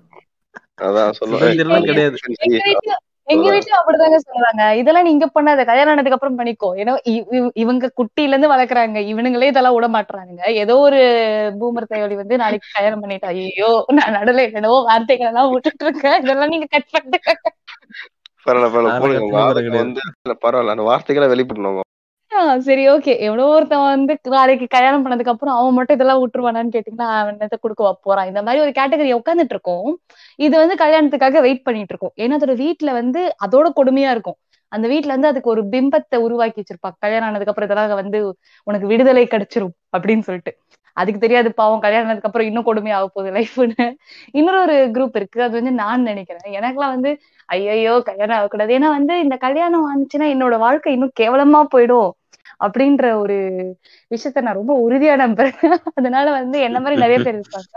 [0.82, 1.84] அதான் சொல்லுவேன்.
[1.84, 2.18] கிடையாது.
[3.28, 4.64] எங்க வீட்டுல அப்படிதாங்க சொல்றாங்க.
[4.80, 6.70] இதெல்லாம் நீங்க பண்ணாத கல்யாணம் ஆனதுக்கு அப்புறம் பண்ணிக்கோ.
[6.82, 6.94] ஏன்னா
[7.64, 9.00] இவங்க குட்டில இருந்து வளர்க்குறாங்க.
[9.12, 11.00] இவனுங்களே இதெல்லாம் விட மாட்டானுங்க ஏதோ ஒரு
[11.60, 13.30] பூமர் தயோலி வந்து நாளைக்கு கல்யாணம் பண்ணிட்டா.
[13.36, 17.34] ஐயோ நான் நடுல என்னவோ வார்த்தைகள் எல்லாம் விட்டுட்டு இருக்கேன் இதெல்லாம் நீங்க கட் பண்ணிட்டு
[18.46, 19.78] பரவாயில்ல பரவாயில்ல.
[19.80, 20.02] வந்து
[20.44, 20.76] பரவாயில்ல.
[20.76, 21.82] அந்த வார்த்தைகளை வெளிப்படணும்
[22.68, 23.14] சரி ஓகே.
[23.28, 27.92] எவ்வளோ ஒருத்தன் வந்து நாளைக்கு கல்யாணம் பண்ணதுக்கு அப்புறம் அவன் மட்டும் இதெல்லாம் விட்டுருவானான்னு கேட்டீங்கன்னா அவன் என்னத்த கொடுக்க
[28.08, 28.30] போறான்.
[28.32, 29.90] இந்த மாதிரி ஒரு கேட்டகரி உட்காந்துட்டு இருக்கோம்.
[30.40, 32.14] இது வந்து கல்யாணத்துக்காக வெயிட் பண்ணிட்டு இருக்கோம்.
[32.24, 34.38] ஏன்னா அதோட வீட்டுல வந்து அதோட கொடுமையா இருக்கும்.
[34.72, 38.20] அந்த வீட்டுல வந்து அதுக்கு ஒரு பிம்பத்தை உருவாக்கி வச்சிருப்பாங்க கல்யாணம் ஆனதுக்கு அப்புறம் இதெல்லாம் வந்து
[38.68, 40.54] உனக்கு விடுதலை கிடைச்சிரும் அப்படின்னு சொல்லிட்டு.
[40.98, 43.86] அதுக்கு தெரியாது பாவம் கல்யாணம் ஆனதுக்கு அப்புறம் இன்னும் கொடுமையா ஆக போகுது லைஃப்னு
[44.40, 45.40] இன்னொரு ஒரு குரூப் இருக்கு.
[45.46, 46.56] அது வந்து நான் நினைக்கிறேன்.
[46.60, 47.12] எனக்குலாம் வந்து
[47.50, 48.74] ஐயையோ கல்யாணம் ஆகக்கூடாது.
[48.78, 52.12] ஏன்னா வந்து இந்த கல்யாணம் ஆனிச்சுன்னா என்னோட வாழ்க்கை இன்னும் கேவலமா போயிடும்.
[52.66, 53.38] அப்படின்ற ஒரு
[54.16, 55.78] விஷயத்த நான் ரொம்ப உறுதியா நம்புறேன்.
[55.94, 57.72] அதனால வந்து என்ன மாதிரி நிறைய பேர் இருப்பாங்க.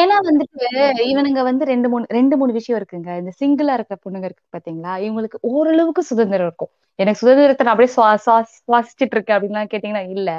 [0.00, 0.66] ஏன்னா வந்துட்டு
[1.12, 3.10] இவனுங்க வந்து ரெண்டு மூணு ரெண்டு மூணு விஷயம் இருக்குங்க.
[3.20, 4.92] இந்த சிங்கிளா இருக்கிற பொண்ணுங்க இருக்கு பாத்தீங்களா?
[5.06, 6.72] இவங்களுக்கு ஓரளவுக்கு சுதந்திரம் இருக்கும்.
[6.98, 7.94] எனக்கு சுதந்திரத்தை நான் அப்படியே
[8.66, 10.30] சுவாசிச்சுட்டு இருக்கேன் அப்படின்லாம் கேட்டீங்கன்னா இல்ல.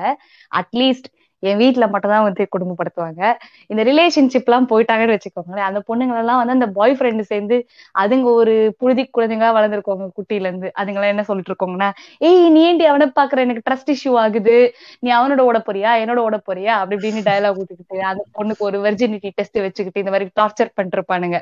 [0.52, 1.10] அட்லீஸ்ட்
[1.44, 3.22] என் வீட்டுல மட்டும் தான் வந்து குடும்பப்படுத்துவாங்க.
[3.70, 7.58] இந்த ரிலேஷன்ஷிப் எல்லாம் போயிட்டாங்கன்னு வச்சுக்கோங்களேன் அந்த பொண்ணுங்க எல்லாம் வந்து அந்த பாய் ஃப்ரெண்டு சேர்ந்து
[7.96, 11.90] அதுங்க ஒரு புழுதி குழந்தைங்களா வளர்ந்துருக்கோங்க குட்டில இருந்து அதுங்களாம் என்ன சொல்லிட்டு இருக்கோங்கன்னா
[12.22, 13.40] ஏய் நீ ஏண்டி அவனை பாக்குற?
[13.46, 14.56] எனக்கு ட்ரஸ்ட் இஷ்யூ ஆகுது.
[15.04, 15.92] நீ அவனோட ஓட போறியா?
[16.04, 16.74] என்னோட ஓட போறியா?
[16.80, 21.38] அப்படி இப்படின்னு டயலாக் ஊத்திக்கிட்டு அந்த பொண்ணுக்கு ஒரு வெர்ஜினிட்டி டெஸ்ட் வச்சுக்கிட்டு இந்த மாதிரி டார்ச்சர் பண்ணிருப்பானுங்க.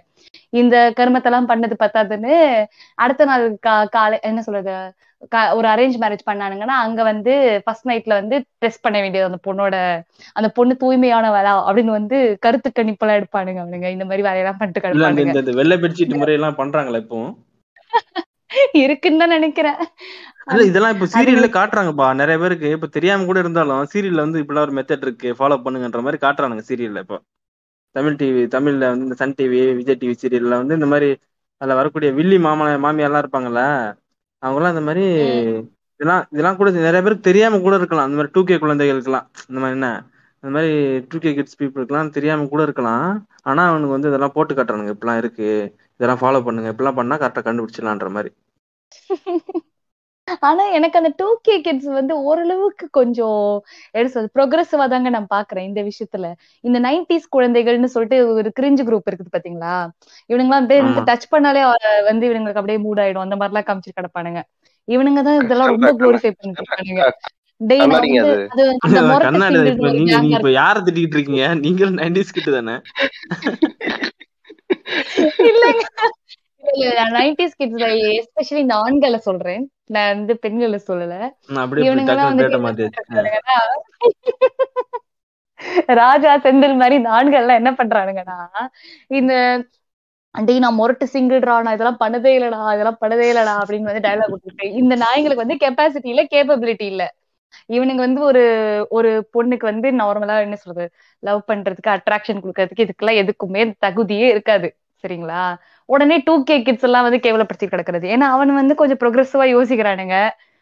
[0.53, 2.33] இந்த கருமத்தெல்லாம் பண்ணது பத்தாதுன்னு
[2.97, 4.73] அடுத்த நாள் கா காலை என்ன சொல்றது
[5.57, 7.33] ஒரு அரேஞ்ச் மேரேஜ் பண்ணானுங்கன்னா அங்க வந்து
[7.65, 9.75] ஃபர்ஸ்ட் நைட்ல வந்து டெஸ்ட் பண்ண வேண்டியது அந்த பொண்ணோட
[10.35, 13.89] அந்த பொண்ணு தூய்மையானவளா அப்படின்னு வந்து கருத்து கணிப்பெல்லாம் எடுப்பானுங்க அவனுங்க.
[13.95, 15.33] இந்த மாதிரி வேலையெல்லாம் பண்ணிட்டு கிடப்பானுங்க.
[15.37, 17.19] இந்த வெள்ளை பெட்ஷீட் முறை எல்லாம் பண்றாங்களா இப்போ?
[18.81, 19.79] இருக்குன்னு தான் நினைக்கிறேன்.
[20.65, 22.07] இதெல்லாம் இப்ப சீரியல்ல காட்டுறாங்கப்பா.
[22.21, 25.29] நிறைய பேருக்கு இப்ப தெரியாம கூட இருந்தாலும் சீரியல்ல வந்து இப்படிலாம் ஒரு மெத்தட் இருக்கு.
[25.37, 27.19] ஃபாலோ பண்ணுங்கன்ற மாதிரி காட்டுறானுங்க சீரியல்ல இப்போ.
[27.95, 31.09] தமிழ் டிவி தமிழ்ல வந்து இந்த சன் டிவி விஜய் டிவி சீரியல்ல வந்து இந்த மாதிரி
[31.61, 33.63] அதுல வரக்கூடிய வில்லி மாமா மாமியார்லாம் இருப்பாங்கல்ல?
[34.41, 35.05] அவங்கலாம் இந்த மாதிரி
[35.99, 38.05] இதெல்லாம் இதெல்லாம் கூட நிறைய பேருக்கு தெரியாம கூட இருக்கலாம்.
[38.05, 39.89] அந்த மாதிரி டூ கே குழந்தைகளுக்குலாம் இந்த மாதிரி என்ன?
[40.43, 40.71] இந்த மாதிரி
[41.09, 43.05] டூ கே கிட்ஸ் பீப்புளுக்குலாம் தெரியாம கூட இருக்கலாம்.
[43.41, 44.93] ஆனா அவனுக்கு வந்து இதெல்லாம் போட்டு காட்டுறானுங்க.
[44.95, 45.49] இப்படிலாம் இருக்கு.
[45.99, 46.71] இதெல்லாம் ஃபாலோ பண்ணுங்க.
[46.71, 48.31] இப்படிலாம் பண்ணா கரெக்டா கண்டுபிடிச்சிடலான்ற மாதிரி.
[50.39, 53.63] ஆனா எனக்கு அந்த டூ கே கிட்ஸ் வந்து ஓரளவுக்கு கொஞ்சம்
[53.93, 56.27] சொல்றது ப்ரொக்ரெசிவா தாங்க நான் பாக்குறேன் இந்த விஷயத்துல.
[56.61, 59.75] இந்த நைன்டிஸ் குழந்தைகள்னு சொல்லிட்டு ஒரு கிரிஞ்சு குரூப் இருக்குது பாத்தீங்களா?
[60.29, 61.63] இவனுங்கலாம் அப்படியே டச் பண்ணாலே
[62.09, 63.25] வந்து இவனுங்களுக்கு அப்படியே மூட் ஆயிடும்.
[63.27, 64.41] அந்த மாதிரி எல்லாம் காமிச்சிட்டு கிடப்பானுங்க.
[64.87, 66.63] இவனுங்க தான் இதெல்லாம் ரொம்ப குளோரிஃபை பண்ணிட்டு
[70.59, 71.47] யார திட்டிக்கிட்டு இருக்கீங்க?
[71.65, 72.75] நீங்களும் நைன்டிஸ் கிட்ட தானே?
[75.49, 75.85] இல்லைங்க.
[76.73, 77.83] இல்ல நைன்டிஸ் கிட்ஸ்
[78.17, 79.63] எஸ்பெஷலி இந்த ஆண்களை சொல்றேன்.
[79.91, 81.15] நான் வந்து பெண்களை சொல்லல.
[85.99, 88.37] ராஜா செந்தில் மாதிரி ஆண்கள் எல்லாம் என்ன பண்றானுங்கன்னா
[89.17, 89.33] இந்த
[90.35, 94.67] டேய் நான் மொரட்டு சிங்கிள்டா நான் இதெல்லாம் பண்ணதே இல்லடா இதெல்லாம் பண்ணதே இல்லடா அப்படின்னு வந்து டயலாக் கொடுத்துட்டு
[94.81, 97.03] இந்த நாய்ங்களுக்கு வந்து கெப்பாசிட்டி இல்ல கேப்பபிலிட்டி இல்ல.
[97.69, 98.41] இவனுங்க வந்து ஒரு
[98.97, 100.85] ஒரு பொண்ணுக்கு வந்து நார்மலா என்ன சொல்றது
[101.23, 104.69] லவ் பண்றதுக்கு அட்ராக்ஷன் கொடுக்கறதுக்கு இதுக்கெல்லாம் எதுக்குமே தகுதியே இருக்காது
[105.03, 105.41] சரிங்களா?
[105.85, 108.05] உடனே டூ கே கிட்ஸ் எல்லாம் வந்து கேவலப்படுத்தி கிடக்குறது.
[108.13, 110.15] ஏன்னா அவன் வந்து கொஞ்சம் ப்ரொக்ரெசிவா யோசிக்கிறானுங்க.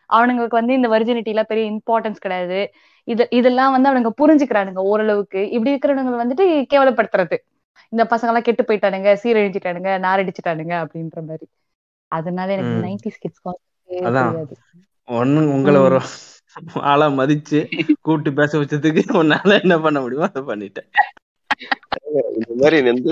[0.09, 2.59] அவனுங்களுக்கு வந்து இந்த வர்ஜினிட்டி எல்லாம் பெரிய இம்பார்ட்டன்ஸ் கிடையாது.
[3.07, 5.49] இது இதெல்லாம் வந்து அவனுங்க புரிஞ்சுக்கிறானுங்க ஓரளவுக்கு.
[5.49, 7.37] இப்படி இருக்கிறவங்க வந்துட்டு கேவலப்படுத்துறது.
[7.89, 11.45] இந்த பசங்க எல்லாம் கெட்டு போயிட்டானுங்க சீரழிஞ்சிட்டானுங்க நாரடிச்சிட்டானுங்க அப்படின்ற மாதிரி.
[12.11, 12.83] அதனால எனக்கு ம்.
[12.83, 13.43] நைன்டிஸ் கிட்ஸ்
[15.07, 15.79] ஒண்ணு உங்களை.
[15.79, 15.99] ஒரு
[16.81, 17.59] ஆளா மதிச்சு
[18.01, 20.87] கூப்பிட்டு பேச வச்சதுக்கு உன்னால என்ன பண்ண முடியுமோ அதை பண்ணிட்டேன்.
[22.09, 23.11] இந்த மாதிரி வந்து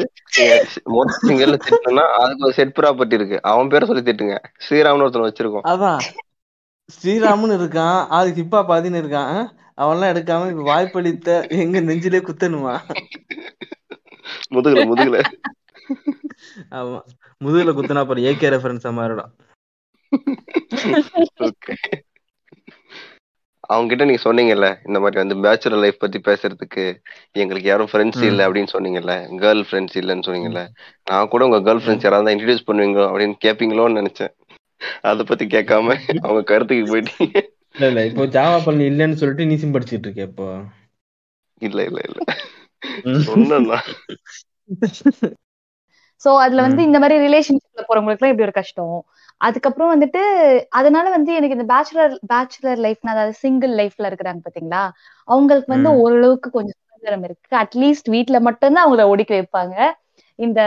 [0.96, 3.42] மொத்த சிங்கர்ல திட்டணும்னா அதுக்கு ஒரு செட் ப்ராப்பர்ட்டி இருக்கு.
[3.42, 4.38] அவன் பேரை சொல்லி திட்டுங்க.
[4.66, 5.66] ஸ்ரீராம்னு ஒருத்தன் வச்சிருக்கோம்.
[5.74, 6.02] அதான்.
[6.90, 8.08] ஸ்ரீராமன் இருக்கான்.
[8.08, 9.36] அதுக்கு இப்பா பாதின்னு இருக்கான்.
[9.78, 12.76] அவன்லாம் எடுக்காம இப்ப வாய்ப்பளித்த எங்க நெஞ்சிலே குத்தணுமா?
[14.56, 15.20] முதுகுல முதுகுல.
[16.72, 17.00] ஆமா.
[17.44, 19.32] முதுகுல குத்துனா அப்புறம் ஏகே ரெஃபரன்ஸா மாறிடும்.
[21.40, 21.76] ஓகே
[23.70, 26.84] அவங்க கிட்ட நீங்க சொன்னீங்கல்ல இந்த மாதிரி வந்து பேச்சுலர் லைஃப் பத்தி பேசுறதுக்கு
[27.36, 28.22] எங்களுக்கு யாரும் ஃப்ரெண்ட்ஸ்.
[28.30, 30.64] இல்ல அப்படின்னு சொன்னீங்கல்ல கேர்ள் ஃப்ரெண்ட்ஸ் இல்லன்னு சொன்னீங்கல்ல
[31.08, 34.34] நான் கூட உங்க கேர்ள் ஃப்ரெண்ட்ஸ் யாராவது இன்ட்ரடியூஸ் பண்ணுவீங்களோ அப்படின்னு கேப்பீங்களோன்னு நினைச்சேன்.
[35.10, 35.88] அத பத்தி கேட்காம
[36.26, 37.36] அவங்க கருத்துக்கு போயிட்டீங்க.
[37.76, 40.48] இல்ல இல்ல இப்போ ஜாவா பள்ளி இல்லைன்னு சொல்லிட்டு நீ படிச்சிட்டு இருக்க இப்போ.
[41.62, 42.20] இல்ல இல்ல இல்ல.
[43.28, 43.58] சொன்னா
[46.22, 46.82] சோ அதுல வந்து.
[46.88, 48.96] இந்த மாதிரி ரிலேஷன்ஷிப்ல போறவங்களுக்கு எல்லாம் இப்படி ஒரு கஷ்டம்?
[49.42, 50.22] அதுக்கப்புறம் வந்துட்டு
[50.80, 54.84] அதனால வந்து எனக்கு இந்த பேச்சுலர் பேச்சுலர் லைஃப்னா அதாவது சிங்கிள் லைஃப்ல இருக்கிறாங்க பாத்தீங்களா?
[55.28, 55.90] அவங்களுக்கு வந்து.
[56.02, 57.50] ஓரளவுக்கு கொஞ்சம் சுதந்திரம் இருக்கு.
[57.64, 59.76] அட்லீஸ்ட் வீட்ல மட்டும்தான் அவங்கள ஒடுக்கி வைப்பாங்க.
[60.40, 60.62] இந்த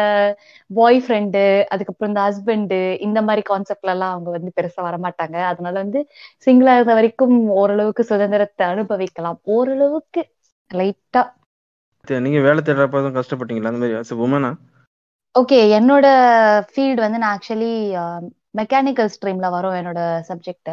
[0.71, 1.43] பாய் ஃப்ரெண்டு
[1.73, 2.75] அதுக்கப்புறம் இந்த ஹஸ்பண்ட்
[3.07, 5.37] இந்த மாதிரி கான்செப்ட்ல எல்லாம் அவங்க வந்து பெருசா வரமாட்டாங்க.
[5.51, 6.01] அதனால வந்து
[6.47, 7.17] சிங்கிளா இருந்த வரைக்கும்
[7.57, 9.39] ஓரளவுக்கு சுதந்திரத்தை அனுபவிக்கலாம்.
[9.49, 10.23] ஓரளவுக்கு
[10.71, 11.23] லைட்டா
[12.21, 13.73] நீங்க வேலை தேடுறப்ப கஷ்டப்பட்டீங்களா?
[13.73, 14.51] அந்த மாதிரி உமனா
[15.35, 16.07] ஓகே என்னோட
[16.69, 17.73] ஃபீல்டு வந்து நான் ஆக்சுவலி
[18.55, 20.73] மெக்கானிக்கல் ஸ்ட்ரீம்ல வரும் என்னோட சப்ஜெக்ட்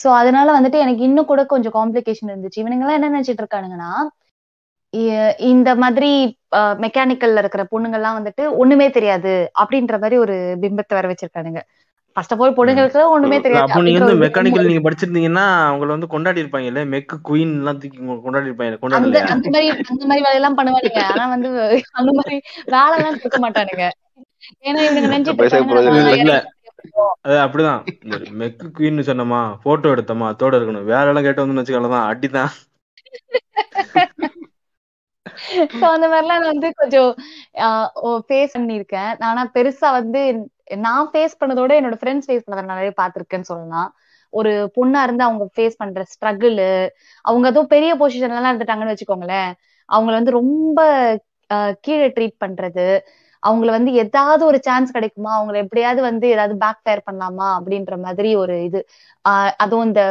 [0.00, 2.62] ஸோ அதனால வந்துட்டு எனக்கு இன்னும் கூட கொஞ்சம் காம்ப்ளிகேஷன் இருந்துச்சு.
[2.62, 3.92] இவனுங்கெல்லாம் என்ன நினைச்சிட்டு இருக்கானுங்கன்னா
[5.52, 6.08] இந்த மாதிரி
[6.84, 9.32] மெக்கானிக்கல்ல இருக்கிற பொண்ணுங்கெல்லாம் வந்துட்டு ஒண்ணுமே தெரியாது
[9.62, 10.34] அப்படின்ற மாதிரி ஒரு
[10.64, 11.60] பிம்பத்தை வர வச்சிருக்கானுங்க.
[12.16, 13.64] ஃபர்ஸ்ட் ஆஃப் ஆல் பொண்ணுங்களுக்கு ஒண்ணுமே தெரியாது.
[13.66, 18.50] அப்போ நீங்க வந்து மெக்கானிக்கல் நீங்க படிச்சிருந்தீங்கன்னா அவங்கள வந்து கொண்டாடி இருப்பாங்கல்ல மெக்கு குயின் எல்லாம் தூக்கி கொண்டாடி
[18.50, 18.72] இருப்பாங்க.
[18.72, 21.02] அந்த கொண்டாடலையா அந்த மாதிரி அந்த மாதிரி வேலையெல்லாம் பண்ணுவானுங்க.
[21.12, 21.50] ஆனா வந்து
[22.00, 22.36] அந்த மாதிரி
[22.76, 23.86] வேலை எல்லாம் கொடுக்க மாட்டானுங்க.
[24.68, 26.36] ஏன்னா இவனுங்க நினைச்சிட்டு
[27.26, 27.80] அது அப்படிதான்.
[28.40, 30.88] மெக்கு குயின்னு சொன்னோமா போட்டோ எடுத்தோமா தோட இருக்கணும்.
[30.92, 32.52] வேற எல்லாம் கேட்டு வந்து வச்சுக்கலாம் அடிதான்.
[35.96, 37.10] அந்த மாதிரிலாம் நான் வந்து கொஞ்சம்
[38.28, 39.12] ஃபேஸ் பண்ணியிருக்கேன்.
[39.30, 40.20] ஆனா பெருசா வந்து
[40.86, 43.90] நான் ஃபேஸ் பண்ணதோட என்னோட ஃப்ரெண்ட்ஸ் ஃபேஸ் பண்ணதை நிறைய பார்த்திருக்கேன்னு சொல்லலாம்.
[44.32, 46.60] ஒரு பொண்ணா இருந்து அவங்க ஃபேஸ் பண்ற ஸ்ட்ரகிள்
[47.24, 49.50] அவங்க ஏதோ பெரிய பொசிஷன்ல எல்லாம் இருந்துட்டாங்கன்னு வச்சுக்கோங்களேன்
[49.88, 50.80] அவங்கள வந்து ரொம்ப
[51.84, 52.86] கீழே ட்ரீட் பண்றது
[53.42, 55.30] அவங்கள வந்து ஏதாவது ஒரு சான்ஸ் கிடைக்குமா?
[55.38, 57.48] அவங்கள எப்படியாவது வந்து ஏதாவது பேக் ஃபயர் பண்ணலாமா?
[57.58, 58.80] அப்படின்ற மாதிரி ஒரு இது.
[59.24, 60.02] ஆஹ் அதுவும் இந்த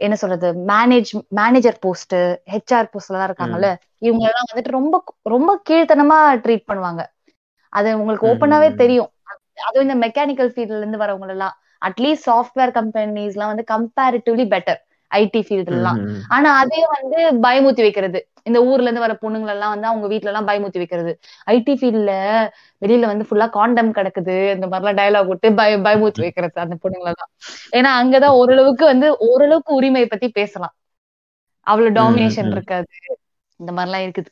[0.00, 2.14] என்ன சொல்றது மேனேஜ் மேனேஜர் போஸ்ட்
[2.52, 3.68] ஹெச்ஆர் போஸ்ட்ல எல்லாம் இருக்காங்கல்ல?
[4.00, 4.96] இவங்க எல்லாம் வந்துட்டு ரொம்ப
[5.26, 7.02] ரொம்ப கீழ்த்தனமா ட்ரீட் பண்ணுவாங்க.
[7.72, 8.68] அது உங்களுக்கு ஓப்பனாவே.
[8.82, 9.10] தெரியும்.
[9.66, 14.80] அதுவும் இந்த மெக்கானிக்கல் ஃபீல்ட்ல இருந்து வரவங்க எல்லாம் அட்லீஸ்ட் சாஃப்ட்வேர் கம்பெனிஸ் எல்லாம் வந்து கம்பேரிட்டிவ்லி பெட்டர்
[15.12, 15.96] ஐடி ஃபீல்ட்ல எல்லாம்.
[15.96, 16.20] ம், ம்.
[16.28, 18.26] ஆனா அதே வந்து பயமுத்தி வைக்கிறது.
[18.42, 21.18] இந்த ஊர்ல இருந்து வர பொண்ணுங்களை எல்லாம் வந்து அவங்க வீட்ல எல்லாம் பயமுத்தி வைக்கிறது.
[21.46, 22.12] ஐடி ஃபீல்ட்ல
[22.80, 24.54] வெளியில வந்து ஃபுல்லா காண்டம் கிடக்குது.
[24.54, 27.30] இந்த மாதிரிலாம் டயலாக் விட்டு பய பயமுத்தி வைக்கிறது அந்த பொண்ணுங்களை எல்லாம்.
[27.72, 30.74] ஏன்னா அங்கதான் ஓரளவுக்கு வந்து ஓரளவுக்கு உரிமை பத்தி பேசலாம்.
[31.60, 32.50] அவ்வளவு டாமினேஷன்.
[32.50, 32.86] இருக்காது.
[33.56, 34.30] இந்த மாதிரிலாம் இருக்குது.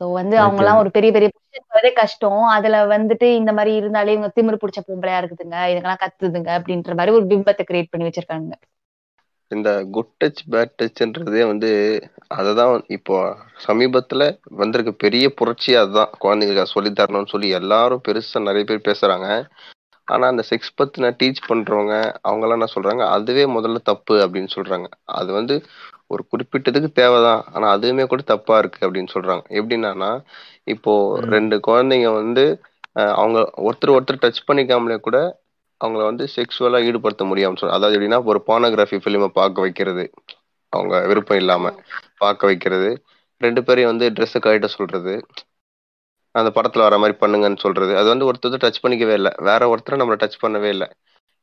[0.00, 0.78] சோ வந்து அவங்க எல்லாம்.
[0.78, 1.30] ஒரு பெரிய பெரிய
[1.74, 2.42] வரதே கஷ்டம்.
[2.42, 5.58] அதுல வந்துட்டு இந்த மாதிரி இருந்தாலே இவங்க திமிரு பிடிச்ச பொம்பளையா இருக்குதுங்க.
[5.68, 8.52] இதுங்கெல்லாம் கத்துதுங்க அப்படின்ற மாதிரி ஒரு பிம்பத்தை கிரியேட் பண்ணி வச்சிருக்காங்க.
[9.50, 11.68] இந்த குட் டச் பேட் டச்ன்றதே வந்து
[12.34, 13.16] அததான் இப்போ
[13.66, 14.22] சமீபத்துல
[14.52, 16.10] வந்திருக்க பெரிய புரட்சி அதுதான்.
[16.22, 19.28] குழந்தைங்களுக்கு சொல்லி தரணும்னு சொல்லி எல்லாரும் பெருசா நிறைய பேர் பேசுறாங்க.
[20.08, 23.02] ஆனா அந்த செக்ஸ் பத்தின டீச் பண்றவங்க அவங்க எல்லாம் என்ன சொல்றாங்க?
[23.16, 24.86] அதுவே முதல்ல தப்பு அப்படின்னு சொல்றாங்க.
[25.16, 25.54] அது வந்து
[26.10, 27.42] ஒரு குறிப்பிட்டதுக்கு தேவைதான்.
[27.54, 29.42] ஆனா அதுவுமே கூட தப்பா இருக்கு அப்படின்னு சொல்றாங்க.
[29.58, 30.10] எப்படின்னா
[30.66, 30.92] இப்போ.
[31.34, 32.44] ரெண்டு குழந்தைங்க வந்து
[33.14, 35.18] அவங்க ஒருத்தர் ஒருத்தர் டச் பண்ணிக்காமலே கூட
[35.80, 40.04] அவங்கள வந்து செக்ஷுவலா ஈடுபடுத்த முடியாம சொல்ல அதாவது எப்படின்னா ஒரு போனோகிராஃபி ஃபிலிமை பார்க்க வைக்கிறது.
[40.72, 41.72] அவங்க விருப்பம் இல்லாம
[42.16, 42.90] பார்க்க வைக்கிறது.
[43.40, 45.14] ரெண்டு பேரையும் வந்து ட்ரெஸ்ஸை கழட்ட சொல்றது.
[46.34, 47.96] அந்த படத்துல வர மாதிரி பண்ணுங்கன்னு சொல்றது.
[47.96, 49.32] அது வந்து ஒருத்தர் டச் பண்ணிக்கவே இல்லை.
[49.38, 50.88] வேற ஒருத்தரை நம்மளை டச் பண்ணவே இல்லை.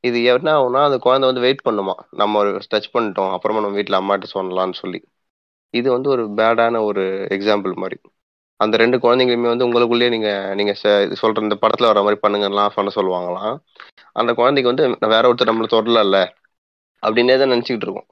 [0.03, 1.95] இது என்ன ஆகும்னா அந்த குழந்தை வந்து வெயிட் பண்ணுமா?
[2.11, 3.31] நம்ம ஒரு டச் பண்ணிட்டோம்.
[3.31, 4.99] அப்புறமா நம்ம வீட்டில் அம்மாட்ட சொல்லலாம்னு சொல்லி.
[5.73, 7.97] இது வந்து ஒரு பேடான ஒரு எக்ஸாம்பிள் மாதிரி.
[8.59, 12.75] அந்த ரெண்டு குழந்தைங்களுமே வந்து உங்களுக்குள்ளேயே நீங்க நீங்க ச- இது சொல்ற இந்த படத்துல வர மாதிரி பண்ணுங்கலாம்
[12.75, 13.57] பண்ண சொல்லுவாங்களாம்.
[14.13, 16.19] அந்த குழந்தைக்கு வந்து வேற ஒருத்தர் நம்மள தொடரல
[17.03, 18.07] அப்படின்னே தான் நினைச்சுக்கிட்டு இருக்கோம்.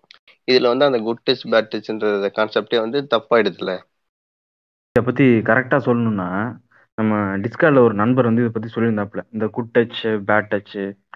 [0.51, 2.07] இதுல வந்து அந்த குட் டச் பேட் டச்ன்ற
[2.37, 3.73] கான்செப்டே வந்து தப்பாயிடுதுல
[4.95, 6.27] இதை பத்தி கரெக்டா சொல்லணும்னா
[6.97, 9.21] நம்ம டிஸ்கார்ட்ல ஒரு நண்பர் வந்து இதை பத்தி சொல்லியிருந்தாப்புல.
[9.31, 10.75] இந்த குட் டச் பேட் டச்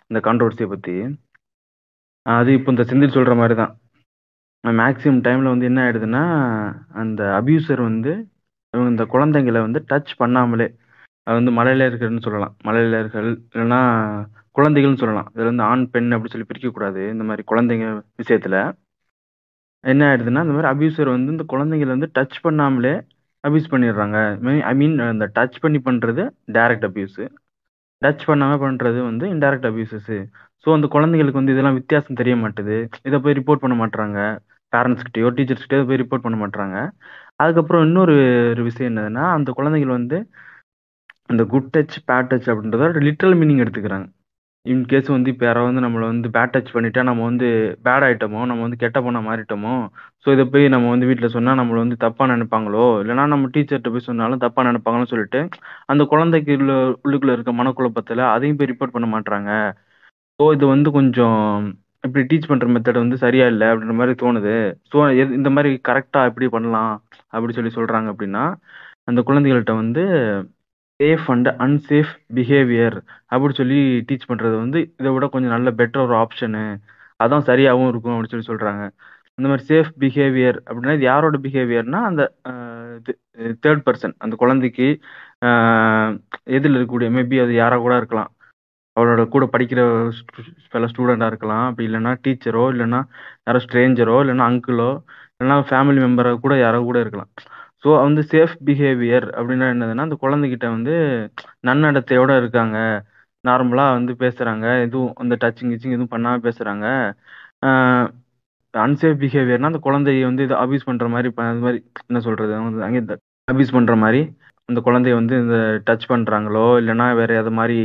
[0.10, 0.96] இந்த கான்ட்ரவர்சியை பத்தி.
[2.26, 3.74] அது இப்போ இந்த செந்தில் சொல்ற மாதிரி தான்
[4.64, 6.24] மேக்சிமம் டைம்ல வந்து என்ன ஆயிடுதுன்னா
[6.94, 8.14] அந்த அபியூசர் வந்து
[8.94, 10.68] இந்த குழந்தைங்களை வந்து டச் பண்ணாமலே
[11.28, 12.54] அது வந்து மலையிலர்கள்னு சொல்லலாம்.
[12.68, 13.80] மலையிலர்கள் இல்லைன்னா
[14.58, 15.30] குழந்தைகள்னு சொல்லலாம்.
[15.34, 17.02] இதில் வந்து ஆண் பெண் அப்படி சொல்லி பிரிக்கக்கூடாது.
[17.14, 17.88] இந்த மாதிரி குழந்தைங்க
[18.22, 18.58] விஷயத்துல.
[19.84, 22.94] என்ன ஆயிடுதுன்னா இந்த மாதிரி அபியூசர் வந்து இந்த குழந்தைங்களை வந்து டச் பண்ணாமலே
[23.44, 24.18] அபியூஸ் பண்ணிடுறாங்க.
[24.72, 26.24] ஐ மீன் இந்த டச் பண்ணி பண்ணுறது
[26.58, 27.26] டைரக்ட் அபியூஸு
[28.02, 30.18] டச் பண்ணாமல் பண்ணுறது வந்து இன்டைரக்ட் அபியூசஸ்ஸு
[30.66, 32.76] ஸோ அந்த குழந்தைங்களுக்கு வந்து இதெல்லாம் வித்தியாசம் தெரிய மாட்டுது.
[33.08, 34.20] இதை போய் ரிப்போர்ட் பண்ண மாட்டுறாங்க.
[34.74, 36.78] பேரண்ட்ஸ்கிட்டயோ டீச்சர்ஸ்கிட்டயோ போய் ரிப்போர்ட் பண்ண மாட்டுறாங்க.
[37.40, 38.16] அதுக்கப்புறம் இன்னொரு
[38.52, 40.18] ஒரு விஷயம் என்னதுன்னா அந்த குழந்தைகள் வந்து
[41.32, 44.08] அந்த குட் டச் பேட் டச் அப்படின்றத லிட்ரல் மீனிங் எடுத்துக்கிறாங்க.
[44.66, 47.48] இன்கேஸ் வந்து இப்போ யாராவது வந்து நம்மளை வந்து பேட் டச் பண்ணிட்டா நம்ம வந்து
[47.86, 49.76] பேட் ஆகிட்டோமோ நம்ம வந்து கெட்ட பொண்ணா மாறிட்டோமோ
[50.24, 54.08] ஸோ இதை போய் நம்ம வந்து வீட்டில் சொன்னால் நம்மளை வந்து தப்பாக நினைப்பாங்களோ இல்லைனா நம்ம டீச்சர்கிட்ட போய்
[54.08, 55.42] சொன்னாலும் தப்பாக நினைப்பாங்கன்னு சொல்லிட்டு
[55.94, 59.50] அந்த குழந்தைக்கு உள்ள உள்ளுக்குள்ளே இருக்க மனக்குழப்பத்தில் அதையும் போய் ரிப்போர்ட் பண்ண மாட்டாங்க
[60.40, 61.40] ஸோ இது வந்து கொஞ்சம்
[62.04, 64.54] இப்படி டீச் பண்ணுற மெத்தட் வந்து சரியா இல்லை அப்படின்ற மாதிரி தோணுது.
[64.92, 64.98] ஸோ
[65.38, 66.94] இந்த மாதிரி கரெக்டாக எப்படி பண்ணலாம்?
[67.34, 68.44] அப்படி சொல்லி சொல்கிறாங்க அப்படின்னா
[69.06, 70.04] அந்த குழந்தைகள்கிட்ட வந்து
[71.00, 72.98] சேஃப் அண்ட் அன்சேஃப் பிஹேவியர்
[73.28, 73.78] அப்படி சொல்லி
[74.10, 76.64] டீச் பண்ணுறது வந்து இதை விட கொஞ்சம் நல்ல பெட்டர் ஒரு ஆப்ஷனு
[77.20, 78.84] அதான் சரியாகவும் இருக்கும் அப்படின்னு சொல்லி சொல்கிறாங்க
[79.38, 82.22] இந்த மாதிரி சேஃப் பிஹேவியர் அப்படின்னா இது யாரோட பிஹேவியர்னா அந்த
[83.64, 84.88] தேர்ட் பர்சன் அந்த குழந்தைக்கு
[86.58, 88.32] எதில் இருக்கக்கூடிய மேபி அது யாராக கூட இருக்கலாம்.
[88.98, 89.82] அவளோட கூட படிக்கிற
[90.72, 91.66] சில ஸ்டூடெண்டாக இருக்கலாம்.
[91.70, 93.02] அப்படி இல்லைன்னா டீச்சரோ இல்லைன்னா
[93.48, 94.90] யாரோ ஸ்ட்ரேஞ்சரோ இல்லைன்னா அங்கிளோ
[95.40, 97.30] இல்லைன்னா ஃபேமிலி மெம்பராக கூட யாரோ கூட இருக்கலாம்.
[97.84, 100.94] ஸோ வந்து சேஃப் பிஹேவியர் அப்படின்னா என்னதுன்னா அந்த குழந்தைகிட்ட வந்து
[101.68, 102.78] நன்னடத்தையோட இருக்காங்க.
[103.44, 106.86] நார்மலாக வந்து பேசுகிறாங்க எதுவும் அந்த டச்சிங் கிச்சிங் எதுவும் பண்ணாமல் பேசுகிறாங்க
[108.74, 112.54] அன்சேஃப் பிஹேவியர்னா அந்த குழந்தைய வந்து இது அபியூஸ் பண்ணுற மாதிரி அது மாதிரி என்ன சொல்கிறது
[112.88, 113.02] அங்கே
[113.48, 114.22] அபியூஸ் பண்ணுற மாதிரி
[114.70, 115.58] அந்த குழந்தைய வந்து இந்த
[115.88, 117.78] டச் பண்ணுறாங்களோ இல்லைன்னா வேறு எது மாதிரி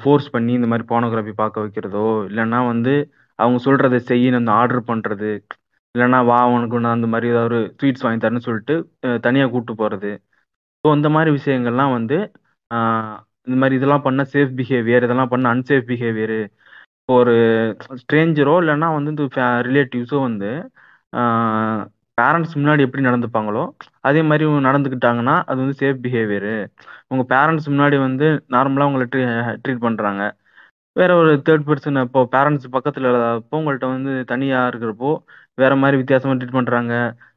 [0.00, 2.94] ஃபோர்ஸ் பண்ணி இந்த மாதிரி போனோகிராஃபி பார்க்க வைக்கிறதோ இல்லைன்னா வந்து
[3.38, 5.30] அவங்க சொல்கிறத செய்யணும் அந்த ஆர்டர் பண்ணுறது
[5.94, 8.74] இல்லைன்னா வா உனக்கு நான் அந்த மாதிரி ஏதாவது ஒரு ஸ்வீட்ஸ் வாங்கி தரேன்னு சொல்லிட்டு
[9.24, 10.10] தனியாக கூப்பிட்டு போகிறது
[10.84, 12.16] ஸோ இந்த மாதிரி விஷயங்கள்லாம் வந்து
[13.46, 16.40] இந்த மாதிரி இதெல்லாம் பண்ண சேஃப் பிஹேவியர் இதெல்லாம் பண்ண அன்சேஃப் பிஹேவியரு
[17.08, 17.34] ஒரு
[18.00, 19.24] ஸ்ட்ரேஞ்சரோ இல்லைன்னா வந்து இந்த
[19.68, 20.50] ரிலேட்டிவ்ஸோ வந்து
[22.18, 23.62] பேரண்ட்ஸ் முன்னாடி எப்படி நடந்துப்பாங்களோ
[24.08, 26.54] அதே மாதிரி இவங்க நடந்துக்கிட்டாங்கன்னா அது வந்து சேஃப் பிஹேவியரு
[27.10, 29.22] உங்கள் பேரண்ட்ஸ் முன்னாடி வந்து நார்மலாக உங்களை ட்ரீ
[29.62, 30.22] ட்ரீட் பண்ணுறாங்க
[30.96, 35.10] வேற ஒரு தேர்ட் பர்சன் இப்போ பேரண்ட்ஸ் பக்கத்தில் இல்லாதப்போ உங்கள்கிட்ட வந்து தனியாக இருக்கிறப்போ
[35.58, 36.94] வேற மாதிரி வித்தியாசமாக ட்ரீட் பண்ணுறாங்க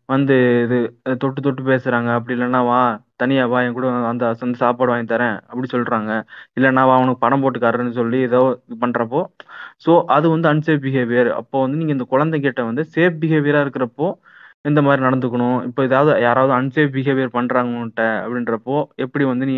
[0.10, 0.34] வந்து
[0.66, 0.78] இது
[1.22, 2.10] தொட்டு தொட்டு பேசுறாங்க.
[2.18, 2.78] அப்படி இல்லைன்னா வா
[3.20, 6.12] தனியா வா என் கூட அந்த அந்த சாப்பாடு வாங்கி தரேன் அப்படி சொல்றாங்க.
[6.58, 9.22] இல்லைன்னா வா உனக்கு பணம் போட்டுக்காரன்னு சொல்லி ஏதோ இது பண்றப்போ
[9.86, 14.08] ஸோ அது வந்து அன்சேஃப் பிஹேவியர் அப்போ வந்து நீங்க இந்த குழந்தைகிட்ட வந்து சேஃப் பிஹேவியரா இருக்கிறப்போ
[14.66, 15.58] இந்த மாதிரி நடந்துக்கணும்.
[15.68, 17.74] இப்போ ஏதாவது யாராவது அன்சேஃப் பிஹேவியர் பண்றாங்க
[18.24, 19.56] அப்படின்றப்போ எப்படி வந்து நீ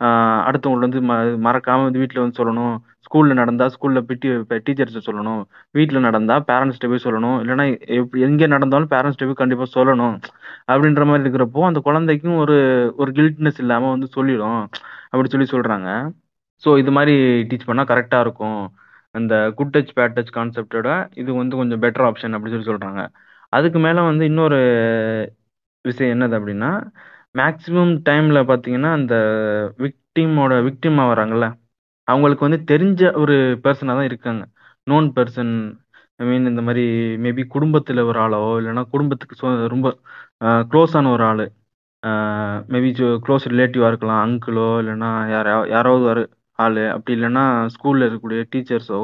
[0.00, 1.14] ஆஹ் அடுத்தவங்கள்ட்ட வந்து ம
[1.46, 2.76] மறக்காம வந்து வீட்டில் வந்து சொல்லணும்.
[3.10, 5.44] ஸ்கூல்ல நடந்தா ஸ்கூல்ல பிடி டீச்சர்ஸ் சொல்லணும்.
[5.70, 7.36] வீட்டில் நடந்தா பேரண்ட்ஸ்கிட்ட போய் சொல்லணும்.
[7.44, 10.20] இல்லைன்னா எப்- எங்க நடந்தாலும் பேரண்ட்ஸ்கிட்ட போய் கண்டிப்பா சொல்லணும்.
[10.72, 14.68] அப்படின்ற மாதிரி இருக்கிறப்போ அந்த குழந்தைக்கும் ஒரு ஒரு கில்ட்னஸ் இல்லாம வந்து சொல்லிடும்.
[15.08, 16.12] அப்படி சொல்லி சொல்றாங்க.
[16.64, 18.74] ஸோ இது மாதிரி டீச் பண்ணா கரெக்டா இருக்கும்.
[19.10, 23.08] அந்த குட் டச் பேட் டச் கான்செப்டோட இது வந்து கொஞ்சம் பெட்டர் ஆப்ஷன் அப்படின்னு சொல்லி சொல்றாங்க.
[23.48, 24.58] அதுக்கு மேல வந்து இன்னொரு
[25.82, 26.90] விஷயம் என்னது அப்படின்னா
[27.38, 29.14] மேக்ஸிமம் டைம்ல பாத்தீங்கன்னா அந்த
[29.78, 31.65] விக்டிமோட விக்டிம் வராங்கல்ல?
[32.08, 33.34] அவங்களுக்கு வந்து தெரிஞ்ச ஒரு
[33.64, 34.42] பர்சனாக தான் இருக்காங்க.
[34.86, 35.52] நோன் பர்சன்
[36.20, 36.82] ஐ மீன் இந்த மாதிரி
[37.24, 39.88] மேபி குடும்பத்துல ஒரு ஆளோ இல்லைன்னா குடும்பத்துக்கு சொ- ரொம்ப
[40.70, 41.46] க்ளோஸான ஒரு ஆளு
[42.68, 42.90] மேபி
[43.24, 46.22] க்ளோஸ் ரிலேட்டிவா இருக்கலாம் அங்கிளோ இல்லைன்னா யாரா யாராவது ஒரு
[46.58, 49.00] ஆளு அப்படி இல்லைன்னா ஸ்கூல்ல இருக்கக்கூடிய டீச்சர்ஸோ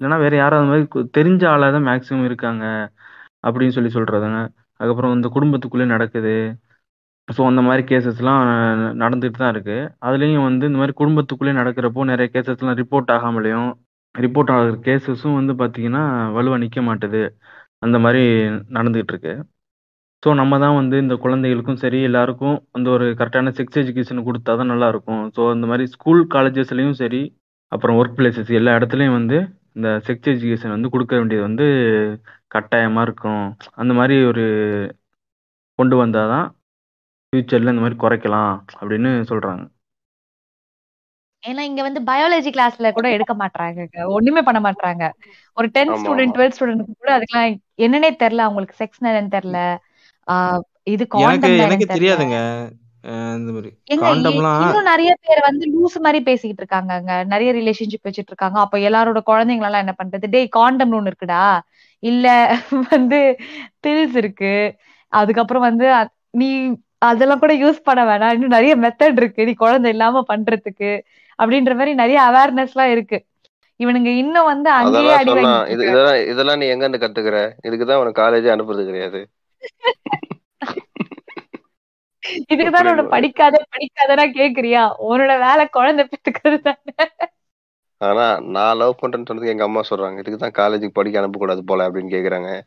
[0.00, 2.64] இல்லைன்னா வேற யாராவது மாதிரி கு- தெரிஞ்ச ஆளா தான் மேக்ஸிமம் இருக்காங்க
[3.46, 4.38] அப்படின்னு சொல்லி சொல்றதுங்க.
[4.80, 6.34] அதுக்கப்புறம் இந்த குடும்பத்துக்குள்ளே நடக்குது.
[7.36, 8.42] ஸோ அந்த மாதிரி கேசஸ்லாம்
[9.02, 9.76] நடந்துட்டு தான் இருக்கு.
[10.06, 13.68] அதுலேயும் வந்து இந்த மாதிரி குடும்பத்துக்குள்ளே நடக்கிறப்போ நிறைய கேசஸ்லாம் ரிப்போர்ட் ஆகாமலையும்
[14.14, 16.02] ரிப்போர்ட் ஆகிற கேசஸும் வந்து பார்த்தீங்கன்னா
[16.36, 17.22] வலுவாக நிற்க மாட்டுது.
[17.86, 18.22] அந்த மாதிரி
[18.76, 19.34] நடந்துகிட்டு இருக்கு.
[20.22, 24.72] ஸோ நம்ம தான் வந்து இந்த குழந்தைகளுக்கும் சரி எல்லாருக்கும் அந்த ஒரு கரெக்டான செக்ஸ் எஜுகேஷன் கொடுத்தா தான்
[24.72, 27.22] நல்லாயிருக்கும் ஸோ அந்த மாதிரி ஸ்கூல் காலேஜஸ்லேயும் சரி
[27.72, 29.38] அப்புறம் ஒர்க் பிளேசஸ் எல்லா இடத்துலையும் வந்து
[29.76, 31.66] இந்த செக்ஸ் எஜுகேஷன் வந்து கொடுக்க வேண்டியது வந்து
[32.54, 33.44] கட்டாயமாக இருக்கும்.
[33.82, 34.44] அந்த மாதிரி ஒரு
[35.78, 36.46] கொண்டு வந்தால் தான்
[37.32, 39.64] ஃப்யூச்சரில் இந்த மாதிரி குறைக்கலாம் அப்படின்னு சொல்கிறாங்க
[41.42, 45.04] ஏன்னா இங்க வந்து பயாலஜி கிளாஸ்ல கூட எடுக்க மாட்டாங்க ஒண்ணுமே பண்ண மாட்டாங்க
[45.56, 46.34] ஒரு டென்த் ஸ்டூடெண்ட்.
[46.36, 48.42] டுவெல்த் ஸ்டூடெண்ட் கூட அதுக்கெல்லாம் என்னன்னே தெரியல.
[48.46, 49.58] அவங்களுக்கு செக்ஸ் என்னன்னு தெரியல.
[50.26, 52.38] ஆஹ் இது எனக்கு தெரியாதுங்க.
[53.84, 57.24] இன்னும் நிறைய பேர் வந்து லூஸ் மாதிரி பேசிக்கிட்டு இருக்காங்கங்க.
[57.24, 58.58] நிறைய ரிலேஷன்ஷிப் வச்சிட்டு இருக்காங்க.
[58.60, 60.26] அப்ப எல்லாரோட குழந்தைங்க எல்லாம் என்ன பண்றது?
[60.30, 61.44] டேய் காண்டம் ஒண்ணு இருக்குடா.
[62.02, 62.26] இல்ல
[62.90, 63.20] வந்து
[63.86, 64.54] பில்ஸ் இருக்கு.
[65.12, 65.86] அதுக்கப்புறம் வந்து
[66.30, 66.48] நீ
[67.00, 68.32] அதெல்லாம் கூட யூஸ் பண்ண வேணாம்.
[68.32, 69.44] இன்னும் நிறைய மெத்தட் இருக்கு.
[69.44, 71.00] நீ குழந்தை இல்லாம பண்றதுக்கு
[71.42, 73.24] அப்படின்ற மாதிரி நிறைய அவேர்னஸ் எல்லாம் இருக்கு.
[73.78, 77.50] இவனுங்க இன்னும் வந்து அங்கேயே அடி இதெல்லாம் இதெல்லாம் நீ எங்க இருந்து கத்துக்கிற?
[77.62, 79.28] இதுக்குதான் உனக்கு காலேஜே அனுப்புறது கிடையாது.
[82.48, 84.94] இதுக்குதான் அப்படின்னு படிக்காத படிக்காதனா கேக்குறியா?
[85.08, 87.08] உன்னோட வேலை குழந்தை பெத்துக்கிறது தானே.
[87.96, 89.92] ஆனா நான் லவ் பண்றேன்னு சொன்னதுக்கு எங்க அம்மா சொல்றாங்க.
[89.92, 92.60] இதுக்குதான் காலேஜுக்கு படிக்க அனுப்பக்கூடாது போல அப்படின்னு கேக்குறாங்க.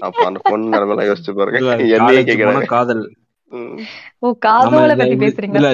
[0.00, 1.60] அப்ப அந்த பொண்ணு நிலைமையெல்லாம் யோசிச்சு பாருங்க.
[1.60, 2.64] போனா கேக்குறாங்க.
[2.64, 3.14] காதல்.
[4.18, 5.70] ஓ காதோல பத்தி பேசுறீங்களா?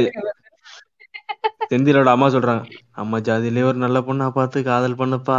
[1.70, 2.62] செந்திலோட அம்மா சொல்றாங்க
[3.02, 5.38] அம்மா ஜாதியிலே ஒரு நல்ல பொண்ணா பார்த்து காதல் பண்ணுப்பா.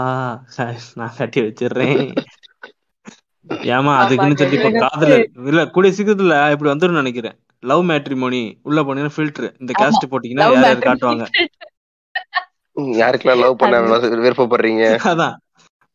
[0.99, 2.01] நான் கட்டி வச்சிடுறேன்.
[3.75, 5.17] ஏமா அதுக்குன்னு சொல்லி இப்ப காதல
[5.51, 7.37] இல்ல கூடிய சீக்கிரத்துல இப்படி வந்துடும் நினைக்கிறேன்.
[7.63, 11.25] லவ் மேட்ரிமோனி உள்ள போனீங்கன்னா ஃபில்டர் இந்த கேஸ்ட் போட்டீங்கன்னா யார் காட்டுவாங்க?
[12.99, 13.81] யாருக்கெல்லாம் லவ் பண்ண
[14.25, 14.85] விருப்பப்படுறீங்க?
[15.11, 15.35] அதான்.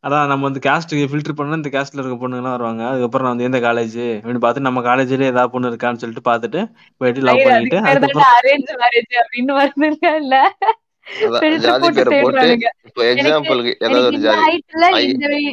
[0.05, 2.82] அதான் நம்ம வந்து காஸ்ட் ஃபில்டர் பண்ணா இந்த காஸ்ட்ல இருக்க பொண்ணுங்கலாம் வருவாங்க.
[2.86, 6.60] அதுக்கப்புறம் நான் வந்து எந்த காலேஜ் அப்படின்னு பார்த்து நம்ம காலேஜ்ல ஏதாவது பொண்ணு இருக்கான்னு சொல்லிட்டு பார்த்துட்டு
[7.01, 10.36] போயிட்டு லவ் பண்ணிட்டு அதுக்கப்புறம் அரேஞ்ச் மேரேஜ் அப்படின்னு வருதுங்க இல்ல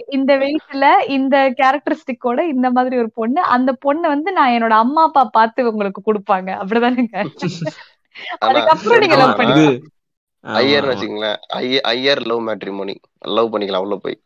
[0.10, 5.24] இந்த வெயிட்ல இந்த கேரக்டரிஸ்டிக்கோட இந்த மாதிரி ஒரு பொண்ணு அந்த பொண்ணு வந்து நான் என்னோட அம்மா அப்பா
[5.32, 6.50] பார்த்து உங்களுக்கு கொடுப்பாங்க.
[6.62, 7.16] அப்படிதானுங்க.
[8.46, 9.40] அதுக்கப்புறம் நீங்க லவ்
[10.48, 10.94] எப்படின்னா பண்ணி இது ஆமா ஐயர்னு ஆமா.
[10.94, 12.96] வச்சுங்களேன் ஐய ஐயர் லவ் மேட்ரிமோனி
[13.32, 14.18] லவ் பண்ணிக்கலாம் உள்ள போய்.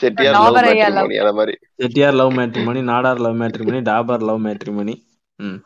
[0.00, 1.54] செட்டியார் லவ் மேட்ரிமோனி அந்த மாதிரி.
[1.80, 4.94] Chettiar love matrimony Nadar love matrimony Dabur love matrimony
[5.38, 5.58] ம்.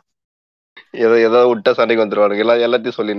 [1.03, 2.43] ஏதோ ஏதோ விட்டா சண்டைக்கு வந்துருவானுங்க.
[2.45, 3.13] எல்லாம் எல்லாத்தையும் சொல்லி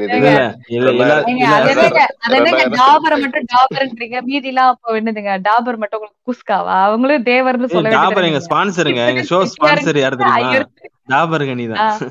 [3.23, 4.17] மட்டும் டாபர்ன்றீங்க.
[4.27, 6.75] மீதி எல்லாம் அப்ப என்னதுங்க டாபர் மட்டும் உங்களுக்கு குஸ்காவா?
[6.87, 9.03] அவங்களும் தேவர்னு சொல்ல டாபர் எங்க ஸ்பான்சருங்க.
[9.11, 10.39] எங்க ஷோ ஸ்பான்சர் யார் தெரியுமா?
[10.43, 10.67] ஐயர்
[11.09, 12.01] டாபர் கனி தான் ஆஹ்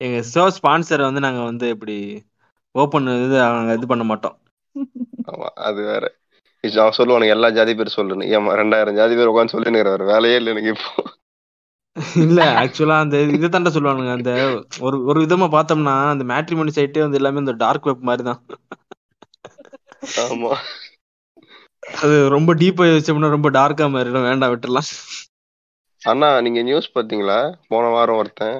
[0.00, 1.96] எங்க ஷோ ஸ்பான்சரை வந்து நாங்க வந்து இப்படி
[2.74, 3.36] ஓபன் இது
[3.76, 4.36] இது பண்ண மாட்டோம்.
[5.30, 6.04] ஆமா அது வேற.
[6.64, 10.72] அவன் சொல்லுவானுங்க எல்லா ஜாதி பேர் சொல்லணும் ஏமா ரெண்டாயிரம் ஜாதி பேர் உட்காந்து சொல்லினுங்கிற வேலையே இல்லை எனக்கு
[10.74, 10.90] இப்போ.
[12.22, 14.12] இல்ல ஆக்சுவலா அந்த இது தாண்டா சொல்லுவானுங்க.
[14.18, 14.30] அந்த
[14.86, 18.40] ஒரு ஒரு விதமா பார்த்தோம்னா அந்த மேட்ரிமோனி சைட்டே வந்து எல்லாமே இந்த டார்க் வெப் மாதிரி தான்
[20.24, 20.52] ஆமா.
[22.02, 24.28] அது ரொம்ப டீப்பா யோசிச்சோம்னா ரொம்ப டார்க்கா மாறிடும்.
[24.28, 24.90] வேண்டாம் விட்டுறலாம்.
[26.02, 27.38] அண்ணா நீங்க நியூஸ் பாத்தீங்களா
[27.68, 28.58] போன வாரம் ஒருத்தன்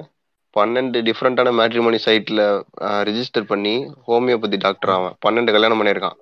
[0.57, 2.41] பன்னெண்டு டிஃப்ரெண்டான மேட்ரிமோனி சைட்ல
[3.09, 3.75] ரிஜிஸ்டர் பண்ணி
[4.07, 6.17] ஹோமியோபதி டாக்டர் அவன் பன்னெண்டு கல்யாணம் பண்ணியிருக்கான்.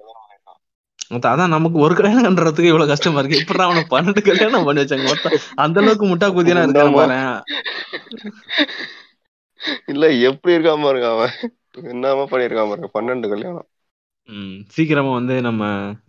[1.29, 3.39] அதான் நமக்கு ஒரு கல்யாணம் பண்றதுக்கு இவ்வளவு கஷ்டமா இருக்கு.
[3.43, 5.07] இப்படி அவனை பன்னெண்டு கல்யாணம் பண்ணி வச்சாங்க.
[5.11, 6.95] மொத்தம் அந்த அளவுக்கு முட்டா குதியெல்லாம் இருக்கான.
[6.99, 7.17] பாரு.
[9.93, 11.33] இல்ல எப்படி இருக்கான் பாருங்க அவன்?
[11.93, 13.67] என்னமா பண்ணிருக்கான் பாருங்க பன்னெண்டு கல்யாணம்.
[14.29, 15.63] ம் சீக்கிரமா வந்து நம்ம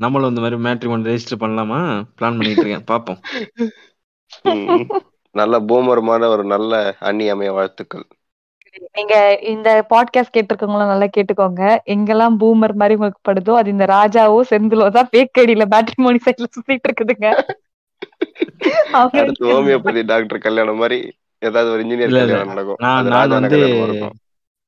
[0.05, 1.81] நம்மளும் இந்த மாதிரி மேட்ரிமோனி ரெஜிஸ்டர் பண்ணலாமா?
[2.17, 2.87] பிளான் பண்ணிட்டு இருக்கேன்.
[2.93, 3.21] பாப்போம்.
[5.35, 8.05] நல்ல பூமரமான ஒரு நல்ல அண்ணி அமைய வாழ்த்துக்கள்.
[8.97, 9.15] நீங்க
[9.53, 11.63] இந்த பாட்காஸ்ட் கேட்டிருக்கவங்களும் நல்லா கேட்டுக்கோங்க.
[11.95, 17.29] எங்கெல்லாம் பூமர் மாதிரி உங்களுக்கு படுதோ அது இந்த ராஜாவோ செந்திலோ தான் பேக்கடியில மேட்ரிமோனி சைட்ல சுத்திட்டு இருக்குதுங்க.
[18.99, 20.99] அவங்க ஹோமியோபதி டாக்டர் கல்யாணம் மாதிரி
[21.43, 22.15] ஏதாவது ஒரு இன்ஜினியர்.
[22.17, 22.81] கல்யாணம் நடக்கும்.
[22.81, 23.59] நான் வந்து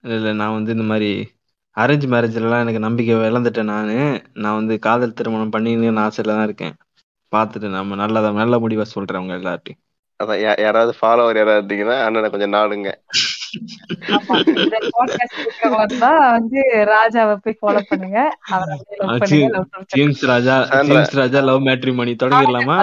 [0.05, 0.33] இல்ல இல்ல.
[0.41, 1.11] நான் வந்து இந்த மாதிரி
[1.77, 3.97] அரேஞ்ச் மேரேஜ்லலாம் எனக்கு நம்பிக்கை இழந்துட்டேன் நானு.
[4.43, 6.75] நான் வந்து காதல் திருமணம் பண்ணின்னு ஆசையில தான் இருக்கேன்.
[7.33, 9.81] பார்த்துட்டு நம்ம நல்லதா நல்ல முடிவை சொல்றேன் உங்க எல்லார்ட்டையும்.
[10.21, 12.91] அதான் யா- யாராவது ஃபாலோவர் யாராவது இருந்தீங்கன்னா அண்ணனை கொஞ்சம் நாடுங்க
[16.31, 16.61] வந்து
[16.91, 18.19] ராஜாவை போய் ஃபாலோ பண்ணுங்க.
[19.93, 20.57] James Raja.
[20.89, 22.79] James Raja love matrimony தொடங்கிடலாமா.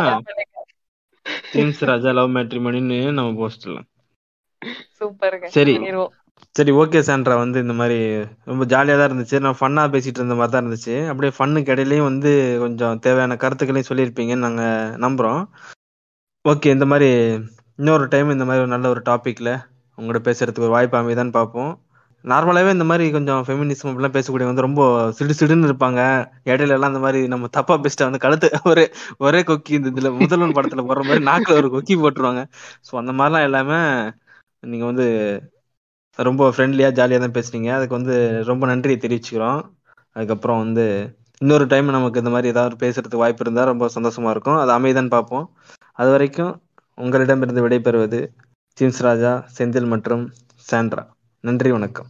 [1.53, 3.87] James Raja love மேட்ரிமணின்னு நம்ம போஸ்ட்லாம்
[4.97, 5.73] சூப்பருங்க சரி.
[6.55, 7.97] சரி ஓகே சாண்ட்ரா வந்து இந்த மாதிரி
[8.45, 12.31] ரொம்ப ஜாலியாக தான் இருந்துச்சு நான் ஃபன்னாக பேசிட்டு இருந்த மாதிரி தான் இருந்துச்சு அப்படியே ஃபன்னுக்கு இடையிலையும் வந்து
[12.59, 15.43] கொஞ்சம் தேவையான கருத்துக்களையும் சொல்லியிருப்பீங்கன்னு நாங்கள் நம்புகிறோம்
[16.45, 17.07] ஓகே இந்த மாதிரி
[17.80, 19.49] இன்னொரு டைம் இந்த மாதிரி ஒரு நல்ல ஒரு டாப்பிக்கில்
[19.97, 21.72] உங்கள்கிட்ட பேசுறதுக்கு ஒரு வாய்ப்பு அமைதான்னு பார்ப்போம்.
[22.26, 24.81] நார்மலாகவே இந்த மாதிரி கொஞ்சம் ஃபெமினிசம் அப்படிலாம் பேசக்கூடிய வந்து ரொம்ப
[25.18, 25.99] சிடு சிடுன்னு இருப்பாங்க.
[26.51, 28.85] இடையில எல்லாம் இந்த மாதிரி நம்ம தப்பா பேசிட்டா வந்து கழுத்து ஒரே
[29.27, 32.43] ஒரே கொக்கி இந்த இதுல முதல்வன் படத்துல போடுற மாதிரி நாக்கில் ஒரு கொக்கி போட்டுருவாங்க.
[32.88, 33.80] ஸோ அந்த மாதிரிலாம் எல்லாமே
[34.63, 35.07] நீங்க வந்து
[36.19, 37.69] ரொம்ப ஃப்ரெண்ட்லியா ஜாலியாக தான் பேசுனீங்க.
[37.77, 38.15] அதுக்கு வந்து
[38.51, 39.61] ரொம்ப நன்றியை தெரிவிச்சுக்கிறோம்.
[40.15, 40.85] அதுக்கப்புறம் வந்து
[41.41, 44.59] இன்னொரு டைம் நமக்கு இந்த மாதிரி ஏதாவது பேசுறதுக்கு வாய்ப்பு இருந்தால் ரொம்ப சந்தோஷமா இருக்கும்.
[44.63, 45.45] அது அமைதான்னு பார்ப்போம்.
[46.01, 46.53] அது வரைக்கும்
[46.97, 48.19] உங்களிடமிருந்து விடைபெறுவது
[48.77, 50.23] ஜிம்ஸ் ராஜா செந்தில் மற்றும்
[50.67, 51.03] சாண்ட்ரா.
[51.43, 52.09] நன்றி வணக்கம்.